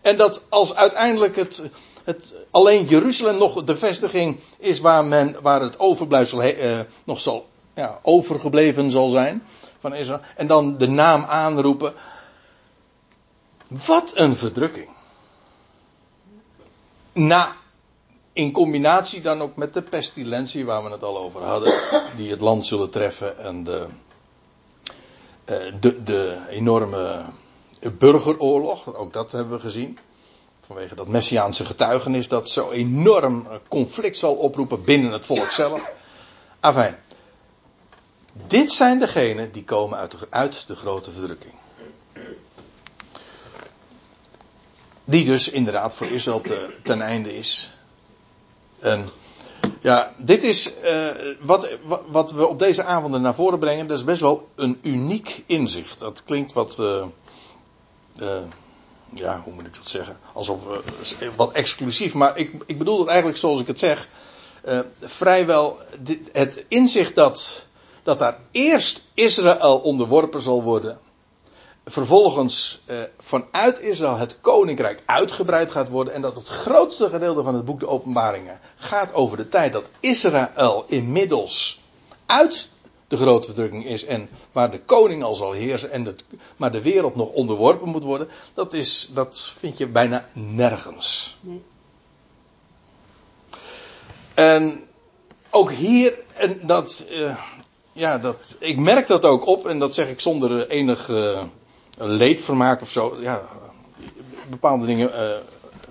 En 0.00 0.16
dat 0.16 0.42
als 0.48 0.74
uiteindelijk 0.74 1.36
het, 1.36 1.62
het, 2.04 2.34
alleen 2.50 2.84
Jeruzalem 2.84 3.38
nog 3.38 3.64
de 3.64 3.76
vestiging 3.76 4.40
is 4.58 4.80
waar, 4.80 5.04
men, 5.04 5.36
waar 5.42 5.60
het 5.60 5.78
overblijfsel 5.78 6.42
uh, 6.42 6.80
nog 7.04 7.20
zal, 7.20 7.46
ja, 7.74 7.98
overgebleven 8.02 8.90
zal 8.90 9.08
zijn 9.08 9.42
van 9.78 9.94
Israël. 9.94 10.20
En 10.36 10.46
dan 10.46 10.78
de 10.78 10.88
naam 10.88 11.24
aanroepen. 11.24 11.94
Wat 13.68 14.12
een 14.14 14.36
verdrukking 14.36 14.88
na, 17.12 17.56
in 18.32 18.52
combinatie 18.52 19.20
dan 19.20 19.40
ook 19.40 19.56
met 19.56 19.74
de 19.74 19.82
pestilentie 19.82 20.64
waar 20.64 20.84
we 20.84 20.90
het 20.90 21.02
al 21.02 21.18
over 21.18 21.42
hadden, 21.42 21.74
die 22.16 22.30
het 22.30 22.40
land 22.40 22.66
zullen 22.66 22.90
treffen 22.90 23.38
en 23.38 23.64
de, 23.64 23.86
eh, 25.44 25.56
de, 25.80 26.02
de 26.02 26.46
enorme 26.48 27.24
burgeroorlog, 27.98 28.94
ook 28.94 29.12
dat 29.12 29.32
hebben 29.32 29.56
we 29.56 29.60
gezien. 29.60 29.98
Vanwege 30.60 30.94
dat 30.94 31.08
messiaanse 31.08 31.64
getuigenis 31.64 32.28
dat 32.28 32.50
zo 32.50 32.70
enorm 32.70 33.46
conflict 33.68 34.16
zal 34.16 34.34
oproepen 34.34 34.84
binnen 34.84 35.12
het 35.12 35.26
volk 35.26 35.50
zelf. 35.50 35.92
Afijn. 36.60 36.98
Dit 38.46 38.72
zijn 38.72 38.98
degenen 38.98 39.52
die 39.52 39.64
komen 39.64 39.98
uit 39.98 40.10
de, 40.10 40.26
uit 40.30 40.66
de 40.66 40.76
grote 40.76 41.10
verdrukking. 41.10 41.54
Die 45.04 45.24
dus 45.24 45.50
inderdaad 45.50 45.94
voor 45.94 46.06
Israël 46.06 46.40
te, 46.40 46.68
ten 46.82 47.02
einde 47.02 47.36
is. 47.36 47.70
En 48.78 49.08
ja, 49.80 50.14
dit 50.18 50.42
is 50.42 50.72
uh, 50.84 51.08
wat, 51.40 51.68
wat 52.06 52.32
we 52.32 52.46
op 52.46 52.58
deze 52.58 52.84
avonden 52.84 53.22
naar 53.22 53.34
voren 53.34 53.58
brengen. 53.58 53.86
Dat 53.86 53.98
is 53.98 54.04
best 54.04 54.20
wel 54.20 54.48
een 54.54 54.78
uniek 54.82 55.42
inzicht. 55.46 56.00
Dat 56.00 56.22
klinkt 56.24 56.52
wat. 56.52 56.76
Uh, 56.80 57.04
uh, 58.20 58.28
ja, 59.14 59.40
hoe 59.44 59.52
moet 59.52 59.66
ik 59.66 59.74
dat 59.74 59.88
zeggen? 59.88 60.18
Alsof 60.32 60.62
wat 61.36 61.52
exclusief. 61.52 62.14
Maar 62.14 62.38
ik, 62.38 62.52
ik 62.66 62.78
bedoel 62.78 62.98
het 62.98 63.08
eigenlijk 63.08 63.38
zoals 63.38 63.60
ik 63.60 63.66
het 63.66 63.78
zeg. 63.78 64.08
vrijwel 65.00 65.78
dit, 66.00 66.18
het 66.32 66.64
inzicht 66.68 67.14
dat, 67.14 67.66
dat 68.02 68.18
daar 68.18 68.38
eerst 68.50 69.04
Israël 69.14 69.78
onderworpen 69.78 70.40
zal 70.40 70.62
worden 70.62 71.00
vervolgens 71.84 72.80
eh, 72.84 72.96
vanuit 73.18 73.80
Israël 73.80 74.16
het 74.16 74.40
koninkrijk 74.40 75.02
uitgebreid 75.06 75.70
gaat 75.70 75.88
worden. 75.88 76.14
En 76.14 76.22
dat 76.22 76.36
het 76.36 76.48
grootste 76.48 77.08
gedeelte 77.08 77.42
van 77.42 77.54
het 77.54 77.64
boek 77.64 77.80
de 77.80 77.88
Openbaringen 77.88 78.60
gaat 78.76 79.14
over 79.14 79.36
de 79.36 79.48
tijd 79.48 79.72
dat 79.72 79.88
Israël 80.00 80.84
inmiddels 80.86 81.80
uit 82.26 82.70
de 83.08 83.16
grote 83.16 83.46
verdrukking 83.46 83.84
is. 83.84 84.04
En 84.04 84.28
waar 84.52 84.70
de 84.70 84.80
koning 84.80 85.22
al 85.22 85.34
zal 85.34 85.52
heersen. 85.52 85.90
En 85.90 86.04
het, 86.04 86.24
maar 86.56 86.72
de 86.72 86.82
wereld 86.82 87.16
nog 87.16 87.28
onderworpen 87.28 87.88
moet 87.88 88.04
worden. 88.04 88.28
Dat, 88.54 88.72
is, 88.72 89.10
dat 89.14 89.52
vind 89.58 89.78
je 89.78 89.86
bijna 89.86 90.28
nergens. 90.32 91.36
Nee. 91.40 91.62
En 94.34 94.84
ook 95.50 95.72
hier, 95.72 96.18
en 96.32 96.60
dat, 96.62 97.06
uh, 97.10 97.36
ja, 97.92 98.18
dat, 98.18 98.56
ik 98.58 98.78
merk 98.78 99.06
dat 99.06 99.24
ook 99.24 99.46
op. 99.46 99.66
En 99.66 99.78
dat 99.78 99.94
zeg 99.94 100.08
ik 100.08 100.20
zonder 100.20 100.68
enig. 100.68 101.08
Uh, 101.08 101.42
leedvermaak 101.98 102.80
of 102.80 102.90
zo. 102.90 103.16
Ja, 103.20 103.42
bepaalde 104.50 104.86
dingen 104.86 105.08
uh, 105.08 105.36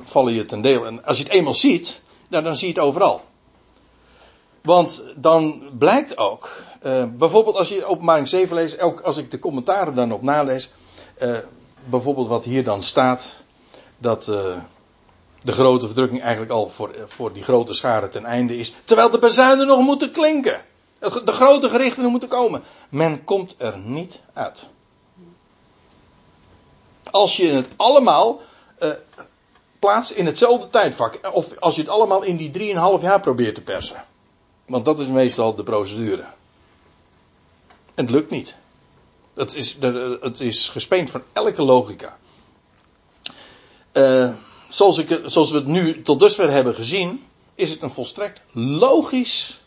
vallen 0.03 0.33
je 0.33 0.45
ten 0.45 0.61
deel. 0.61 0.85
En 0.85 1.05
als 1.05 1.17
je 1.17 1.23
het 1.23 1.33
eenmaal 1.33 1.53
ziet, 1.53 2.01
nou, 2.29 2.43
dan 2.43 2.55
zie 2.55 2.67
je 2.67 2.73
het 2.73 2.83
overal. 2.83 3.21
Want 4.61 5.03
dan 5.15 5.63
blijkt 5.77 6.17
ook, 6.17 6.49
uh, 6.83 7.03
bijvoorbeeld 7.17 7.55
als 7.55 7.69
je 7.69 7.85
openbaring 7.85 8.27
7 8.27 8.55
leest, 8.55 8.79
ook 8.79 9.01
als 9.01 9.17
ik 9.17 9.31
de 9.31 9.39
commentaren 9.39 9.95
dan 9.95 10.11
op 10.11 10.21
nalees, 10.21 10.69
uh, 11.19 11.37
bijvoorbeeld 11.89 12.27
wat 12.27 12.45
hier 12.45 12.63
dan 12.63 12.83
staat, 12.83 13.35
dat, 13.97 14.29
de 15.43 15.51
grote 15.51 15.85
verdrukking 15.85 16.21
eigenlijk 16.21 16.51
al 16.51 16.69
voor, 16.69 16.95
voor 17.05 17.33
die 17.33 17.43
grote 17.43 17.73
schade 17.73 18.09
ten 18.09 18.25
einde 18.25 18.57
is. 18.57 18.73
Terwijl 18.83 19.09
de 19.09 19.19
bezuinen 19.19 19.67
nog 19.67 19.79
moeten 19.79 20.11
klinken. 20.11 20.61
De 20.99 21.31
grote 21.31 21.69
gerichten 21.69 22.05
moeten 22.05 22.29
komen. 22.29 22.63
Men 22.89 23.23
komt 23.23 23.55
er 23.57 23.77
niet 23.77 24.19
uit. 24.33 24.69
Als 27.11 27.37
je 27.37 27.47
het 27.47 27.67
allemaal 27.75 28.41
uh, 28.79 28.89
plaatst 29.81 30.11
in 30.11 30.25
hetzelfde 30.25 30.69
tijdvak. 30.69 31.33
Of 31.33 31.59
als 31.59 31.75
je 31.75 31.81
het 31.81 31.89
allemaal 31.89 32.23
in 32.23 32.37
die 32.37 32.73
3,5 32.75 33.01
jaar 33.01 33.19
probeert 33.19 33.55
te 33.55 33.61
persen. 33.61 34.05
Want 34.65 34.85
dat 34.85 34.99
is 34.99 35.07
meestal 35.07 35.55
de 35.55 35.63
procedure. 35.63 36.25
En 37.95 38.05
het 38.05 38.09
lukt 38.09 38.29
niet. 38.29 38.55
Het 39.33 39.55
is, 39.55 39.77
het 40.19 40.39
is 40.39 40.69
gespeend 40.69 41.09
van 41.09 41.23
elke 41.33 41.61
logica. 41.61 42.17
Uh, 43.93 44.33
zoals, 44.69 44.97
ik, 44.97 45.21
zoals 45.25 45.51
we 45.51 45.57
het 45.57 45.67
nu 45.67 46.01
tot 46.01 46.19
dusver 46.19 46.51
hebben 46.51 46.75
gezien, 46.75 47.25
is 47.55 47.69
het 47.69 47.81
een 47.81 47.91
volstrekt 47.91 48.41
logisch 48.51 49.61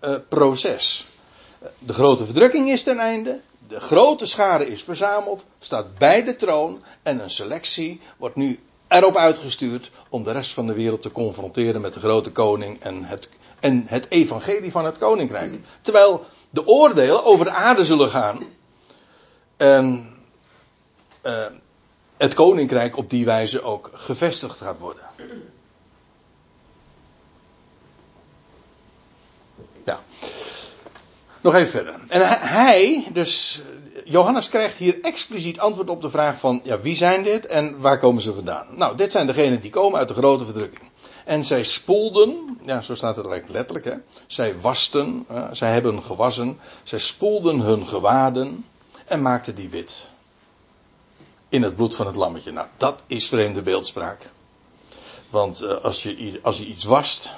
uh, 0.00 0.16
proces. 0.28 1.06
De 1.78 1.92
grote 1.92 2.24
verdrukking 2.24 2.70
is 2.70 2.82
ten 2.82 2.98
einde, 2.98 3.40
de 3.68 3.80
grote 3.80 4.26
schade 4.26 4.66
is 4.66 4.82
verzameld, 4.82 5.44
staat 5.58 5.98
bij 5.98 6.24
de 6.24 6.36
troon 6.36 6.82
en 7.02 7.22
een 7.22 7.30
selectie 7.30 8.00
wordt 8.16 8.36
nu 8.36 8.60
erop 8.88 9.16
uitgestuurd 9.16 9.90
om 10.08 10.22
de 10.22 10.32
rest 10.32 10.52
van 10.52 10.66
de 10.66 10.74
wereld 10.74 11.02
te 11.02 11.12
confronteren 11.12 11.80
met 11.80 11.94
de 11.94 12.00
grote 12.00 12.32
koning 12.32 12.80
en 12.80 13.04
het, 13.04 13.28
en 13.60 13.84
het 13.86 14.06
evangelie 14.10 14.70
van 14.70 14.84
het 14.84 14.98
koninkrijk. 14.98 15.58
Terwijl 15.80 16.24
de 16.50 16.66
oordelen 16.66 17.24
over 17.24 17.44
de 17.44 17.50
aarde 17.50 17.84
zullen 17.84 18.10
gaan 18.10 18.38
en 19.56 20.16
uh, 21.22 21.46
het 22.16 22.34
koninkrijk 22.34 22.96
op 22.96 23.10
die 23.10 23.24
wijze 23.24 23.62
ook 23.62 23.90
gevestigd 23.92 24.60
gaat 24.60 24.78
worden. 24.78 25.04
Nog 31.42 31.54
even 31.54 31.70
verder. 31.70 31.94
En 32.08 32.20
hij, 32.40 33.06
dus 33.12 33.62
Johannes 34.04 34.48
krijgt 34.48 34.76
hier 34.76 34.98
expliciet 35.00 35.58
antwoord 35.58 35.90
op 35.90 36.02
de 36.02 36.10
vraag 36.10 36.38
van, 36.38 36.60
ja, 36.64 36.80
wie 36.80 36.96
zijn 36.96 37.22
dit 37.22 37.46
en 37.46 37.80
waar 37.80 37.98
komen 37.98 38.22
ze 38.22 38.34
vandaan? 38.34 38.66
Nou, 38.70 38.96
dit 38.96 39.12
zijn 39.12 39.26
degenen 39.26 39.60
die 39.60 39.70
komen 39.70 39.98
uit 39.98 40.08
de 40.08 40.14
grote 40.14 40.44
verdrukking. 40.44 40.90
En 41.24 41.44
zij 41.44 41.62
spoelden, 41.62 42.58
ja, 42.64 42.80
zo 42.80 42.94
staat 42.94 43.16
het 43.16 43.26
eigenlijk 43.26 43.54
letterlijk, 43.54 43.84
hè. 43.84 44.20
Zij 44.26 44.58
wasten, 44.60 45.26
uh, 45.30 45.48
zij 45.52 45.72
hebben 45.72 46.02
gewassen, 46.02 46.58
zij 46.82 46.98
spoelden 46.98 47.60
hun 47.60 47.88
gewaden 47.88 48.66
en 49.06 49.22
maakten 49.22 49.54
die 49.54 49.68
wit 49.68 50.10
in 51.48 51.62
het 51.62 51.76
bloed 51.76 51.94
van 51.94 52.06
het 52.06 52.16
lammetje. 52.16 52.52
Nou, 52.52 52.66
dat 52.76 53.02
is 53.06 53.28
vreemde 53.28 53.62
beeldspraak. 53.62 54.30
Want 55.30 55.62
uh, 55.62 55.70
als, 55.70 56.02
je, 56.02 56.38
als 56.42 56.58
je 56.58 56.66
iets 56.66 56.84
wast 56.84 57.34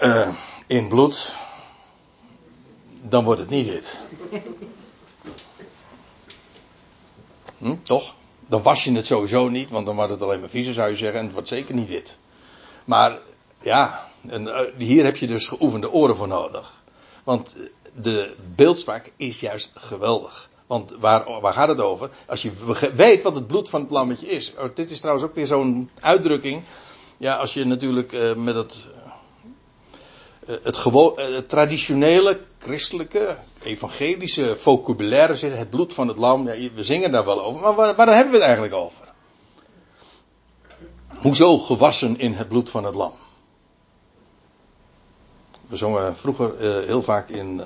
uh, 0.00 0.28
in 0.66 0.88
bloed, 0.88 1.32
dan 3.08 3.24
wordt 3.24 3.40
het 3.40 3.50
niet 3.50 3.68
wit. 3.68 4.00
Hm, 7.58 7.76
toch? 7.82 8.14
Dan 8.46 8.62
was 8.62 8.84
je 8.84 8.92
het 8.92 9.06
sowieso 9.06 9.48
niet, 9.48 9.70
want 9.70 9.86
dan 9.86 9.96
wordt 9.96 10.10
het 10.10 10.22
alleen 10.22 10.40
maar 10.40 10.48
vieze, 10.48 10.72
zou 10.72 10.90
je 10.90 10.96
zeggen, 10.96 11.18
en 11.18 11.24
het 11.24 11.34
wordt 11.34 11.48
zeker 11.48 11.74
niet 11.74 11.88
wit. 11.88 12.18
Maar 12.84 13.18
ja, 13.60 14.08
en, 14.28 14.42
uh, 14.42 14.60
hier 14.76 15.04
heb 15.04 15.16
je 15.16 15.26
dus 15.26 15.48
geoefende 15.48 15.90
oren 15.90 16.16
voor 16.16 16.28
nodig. 16.28 16.82
Want 17.24 17.56
de 17.94 18.34
beeldspraak 18.54 19.12
is 19.16 19.40
juist 19.40 19.70
geweldig. 19.74 20.50
Want 20.66 20.94
waar, 21.00 21.40
waar 21.40 21.52
gaat 21.52 21.68
het 21.68 21.80
over? 21.80 22.10
Als 22.26 22.42
je 22.42 22.52
weet 22.94 23.22
wat 23.22 23.34
het 23.34 23.46
bloed 23.46 23.68
van 23.68 23.80
het 23.80 23.90
lammetje 23.90 24.26
is. 24.26 24.52
Oh, 24.58 24.74
dit 24.74 24.90
is 24.90 24.98
trouwens 24.98 25.26
ook 25.26 25.34
weer 25.34 25.46
zo'n 25.46 25.90
uitdrukking. 26.00 26.62
Ja, 27.16 27.36
als 27.36 27.54
je 27.54 27.64
natuurlijk 27.64 28.12
uh, 28.12 28.34
met 28.34 28.56
uh, 28.56 29.03
het, 30.62 30.76
gewoon, 30.76 31.20
het 31.20 31.48
traditionele, 31.48 32.40
christelijke, 32.58 33.36
evangelische 33.62 34.56
vocabulaire 34.56 35.36
zit, 35.36 35.56
het 35.56 35.70
bloed 35.70 35.92
van 35.92 36.08
het 36.08 36.16
lam. 36.16 36.48
Ja, 36.48 36.70
we 36.74 36.84
zingen 36.84 37.12
daar 37.12 37.24
wel 37.24 37.42
over. 37.42 37.60
Maar 37.60 37.74
waar, 37.74 37.94
waar 37.94 38.14
hebben 38.14 38.32
we 38.32 38.38
het 38.38 38.46
eigenlijk 38.46 38.74
over? 38.74 39.04
Hoezo 41.06 41.58
gewassen 41.58 42.18
in 42.18 42.34
het 42.34 42.48
bloed 42.48 42.70
van 42.70 42.84
het 42.84 42.94
lam? 42.94 43.12
We 45.66 45.76
zongen 45.76 46.16
vroeger 46.16 46.58
heel 46.86 47.02
vaak 47.02 47.28
in 47.28 47.56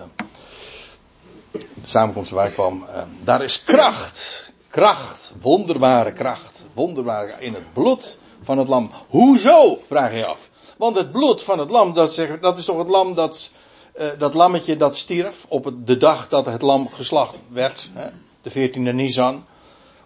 de 1.51 1.59
samenkomst 1.85 2.31
waar 2.31 2.47
ik 2.47 2.55
kwam. 2.55 2.87
Daar 3.25 3.43
is 3.43 3.65
kracht. 3.65 4.53
Kracht. 4.69 5.33
Wonderbare 5.41 6.13
kracht. 6.13 6.67
Wonderbare 6.75 7.35
in 7.39 7.55
het 7.55 7.73
bloed 7.73 8.19
van 8.43 8.59
het 8.59 8.69
lam. 8.69 8.91
Hoezo? 9.09 9.79
Vraag 9.87 10.13
je 10.13 10.27
af. 10.27 10.51
Want 10.79 10.97
het 10.97 11.13
bloed 11.13 11.43
van 11.43 11.59
het 11.59 11.71
lam, 11.71 11.95
dat, 11.95 12.23
dat 12.41 12.59
is 12.59 12.65
toch 12.65 12.79
het 12.79 12.89
lam 12.89 13.15
dat. 13.15 13.51
Uh, 13.99 14.07
dat 14.19 14.35
lammetje 14.35 14.77
dat 14.77 14.97
stierf 14.97 15.47
op 15.49 15.73
de 15.85 15.97
dag 15.97 16.29
dat 16.29 16.47
het 16.47 16.63
lam 16.63 16.91
geslacht 16.91 17.35
werd. 17.49 17.91
Hè, 17.93 18.09
de 18.41 18.51
14e 18.51 18.95
Nisan. 18.95 19.47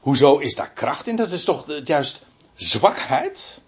Hoezo 0.01 0.39
is 0.39 0.55
daar 0.55 0.71
kracht 0.71 1.07
in? 1.07 1.17
Dat 1.17 1.31
is 1.31 1.45
toch 1.45 1.65
juist 1.85 2.23
zwakheid? 2.55 3.63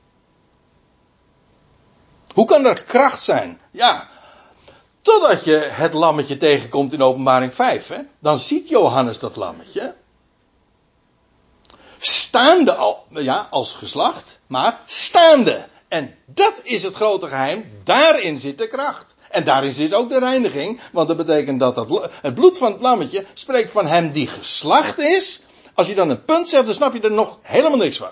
Hoe 2.35 2.47
kan 2.47 2.65
er 2.65 2.85
kracht 2.85 3.23
zijn? 3.23 3.61
Ja, 3.71 4.09
Totdat 5.05 5.45
je 5.45 5.57
het 5.57 5.93
lammetje 5.93 6.37
tegenkomt 6.37 6.93
in 6.93 7.03
openbaring 7.03 7.55
5. 7.55 7.89
Hè? 7.89 7.99
Dan 8.19 8.39
ziet 8.39 8.69
Johannes 8.69 9.19
dat 9.19 9.37
lammetje. 9.37 9.95
Staande 11.99 12.75
al, 12.75 13.07
ja, 13.09 13.47
als 13.51 13.73
geslacht, 13.73 14.41
maar 14.47 14.81
staande. 14.87 15.69
En 15.89 16.15
dat 16.27 16.61
is 16.63 16.83
het 16.83 16.95
grote 16.95 17.27
geheim. 17.27 17.65
Daarin 17.85 18.39
zit 18.39 18.59
de 18.59 18.69
kracht. 18.69 19.15
En 19.31 19.45
daarin 19.45 19.73
zit 19.73 19.95
ook 19.95 20.09
de 20.09 20.19
reiniging. 20.19 20.81
Want 20.93 21.09
dat 21.09 21.17
betekent 21.17 21.61
dat 21.61 21.77
het, 21.77 21.89
het 22.23 22.35
bloed 22.35 22.59
van 22.59 22.73
het 22.73 22.81
lammetje 22.81 23.27
spreekt 23.35 23.71
van 23.71 23.87
hem 23.87 24.13
die 24.13 24.27
geslacht 24.27 24.99
is. 24.99 25.43
Als 25.75 25.87
je 25.87 25.95
dan 25.95 26.11
een 26.11 26.25
punt 26.25 26.49
zegt, 26.49 26.65
dan 26.65 26.75
snap 26.75 26.93
je 26.93 27.01
er 27.01 27.13
nog 27.13 27.39
helemaal 27.43 27.79
niks 27.79 27.97
van. 27.97 28.11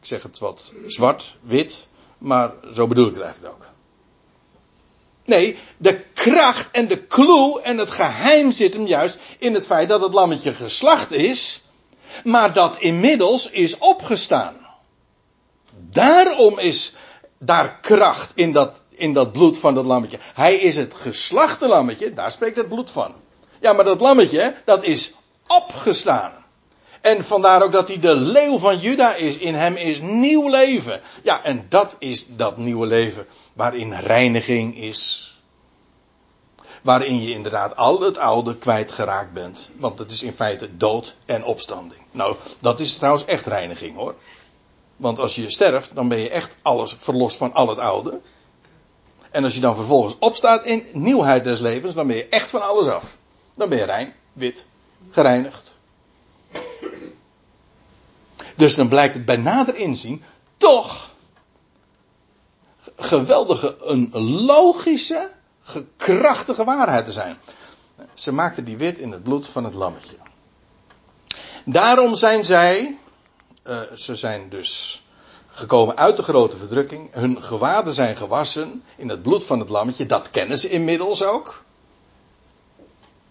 Ik 0.00 0.06
zeg 0.06 0.22
het 0.22 0.38
wat 0.38 0.72
zwart, 0.86 1.36
wit, 1.40 1.88
maar 2.18 2.52
zo 2.74 2.86
bedoel 2.86 3.06
ik 3.06 3.14
het 3.14 3.22
eigenlijk 3.22 3.54
ook. 3.54 3.66
Nee, 5.24 5.58
de 5.76 6.00
kracht 6.14 6.70
en 6.70 6.88
de 6.88 7.06
clue 7.06 7.60
en 7.62 7.78
het 7.78 7.90
geheim 7.90 8.50
zit 8.52 8.72
hem 8.72 8.86
juist 8.86 9.18
in 9.38 9.54
het 9.54 9.66
feit 9.66 9.88
dat 9.88 10.00
het 10.00 10.12
lammetje 10.12 10.54
geslacht 10.54 11.10
is, 11.10 11.62
maar 12.24 12.52
dat 12.52 12.78
inmiddels 12.78 13.50
is 13.50 13.78
opgestaan. 13.78 14.67
Daarom 15.90 16.58
is 16.58 16.94
daar 17.38 17.78
kracht 17.80 18.32
in 18.34 18.52
dat, 18.52 18.80
in 18.88 19.12
dat 19.12 19.32
bloed 19.32 19.58
van 19.58 19.74
dat 19.74 19.84
lammetje. 19.84 20.18
Hij 20.34 20.54
is 20.54 20.76
het 20.76 20.94
geslachte 20.94 21.68
lammetje, 21.68 22.14
daar 22.14 22.30
spreekt 22.30 22.56
het 22.56 22.68
bloed 22.68 22.90
van. 22.90 23.14
Ja, 23.60 23.72
maar 23.72 23.84
dat 23.84 24.00
lammetje, 24.00 24.54
dat 24.64 24.84
is 24.84 25.12
opgestaan. 25.46 26.38
En 27.00 27.24
vandaar 27.24 27.62
ook 27.62 27.72
dat 27.72 27.88
hij 27.88 27.98
de 27.98 28.14
leeuw 28.14 28.58
van 28.58 28.78
Juda 28.78 29.14
is. 29.14 29.36
In 29.36 29.54
hem 29.54 29.76
is 29.76 30.00
nieuw 30.00 30.48
leven. 30.48 31.00
Ja, 31.22 31.44
en 31.44 31.66
dat 31.68 31.96
is 31.98 32.26
dat 32.28 32.56
nieuwe 32.56 32.86
leven 32.86 33.26
waarin 33.54 33.94
reiniging 33.94 34.76
is. 34.76 35.32
Waarin 36.82 37.22
je 37.22 37.32
inderdaad 37.32 37.76
al 37.76 38.00
het 38.00 38.18
oude 38.18 38.56
kwijtgeraakt 38.56 39.32
bent. 39.32 39.70
Want 39.76 39.98
het 39.98 40.12
is 40.12 40.22
in 40.22 40.32
feite 40.32 40.76
dood 40.76 41.14
en 41.26 41.44
opstanding. 41.44 42.00
Nou, 42.10 42.36
dat 42.58 42.80
is 42.80 42.96
trouwens 42.96 43.24
echt 43.24 43.46
reiniging 43.46 43.96
hoor. 43.96 44.14
Want 44.98 45.18
als 45.18 45.34
je 45.34 45.50
sterft, 45.50 45.94
dan 45.94 46.08
ben 46.08 46.18
je 46.18 46.30
echt 46.30 46.56
alles 46.62 46.96
verlost 46.98 47.36
van 47.36 47.52
al 47.52 47.68
het 47.68 47.78
oude. 47.78 48.20
En 49.30 49.44
als 49.44 49.54
je 49.54 49.60
dan 49.60 49.76
vervolgens 49.76 50.16
opstaat 50.18 50.64
in 50.64 50.86
nieuwheid 50.92 51.44
des 51.44 51.60
levens, 51.60 51.94
dan 51.94 52.06
ben 52.06 52.16
je 52.16 52.28
echt 52.28 52.50
van 52.50 52.62
alles 52.62 52.86
af. 52.86 53.16
Dan 53.54 53.68
ben 53.68 53.78
je 53.78 53.84
rein, 53.84 54.14
wit, 54.32 54.64
gereinigd. 55.10 55.72
Dus 58.56 58.74
dan 58.74 58.88
blijkt 58.88 59.14
het 59.14 59.24
bij 59.24 59.36
nader 59.36 59.76
inzien 59.76 60.22
toch 60.56 61.10
geweldige, 62.96 63.76
een 63.80 64.10
logische, 64.20 65.30
krachtige 65.96 66.64
waarheid 66.64 67.04
te 67.04 67.12
zijn. 67.12 67.36
Ze 68.14 68.32
maakten 68.32 68.64
die 68.64 68.76
wit 68.76 68.98
in 68.98 69.12
het 69.12 69.22
bloed 69.22 69.48
van 69.48 69.64
het 69.64 69.74
lammetje. 69.74 70.16
Daarom 71.64 72.14
zijn 72.14 72.44
zij, 72.44 72.98
uh, 73.68 73.80
ze 73.94 74.16
zijn 74.16 74.48
dus 74.48 75.02
gekomen 75.48 75.96
uit 75.96 76.16
de 76.16 76.22
grote 76.22 76.56
verdrukking. 76.56 77.14
Hun 77.14 77.42
gewaden 77.42 77.92
zijn 77.92 78.16
gewassen 78.16 78.82
in 78.96 79.08
het 79.08 79.22
bloed 79.22 79.44
van 79.44 79.58
het 79.58 79.68
lammetje. 79.68 80.06
Dat 80.06 80.30
kennen 80.30 80.58
ze 80.58 80.70
inmiddels 80.70 81.22
ook. 81.22 81.62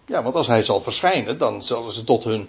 Ja, 0.06 0.22
want 0.22 0.34
als 0.34 0.46
hij 0.46 0.62
zal 0.62 0.80
verschijnen, 0.80 1.38
dan 1.38 1.62
zullen 1.62 1.92
ze 1.92 2.04
tot 2.04 2.24
hun 2.24 2.48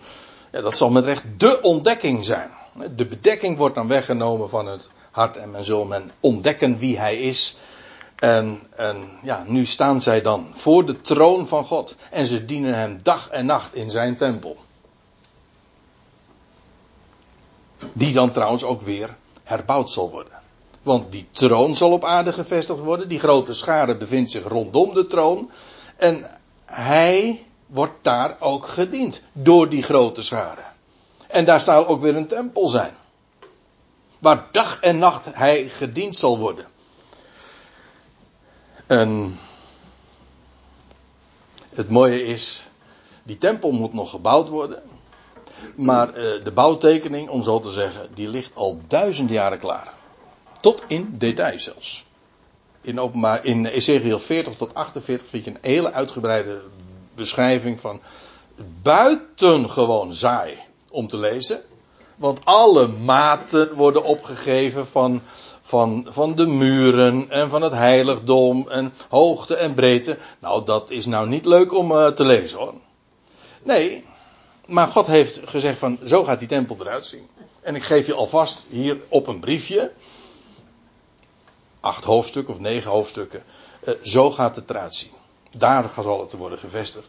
ja, 0.51 0.61
dat 0.61 0.77
zal 0.77 0.89
met 0.89 1.05
recht 1.05 1.23
de 1.37 1.61
ontdekking 1.61 2.25
zijn. 2.25 2.49
De 2.95 3.05
bedekking 3.05 3.57
wordt 3.57 3.75
dan 3.75 3.87
weggenomen 3.87 4.49
van 4.49 4.67
het 4.67 4.89
hart 5.11 5.37
en 5.37 5.51
men 5.51 5.65
zal 5.65 5.85
men 5.85 6.11
ontdekken 6.19 6.77
wie 6.77 6.99
hij 6.99 7.17
is. 7.17 7.57
En, 8.15 8.59
en 8.75 9.09
ja, 9.23 9.43
nu 9.47 9.65
staan 9.65 10.01
zij 10.01 10.21
dan 10.21 10.51
voor 10.53 10.85
de 10.85 11.01
troon 11.01 11.47
van 11.47 11.65
God. 11.65 11.95
En 12.11 12.27
ze 12.27 12.45
dienen 12.45 12.73
hem 12.73 12.97
dag 13.03 13.29
en 13.29 13.45
nacht 13.45 13.75
in 13.75 13.91
zijn 13.91 14.17
tempel. 14.17 14.57
Die 17.93 18.13
dan 18.13 18.31
trouwens 18.31 18.63
ook 18.63 18.81
weer 18.81 19.15
herbouwd 19.43 19.89
zal 19.89 20.09
worden. 20.09 20.33
Want 20.81 21.11
die 21.11 21.27
troon 21.31 21.75
zal 21.75 21.91
op 21.91 22.03
aarde 22.03 22.33
gevestigd 22.33 22.79
worden. 22.79 23.07
Die 23.09 23.19
grote 23.19 23.53
schare 23.53 23.97
bevindt 23.97 24.31
zich 24.31 24.47
rondom 24.47 24.93
de 24.93 25.07
troon. 25.07 25.51
En 25.95 26.25
hij 26.65 27.45
wordt 27.65 28.03
daar 28.03 28.35
ook 28.39 28.67
gediend. 28.67 29.23
Door 29.31 29.69
die 29.69 29.83
grote 29.83 30.21
schare. 30.21 30.63
En 31.27 31.45
daar 31.45 31.61
zal 31.61 31.87
ook 31.87 32.01
weer 32.01 32.15
een 32.15 32.27
tempel 32.27 32.67
zijn. 32.67 32.93
Waar 34.19 34.47
dag 34.51 34.79
en 34.79 34.97
nacht 34.97 35.35
hij 35.35 35.69
gediend 35.69 36.15
zal 36.15 36.37
worden. 36.37 36.65
En 38.87 39.39
het 41.69 41.89
mooie 41.89 42.23
is, 42.23 42.67
die 43.23 43.37
tempel 43.37 43.71
moet 43.71 43.93
nog 43.93 44.09
gebouwd 44.09 44.49
worden. 44.49 44.83
Maar 45.75 46.07
uh, 46.07 46.43
de 46.43 46.51
bouwtekening, 46.51 47.29
om 47.29 47.43
zo 47.43 47.59
te 47.59 47.71
zeggen, 47.71 48.07
die 48.13 48.27
ligt 48.27 48.55
al 48.55 48.79
duizend 48.87 49.29
jaren 49.29 49.59
klaar. 49.59 49.93
Tot 50.61 50.83
in 50.87 51.15
detail 51.17 51.59
zelfs. 51.59 52.05
In, 52.81 52.99
openbaar, 52.99 53.45
in 53.45 53.65
Ezekiel 53.65 54.19
40 54.19 54.55
tot 54.55 54.73
48 54.73 55.27
vind 55.27 55.45
je 55.45 55.51
een 55.51 55.57
hele 55.61 55.91
uitgebreide 55.91 56.61
beschrijving 57.15 57.79
van 57.79 58.01
buitengewoon 58.81 60.13
saai 60.13 60.57
om 60.91 61.07
te 61.07 61.17
lezen. 61.17 61.61
Want 62.15 62.39
alle 62.43 62.87
maten 62.87 63.73
worden 63.75 64.03
opgegeven 64.03 64.87
van, 64.87 65.21
van, 65.61 66.07
van 66.09 66.35
de 66.35 66.47
muren 66.47 67.29
en 67.29 67.49
van 67.49 67.61
het 67.61 67.73
heiligdom 67.73 68.67
en 68.69 68.93
hoogte 69.09 69.55
en 69.55 69.73
breedte. 69.73 70.17
Nou, 70.39 70.65
dat 70.65 70.89
is 70.89 71.05
nou 71.05 71.27
niet 71.27 71.45
leuk 71.45 71.73
om 71.73 71.91
uh, 71.91 72.07
te 72.07 72.25
lezen 72.25 72.57
hoor. 72.57 72.73
Nee, 73.63 74.05
maar 74.69 74.87
God 74.87 75.07
heeft 75.07 75.39
gezegd 75.45 75.77
van 75.77 75.99
zo 76.05 76.23
gaat 76.23 76.39
die 76.39 76.47
tempel 76.47 76.77
eruit 76.79 77.05
zien. 77.05 77.27
En 77.61 77.75
ik 77.75 77.83
geef 77.83 78.05
je 78.05 78.13
alvast 78.13 78.63
hier 78.69 78.97
op 79.07 79.27
een 79.27 79.39
briefje, 79.39 79.91
acht 81.79 82.03
hoofdstukken 82.03 82.53
of 82.53 82.59
negen 82.59 82.91
hoofdstukken, 82.91 83.43
uh, 83.83 83.93
zo 84.01 84.31
gaat 84.31 84.55
het 84.55 84.69
eruit 84.69 84.95
zien. 84.95 85.11
Daar 85.51 85.91
zal 86.01 86.19
het 86.19 86.33
worden 86.33 86.59
gevestigd. 86.59 87.07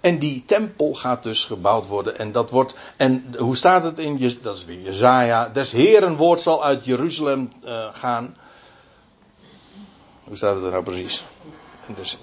En 0.00 0.18
die 0.18 0.44
tempel 0.44 0.94
gaat 0.94 1.22
dus 1.22 1.44
gebouwd 1.44 1.86
worden. 1.86 2.18
En 2.18 2.32
dat 2.32 2.50
wordt. 2.50 2.74
En 2.96 3.34
hoe 3.38 3.56
staat 3.56 3.82
het 3.82 3.98
in. 3.98 4.38
Dat 4.42 4.56
is 4.56 4.64
weer 4.64 4.80
Jezaja. 4.80 5.48
Des 5.48 5.72
Heren 5.72 6.16
woord 6.16 6.40
zal 6.40 6.64
uit 6.64 6.84
Jeruzalem 6.84 7.52
uh, 7.64 7.88
gaan. 7.92 8.36
Hoe 10.24 10.36
staat 10.36 10.54
het 10.54 10.64
er 10.64 10.70
nou 10.70 10.82
precies? 10.82 11.24
En 11.86 11.94
dus, 11.94 12.14
uh, 12.14 12.20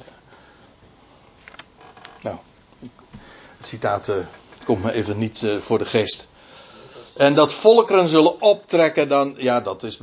nou. 2.22 2.38
Het 2.80 2.90
citaat 3.68 4.08
uh, 4.08 4.16
komt 4.64 4.84
me 4.84 4.92
even 4.92 5.18
niet 5.18 5.48
voor 5.58 5.78
de 5.78 5.86
geest. 5.86 6.28
En 7.18 7.34
dat 7.34 7.54
volkeren 7.54 8.08
zullen 8.08 8.42
optrekken 8.42 9.10
dan, 9.10 9.34
ja 9.38 9.62
dat 9.62 9.84
is 9.84 10.00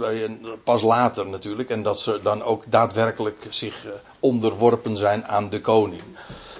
pas 0.65 0.83
later 0.83 1.27
natuurlijk. 1.27 1.71
En 1.71 1.83
dat 1.83 2.01
ze 2.01 2.21
dan 2.23 2.43
ook 2.43 2.65
daadwerkelijk 2.69 3.47
zich 3.49 3.87
onderworpen 4.21 4.97
zijn 4.97 5.27
aan 5.27 5.51
de 5.51 5.61
koning. 5.61 6.03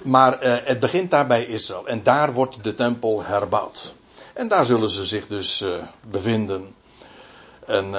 Maar 0.05 0.37
het 0.65 0.81
begint 0.81 1.11
daar 1.11 1.27
bij 1.27 1.45
Israël. 1.45 1.87
En 1.87 2.03
daar 2.03 2.33
wordt 2.33 2.65
de 2.65 2.75
tempel 2.75 3.23
herbouwd. 3.23 3.95
En 4.35 4.49
daar 4.49 4.65
zullen 4.65 4.91
ze 4.91 5.05
zich 5.05 5.27
dus 5.27 5.65
bevinden. 6.11 6.75
En, 7.67 7.95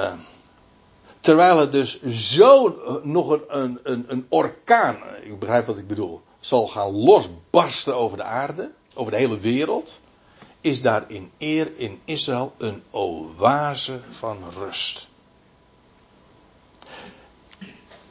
terwijl 1.20 1.58
het 1.58 1.72
dus 1.72 2.02
zo 2.02 2.76
nog 3.02 3.38
een, 3.48 3.80
een, 3.82 4.04
een 4.08 4.26
orkaan, 4.28 4.96
ik 5.22 5.38
begrijp 5.38 5.66
wat 5.66 5.78
ik 5.78 5.86
bedoel, 5.86 6.20
zal 6.40 6.66
gaan 6.68 6.90
losbarsten 6.90 7.94
over 7.94 8.16
de 8.16 8.22
aarde, 8.22 8.70
over 8.96 9.12
de 9.12 9.18
hele 9.18 9.38
wereld, 9.38 10.00
is 10.60 10.82
daar 10.82 11.04
in 11.08 11.30
eer 11.38 11.72
in 11.76 12.00
Israël 12.04 12.52
een 12.58 12.82
oase 12.90 14.00
van 14.10 14.38
rust. 14.58 15.08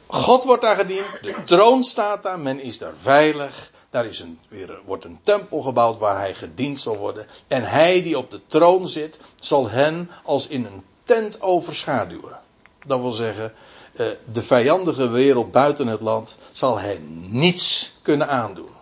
God 0.06 0.44
wordt 0.44 0.62
daar 0.62 0.76
gediend, 0.76 1.06
de 1.22 1.34
troon 1.44 1.82
staat 1.82 2.22
daar, 2.22 2.38
men 2.38 2.60
is 2.60 2.78
daar 2.78 2.94
veilig. 2.94 3.70
Daar 3.90 4.06
is 4.06 4.20
een, 4.20 4.38
weer, 4.48 4.78
wordt 4.84 5.04
een 5.04 5.18
tempel 5.22 5.62
gebouwd 5.62 5.98
waar 5.98 6.18
hij 6.18 6.34
gediend 6.34 6.80
zal 6.80 6.96
worden. 6.96 7.26
En 7.48 7.64
hij 7.64 8.02
die 8.02 8.18
op 8.18 8.30
de 8.30 8.40
troon 8.46 8.88
zit, 8.88 9.20
zal 9.36 9.70
hen 9.70 10.10
als 10.24 10.46
in 10.46 10.64
een 10.64 10.84
tent 11.04 11.40
overschaduwen. 11.42 12.40
Dat 12.86 13.00
wil 13.00 13.12
zeggen, 13.12 13.52
eh, 13.92 14.06
de 14.32 14.42
vijandige 14.42 15.08
wereld 15.08 15.52
buiten 15.52 15.86
het 15.86 16.00
land 16.00 16.36
zal 16.52 16.78
hij 16.78 17.00
niets 17.30 17.92
kunnen 18.02 18.28
aandoen. 18.28 18.75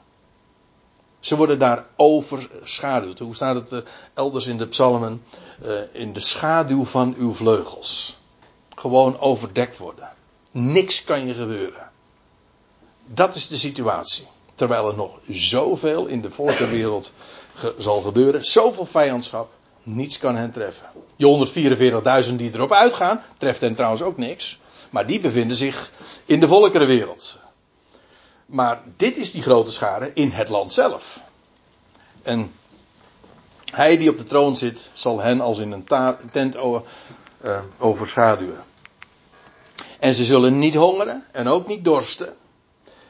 Ze 1.24 1.36
worden 1.36 1.58
daar 1.58 1.86
overschaduwd. 1.96 3.18
Hoe 3.18 3.34
staat 3.34 3.54
het 3.54 3.70
er 3.70 3.84
elders 4.14 4.46
in 4.46 4.58
de 4.58 4.66
psalmen? 4.66 5.22
Eh, 5.62 5.70
in 5.92 6.12
de 6.12 6.20
schaduw 6.20 6.84
van 6.84 7.14
uw 7.18 7.34
vleugels. 7.34 8.18
Gewoon 8.74 9.18
overdekt 9.18 9.78
worden. 9.78 10.08
Niks 10.50 11.04
kan 11.04 11.26
je 11.26 11.34
gebeuren. 11.34 11.90
Dat 13.06 13.34
is 13.34 13.48
de 13.48 13.56
situatie. 13.56 14.26
Terwijl 14.54 14.88
er 14.88 14.96
nog 14.96 15.20
zoveel 15.28 16.06
in 16.06 16.20
de 16.20 16.30
volkenwereld 16.30 17.12
ge 17.54 17.74
zal 17.78 18.00
gebeuren. 18.00 18.44
Zoveel 18.44 18.86
vijandschap. 18.86 19.52
Niets 19.82 20.18
kan 20.18 20.36
hen 20.36 20.52
treffen. 20.52 20.86
Die 21.16 21.46
144.000 22.26 22.36
die 22.36 22.50
erop 22.54 22.72
uitgaan, 22.72 23.22
treft 23.38 23.60
hen 23.60 23.74
trouwens 23.74 24.02
ook 24.02 24.16
niks. 24.16 24.58
Maar 24.90 25.06
die 25.06 25.20
bevinden 25.20 25.56
zich 25.56 25.90
in 26.24 26.40
de 26.40 26.48
volkerenwereld. 26.48 27.38
Maar 28.54 28.82
dit 28.96 29.16
is 29.16 29.32
die 29.32 29.42
grote 29.42 29.72
schade 29.72 30.10
in 30.12 30.30
het 30.30 30.48
land 30.48 30.72
zelf. 30.72 31.20
En 32.22 32.52
hij 33.72 33.96
die 33.96 34.10
op 34.10 34.18
de 34.18 34.24
troon 34.24 34.56
zit, 34.56 34.90
zal 34.92 35.20
hen 35.20 35.40
als 35.40 35.58
in 35.58 35.72
een 35.72 35.86
tent 36.30 36.54
uh, 36.54 36.78
overschaduwen. 37.78 38.64
En 39.98 40.14
ze 40.14 40.24
zullen 40.24 40.58
niet 40.58 40.74
hongeren 40.74 41.24
en 41.32 41.48
ook 41.48 41.66
niet 41.66 41.84
dorsten. 41.84 42.36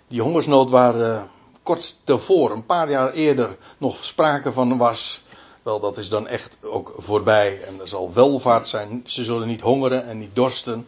Die 0.08 0.22
hongersnood 0.22 0.70
waar 0.70 0.96
uh, 0.96 1.22
kort 1.62 1.96
tevoren, 2.04 2.56
een 2.56 2.66
paar 2.66 2.90
jaar 2.90 3.12
eerder, 3.12 3.56
nog 3.78 4.04
sprake 4.04 4.52
van 4.52 4.76
was. 4.76 5.22
Wel, 5.62 5.80
dat 5.80 5.98
is 5.98 6.08
dan 6.08 6.26
echt 6.26 6.56
ook 6.60 6.94
voorbij. 6.96 7.62
En 7.62 7.80
er 7.80 7.88
zal 7.88 8.12
welvaart 8.12 8.68
zijn. 8.68 9.02
Ze 9.06 9.24
zullen 9.24 9.48
niet 9.48 9.60
hongeren 9.60 10.06
en 10.06 10.18
niet 10.18 10.34
dorsten. 10.34 10.86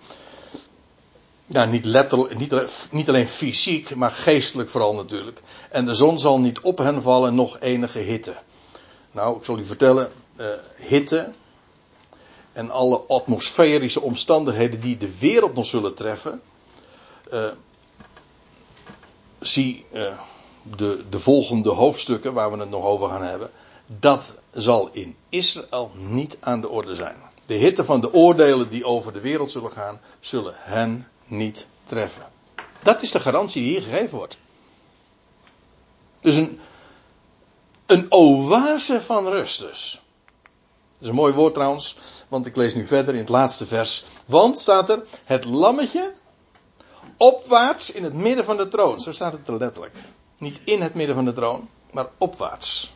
Ja, 1.48 1.64
niet, 1.64 1.84
letterlijk, 1.84 2.38
niet, 2.38 2.54
niet 2.90 3.08
alleen 3.08 3.26
fysiek, 3.26 3.94
maar 3.94 4.10
geestelijk 4.10 4.68
vooral 4.68 4.94
natuurlijk. 4.94 5.42
En 5.70 5.86
de 5.86 5.94
zon 5.94 6.18
zal 6.18 6.40
niet 6.40 6.60
op 6.60 6.78
hen 6.78 7.02
vallen, 7.02 7.34
nog 7.34 7.60
enige 7.60 7.98
hitte. 7.98 8.34
Nou, 9.10 9.36
ik 9.36 9.44
zal 9.44 9.58
u 9.58 9.64
vertellen, 9.64 10.10
uh, 10.36 10.46
hitte 10.76 11.32
en 12.52 12.70
alle 12.70 13.00
atmosferische 13.08 14.00
omstandigheden 14.00 14.80
die 14.80 14.98
de 14.98 15.18
wereld 15.18 15.54
nog 15.54 15.66
zullen 15.66 15.94
treffen. 15.94 16.42
Uh, 17.32 17.44
zie 19.40 19.84
uh, 19.92 20.18
de, 20.76 21.04
de 21.10 21.20
volgende 21.20 21.70
hoofdstukken 21.70 22.32
waar 22.32 22.52
we 22.52 22.58
het 22.58 22.70
nog 22.70 22.84
over 22.84 23.08
gaan 23.08 23.22
hebben. 23.22 23.50
Dat 23.86 24.34
zal 24.52 24.88
in 24.92 25.16
Israël 25.28 25.90
niet 25.94 26.36
aan 26.40 26.60
de 26.60 26.68
orde 26.68 26.94
zijn. 26.94 27.16
De 27.46 27.54
hitte 27.54 27.84
van 27.84 28.00
de 28.00 28.12
oordelen 28.12 28.68
die 28.68 28.84
over 28.84 29.12
de 29.12 29.20
wereld 29.20 29.50
zullen 29.50 29.72
gaan, 29.72 30.00
zullen 30.20 30.54
hen 30.56 31.08
niet 31.26 31.66
treffen. 31.84 32.26
Dat 32.82 33.02
is 33.02 33.10
de 33.10 33.20
garantie 33.20 33.62
die 33.62 33.70
hier 33.70 33.82
gegeven 33.82 34.16
wordt. 34.16 34.36
Dus 36.20 36.36
een, 36.36 36.60
een 37.86 38.06
oase 38.12 39.02
van 39.02 39.28
rust 39.28 39.60
dus. 39.60 40.00
Dat 40.92 41.02
is 41.02 41.08
een 41.08 41.14
mooi 41.14 41.32
woord 41.34 41.54
trouwens, 41.54 41.98
want 42.28 42.46
ik 42.46 42.56
lees 42.56 42.74
nu 42.74 42.86
verder 42.86 43.14
in 43.14 43.20
het 43.20 43.28
laatste 43.28 43.66
vers. 43.66 44.04
Want 44.26 44.58
staat 44.58 44.90
er, 44.90 45.02
het 45.24 45.44
lammetje 45.44 46.14
opwaarts 47.16 47.92
in 47.92 48.04
het 48.04 48.14
midden 48.14 48.44
van 48.44 48.56
de 48.56 48.68
troon. 48.68 49.00
Zo 49.00 49.12
staat 49.12 49.32
het 49.32 49.48
er 49.48 49.56
letterlijk. 49.56 49.94
Niet 50.38 50.60
in 50.64 50.82
het 50.82 50.94
midden 50.94 51.14
van 51.14 51.24
de 51.24 51.32
troon, 51.32 51.68
maar 51.92 52.06
opwaarts. 52.18 52.94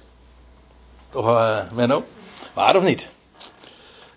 Toch, 1.09 1.27
uh, 1.27 1.70
Menno? 1.70 2.05
Waar 2.55 2.77
of 2.77 2.82
niet? 2.82 3.11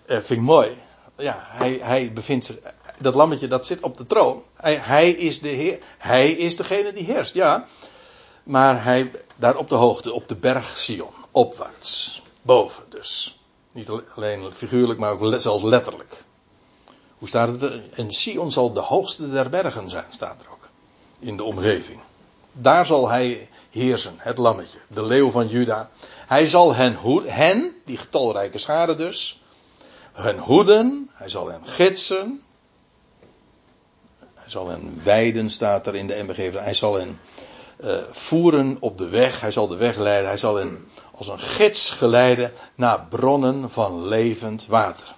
Uh, 0.06 0.16
vind 0.16 0.30
ik 0.30 0.40
mooi. 0.40 0.76
Ja, 1.16 1.44
hij, 1.46 1.78
hij 1.82 2.12
bevindt 2.12 2.44
zich. 2.44 2.56
Dat 3.00 3.14
lammetje 3.14 3.48
dat 3.48 3.66
zit 3.66 3.80
op 3.80 3.96
de 3.96 4.06
troon. 4.06 4.42
Hij, 4.54 4.76
hij 4.76 5.10
is 5.10 5.40
de 5.40 5.48
heer. 5.48 5.78
Hij 5.98 6.30
is 6.30 6.56
degene 6.56 6.92
die 6.92 7.04
heerst, 7.04 7.34
ja. 7.34 7.66
Maar 8.42 8.84
hij 8.84 9.10
daar 9.36 9.56
op 9.56 9.68
de 9.68 9.74
hoogte, 9.74 10.12
op 10.12 10.28
de 10.28 10.36
berg 10.36 10.78
Sion. 10.78 11.10
Opwaarts. 11.30 12.22
Boven 12.42 12.84
dus. 12.88 13.38
Niet 13.72 13.90
alleen 14.14 14.54
figuurlijk, 14.54 14.98
maar 14.98 15.10
ook 15.10 15.40
zelfs 15.40 15.62
letterlijk. 15.62 16.24
Hoe 17.18 17.28
staat 17.28 17.60
het? 17.60 17.90
En 17.90 18.12
Sion 18.12 18.52
zal 18.52 18.72
de 18.72 18.80
hoogste 18.80 19.30
der 19.30 19.50
bergen 19.50 19.90
zijn, 19.90 20.06
staat 20.10 20.42
er 20.42 20.48
ook. 20.52 20.68
In 21.20 21.36
de 21.36 21.44
omgeving. 21.44 22.00
Daar 22.52 22.86
zal 22.86 23.08
hij 23.08 23.48
heersen, 23.70 24.14
het 24.18 24.38
lammetje, 24.38 24.78
de 24.86 25.02
leeuw 25.02 25.30
van 25.30 25.48
Juda. 25.48 25.90
Hij 26.26 26.46
zal 26.46 26.74
hen, 26.74 26.98
hen, 27.24 27.74
die 27.84 27.96
getalrijke 27.96 28.58
scharen 28.58 28.98
dus, 28.98 29.42
hen 30.12 30.38
hoeden, 30.38 31.10
hij 31.12 31.28
zal 31.28 31.48
hen 31.48 31.66
gidsen. 31.66 32.42
Hij 34.44 34.52
zal 34.52 34.68
hen 34.68 35.00
wijden, 35.02 35.50
staat 35.50 35.86
er 35.86 35.94
in 35.94 36.06
de 36.06 36.22
MBG. 36.22 36.52
Hij 36.52 36.74
zal 36.74 36.94
hen 36.94 37.20
uh, 37.80 37.96
voeren 38.10 38.76
op 38.80 38.98
de 38.98 39.08
weg. 39.08 39.40
Hij 39.40 39.50
zal 39.50 39.68
de 39.68 39.76
weg 39.76 39.96
leiden. 39.96 40.28
Hij 40.28 40.36
zal 40.36 40.56
hen 40.56 40.88
als 41.14 41.28
een 41.28 41.38
gids 41.38 41.90
geleiden 41.90 42.52
naar 42.74 43.06
bronnen 43.08 43.70
van 43.70 44.06
levend 44.06 44.66
water. 44.66 45.14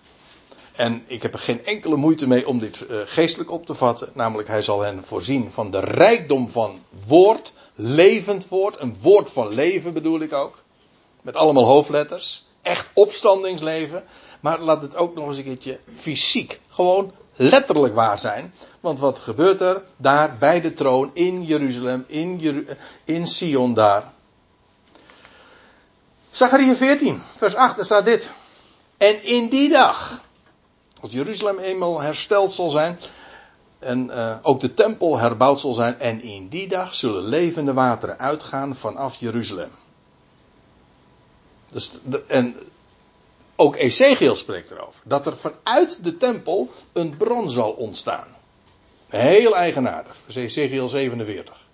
En 0.73 1.05
ik 1.07 1.23
heb 1.23 1.33
er 1.33 1.39
geen 1.39 1.65
enkele 1.65 1.97
moeite 1.97 2.27
mee 2.27 2.49
om 2.49 2.59
dit 2.59 2.87
uh, 2.91 3.01
geestelijk 3.05 3.51
op 3.51 3.67
te 3.67 3.75
vatten. 3.75 4.11
Namelijk, 4.15 4.49
hij 4.49 4.63
zal 4.63 4.81
hen 4.81 5.05
voorzien 5.05 5.53
van 5.53 5.71
de 5.71 5.81
rijkdom 5.81 6.49
van 6.49 6.79
woord. 7.07 7.53
Levend 7.75 8.49
woord. 8.49 8.81
Een 8.81 8.97
woord 9.01 9.31
van 9.31 9.55
leven 9.55 9.93
bedoel 9.93 10.21
ik 10.21 10.33
ook. 10.33 10.63
Met 11.23 11.37
allemaal 11.37 11.65
hoofdletters. 11.65 12.45
Echt 12.63 12.91
opstandingsleven. 12.95 14.05
Maar 14.41 14.61
laat 14.61 14.83
het 14.83 14.97
ook 14.97 15.15
nog 15.15 15.27
eens 15.27 15.39
een 15.39 15.45
keertje 15.45 15.81
fysiek. 15.97 16.61
Gewoon 16.69 17.13
letterlijk 17.37 17.95
waar 17.95 18.19
zijn. 18.19 18.55
Want 18.81 18.99
wat 18.99 19.19
gebeurt 19.19 19.61
er 19.61 19.83
daar 19.97 20.37
bij 20.39 20.61
de 20.61 20.73
troon 20.73 21.11
in 21.13 21.45
Jeruzalem, 21.45 22.05
in, 22.07 22.69
in 23.05 23.27
Sion 23.27 23.75
daar? 23.75 24.13
Zachariah 26.31 26.77
14, 26.77 27.23
vers 27.37 27.55
8, 27.55 27.77
daar 27.77 27.85
staat 27.85 28.05
dit. 28.05 28.31
En 28.97 29.25
in 29.25 29.49
die 29.49 29.69
dag, 29.69 30.21
als 31.01 31.13
Jeruzalem 31.13 31.59
eenmaal 31.59 32.01
hersteld 32.01 32.53
zal 32.53 32.71
zijn, 32.71 32.99
en 33.79 34.11
uh, 34.11 34.37
ook 34.43 34.61
de 34.61 34.75
tempel 34.75 35.19
herbouwd 35.19 35.61
zal 35.61 35.75
zijn, 35.75 36.01
en 36.01 36.23
in 36.23 36.49
die 36.49 36.69
dag 36.69 36.95
zullen 36.95 37.23
levende 37.23 37.73
wateren 37.73 38.19
uitgaan 38.19 38.77
vanaf 38.77 39.17
Jeruzalem. 39.17 39.71
Dus, 41.73 41.93
en 42.27 42.57
ook 43.57 43.77
Ezekiel 43.77 44.37
spreekt 44.37 44.71
erover. 44.71 45.01
Dat 45.05 45.27
er 45.27 45.37
vanuit 45.37 46.05
de 46.05 46.17
tempel 46.17 46.71
een 46.93 47.17
bron 47.17 47.51
zal 47.51 47.71
ontstaan. 47.71 48.27
Heel 49.07 49.57
eigenaardig. 49.57 50.17
Dat 50.27 50.37
is 50.37 50.37
Ezekiel 50.37 50.89
47. 50.89 51.65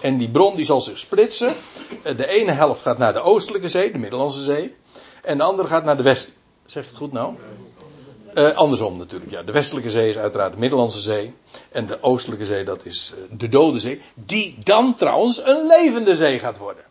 En 0.00 0.18
die 0.18 0.30
bron 0.30 0.56
die 0.56 0.64
zal 0.64 0.80
zich 0.80 0.98
splitsen. 0.98 1.54
De 2.16 2.28
ene 2.28 2.52
helft 2.52 2.82
gaat 2.82 2.98
naar 2.98 3.12
de 3.12 3.20
oostelijke 3.20 3.68
zee, 3.68 3.92
de 3.92 3.98
Middellandse 3.98 4.44
Zee. 4.44 4.74
En 5.22 5.38
de 5.38 5.44
andere 5.44 5.68
gaat 5.68 5.84
naar 5.84 5.96
de 5.96 6.02
west. 6.02 6.32
Zeg 6.64 6.86
het 6.86 6.96
goed 6.96 7.12
nou? 7.12 7.34
Uh, 8.34 8.50
andersom 8.50 8.98
natuurlijk, 8.98 9.30
ja. 9.30 9.42
De 9.42 9.52
westelijke 9.52 9.90
zee 9.90 10.10
is 10.10 10.16
uiteraard 10.16 10.52
de 10.52 10.58
Middellandse 10.58 11.00
Zee. 11.00 11.34
En 11.70 11.86
de 11.86 12.02
oostelijke 12.02 12.44
zee, 12.44 12.64
dat 12.64 12.84
is 12.84 13.12
eh, 13.16 13.38
de 13.38 13.48
Dode 13.48 13.80
Zee. 13.80 14.00
Die 14.14 14.56
dan 14.62 14.94
trouwens 14.96 15.44
een 15.44 15.66
levende 15.66 16.16
zee 16.16 16.38
gaat 16.38 16.58
worden. 16.58 16.84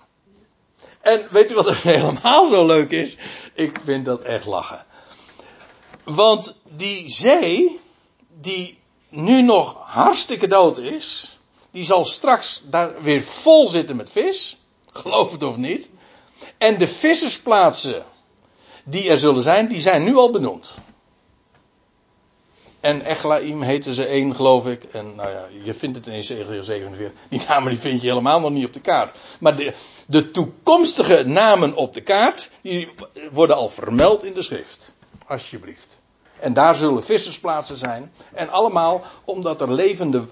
En 1.01 1.27
weet 1.31 1.51
u 1.51 1.55
wat 1.55 1.67
er 1.67 1.79
helemaal 1.93 2.45
zo 2.45 2.65
leuk 2.65 2.91
is? 2.91 3.17
Ik 3.53 3.79
vind 3.83 4.05
dat 4.05 4.21
echt 4.21 4.45
lachen. 4.45 4.85
Want 6.03 6.55
die 6.63 7.09
zee, 7.09 7.79
die 8.41 8.79
nu 9.09 9.41
nog 9.41 9.75
hartstikke 9.85 10.47
dood 10.47 10.77
is, 10.77 11.37
die 11.71 11.85
zal 11.85 12.05
straks 12.05 12.61
daar 12.63 13.01
weer 13.01 13.21
vol 13.21 13.67
zitten 13.67 13.95
met 13.95 14.11
vis. 14.11 14.57
Geloof 14.91 15.31
het 15.31 15.43
of 15.43 15.57
niet. 15.57 15.91
En 16.57 16.77
de 16.77 16.87
vissersplaatsen 16.87 18.03
die 18.83 19.09
er 19.09 19.19
zullen 19.19 19.43
zijn, 19.43 19.67
die 19.67 19.81
zijn 19.81 20.03
nu 20.03 20.15
al 20.15 20.29
benoemd. 20.29 20.73
En 22.79 23.01
Echlaim 23.01 23.61
heten 23.61 23.93
ze 23.93 24.05
één, 24.05 24.35
geloof 24.35 24.67
ik. 24.67 24.83
En 24.83 25.15
nou 25.15 25.29
ja, 25.29 25.47
je 25.63 25.73
vindt 25.73 25.97
het 25.97 26.07
in 26.07 26.13
Ezekiel 26.13 26.63
47. 26.63 27.19
Die 27.29 27.41
namen 27.47 27.69
die 27.69 27.79
vind 27.79 28.01
je 28.01 28.07
helemaal 28.07 28.39
nog 28.39 28.51
niet 28.51 28.65
op 28.65 28.73
de 28.73 28.79
kaart. 28.79 29.17
Maar 29.39 29.55
de, 29.55 29.73
de 30.07 30.31
toekomstige 30.31 31.23
namen 31.25 31.75
op 31.75 31.93
de 31.93 32.01
kaart, 32.01 32.49
die 32.61 32.89
worden 33.31 33.55
al 33.55 33.69
vermeld 33.69 34.23
in 34.23 34.33
de 34.33 34.41
schrift. 34.41 34.95
Alsjeblieft. 35.27 36.01
En 36.41 36.53
daar 36.53 36.75
zullen 36.75 37.03
vissersplaatsen 37.03 37.77
zijn. 37.77 38.13
En 38.33 38.49
allemaal 38.49 39.01
omdat 39.25 39.61
er 39.61 39.71
levende, 39.71 40.23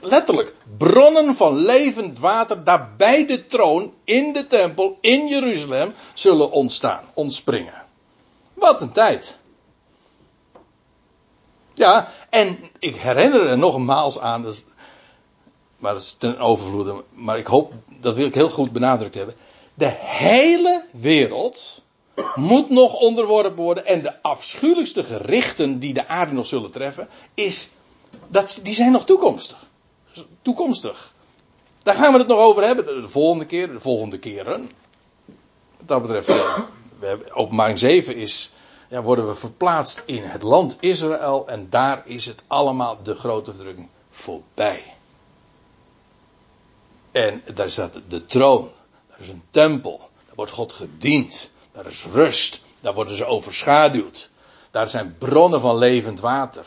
letterlijk, 0.00 0.54
bronnen 0.76 1.36
van 1.36 1.56
levend 1.56 2.18
water 2.18 2.64
daar 2.64 2.90
bij 2.96 3.26
de 3.26 3.46
troon, 3.46 3.92
in 4.04 4.32
de 4.32 4.46
tempel, 4.46 4.98
in 5.00 5.28
Jeruzalem, 5.28 5.94
zullen 6.14 6.50
ontstaan, 6.50 7.04
ontspringen. 7.14 7.82
Wat 8.54 8.80
een 8.80 8.92
tijd. 8.92 9.36
Ja, 11.74 12.12
en 12.30 12.58
ik 12.78 12.96
herinner 12.96 13.46
er 13.46 13.58
nogmaals 13.58 14.18
aan, 14.18 14.42
dus, 14.42 14.64
maar 15.78 15.92
dat 15.92 16.02
is 16.02 16.14
ten 16.18 16.38
overvloede, 16.38 17.02
maar 17.10 17.38
ik 17.38 17.46
hoop, 17.46 17.72
dat 18.00 18.14
wil 18.14 18.26
ik 18.26 18.34
heel 18.34 18.50
goed 18.50 18.72
benadrukt 18.72 19.14
hebben. 19.14 19.34
De 19.74 19.94
hele 19.98 20.84
wereld 20.92 21.82
moet 22.34 22.70
nog 22.70 23.00
onderworpen 23.00 23.64
worden 23.64 23.86
en 23.86 24.02
de 24.02 24.22
afschuwelijkste 24.22 25.04
gerichten 25.04 25.78
die 25.78 25.94
de 25.94 26.08
aarde 26.08 26.32
nog 26.32 26.46
zullen 26.46 26.70
treffen, 26.70 27.08
is, 27.34 27.68
dat, 28.28 28.60
die 28.62 28.74
zijn 28.74 28.92
nog 28.92 29.04
toekomstig. 29.04 29.66
Toekomstig. 30.42 31.14
Daar 31.82 31.94
gaan 31.94 32.12
we 32.12 32.18
het 32.18 32.28
nog 32.28 32.38
over 32.38 32.64
hebben, 32.64 33.02
de 33.02 33.08
volgende 33.08 33.46
keer, 33.46 33.72
de 33.72 33.80
volgende 33.80 34.18
keren. 34.18 34.70
Wat 35.76 35.88
dat 35.88 36.02
betreft, 36.02 36.28
eh, 36.28 36.58
we 36.98 37.06
hebben, 37.06 37.34
openbaring 37.34 37.78
7 37.78 38.16
is 38.16 38.50
ja, 38.88 39.02
worden 39.02 39.28
we 39.28 39.34
verplaatst 39.34 40.02
in 40.06 40.22
het 40.22 40.42
land 40.42 40.76
Israël 40.80 41.48
en 41.48 41.66
daar 41.70 42.02
is 42.06 42.26
het 42.26 42.42
allemaal 42.46 42.98
de 43.02 43.14
grote 43.14 43.54
verdrukking 43.54 43.88
voorbij. 44.10 44.97
En 47.18 47.42
daar 47.54 47.70
staat 47.70 48.00
de 48.08 48.26
troon, 48.26 48.70
daar 49.08 49.20
is 49.20 49.28
een 49.28 49.42
tempel, 49.50 49.98
daar 49.98 50.34
wordt 50.34 50.52
God 50.52 50.72
gediend, 50.72 51.50
daar 51.72 51.86
is 51.86 52.04
rust, 52.04 52.60
daar 52.80 52.94
worden 52.94 53.16
ze 53.16 53.24
overschaduwd, 53.24 54.30
daar 54.70 54.88
zijn 54.88 55.16
bronnen 55.18 55.60
van 55.60 55.76
levend 55.76 56.20
water. 56.20 56.64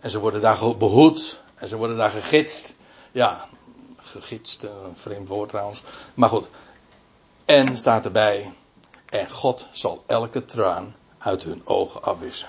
En 0.00 0.10
ze 0.10 0.18
worden 0.18 0.40
daar 0.40 0.76
behoed 0.76 1.42
en 1.54 1.68
ze 1.68 1.76
worden 1.76 1.96
daar 1.96 2.10
gegidst. 2.10 2.74
Ja, 3.12 3.48
gegidst, 3.96 4.62
een 4.62 4.96
vreemd 4.96 5.28
woord 5.28 5.48
trouwens. 5.48 5.82
Maar 6.14 6.28
goed. 6.28 6.48
En 7.44 7.78
staat 7.78 8.04
erbij, 8.04 8.52
en 9.06 9.30
God 9.30 9.68
zal 9.70 10.04
elke 10.06 10.44
traan 10.44 10.96
uit 11.18 11.42
hun 11.42 11.62
ogen 11.64 12.02
afwissen. 12.02 12.48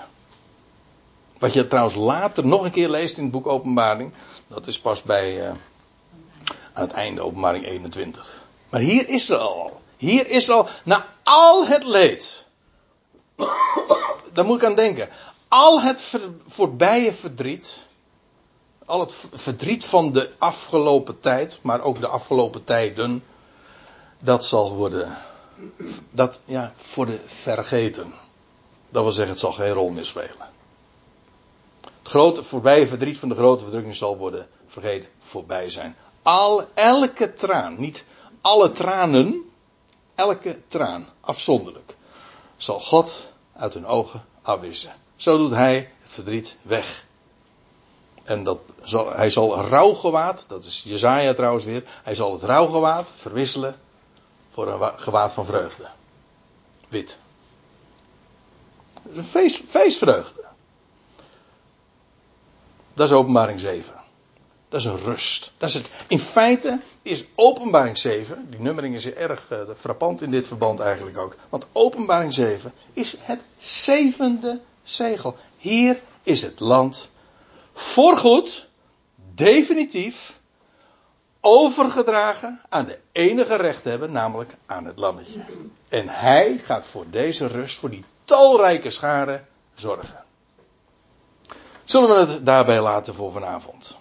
Wat 1.38 1.52
je 1.52 1.66
trouwens 1.66 1.94
later 1.94 2.46
nog 2.46 2.64
een 2.64 2.70
keer 2.70 2.88
leest 2.88 3.16
in 3.16 3.22
het 3.22 3.32
boek 3.32 3.46
Openbaring. 3.46 4.12
Dat 4.46 4.66
is 4.66 4.80
pas 4.80 5.02
bij. 5.02 5.48
Uh, 5.48 5.52
aan 6.72 6.82
het 6.82 6.92
einde, 6.92 7.22
Openbaring 7.22 7.64
21. 7.64 8.44
Maar 8.70 8.80
hier 8.80 9.08
is 9.08 9.28
er 9.28 9.36
al. 9.36 9.80
Hier 9.96 10.28
is 10.28 10.48
er 10.48 10.54
al. 10.54 10.68
Na 10.82 11.06
al 11.22 11.66
het 11.66 11.84
leed. 11.84 12.46
Daar 14.32 14.44
moet 14.44 14.62
ik 14.62 14.68
aan 14.68 14.74
denken. 14.74 15.08
Al 15.48 15.80
het 15.82 16.02
ver, 16.02 16.20
voorbije 16.46 17.14
verdriet. 17.14 17.86
Al 18.84 19.00
het 19.00 19.16
verdriet 19.32 19.84
van 19.84 20.12
de 20.12 20.30
afgelopen 20.38 21.20
tijd. 21.20 21.58
Maar 21.62 21.80
ook 21.80 22.00
de 22.00 22.06
afgelopen 22.06 22.64
tijden. 22.64 23.24
Dat 24.18 24.44
zal 24.44 24.74
worden 24.74 25.18
dat 26.10 26.40
ja, 26.44 26.72
voor 26.76 27.06
de 27.06 27.18
vergeten. 27.26 28.12
Dat 28.88 29.02
wil 29.02 29.12
zeggen, 29.12 29.32
het 29.32 29.40
zal 29.40 29.52
geen 29.52 29.72
rol 29.72 29.90
meer 29.90 30.06
spelen. 30.06 30.48
Het 31.80 32.08
grote, 32.08 32.44
voorbije 32.44 32.86
verdriet 32.86 33.18
van 33.18 33.28
de 33.28 33.34
grote 33.34 33.62
verdrukking 33.62 33.96
zal 33.96 34.16
worden 34.16 34.48
vergeten, 34.66 35.08
voorbij 35.18 35.70
zijn. 35.70 35.96
Al, 36.22 36.68
elke 36.74 37.34
traan, 37.34 37.74
niet 37.78 38.04
alle 38.40 38.72
tranen, 38.72 39.50
elke 40.14 40.60
traan, 40.68 41.08
afzonderlijk, 41.20 41.96
zal 42.56 42.80
God 42.80 43.28
uit 43.56 43.74
hun 43.74 43.86
ogen 43.86 44.24
afwissen. 44.42 44.92
Zo 45.16 45.38
doet 45.38 45.50
hij 45.50 45.90
het 46.00 46.10
verdriet 46.10 46.56
weg. 46.62 47.06
En 48.24 48.44
dat 48.44 48.58
zal, 48.82 49.12
hij 49.12 49.30
zal 49.30 49.60
rouwgewaad, 49.60 50.44
dat 50.48 50.64
is 50.64 50.82
Jezaja 50.84 51.34
trouwens 51.34 51.64
weer, 51.64 51.84
hij 52.02 52.14
zal 52.14 52.32
het 52.32 52.42
rouwgewaad 52.42 53.12
verwisselen 53.16 53.80
voor 54.50 54.68
een 54.68 54.98
gewaad 54.98 55.32
van 55.32 55.46
vreugde. 55.46 55.88
Wit. 56.88 57.18
Feest, 59.22 59.62
feestvreugde. 59.66 60.44
Dat 62.94 63.08
is 63.08 63.14
openbaring 63.14 63.60
7. 63.60 63.94
Dat 64.70 64.80
is 64.80 64.86
een 64.86 64.98
rust. 64.98 65.52
Dat 65.56 65.68
is 65.68 65.74
het. 65.74 65.90
In 66.06 66.18
feite 66.18 66.80
is 67.02 67.24
openbaring 67.34 67.98
7, 67.98 68.46
die 68.50 68.60
nummering 68.60 68.94
is 68.94 69.12
erg 69.12 69.50
uh, 69.50 69.70
frappant 69.76 70.22
in 70.22 70.30
dit 70.30 70.46
verband 70.46 70.80
eigenlijk 70.80 71.18
ook. 71.18 71.36
Want 71.48 71.66
openbaring 71.72 72.34
7 72.34 72.72
is 72.92 73.16
het 73.20 73.40
zevende 73.58 74.60
zegel. 74.82 75.36
Hier 75.56 76.00
is 76.22 76.42
het 76.42 76.60
land 76.60 77.10
voorgoed, 77.72 78.68
definitief, 79.34 80.40
overgedragen 81.40 82.60
aan 82.68 82.86
de 82.86 82.98
enige 83.12 83.56
recht 83.56 83.84
hebben, 83.84 84.12
namelijk 84.12 84.56
aan 84.66 84.84
het 84.84 84.98
lammetje. 84.98 85.40
En 85.88 86.08
hij 86.08 86.58
gaat 86.62 86.86
voor 86.86 87.04
deze 87.10 87.46
rust, 87.46 87.78
voor 87.78 87.90
die 87.90 88.04
talrijke 88.24 88.90
scharen 88.90 89.46
zorgen. 89.74 90.24
Zullen 91.84 92.08
we 92.08 92.32
het 92.32 92.46
daarbij 92.46 92.80
laten 92.80 93.14
voor 93.14 93.32
vanavond? 93.32 93.99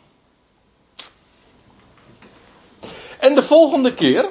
En 3.20 3.36
de 3.36 3.44
volgende 3.44 3.94
keer, 3.94 4.30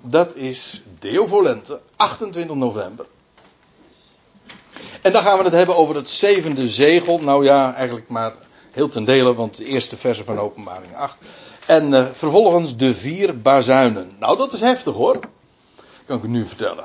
dat 0.00 0.34
is 0.34 0.82
Deo 0.98 1.26
Volente, 1.26 1.80
28 1.96 2.56
november. 2.56 3.06
En 5.02 5.12
dan 5.12 5.22
gaan 5.22 5.38
we 5.38 5.44
het 5.44 5.52
hebben 5.52 5.76
over 5.76 5.94
het 5.94 6.08
zevende 6.08 6.68
zegel. 6.68 7.18
Nou 7.18 7.44
ja, 7.44 7.74
eigenlijk 7.74 8.08
maar 8.08 8.32
heel 8.70 8.88
ten 8.88 9.04
dele, 9.04 9.34
want 9.34 9.56
de 9.56 9.64
eerste 9.64 9.96
verse 9.96 10.24
van 10.24 10.38
openbaring 10.38 10.96
8. 10.96 11.18
En 11.66 11.92
uh, 11.92 12.06
vervolgens 12.12 12.76
de 12.76 12.94
vier 12.94 13.40
bazuinen. 13.40 14.10
Nou, 14.18 14.36
dat 14.38 14.52
is 14.52 14.60
heftig 14.60 14.94
hoor. 14.94 15.18
Kan 16.06 16.16
ik 16.16 16.22
u 16.22 16.28
nu 16.28 16.44
vertellen. 16.44 16.84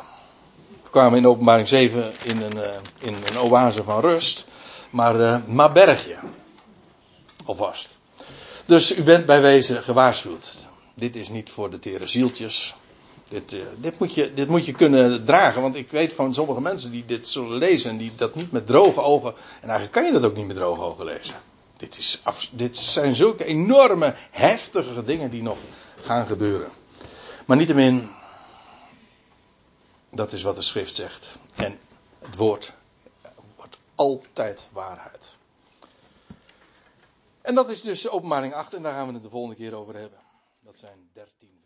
We 0.84 0.90
kwamen 0.90 1.18
in 1.18 1.28
openbaring 1.28 1.68
7 1.68 2.14
in 2.24 2.42
een, 2.42 2.58
uh, 2.58 2.64
in 3.00 3.14
een 3.14 3.40
oase 3.40 3.84
van 3.84 4.00
rust. 4.00 4.46
Maar, 4.90 5.20
uh, 5.20 5.38
maar 5.46 5.72
berg 5.72 6.08
je. 6.08 6.16
Alvast. 7.46 7.98
Dus 8.66 8.98
u 8.98 9.04
bent 9.04 9.26
bij 9.26 9.42
wezen 9.42 9.84
gewaarschuwd. 9.84 10.68
Dit 10.96 11.16
is 11.16 11.30
niet 11.30 11.50
voor 11.50 11.70
de 11.70 11.80
tere 11.80 12.08
zieltjes. 12.08 12.76
Dit, 13.30 13.54
uh, 13.54 13.64
dit, 13.78 14.00
moet 14.00 14.14
je, 14.14 14.34
dit 14.34 14.48
moet 14.48 14.66
je 14.66 14.72
kunnen 14.72 15.26
dragen. 15.26 15.62
Want 15.62 15.76
ik 15.76 15.92
weet 15.92 16.14
van 16.14 16.34
sommige 16.34 16.62
mensen 16.62 16.92
die 16.92 17.06
dit 17.06 17.28
zullen 17.28 17.58
lezen. 17.58 17.90
En 17.90 17.98
die 17.98 18.16
dat 18.16 18.36
niet 18.36 18.52
met 18.52 18.68
droge 18.68 19.02
ogen. 19.02 19.34
En 19.62 19.70
eigenlijk 19.70 19.92
kan 19.92 20.06
je 20.06 20.12
dat 20.12 20.24
ook 20.24 20.36
niet 20.36 20.48
met 20.48 20.56
droge 20.56 20.82
ogen 20.82 21.06
lezen. 21.06 21.36
Dit, 21.78 21.98
is, 21.98 22.22
dit 22.52 22.78
zijn 22.78 23.16
zulke 23.16 23.46
enorme, 23.46 24.16
heftige 24.32 25.04
dingen 25.04 25.30
die 25.30 25.42
nog 25.42 25.58
gaan 26.02 26.28
gebeuren. 26.28 26.70
Maar 27.46 27.58
niettemin, 27.58 28.10
dat 30.12 30.34
is 30.34 30.44
wat 30.44 30.56
de 30.56 30.62
schrift 30.62 30.96
zegt. 30.96 31.40
En 31.56 31.80
het 32.20 32.36
woord 32.36 32.74
wordt 33.56 33.78
altijd 33.96 34.68
waarheid. 34.72 35.38
En 37.42 37.56
dat 37.56 37.70
is 37.70 37.82
dus 37.82 38.10
openbaring 38.10 38.54
8 38.54 38.74
en 38.74 38.82
daar 38.82 38.94
gaan 38.94 39.08
we 39.08 39.14
het 39.14 39.24
de 39.24 39.30
volgende 39.30 39.56
keer 39.56 39.74
over 39.74 39.96
hebben. 39.96 40.20
Dat 40.66 40.78
zijn 40.78 41.10
13 41.14 41.50
versen. 41.62 41.65